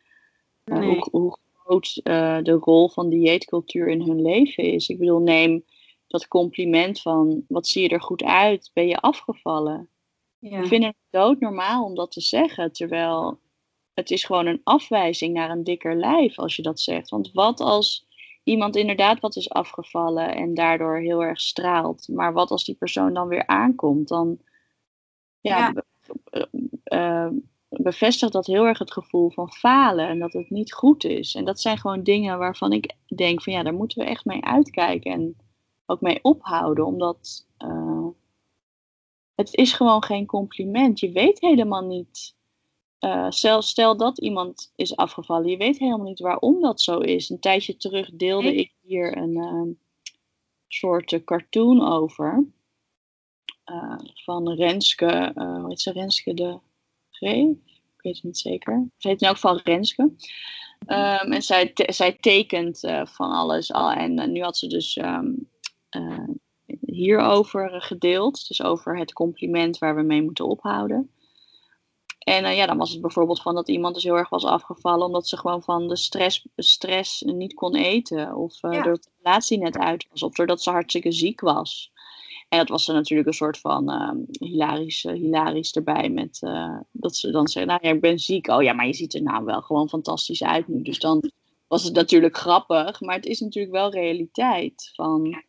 uh, 0.66 0.80
hoe, 0.80 1.08
hoe, 1.12 1.38
groot 1.68 2.00
uh, 2.04 2.38
de 2.44 2.52
rol 2.52 2.90
van 2.90 3.10
dieetcultuur 3.10 3.88
in 3.88 4.02
hun 4.02 4.22
leven 4.22 4.64
is. 4.64 4.90
Ik 4.90 4.98
bedoel, 4.98 5.20
neem 5.20 5.66
dat 6.08 6.28
compliment 6.28 7.02
van 7.02 7.44
wat 7.48 7.68
zie 7.68 7.82
je 7.82 7.90
er 7.90 8.02
goed 8.02 8.24
uit, 8.24 8.72
ben 8.74 8.88
je 8.88 9.00
afgevallen. 9.00 9.90
Ja. 10.40 10.60
Ik 10.60 10.68
vind 10.68 10.84
het 10.84 10.96
doodnormaal 11.10 11.84
om 11.84 11.96
dat 11.96 12.12
te 12.12 12.22
zeggen, 12.22 12.72
terwijl 12.72 13.40
het 13.94 14.12
is 14.12 14.24
gewoon 14.24 14.46
een 14.46 14.62
afwijzing 14.64 15.34
naar 15.34 15.50
een 15.50 15.64
dikker 15.64 15.96
lijf 15.96 16.38
als 16.40 16.56
je 16.56 16.62
dat 16.62 16.80
zegt. 16.80 17.10
Want 17.10 17.32
wat 17.32 17.60
als 17.60 18.08
iemand 18.44 18.76
inderdaad 18.76 19.20
wat 19.20 19.36
is 19.36 19.50
afgevallen 19.50 20.36
en 20.36 20.54
daardoor 20.54 20.98
heel 20.98 21.24
erg 21.24 21.40
straalt. 21.40 22.08
Maar 22.08 22.34
wat 22.34 22.52
als 22.52 22.66
die 22.66 22.76
persoon 22.76 23.14
dan 23.14 23.28
weer 23.28 23.48
aankomt? 23.48 24.08
Dan 24.08 24.40
ja, 25.42 25.74
uh, 26.84 27.30
bevestigt 27.70 28.34
dat 28.34 28.46
heel 28.46 28.66
erg 28.66 28.80
het 28.80 28.92
gevoel 28.92 29.30
van 29.30 29.52
falen 29.52 30.08
en 30.08 30.20
dat 30.20 30.34
het 30.34 30.50
niet 30.50 30.74
goed 30.74 31.04
is. 31.04 31.36
En 31.36 31.46
dat 31.46 31.62
zijn 31.62 31.78
gewoon 31.78 32.04
dingen 32.04 32.38
waarvan 32.38 32.72
ik 32.72 32.96
denk 33.16 33.44
van 33.44 33.54
ja, 33.54 33.64
daar 33.64 33.74
moeten 33.74 34.00
we 34.00 34.06
echt 34.06 34.26
mee 34.26 34.44
uitkijken 34.44 35.12
en 35.12 35.36
ook 35.86 36.02
mee 36.02 36.20
ophouden. 36.22 36.86
Omdat 36.86 37.48
uh, 37.60 38.08
het 39.36 39.54
is 39.54 39.74
gewoon 39.74 40.04
geen 40.04 40.26
compliment. 40.26 41.00
Je 41.00 41.12
weet 41.12 41.40
helemaal 41.40 41.86
niet 41.86 42.36
uh, 43.00 43.30
stel, 43.30 43.62
stel, 43.62 43.98
dat 43.98 44.20
iemand 44.20 44.72
is 44.76 44.96
afgevallen, 44.96 45.50
je 45.50 45.58
weet 45.58 45.80
helemaal 45.80 46.06
niet 46.06 46.20
waarom 46.20 46.62
dat 46.62 46.82
zo 46.82 47.00
is. 47.00 47.30
Een 47.30 47.40
tijdje 47.40 47.78
terug 47.78 48.10
deelde 48.14 48.56
ik 48.56 48.74
hier 48.82 49.18
een 49.18 49.36
uh, 49.36 49.76
soort 50.68 51.12
uh, 51.12 51.24
cartoon 51.24 51.88
over. 51.88 52.46
Eh, 53.64 53.98
van 54.14 54.52
Renske, 54.52 55.32
hoe 55.36 55.66
heet 55.68 55.82
ze? 55.82 55.92
Renske 55.92 56.34
de 56.34 56.60
Greef? 57.18 57.50
Ik 57.96 58.02
weet 58.02 58.16
het 58.16 58.24
niet 58.24 58.38
zeker. 58.38 58.88
Ze 58.98 59.08
heet 59.08 59.22
in 59.22 59.28
elk 59.28 59.36
geval 59.36 59.62
Renske. 59.64 60.02
Um, 60.88 61.32
en 61.32 61.42
zij, 61.42 61.68
te 61.68 61.86
zij 61.94 62.12
tekent 62.12 62.80
van 63.04 63.32
alles 63.32 63.74
al. 63.74 63.92
En 63.92 64.32
nu 64.32 64.42
had 64.42 64.58
ze 64.58 64.68
dus 64.68 64.98
um, 64.98 65.50
hierover 66.86 67.82
gedeeld. 67.82 68.48
Dus 68.48 68.64
over 68.64 68.98
het 68.98 69.14
compliment 69.14 69.78
waar 69.78 69.96
we 69.96 70.02
mee 70.02 70.22
moeten 70.22 70.48
ophouden. 70.48 71.12
En 72.20 72.56
ja, 72.56 72.66
dan 72.66 72.78
was 72.78 72.92
het 72.92 73.02
bijvoorbeeld 73.02 73.42
van 73.42 73.56
dat 73.56 73.70
iemand 73.70 73.94
dus 73.94 74.04
heel 74.04 74.18
erg 74.18 74.30
was 74.30 74.46
afgevallen 74.46 75.06
omdat 75.06 75.28
ze 75.28 75.38
gewoon 75.38 75.64
van 75.64 75.88
de 75.88 75.96
stress, 75.96 76.48
stress 76.56 77.22
niet 77.22 77.54
kon 77.54 77.76
eten. 77.76 78.36
Of 78.36 78.64
uh, 78.64 78.72
doordat 78.72 79.04
de 79.04 79.10
relatie 79.24 79.58
net 79.58 79.78
uit 79.78 80.08
was. 80.10 80.24
Of 80.24 80.34
doordat 80.34 80.62
ze 80.62 80.70
hartstikke 80.70 81.12
ziek 81.12 81.40
was. 81.40 81.92
En 82.48 82.58
dat 82.58 82.70
was 82.70 82.88
er 82.88 82.94
natuurlijk 82.94 83.28
een 83.28 83.34
soort 83.34 83.60
van 83.60 83.92
uh, 83.92 84.12
hilarisch, 84.50 85.04
hilarisch 85.04 85.76
erbij. 85.76 86.10
Met, 86.10 86.40
dat 86.92 87.16
ze 87.16 87.32
dan 87.32 87.48
zeggen, 87.48 87.72
nou 87.72 87.88
ja, 87.88 87.94
ik 87.94 88.02
ben 88.02 88.20
ziek. 88.20 88.48
Oh 88.48 88.64
ja, 88.64 88.74
maar 88.74 88.88
je 88.88 88.94
ziet 88.94 89.14
er 89.14 89.22
nou 89.22 89.46
wel 89.46 89.62
gewoon 89.62 89.90
fantastisch 89.90 90.44
uit 90.44 90.68
nu. 90.68 90.82
Dus 90.82 91.00
dan 91.00 91.32
was 91.68 91.84
het 91.84 91.94
natuurlijk 91.94 92.38
grappig. 92.38 93.02
Maar 93.02 93.16
het 93.16 93.26
is 93.26 93.40
natuurlijk 93.40 93.74
wel 93.74 93.92
realiteit. 93.92 94.92
Van, 94.94 95.44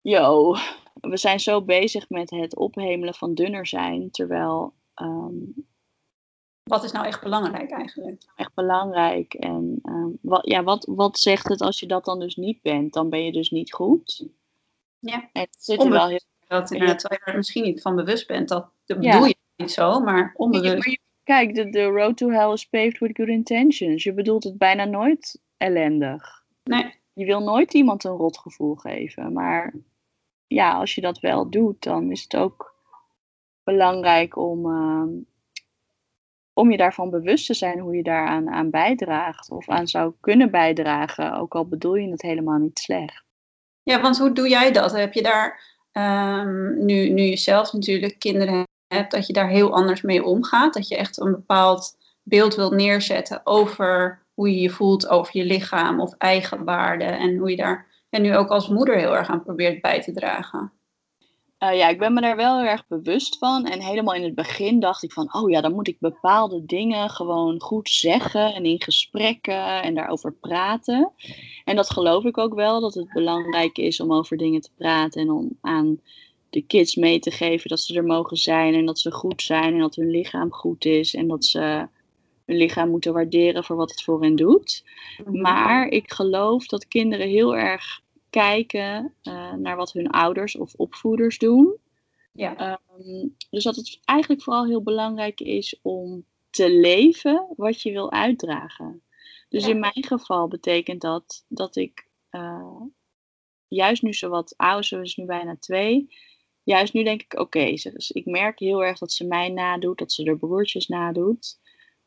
yo, 0.00 0.54
we 1.00 1.16
zijn 1.16 1.40
zo 1.40 1.62
bezig 1.62 2.08
met 2.08 2.30
het 2.30 2.56
ophemelen 2.56 3.14
van 3.14 3.34
dunner 3.34 3.66
zijn. 3.66 4.10
Terwijl 4.10 4.72
Um, 5.02 5.66
wat 6.62 6.84
is 6.84 6.92
nou 6.92 7.06
echt 7.06 7.22
belangrijk 7.22 7.70
eigenlijk? 7.70 8.22
Echt 8.36 8.54
belangrijk. 8.54 9.34
En 9.34 9.80
um, 9.82 10.18
wat, 10.20 10.46
ja, 10.46 10.62
wat, 10.62 10.86
wat 10.90 11.18
zegt 11.18 11.48
het 11.48 11.60
als 11.60 11.80
je 11.80 11.86
dat 11.86 12.04
dan 12.04 12.18
dus 12.18 12.36
niet 12.36 12.62
bent? 12.62 12.92
Dan 12.92 13.10
ben 13.10 13.24
je 13.24 13.32
dus 13.32 13.50
niet 13.50 13.72
goed. 13.72 14.26
Ja, 15.04 15.28
het 15.32 15.56
zit 15.58 15.82
er 15.82 15.90
wel 15.90 16.08
heel 16.08 16.20
dat 16.48 16.70
inderdaad, 16.70 16.98
terwijl 16.98 17.20
je 17.24 17.30
er 17.30 17.36
misschien 17.36 17.62
niet 17.62 17.82
van 17.82 17.96
bewust 17.96 18.26
bent, 18.26 18.48
dat, 18.48 18.70
dat 18.84 18.98
bedoel 18.98 19.24
je 19.24 19.36
niet 19.56 19.70
zo, 19.70 20.00
maar 20.00 20.32
onbewust. 20.36 20.86
maar 20.86 20.98
kijk, 21.22 21.54
de, 21.54 21.70
de 21.70 21.84
road 21.84 22.16
to 22.16 22.30
hell 22.30 22.52
is 22.52 22.68
paved 22.68 22.98
with 22.98 23.16
good 23.16 23.28
intentions. 23.28 24.02
Je 24.02 24.14
bedoelt 24.14 24.44
het 24.44 24.58
bijna 24.58 24.84
nooit 24.84 25.40
ellendig. 25.56 26.44
Nee. 26.62 26.94
Je 27.12 27.24
wil 27.24 27.40
nooit 27.40 27.74
iemand 27.74 28.04
een 28.04 28.16
rotgevoel 28.16 28.74
geven, 28.74 29.32
maar 29.32 29.74
ja, 30.46 30.72
als 30.72 30.94
je 30.94 31.00
dat 31.00 31.20
wel 31.20 31.50
doet, 31.50 31.82
dan 31.82 32.10
is 32.10 32.22
het 32.22 32.36
ook 32.36 32.74
belangrijk 33.62 34.36
om, 34.36 34.66
uh, 34.66 35.22
om 36.52 36.70
je 36.70 36.76
daarvan 36.76 37.10
bewust 37.10 37.46
te 37.46 37.54
zijn 37.54 37.78
hoe 37.78 37.96
je 37.96 38.02
daaraan 38.02 38.50
aan 38.50 38.70
bijdraagt 38.70 39.50
of 39.50 39.68
aan 39.68 39.86
zou 39.86 40.14
kunnen 40.20 40.50
bijdragen, 40.50 41.36
ook 41.36 41.54
al 41.54 41.68
bedoel 41.68 41.94
je 41.94 42.10
het 42.10 42.22
helemaal 42.22 42.58
niet 42.58 42.78
slecht. 42.78 43.24
Ja, 43.84 44.00
want 44.00 44.18
hoe 44.18 44.32
doe 44.32 44.48
jij 44.48 44.72
dat? 44.72 44.92
Heb 44.92 45.12
je 45.12 45.22
daar 45.22 45.60
um, 45.92 46.84
nu, 46.84 47.08
nu 47.08 47.22
je 47.22 47.36
zelf 47.36 47.72
natuurlijk 47.72 48.18
kinderen 48.18 48.62
hebt, 48.86 49.10
dat 49.10 49.26
je 49.26 49.32
daar 49.32 49.48
heel 49.48 49.74
anders 49.74 50.02
mee 50.02 50.24
omgaat? 50.24 50.74
Dat 50.74 50.88
je 50.88 50.96
echt 50.96 51.20
een 51.20 51.30
bepaald 51.30 51.96
beeld 52.22 52.54
wilt 52.54 52.72
neerzetten 52.72 53.40
over 53.44 54.22
hoe 54.34 54.50
je 54.50 54.60
je 54.60 54.70
voelt 54.70 55.08
over 55.08 55.36
je 55.36 55.44
lichaam 55.44 56.00
of 56.00 56.14
eigenwaarde 56.18 57.04
en 57.04 57.36
hoe 57.36 57.50
je 57.50 57.56
daar 57.56 57.86
en 58.10 58.22
nu 58.22 58.36
ook 58.36 58.48
als 58.48 58.68
moeder 58.68 58.96
heel 58.96 59.16
erg 59.16 59.28
aan 59.28 59.42
probeert 59.42 59.80
bij 59.80 60.02
te 60.02 60.12
dragen? 60.12 60.72
Uh, 61.64 61.76
ja, 61.76 61.88
ik 61.88 61.98
ben 61.98 62.12
me 62.12 62.20
daar 62.20 62.36
wel 62.36 62.58
heel 62.58 62.68
erg 62.68 62.86
bewust 62.86 63.38
van. 63.38 63.66
En 63.66 63.80
helemaal 63.80 64.14
in 64.14 64.22
het 64.22 64.34
begin 64.34 64.80
dacht 64.80 65.02
ik 65.02 65.12
van, 65.12 65.34
oh 65.34 65.50
ja, 65.50 65.60
dan 65.60 65.72
moet 65.72 65.88
ik 65.88 65.96
bepaalde 65.98 66.64
dingen 66.66 67.10
gewoon 67.10 67.60
goed 67.60 67.88
zeggen 67.88 68.54
en 68.54 68.64
in 68.64 68.82
gesprekken 68.82 69.82
en 69.82 69.94
daarover 69.94 70.32
praten. 70.32 71.12
En 71.64 71.76
dat 71.76 71.90
geloof 71.90 72.24
ik 72.24 72.38
ook 72.38 72.54
wel, 72.54 72.80
dat 72.80 72.94
het 72.94 73.12
belangrijk 73.12 73.78
is 73.78 74.00
om 74.00 74.12
over 74.12 74.36
dingen 74.36 74.60
te 74.60 74.70
praten 74.76 75.20
en 75.20 75.30
om 75.30 75.58
aan 75.60 76.00
de 76.50 76.62
kids 76.62 76.94
mee 76.94 77.18
te 77.18 77.30
geven 77.30 77.68
dat 77.68 77.80
ze 77.80 77.94
er 77.94 78.04
mogen 78.04 78.36
zijn 78.36 78.74
en 78.74 78.86
dat 78.86 78.98
ze 78.98 79.12
goed 79.12 79.42
zijn 79.42 79.72
en 79.72 79.78
dat 79.78 79.94
hun 79.94 80.10
lichaam 80.10 80.52
goed 80.52 80.84
is 80.84 81.14
en 81.14 81.28
dat 81.28 81.44
ze 81.44 81.88
hun 82.46 82.56
lichaam 82.56 82.90
moeten 82.90 83.12
waarderen 83.12 83.64
voor 83.64 83.76
wat 83.76 83.90
het 83.90 84.02
voor 84.02 84.22
hen 84.22 84.36
doet. 84.36 84.84
Mhm. 85.24 85.40
Maar 85.40 85.88
ik 85.88 86.12
geloof 86.12 86.66
dat 86.66 86.88
kinderen 86.88 87.28
heel 87.28 87.56
erg 87.56 88.02
kijken 88.34 89.14
uh, 89.22 89.52
naar 89.52 89.76
wat 89.76 89.92
hun 89.92 90.10
ouders 90.10 90.56
of 90.56 90.74
opvoeders 90.74 91.38
doen. 91.38 91.76
Ja. 92.32 92.80
Um, 92.98 93.36
dus 93.50 93.64
dat 93.64 93.76
het 93.76 94.00
eigenlijk 94.04 94.42
vooral 94.42 94.66
heel 94.66 94.82
belangrijk 94.82 95.40
is 95.40 95.78
om 95.82 96.24
te 96.50 96.70
leven 96.70 97.46
wat 97.56 97.82
je 97.82 97.92
wil 97.92 98.12
uitdragen. 98.12 99.02
Dus 99.48 99.68
in 99.68 99.78
mijn 99.78 100.04
geval 100.04 100.48
betekent 100.48 101.00
dat 101.00 101.44
dat 101.48 101.76
ik 101.76 102.08
uh, 102.30 102.80
juist 103.68 104.02
nu 104.02 104.12
zo 104.12 104.28
wat 104.28 104.54
ouder, 104.56 104.84
ze 104.84 105.00
is 105.00 105.16
nu 105.16 105.24
bijna 105.24 105.56
twee. 105.56 106.08
Juist 106.62 106.92
nu 106.92 107.04
denk 107.04 107.22
ik, 107.22 107.32
oké, 107.32 107.42
okay, 107.42 107.70
dus 107.92 108.10
ik 108.10 108.24
merk 108.24 108.58
heel 108.58 108.84
erg 108.84 108.98
dat 108.98 109.12
ze 109.12 109.26
mij 109.26 109.48
nadoet, 109.48 109.98
dat 109.98 110.12
ze 110.12 110.24
er 110.24 110.38
broertjes 110.38 110.86
nadoet. 110.86 111.58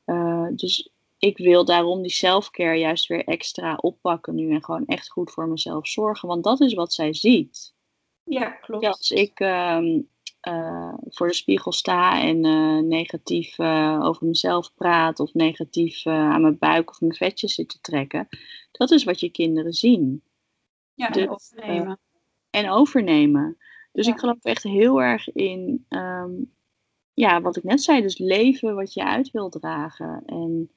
Uh, 0.05 0.47
dus 0.51 0.89
ik 1.17 1.37
wil 1.37 1.65
daarom 1.65 2.01
die 2.01 2.11
selfcare 2.11 2.77
juist 2.77 3.07
weer 3.07 3.23
extra 3.23 3.75
oppakken 3.75 4.35
nu 4.35 4.51
en 4.51 4.63
gewoon 4.63 4.85
echt 4.85 5.09
goed 5.09 5.31
voor 5.31 5.47
mezelf 5.47 5.87
zorgen, 5.87 6.27
want 6.27 6.43
dat 6.43 6.61
is 6.61 6.73
wat 6.73 6.93
zij 6.93 7.13
ziet. 7.13 7.75
Ja, 8.23 8.49
klopt. 8.49 8.85
als 8.85 9.11
ik 9.11 9.39
uh, 9.39 9.79
uh, 10.47 10.93
voor 11.09 11.27
de 11.27 11.33
spiegel 11.33 11.71
sta 11.71 12.21
en 12.21 12.45
uh, 12.45 12.81
negatief 12.81 13.57
uh, 13.57 13.99
over 14.03 14.27
mezelf 14.27 14.73
praat 14.75 15.19
of 15.19 15.33
negatief 15.33 16.05
aan 16.05 16.41
mijn 16.41 16.57
buik 16.57 16.89
of 16.89 17.01
mijn 17.01 17.13
vetjes 17.13 17.53
zit 17.53 17.69
te 17.69 17.81
trekken, 17.81 18.27
dat 18.71 18.91
is 18.91 19.03
wat 19.03 19.19
je 19.19 19.29
kinderen 19.29 19.73
zien. 19.73 20.23
Ja, 20.93 21.09
dus, 21.09 21.23
en 21.23 21.29
overnemen. 21.29 21.99
en 22.49 22.69
overnemen. 22.69 23.57
Dus 23.91 24.05
ja. 24.05 24.13
ik 24.13 24.19
geloof 24.19 24.43
echt 24.43 24.63
heel 24.63 25.01
erg 25.01 25.33
in, 25.33 25.85
um, 25.89 26.53
ja, 27.13 27.41
wat 27.41 27.57
ik 27.57 27.63
net 27.63 27.81
zei, 27.81 28.01
dus 28.01 28.17
leven 28.17 28.75
wat 28.75 28.93
je 28.93 29.03
uit 29.03 29.31
wil 29.31 29.49
dragen. 29.49 30.23
En 30.25 30.71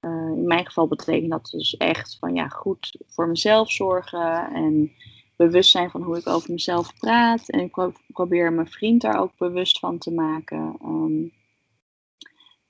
uh, 0.00 0.10
in 0.10 0.46
mijn 0.46 0.66
geval 0.66 0.88
betekent 0.88 1.30
dat 1.30 1.48
dus 1.50 1.76
echt 1.76 2.16
van 2.20 2.34
ja, 2.34 2.48
goed 2.48 2.96
voor 3.06 3.28
mezelf 3.28 3.70
zorgen 3.70 4.54
en 4.54 4.92
bewust 5.36 5.70
zijn 5.70 5.90
van 5.90 6.02
hoe 6.02 6.18
ik 6.18 6.26
over 6.26 6.52
mezelf 6.52 6.98
praat. 6.98 7.48
En 7.48 7.60
ik 7.60 7.90
probeer 8.06 8.52
mijn 8.52 8.68
vriend 8.68 9.02
daar 9.02 9.20
ook 9.20 9.36
bewust 9.38 9.78
van 9.78 9.98
te 9.98 10.10
maken. 10.10 10.76
Ehm, 10.80 11.28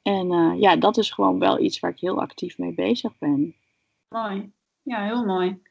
en 0.03 0.31
eh, 0.31 0.61
ja, 0.61 0.76
dat 0.76 0.97
is 0.97 1.11
gewoon 1.11 1.39
wel 1.39 1.61
iets 1.61 1.81
waar 1.81 1.91
ik 1.91 2.01
heel 2.01 2.20
actief 2.20 2.59
mee 2.59 2.74
bezig 2.74 3.18
ben. 3.18 3.55
Mooi. 4.09 4.53
Ja, 4.83 5.05
heel 5.05 5.24
mooi. 5.24 5.62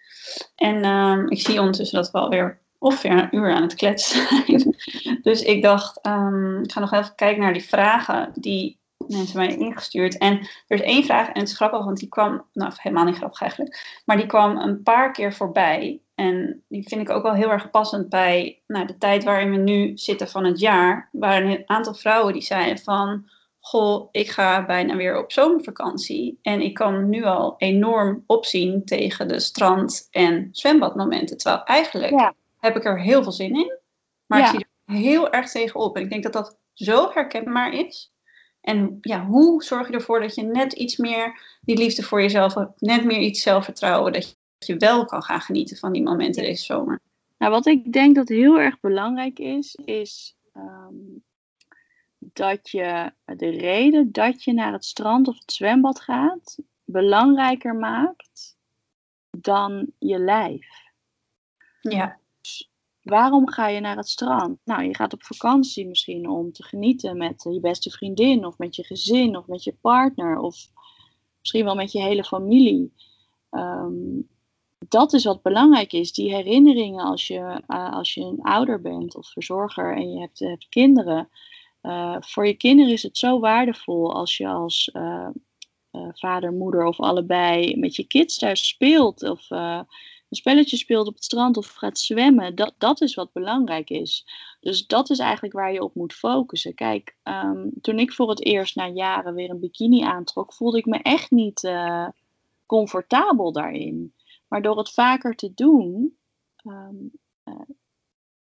En 0.55 0.83
ehm, 0.83 1.27
ik 1.27 1.41
zie 1.41 1.59
ondertussen 1.59 1.97
dat 1.97 2.11
we 2.11 2.19
alweer 2.19 2.61
ongeveer 2.77 3.11
een 3.11 3.35
uur 3.35 3.53
aan 3.53 3.61
het 3.61 3.75
kletsen 3.75 4.27
zijn. 4.27 4.75
dus 5.27 5.41
ik 5.41 5.61
dacht, 5.61 6.05
um, 6.05 6.63
ik 6.63 6.71
ga 6.71 6.79
nog 6.79 6.93
even 6.93 7.15
kijken 7.15 7.41
naar 7.41 7.53
die 7.53 7.63
vragen 7.63 8.31
die 8.35 8.79
mensen 9.07 9.37
mij 9.37 9.55
ingestuurd. 9.55 10.17
En 10.17 10.37
er 10.67 10.77
is 10.77 10.81
één 10.81 11.03
vraag, 11.03 11.27
en 11.27 11.39
het 11.39 11.49
is 11.49 11.55
grappig, 11.55 11.83
want 11.83 11.97
die 11.97 12.09
kwam, 12.09 12.45
nou 12.53 12.71
helemaal 12.75 13.05
niet 13.05 13.15
grappig 13.15 13.41
eigenlijk, 13.41 14.01
maar 14.05 14.17
die 14.17 14.25
kwam 14.25 14.57
een 14.57 14.83
paar 14.83 15.11
keer 15.11 15.33
voorbij. 15.33 16.01
En 16.15 16.63
die 16.67 16.87
vind 16.87 17.01
ik 17.01 17.09
ook 17.09 17.23
wel 17.23 17.33
heel 17.33 17.51
erg 17.51 17.69
passend 17.69 18.09
bij 18.09 18.61
nou, 18.67 18.85
de 18.85 18.97
tijd 18.97 19.23
waarin 19.23 19.51
we 19.51 19.57
nu 19.57 19.97
zitten 19.97 20.27
van 20.27 20.45
het 20.45 20.59
jaar. 20.59 21.09
Waar 21.11 21.43
een 21.43 21.63
aantal 21.65 21.93
vrouwen 21.93 22.33
die 22.33 22.41
zeiden 22.41 22.83
van, 22.83 23.29
goh, 23.59 24.07
ik 24.11 24.29
ga 24.29 24.65
bijna 24.65 24.95
weer 24.95 25.17
op 25.17 25.31
zomervakantie. 25.31 26.39
En 26.41 26.61
ik 26.61 26.73
kan 26.73 27.09
nu 27.09 27.23
al 27.23 27.55
enorm 27.57 28.23
opzien 28.25 28.85
tegen 28.85 29.27
de 29.27 29.39
strand- 29.39 30.07
en 30.11 30.49
zwembadmomenten. 30.51 31.37
Terwijl 31.37 31.63
eigenlijk 31.63 32.33
heb 32.59 32.75
ik 32.75 32.85
er 32.85 33.01
heel 33.01 33.23
veel 33.23 33.31
zin 33.31 33.55
in. 33.55 33.77
Maar 34.25 34.39
ik 34.39 34.45
zie 34.45 34.67
er 34.85 34.95
heel 34.95 35.31
erg 35.31 35.51
tegen 35.51 35.79
op. 35.79 35.95
En 35.95 36.01
ik 36.01 36.09
denk 36.09 36.23
dat 36.23 36.33
dat 36.33 36.57
zo 36.73 37.09
herkenbaar 37.13 37.73
is. 37.73 38.11
En 38.61 38.97
ja, 39.01 39.25
hoe 39.25 39.63
zorg 39.63 39.87
je 39.87 39.93
ervoor 39.93 40.19
dat 40.19 40.35
je 40.35 40.43
net 40.43 40.73
iets 40.73 40.97
meer 40.97 41.57
die 41.61 41.77
liefde 41.77 42.03
voor 42.03 42.21
jezelf 42.21 42.53
hebt, 42.53 42.81
net 42.81 43.05
meer 43.05 43.19
iets 43.19 43.41
zelfvertrouwen, 43.41 44.13
dat 44.13 44.37
je 44.57 44.77
wel 44.77 45.05
kan 45.05 45.23
gaan 45.23 45.41
genieten 45.41 45.77
van 45.77 45.91
die 45.91 46.03
momenten 46.03 46.43
deze 46.43 46.63
zomer? 46.63 46.99
Nou, 47.37 47.51
wat 47.51 47.65
ik 47.65 47.93
denk 47.93 48.15
dat 48.15 48.27
heel 48.27 48.59
erg 48.59 48.79
belangrijk 48.79 49.39
is, 49.39 49.75
is 49.85 50.35
ehm, 50.53 50.95
dat 52.17 52.69
je 52.69 53.11
de 53.25 53.49
reden 53.49 54.11
dat 54.11 54.43
je 54.43 54.53
naar 54.53 54.71
het 54.71 54.85
strand 54.85 55.27
of 55.27 55.39
het 55.39 55.51
zwembad 55.51 55.99
gaat 55.99 56.57
belangrijker 56.85 57.75
maakt 57.75 58.57
dan 59.29 59.91
je 59.99 60.19
lijf. 60.19 60.67
Ja. 61.81 62.19
Waarom 63.09 63.49
ga 63.49 63.67
je 63.67 63.79
naar 63.79 63.97
het 63.97 64.09
strand? 64.09 64.59
Nou, 64.63 64.83
je 64.83 64.95
gaat 64.95 65.13
op 65.13 65.23
vakantie 65.23 65.87
misschien 65.87 66.29
om 66.29 66.51
te 66.51 66.63
genieten 66.63 67.17
met 67.17 67.43
je 67.43 67.59
beste 67.59 67.89
vriendin 67.89 68.45
of 68.45 68.57
met 68.57 68.75
je 68.75 68.83
gezin 68.83 69.37
of 69.37 69.47
met 69.47 69.63
je 69.63 69.73
partner 69.81 70.37
of 70.39 70.55
misschien 71.39 71.63
wel 71.63 71.75
met 71.75 71.91
je 71.91 72.01
hele 72.01 72.23
familie. 72.23 72.93
Ehm, 73.49 74.21
dat 74.87 75.13
is 75.13 75.23
wat 75.23 75.41
belangrijk 75.41 75.93
is. 75.93 76.13
Die 76.13 76.33
herinneringen 76.35 77.05
als 77.05 77.27
je, 77.27 77.61
uh, 77.67 77.93
als 77.93 78.13
je 78.13 78.21
een 78.21 78.41
ouder 78.41 78.81
bent 78.81 79.15
of 79.15 79.27
verzorger 79.27 79.95
en 79.95 80.11
je 80.11 80.19
hebt, 80.19 80.39
hebt 80.39 80.69
kinderen. 80.69 81.29
Uh, 81.81 82.15
voor 82.19 82.47
je 82.47 82.53
kinderen 82.53 82.91
is 82.91 83.03
het 83.03 83.17
zo 83.17 83.39
waardevol 83.39 84.13
als 84.13 84.37
je 84.37 84.47
als 84.47 84.91
vader, 86.13 86.53
moeder 86.53 86.85
of 86.85 86.99
allebei 86.99 87.77
met 87.79 87.95
je 87.95 88.07
kids 88.07 88.37
daar 88.37 88.57
speelt. 88.57 89.23
Of 89.23 89.47
een 90.29 90.37
spelletje 90.37 90.77
speelt 90.77 91.07
op 91.07 91.13
het 91.13 91.23
strand 91.23 91.57
of 91.57 91.67
gaat 91.67 91.99
zwemmen, 91.99 92.55
dat, 92.55 92.73
dat 92.77 93.01
is 93.01 93.13
wat 93.13 93.31
belangrijk 93.31 93.89
is. 93.89 94.27
Dus 94.59 94.87
dat 94.87 95.09
is 95.09 95.19
eigenlijk 95.19 95.53
waar 95.53 95.73
je 95.73 95.83
op 95.83 95.95
moet 95.95 96.13
focussen. 96.13 96.73
Kijk, 96.73 97.17
um, 97.23 97.71
toen 97.81 97.99
ik 97.99 98.13
voor 98.13 98.29
het 98.29 98.45
eerst 98.45 98.75
na 98.75 98.87
jaren 98.87 99.33
weer 99.33 99.49
een 99.49 99.59
bikini 99.59 100.03
aantrok, 100.03 100.53
voelde 100.53 100.77
ik 100.77 100.85
me 100.85 100.97
echt 100.97 101.31
niet 101.31 101.63
uh, 101.63 102.07
comfortabel 102.65 103.51
daarin. 103.51 104.13
Maar 104.47 104.61
door 104.61 104.77
het 104.77 104.89
vaker 104.89 105.35
te 105.35 105.53
doen, 105.53 106.17
um, 106.63 107.11
uh, 107.43 107.55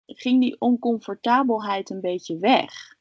ging 0.06 0.40
die 0.40 0.60
oncomfortabelheid 0.60 1.90
een 1.90 2.00
beetje 2.00 2.38
weg. 2.38 2.94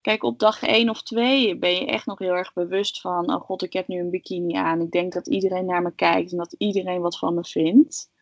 Kijk, 0.00 0.22
op 0.22 0.38
dag 0.38 0.62
1 0.62 0.88
of 0.88 1.02
2 1.02 1.58
ben 1.58 1.74
je 1.74 1.86
echt 1.86 2.06
nog 2.06 2.18
heel 2.18 2.34
erg 2.34 2.52
bewust 2.52 3.00
van: 3.00 3.34
oh 3.34 3.40
god, 3.40 3.62
ik 3.62 3.72
heb 3.72 3.88
nu 3.88 4.00
een 4.00 4.10
bikini 4.10 4.54
aan. 4.54 4.80
Ik 4.80 4.90
denk 4.90 5.12
dat 5.12 5.26
iedereen 5.26 5.66
naar 5.66 5.82
me 5.82 5.94
kijkt 5.94 6.30
en 6.30 6.38
dat 6.38 6.52
iedereen 6.58 7.00
wat 7.00 7.18
van 7.18 7.34
me 7.34 7.44
vindt. 7.44 8.12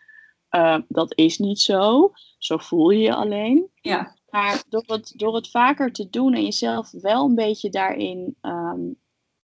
Uh, 0.54 0.78
dat 0.88 1.18
is 1.18 1.38
niet 1.38 1.60
zo. 1.60 2.12
Zo 2.38 2.56
voel 2.56 2.90
je 2.90 3.00
je 3.00 3.14
alleen. 3.14 3.70
Ja. 3.74 4.16
Maar 4.30 4.62
door 4.68 4.84
het, 4.86 5.12
door 5.16 5.34
het 5.34 5.50
vaker 5.50 5.92
te 5.92 6.10
doen 6.10 6.34
en 6.34 6.42
jezelf 6.42 6.90
wel 6.90 7.24
een 7.24 7.34
beetje 7.34 7.70
daarin 7.70 8.36
um, 8.42 9.00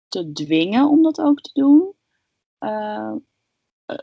te 0.07 0.31
dwingen 0.31 0.89
om 0.89 1.01
dat 1.03 1.21
ook 1.21 1.41
te 1.41 1.49
doen, 1.53 1.93
uh, 2.59 3.13
uh, 3.87 3.97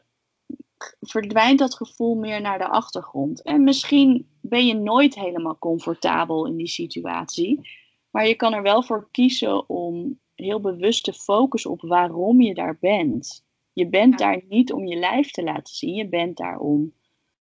verdwijnt 1.01 1.59
dat 1.59 1.75
gevoel 1.75 2.15
meer 2.15 2.41
naar 2.41 2.59
de 2.59 2.69
achtergrond. 2.69 3.43
En 3.43 3.65
misschien 3.65 4.29
ben 4.41 4.67
je 4.67 4.75
nooit 4.75 5.15
helemaal 5.15 5.59
comfortabel 5.59 6.47
in 6.47 6.57
die 6.57 6.69
situatie, 6.69 7.69
maar 8.11 8.27
je 8.27 8.35
kan 8.35 8.53
er 8.53 8.63
wel 8.63 8.83
voor 8.83 9.09
kiezen 9.11 9.69
om 9.69 10.21
heel 10.35 10.61
bewust 10.61 11.05
te 11.05 11.13
focussen 11.13 11.71
op 11.71 11.81
waarom 11.81 12.41
je 12.41 12.55
daar 12.55 12.79
bent. 12.81 13.44
Je 13.75 13.89
bent 13.89 14.19
daar 14.19 14.43
niet 14.49 14.73
om 14.73 14.87
je 14.87 14.97
lijf 14.97 15.31
te 15.31 15.43
laten 15.43 15.75
zien. 15.75 15.95
Je 15.95 16.09
bent 16.09 16.37
daar 16.37 16.59
om, 16.59 16.95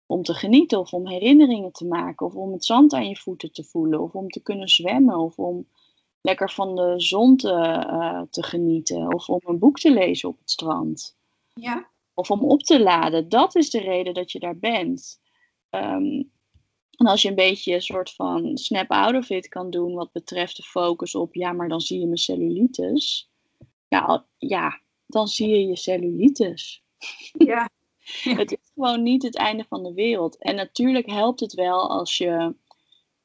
om 0.05 0.23
te 0.23 0.33
genieten 0.33 0.79
of 0.79 0.93
om 0.93 1.07
herinneringen 1.07 1.71
te 1.71 1.85
maken. 1.85 2.25
Of 2.25 2.33
om 2.33 2.51
het 2.51 2.65
zand 2.65 2.93
aan 2.93 3.07
je 3.07 3.17
voeten 3.17 3.51
te 3.51 3.63
voelen. 3.63 4.01
Of 4.01 4.13
om 4.13 4.29
te 4.29 4.41
kunnen 4.41 4.67
zwemmen. 4.67 5.17
Of 5.17 5.37
om 5.37 5.67
lekker 6.21 6.51
van 6.51 6.75
de 6.75 6.93
zon 6.97 7.37
te, 7.37 7.51
uh, 7.89 8.21
te 8.29 8.43
genieten. 8.43 9.13
Of 9.13 9.29
om 9.29 9.41
een 9.43 9.59
boek 9.59 9.79
te 9.79 9.91
lezen 9.91 10.29
op 10.29 10.37
het 10.39 10.51
strand. 10.51 11.17
Ja. 11.53 11.87
Of 12.13 12.31
om 12.31 12.43
op 12.43 12.63
te 12.63 12.81
laden. 12.81 13.29
Dat 13.29 13.55
is 13.55 13.69
de 13.69 13.79
reden 13.79 14.13
dat 14.13 14.31
je 14.31 14.39
daar 14.39 14.57
bent. 14.57 15.19
Um, 15.69 16.31
en 16.97 17.05
als 17.05 17.21
je 17.21 17.29
een 17.29 17.35
beetje 17.35 17.73
een 17.73 17.81
soort 17.81 18.13
van 18.13 18.57
snap 18.57 18.91
out 18.91 19.15
of 19.15 19.29
it 19.29 19.47
kan 19.47 19.69
doen 19.69 19.93
wat 19.93 20.11
betreft 20.11 20.55
de 20.55 20.63
focus 20.63 21.15
op, 21.15 21.35
ja, 21.35 21.51
maar 21.51 21.67
dan 21.67 21.81
zie 21.81 21.99
je 21.99 22.05
mijn 22.05 22.17
cellulitis. 22.17 23.29
Ja, 23.87 24.25
ja 24.37 24.81
dan 25.07 25.27
zie 25.27 25.49
je 25.49 25.67
je 25.67 25.75
cellulitis. 25.75 26.83
Ja. 27.31 27.69
ja. 28.23 28.35
het 28.35 28.51
is 28.51 28.71
gewoon 28.73 29.03
niet 29.03 29.23
het 29.23 29.35
einde 29.35 29.65
van 29.69 29.83
de 29.83 29.93
wereld. 29.93 30.37
En 30.37 30.55
natuurlijk 30.55 31.09
helpt 31.09 31.39
het 31.39 31.53
wel 31.53 31.89
als 31.89 32.17
je 32.17 32.55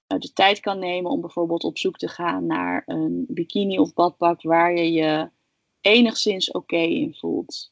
de 0.06 0.32
tijd 0.32 0.60
kan 0.60 0.78
nemen 0.78 1.10
om 1.10 1.20
bijvoorbeeld 1.20 1.64
op 1.64 1.78
zoek 1.78 1.96
te 1.96 2.08
gaan 2.08 2.46
naar 2.46 2.82
een 2.86 3.24
bikini 3.28 3.78
of 3.78 3.94
badpak 3.94 4.42
waar 4.42 4.76
je 4.76 4.92
je 4.92 5.30
enigszins 5.80 6.50
oké 6.50 6.74
okay 6.74 6.86
in 6.86 7.14
voelt. 7.14 7.71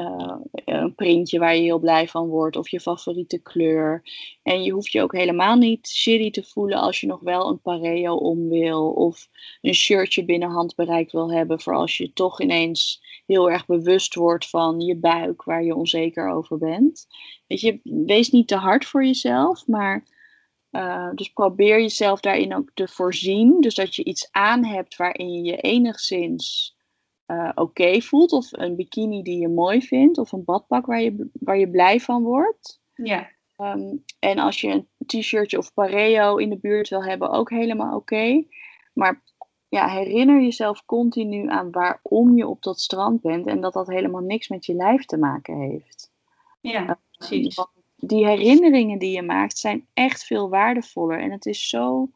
Uh, 0.00 0.36
een 0.64 0.94
printje 0.94 1.38
waar 1.38 1.56
je 1.56 1.62
heel 1.62 1.78
blij 1.78 2.08
van 2.08 2.26
wordt 2.28 2.56
of 2.56 2.68
je 2.68 2.80
favoriete 2.80 3.38
kleur. 3.38 4.02
En 4.42 4.62
je 4.62 4.72
hoeft 4.72 4.92
je 4.92 5.02
ook 5.02 5.12
helemaal 5.12 5.56
niet 5.56 5.88
shitty 5.88 6.30
te 6.30 6.42
voelen 6.42 6.78
als 6.78 7.00
je 7.00 7.06
nog 7.06 7.20
wel 7.20 7.48
een 7.48 7.60
pareo 7.60 8.14
om 8.14 8.48
wil 8.48 8.90
of 8.90 9.28
een 9.60 9.74
shirtje 9.74 10.24
binnen 10.24 10.50
handbereik 10.50 11.12
wil 11.12 11.32
hebben 11.32 11.60
voor 11.60 11.74
als 11.74 11.96
je 11.96 12.12
toch 12.12 12.40
ineens 12.40 13.02
heel 13.26 13.50
erg 13.50 13.66
bewust 13.66 14.14
wordt 14.14 14.48
van 14.48 14.80
je 14.80 14.96
buik 14.96 15.44
waar 15.44 15.64
je 15.64 15.74
onzeker 15.74 16.30
over 16.30 16.58
bent. 16.58 17.06
Weet 17.46 17.60
je, 17.60 17.80
wees 17.82 18.30
niet 18.30 18.48
te 18.48 18.56
hard 18.56 18.84
voor 18.84 19.04
jezelf, 19.04 19.66
maar 19.66 20.04
uh, 20.70 21.10
dus 21.14 21.28
probeer 21.28 21.80
jezelf 21.80 22.20
daarin 22.20 22.54
ook 22.54 22.70
te 22.74 22.88
voorzien. 22.88 23.60
Dus 23.60 23.74
dat 23.74 23.94
je 23.94 24.04
iets 24.04 24.28
aan 24.30 24.64
hebt 24.64 24.96
waarin 24.96 25.32
je 25.32 25.42
je 25.42 25.56
enigszins 25.56 26.75
uh, 27.26 27.48
oké 27.48 27.60
okay 27.60 28.00
voelt. 28.00 28.32
Of 28.32 28.48
een 28.50 28.76
bikini 28.76 29.22
die 29.22 29.40
je 29.40 29.48
mooi 29.48 29.82
vindt. 29.82 30.18
Of 30.18 30.32
een 30.32 30.44
badpak 30.44 30.86
waar 30.86 31.02
je, 31.02 31.30
waar 31.32 31.58
je 31.58 31.70
blij 31.70 32.00
van 32.00 32.22
wordt. 32.22 32.80
Ja. 32.94 33.34
Um, 33.58 34.04
en 34.18 34.38
als 34.38 34.60
je 34.60 34.68
een 34.68 34.88
t-shirtje 35.06 35.58
of 35.58 35.74
pareo 35.74 36.36
in 36.36 36.50
de 36.50 36.58
buurt 36.58 36.88
wil 36.88 37.04
hebben, 37.04 37.30
ook 37.30 37.50
helemaal 37.50 37.96
oké. 37.96 38.14
Okay. 38.14 38.48
Maar 38.92 39.22
ja, 39.68 39.88
herinner 39.88 40.42
jezelf 40.42 40.84
continu 40.84 41.48
aan 41.48 41.70
waarom 41.70 42.36
je 42.36 42.46
op 42.46 42.62
dat 42.62 42.80
strand 42.80 43.20
bent. 43.20 43.46
En 43.46 43.60
dat 43.60 43.72
dat 43.72 43.86
helemaal 43.86 44.22
niks 44.22 44.48
met 44.48 44.66
je 44.66 44.74
lijf 44.74 45.04
te 45.04 45.18
maken 45.18 45.60
heeft. 45.60 46.12
Ja, 46.60 46.98
precies. 47.10 47.58
Uh, 47.58 47.64
die 47.96 48.26
herinneringen 48.26 48.98
die 48.98 49.12
je 49.12 49.22
maakt 49.22 49.58
zijn 49.58 49.86
echt 49.94 50.24
veel 50.24 50.48
waardevoller. 50.48 51.20
En 51.20 51.30
het 51.30 51.46
is 51.46 51.68
zo 51.68 52.10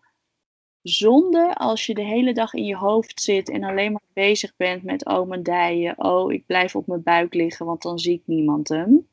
zonde 0.82 1.54
als 1.54 1.86
je 1.86 1.94
de 1.94 2.02
hele 2.02 2.32
dag 2.32 2.54
in 2.54 2.64
je 2.64 2.76
hoofd 2.76 3.20
zit 3.20 3.50
en 3.50 3.64
alleen 3.64 3.92
maar 3.92 4.00
bezig 4.12 4.56
bent 4.56 4.82
met 4.82 5.06
oh 5.06 5.28
mijn 5.28 5.42
dijen, 5.42 6.04
oh 6.04 6.32
ik 6.32 6.46
blijf 6.46 6.76
op 6.76 6.86
mijn 6.86 7.02
buik 7.02 7.34
liggen, 7.34 7.66
want 7.66 7.82
dan 7.82 7.98
zie 7.98 8.14
ik 8.14 8.22
niemand 8.24 8.68
hem. 8.68 9.08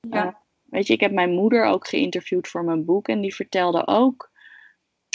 Ja. 0.00 0.26
Uh, 0.26 0.32
weet 0.64 0.86
je, 0.86 0.92
ik 0.92 1.00
heb 1.00 1.12
mijn 1.12 1.30
moeder 1.30 1.64
ook 1.64 1.88
geïnterviewd 1.88 2.48
voor 2.48 2.64
mijn 2.64 2.84
boek 2.84 3.08
en 3.08 3.20
die 3.20 3.34
vertelde 3.34 3.86
ook 3.86 4.30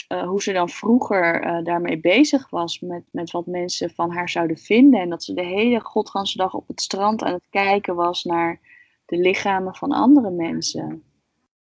uh, 0.08 0.22
hoe 0.22 0.42
ze 0.42 0.52
dan 0.52 0.68
vroeger 0.68 1.44
uh, 1.44 1.64
daarmee 1.64 2.00
bezig 2.00 2.50
was 2.50 2.80
met, 2.80 3.02
met 3.10 3.30
wat 3.30 3.46
mensen 3.46 3.90
van 3.90 4.10
haar 4.10 4.28
zouden 4.28 4.58
vinden 4.58 5.00
en 5.00 5.08
dat 5.08 5.24
ze 5.24 5.34
de 5.34 5.44
hele 5.44 5.80
godganse 5.80 6.36
dag 6.36 6.54
op 6.54 6.68
het 6.68 6.80
strand 6.80 7.22
aan 7.22 7.32
het 7.32 7.46
kijken 7.50 7.94
was 7.94 8.24
naar 8.24 8.60
de 9.06 9.16
lichamen 9.16 9.74
van 9.74 9.92
andere 9.92 10.30
mensen. 10.30 11.04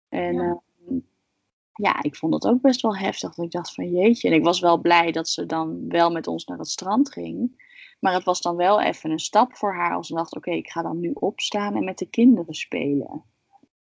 En 0.10 0.34
ja 0.34 0.64
ja, 1.76 2.02
ik 2.02 2.16
vond 2.16 2.32
dat 2.32 2.48
ook 2.48 2.62
best 2.62 2.82
wel 2.82 2.98
heftig. 2.98 3.34
Dat 3.34 3.46
ik 3.46 3.52
dacht 3.52 3.74
van 3.74 3.92
jeetje. 3.92 4.28
En 4.28 4.34
ik 4.34 4.44
was 4.44 4.60
wel 4.60 4.78
blij 4.78 5.12
dat 5.12 5.30
ze 5.30 5.46
dan 5.46 5.88
wel 5.88 6.12
met 6.12 6.28
ons 6.28 6.46
naar 6.46 6.58
het 6.58 6.70
strand 6.70 7.12
ging. 7.12 7.64
Maar 8.00 8.14
het 8.14 8.24
was 8.24 8.42
dan 8.42 8.56
wel 8.56 8.82
even 8.82 9.12
een 9.12 9.20
stap 9.20 9.56
voor 9.56 9.76
haar. 9.76 9.96
Als 9.96 10.08
ze 10.08 10.14
dacht, 10.14 10.36
oké, 10.36 10.48
okay, 10.48 10.60
ik 10.60 10.70
ga 10.70 10.82
dan 10.82 11.00
nu 11.00 11.12
opstaan 11.14 11.76
en 11.76 11.84
met 11.84 11.98
de 11.98 12.10
kinderen 12.10 12.54
spelen. 12.54 13.24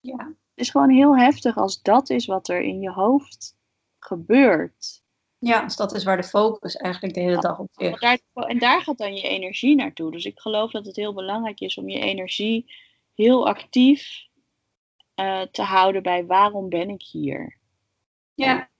Ja, 0.00 0.34
is 0.54 0.70
gewoon 0.70 0.90
heel 0.90 1.16
heftig 1.16 1.56
als 1.56 1.82
dat 1.82 2.10
is 2.10 2.26
wat 2.26 2.48
er 2.48 2.60
in 2.60 2.80
je 2.80 2.90
hoofd 2.90 3.56
gebeurt. 3.98 5.02
Ja, 5.38 5.62
dus 5.62 5.76
dat 5.76 5.94
is 5.94 6.04
waar 6.04 6.16
de 6.16 6.22
focus 6.22 6.76
eigenlijk 6.76 7.14
de 7.14 7.20
hele 7.20 7.40
dag 7.40 7.58
op 7.58 7.68
En 7.76 7.96
daar, 7.98 8.18
en 8.32 8.58
daar 8.58 8.82
gaat 8.82 8.98
dan 8.98 9.14
je 9.16 9.28
energie 9.28 9.74
naartoe. 9.74 10.10
Dus 10.10 10.24
ik 10.24 10.40
geloof 10.40 10.70
dat 10.70 10.86
het 10.86 10.96
heel 10.96 11.14
belangrijk 11.14 11.60
is 11.60 11.78
om 11.78 11.88
je 11.88 11.98
energie 11.98 12.74
heel 13.14 13.46
actief 13.48 14.26
eh, 15.14 15.42
te 15.42 15.62
houden 15.62 16.02
bij 16.02 16.26
waarom 16.26 16.68
ben 16.68 16.88
ik 16.88 17.02
hier? 17.02 17.62
Ja, 18.34 18.70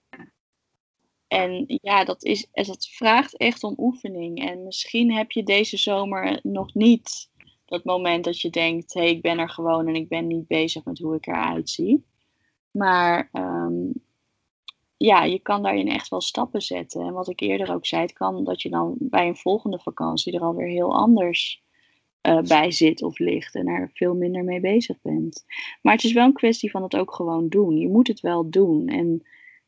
En 1.27 1.63
ja, 1.81 2.03
dat, 2.03 2.23
is, 2.23 2.47
dat 2.51 2.87
vraagt 2.87 3.37
echt 3.37 3.63
om 3.63 3.73
oefening. 3.77 4.49
En 4.49 4.63
misschien 4.63 5.13
heb 5.13 5.31
je 5.31 5.43
deze 5.43 5.77
zomer 5.77 6.39
nog 6.43 6.73
niet 6.73 7.29
dat 7.65 7.83
moment 7.83 8.23
dat 8.23 8.41
je 8.41 8.49
denkt: 8.49 8.93
hé, 8.93 9.01
hey, 9.01 9.09
ik 9.09 9.21
ben 9.21 9.39
er 9.39 9.49
gewoon 9.49 9.87
en 9.87 9.95
ik 9.95 10.07
ben 10.07 10.27
niet 10.27 10.47
bezig 10.47 10.83
met 10.83 10.99
hoe 10.99 11.15
ik 11.15 11.27
eruit 11.27 11.69
zie. 11.69 12.05
Maar 12.71 13.29
ehm, 13.31 13.91
ja, 14.97 15.23
je 15.23 15.39
kan 15.39 15.63
daarin 15.63 15.87
echt 15.87 16.09
wel 16.09 16.21
stappen 16.21 16.61
zetten. 16.61 17.01
En 17.01 17.13
wat 17.13 17.29
ik 17.29 17.39
eerder 17.39 17.73
ook 17.73 17.85
zei, 17.85 18.01
het 18.01 18.13
kan 18.13 18.43
dat 18.43 18.61
je 18.61 18.69
dan 18.69 18.95
bij 18.99 19.27
een 19.27 19.35
volgende 19.35 19.79
vakantie 19.79 20.33
er 20.33 20.41
alweer 20.41 20.67
heel 20.67 20.95
anders 20.95 21.63
eh, 22.21 22.41
bij 22.41 22.71
zit 22.71 23.01
of 23.03 23.19
ligt 23.19 23.55
en 23.55 23.67
er 23.67 23.91
veel 23.93 24.13
minder 24.15 24.43
mee 24.43 24.59
bezig 24.59 25.01
bent. 25.01 25.45
Maar 25.81 25.93
het 25.93 26.03
is 26.03 26.13
wel 26.13 26.25
een 26.25 26.33
kwestie 26.33 26.71
van 26.71 26.83
het 26.83 26.95
ook 26.95 27.13
gewoon 27.13 27.49
doen. 27.49 27.77
Je 27.77 27.89
moet 27.89 28.07
het 28.07 28.19
wel 28.19 28.49
doen. 28.49 28.87
En 28.87 29.23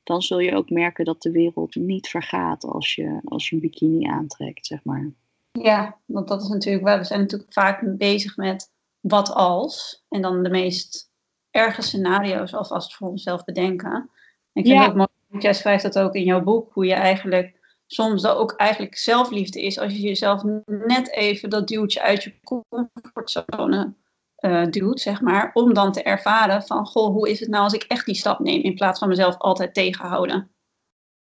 dan 0.07 0.21
zul 0.21 0.39
je 0.39 0.55
ook 0.55 0.69
merken 0.69 1.05
dat 1.05 1.21
de 1.21 1.31
wereld 1.31 1.75
niet 1.75 2.07
vergaat 2.07 2.63
als 2.63 2.95
je, 2.95 3.19
als 3.25 3.49
je 3.49 3.55
een 3.55 3.61
bikini 3.61 4.07
aantrekt, 4.07 4.65
zeg 4.65 4.83
maar. 4.83 5.11
ja, 5.51 5.97
want 6.05 6.27
dat 6.27 6.41
is 6.41 6.47
natuurlijk 6.47 6.85
waar. 6.85 6.97
We 6.97 7.03
zijn 7.03 7.19
natuurlijk 7.19 7.53
vaak 7.53 7.97
bezig 7.97 8.37
met 8.37 8.71
wat 8.99 9.33
als. 9.33 10.03
En 10.09 10.21
dan 10.21 10.43
de 10.43 10.49
meest 10.49 11.11
erge 11.51 11.81
scenario's 11.81 12.53
alvast 12.53 12.95
voor 12.95 13.07
onszelf 13.09 13.43
bedenken. 13.43 14.09
Ik 14.53 14.65
vind 14.65 14.67
Ja. 14.67 14.81
het 14.81 14.89
ook 14.89 14.95
mooi, 14.95 15.43
jij 15.43 15.53
schrijft 15.53 15.83
dat 15.83 15.99
ook 15.99 16.13
in 16.15 16.23
jouw 16.23 16.41
boek, 16.43 16.73
hoe 16.73 16.85
je 16.85 16.93
eigenlijk 16.93 17.59
soms 17.87 18.21
dat 18.21 18.37
ook 18.37 18.51
eigenlijk 18.51 18.97
zelfliefde 18.97 19.61
is 19.61 19.79
als 19.79 19.93
je 19.93 20.01
jezelf 20.01 20.43
net 20.65 21.11
even 21.11 21.49
dat 21.49 21.67
duwtje 21.67 22.01
uit 22.01 22.23
je 22.23 22.33
comfortzone 22.43 23.93
eh, 24.37 24.65
duwt, 24.65 24.99
zeg 24.99 25.21
maar, 25.21 25.51
om 25.53 25.73
dan 25.73 25.91
te 25.91 26.03
ervaren 26.03 26.63
van, 26.63 26.85
goh, 26.85 27.13
hoe 27.13 27.29
is 27.29 27.39
het 27.39 27.49
nou 27.49 27.63
als 27.63 27.73
ik 27.73 27.83
echt 27.83 28.05
die 28.05 28.15
stap 28.15 28.39
neem, 28.39 28.61
in 28.61 28.75
plaats 28.75 28.99
van 28.99 29.07
mezelf 29.07 29.37
altijd 29.37 29.73
tegenhouden. 29.73 30.51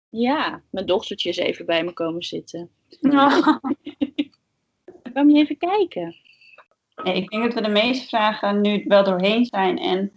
Ja, 0.08 0.62
mijn 0.70 0.86
dochtertje 0.86 1.28
is 1.28 1.36
even 1.36 1.66
bij 1.66 1.84
me 1.84 1.92
komen 1.92 2.22
zitten. 2.22 2.70
Kom 5.14 5.30
je 5.30 5.38
even 5.38 5.56
kijken? 5.56 6.16
Nee, 7.02 7.14
ik 7.14 7.30
denk 7.30 7.42
dat 7.42 7.54
we 7.54 7.60
de 7.60 7.68
meeste 7.68 8.08
vragen 8.08 8.60
nu 8.60 8.84
wel 8.86 9.04
doorheen 9.04 9.44
zijn. 9.44 9.78
En 9.78 10.12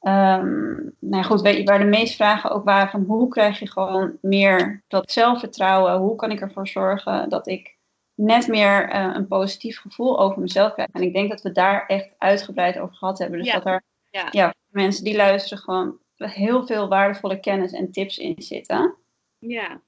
ehm, 0.00 0.74
nou 0.98 1.16
ja, 1.16 1.22
goed, 1.22 1.40
weet 1.40 1.56
je, 1.56 1.64
waar 1.64 1.78
de 1.78 1.84
meeste 1.84 2.16
vragen 2.16 2.50
ook 2.50 2.64
waren 2.64 2.90
van 2.90 3.02
hoe 3.02 3.28
krijg 3.28 3.58
je 3.58 3.70
gewoon 3.70 4.18
meer 4.20 4.84
dat 4.88 5.12
zelfvertrouwen? 5.12 5.96
Hoe 5.96 6.16
kan 6.16 6.30
ik 6.30 6.40
ervoor 6.40 6.68
zorgen 6.68 7.28
dat 7.28 7.48
ik 7.48 7.78
net 8.20 8.48
meer 8.48 8.88
eh, 8.88 9.10
een 9.14 9.26
positief 9.26 9.80
gevoel 9.80 10.20
over 10.20 10.40
mezelf 10.40 10.72
krijg? 10.72 10.88
En 10.92 11.02
ik 11.02 11.12
denk 11.12 11.30
dat 11.30 11.42
we 11.42 11.52
daar 11.52 11.86
echt 11.86 12.08
uitgebreid 12.18 12.78
over 12.78 12.94
gehad 12.96 13.18
hebben. 13.18 13.38
Dus 13.38 13.46
Ja. 13.46 13.54
dat 13.54 13.66
er 13.66 13.82
Ja. 14.10 14.28
ja, 14.30 14.54
mensen 14.68 15.04
die 15.04 15.16
luisteren 15.16 15.62
gewoon 15.64 15.98
heel 16.16 16.66
veel 16.66 16.88
waardevolle 16.88 17.40
kennis 17.40 17.72
en 17.72 17.92
tips 17.92 18.18
in 18.18 18.34
zitten. 18.42 18.94
Ja. 19.38 19.80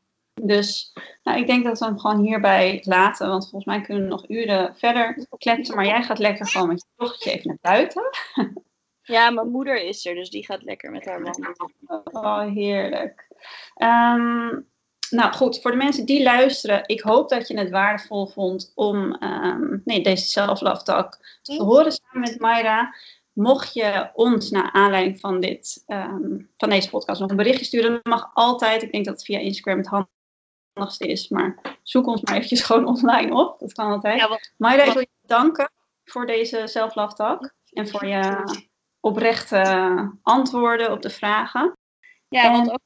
Dus 0.42 0.92
nou, 1.22 1.38
ik 1.38 1.46
denk 1.46 1.64
dat 1.64 1.78
we 1.78 1.84
hem 1.84 1.98
gewoon 1.98 2.20
hierbij 2.24 2.80
laten. 2.84 3.28
Want 3.28 3.42
volgens 3.42 3.64
mij 3.64 3.80
kunnen 3.80 4.02
we 4.02 4.08
nog 4.08 4.28
uren 4.28 4.76
verder 4.76 5.26
kletsen. 5.38 5.74
Maar 5.76 5.86
jij 5.86 6.02
gaat 6.02 6.18
lekker 6.18 6.46
gewoon 6.46 6.68
met 6.68 6.80
je 6.80 6.86
dochtertje 6.96 7.30
even 7.32 7.46
naar 7.48 7.58
buiten. 7.60 8.02
Ja, 9.02 9.30
mijn 9.30 9.50
moeder 9.50 9.82
is 9.82 10.06
er, 10.06 10.14
dus 10.14 10.30
die 10.30 10.44
gaat 10.44 10.62
lekker 10.62 10.90
met 10.90 11.04
haar 11.04 11.22
wandelen. 11.22 11.56
Oh, 12.04 12.40
heerlijk. 12.40 13.26
Ehm, 13.74 14.60
nou 15.12 15.32
goed, 15.32 15.60
voor 15.60 15.70
de 15.70 15.76
mensen 15.76 16.06
die 16.06 16.22
luisteren. 16.22 16.82
Ik 16.86 17.00
hoop 17.00 17.28
dat 17.28 17.48
je 17.48 17.58
het 17.58 17.70
waardevol 17.70 18.26
vond 18.26 18.72
om 18.74 19.14
ehm, 19.14 19.78
nee, 19.84 20.02
deze 20.02 20.24
self-love 20.24 20.82
talk 20.82 21.18
te 21.42 21.62
horen 21.62 21.92
samen 21.92 22.20
met 22.20 22.40
Mayra. 22.40 22.94
Mocht 23.32 23.74
je 23.74 24.10
ons 24.14 24.50
naar 24.50 24.72
aanleiding 24.72 25.20
van, 25.20 25.40
dit, 25.40 25.82
ehm, 25.86 26.38
van 26.56 26.70
deze 26.70 26.90
podcast 26.90 27.20
nog 27.20 27.30
een 27.30 27.36
berichtje 27.36 27.64
sturen, 27.64 27.90
dan 27.90 28.00
mag 28.02 28.30
altijd. 28.34 28.82
Ik 28.82 28.92
denk 28.92 29.04
dat 29.04 29.14
het 29.14 29.24
via 29.24 29.38
Instagram 29.38 29.78
het 29.78 30.06
handigste 30.74 31.06
is. 31.06 31.28
Maar 31.28 31.78
zoek 31.82 32.06
ons 32.06 32.20
maar 32.20 32.34
eventjes 32.34 32.62
gewoon 32.66 32.86
online 32.86 33.34
op. 33.34 33.58
Dat 33.58 33.72
kan 33.72 33.90
altijd. 33.90 34.20
Ja, 34.20 34.28
want, 34.28 34.52
Mayra, 34.56 34.82
ik 34.82 34.92
wil 34.92 35.00
je 35.00 35.08
bedanken 35.20 35.70
voor 36.04 36.26
deze 36.26 36.62
self-love 36.66 37.14
talk. 37.14 37.52
En 37.72 37.88
voor 37.88 38.06
je 38.06 38.44
oprechte 39.00 40.18
antwoorden 40.22 40.92
op 40.92 41.02
de 41.02 41.10
vragen. 41.10 41.76
ja, 42.28 42.52
wat 42.52 42.70
ook 42.70 42.80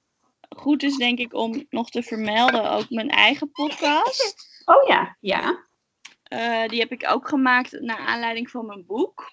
goed 0.56 0.82
is, 0.82 0.96
denk 0.96 1.18
ik, 1.18 1.34
om 1.34 1.66
nog 1.70 1.90
te 1.90 2.02
vermelden, 2.02 2.70
ook 2.70 2.90
mijn 2.90 3.10
eigen 3.10 3.50
podcast. 3.50 4.34
Oh 4.64 4.88
ja, 4.88 5.16
ja. 5.20 5.64
Eh, 6.22 6.68
die 6.68 6.80
heb 6.80 6.92
ik 6.92 7.08
ook 7.10 7.28
gemaakt 7.28 7.80
naar 7.80 7.98
aanleiding 7.98 8.50
van 8.50 8.66
mijn 8.66 8.86
boek. 8.86 9.30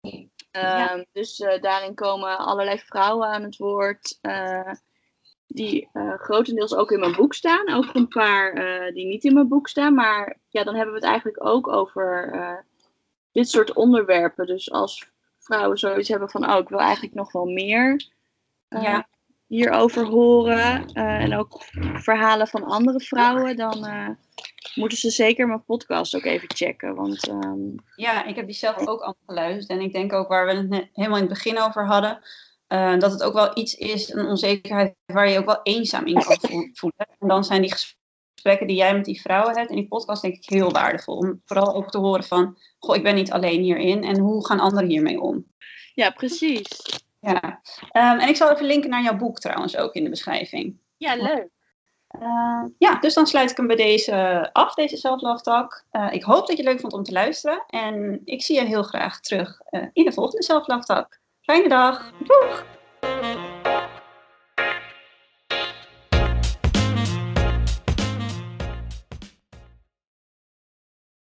Ja. 0.00 0.90
Ehm, 0.90 1.04
Dus 1.12 1.40
eh, 1.40 1.60
daarin 1.60 1.94
komen 1.94 2.38
allerlei 2.38 2.78
vrouwen 2.78 3.28
aan 3.28 3.42
het 3.42 3.56
woord. 3.56 4.18
eh, 4.20 4.72
die 5.46 5.88
grotendeels 6.16 6.74
ook 6.74 6.90
in 6.90 7.00
mijn 7.00 7.16
boek 7.16 7.34
staan. 7.34 7.72
Ook 7.74 7.94
een 7.94 8.08
paar 8.08 8.54
die 8.92 9.06
niet 9.06 9.24
in 9.24 9.34
mijn 9.34 9.48
boek 9.48 9.68
staan. 9.68 9.94
Maar 9.94 10.38
ja, 10.48 10.64
dan 10.64 10.74
hebben 10.74 10.94
we 10.94 11.00
het 11.00 11.08
eigenlijk 11.08 11.44
ook 11.44 11.68
over 11.68 12.64
dit 13.32 13.48
soort 13.48 13.72
onderwerpen. 13.72 14.46
Dus 14.46 14.70
als 14.70 15.10
vrouwen 15.38 15.78
zoiets 15.78 16.08
hebben 16.08 16.30
van, 16.30 16.50
oh, 16.50 16.58
ik 16.58 16.68
wil 16.68 16.78
eigenlijk 16.80 17.14
nog 17.14 17.32
wel 17.32 17.44
meer 17.44 18.08
Ja. 18.68 19.08
Hierover 19.54 20.04
horen. 20.06 20.84
eh, 20.92 21.04
en 21.22 21.36
ook 21.36 21.62
verhalen 21.94 22.48
van 22.48 22.64
andere 22.64 23.00
vrouwen. 23.00 23.56
Dan 23.56 23.84
eh, 23.86 24.08
moeten 24.74 24.98
ze 24.98 25.10
zeker 25.10 25.46
mijn 25.46 25.64
podcast 25.64 26.14
ook 26.16 26.24
even 26.24 26.48
checken. 26.52 26.94
Want 26.94 27.28
ehm, 27.28 27.58
Ja, 27.96 28.24
ik 28.24 28.36
heb 28.36 28.46
die 28.46 28.54
zelf 28.54 28.76
ook 28.78 29.00
allemaal 29.00 29.22
geluisterd. 29.26 29.78
En 29.78 29.84
ik 29.84 29.92
denk 29.92 30.12
ook 30.12 30.28
waar 30.28 30.46
we 30.46 30.52
het 30.54 30.68
net 30.68 30.88
helemaal 30.92 31.18
in 31.18 31.24
het 31.24 31.32
begin 31.32 31.60
over 31.60 31.86
hadden. 31.86 32.20
eh, 32.66 32.98
dat 32.98 33.12
het 33.12 33.22
ook 33.22 33.32
wel 33.34 33.50
iets 33.58 33.74
is, 33.74 34.12
een 34.12 34.26
onzekerheid 34.26 34.94
waar 35.06 35.28
je 35.30 35.38
ook 35.38 35.44
wel 35.44 35.60
eenzaam 35.62 36.06
in 36.06 36.14
kan 36.14 36.36
vo- 36.40 36.68
voelen. 36.72 37.06
En 37.18 37.28
dan 37.28 37.44
zijn 37.44 37.62
die 37.62 37.72
gesprekken 37.72 38.66
die 38.66 38.76
jij 38.76 38.94
met 38.94 39.04
die 39.04 39.20
vrouwen 39.20 39.56
hebt 39.58 39.70
in 39.70 39.76
die 39.76 39.88
podcast 39.88 40.22
denk 40.22 40.34
ik 40.34 40.48
heel 40.48 40.70
waardevol. 40.70 41.16
Om 41.16 41.40
vooral 41.44 41.74
ook 41.74 41.90
te 41.90 41.98
horen 41.98 42.24
van, 42.24 42.58
goh, 42.78 42.96
ik 42.96 43.02
ben 43.02 43.14
niet 43.14 43.32
alleen 43.32 43.62
hierin. 43.62 44.04
En 44.04 44.18
hoe 44.18 44.46
gaan 44.46 44.60
anderen 44.60 44.88
hiermee 44.88 45.20
om? 45.20 45.44
ja, 45.94 46.10
precies. 46.10 46.68
Ja. 47.20 47.60
Ehm, 47.90 48.18
en 48.18 48.28
ik 48.28 48.36
zal 48.36 48.50
even 48.50 48.66
linken 48.66 48.90
naar 48.90 49.02
jouw 49.02 49.16
boek 49.16 49.38
trouwens 49.38 49.76
ook 49.76 49.94
in 49.94 50.04
de 50.04 50.10
beschrijving. 50.10 50.78
Ja, 50.96 51.14
leuk. 51.14 51.48
Eh, 52.10 52.64
ja, 52.78 52.98
dus 53.00 53.14
dan 53.14 53.26
sluit 53.26 53.50
ik 53.50 53.56
hem 53.56 53.66
bij 53.66 53.76
deze 53.76 54.48
af, 54.52 54.74
deze 54.74 54.96
Self-Love 54.96 55.42
Talk. 55.42 55.84
Eh, 55.90 56.08
ik 56.12 56.22
hoop 56.22 56.46
dat 56.46 56.56
je 56.56 56.62
het 56.62 56.72
leuk 56.72 56.80
vond 56.80 56.92
om 56.92 57.02
te 57.02 57.12
luisteren. 57.12 57.64
En 57.66 58.20
ik 58.24 58.42
zie 58.42 58.56
je 58.56 58.66
heel 58.66 58.82
graag 58.82 59.20
terug 59.20 59.60
eh, 59.64 59.86
in 59.92 60.04
de 60.04 60.12
volgende 60.12 60.42
Self-Love 60.42 60.84
Talk. 60.84 61.18
Fijne 61.40 61.68
dag. 61.68 62.12
Doeg! 62.18 62.64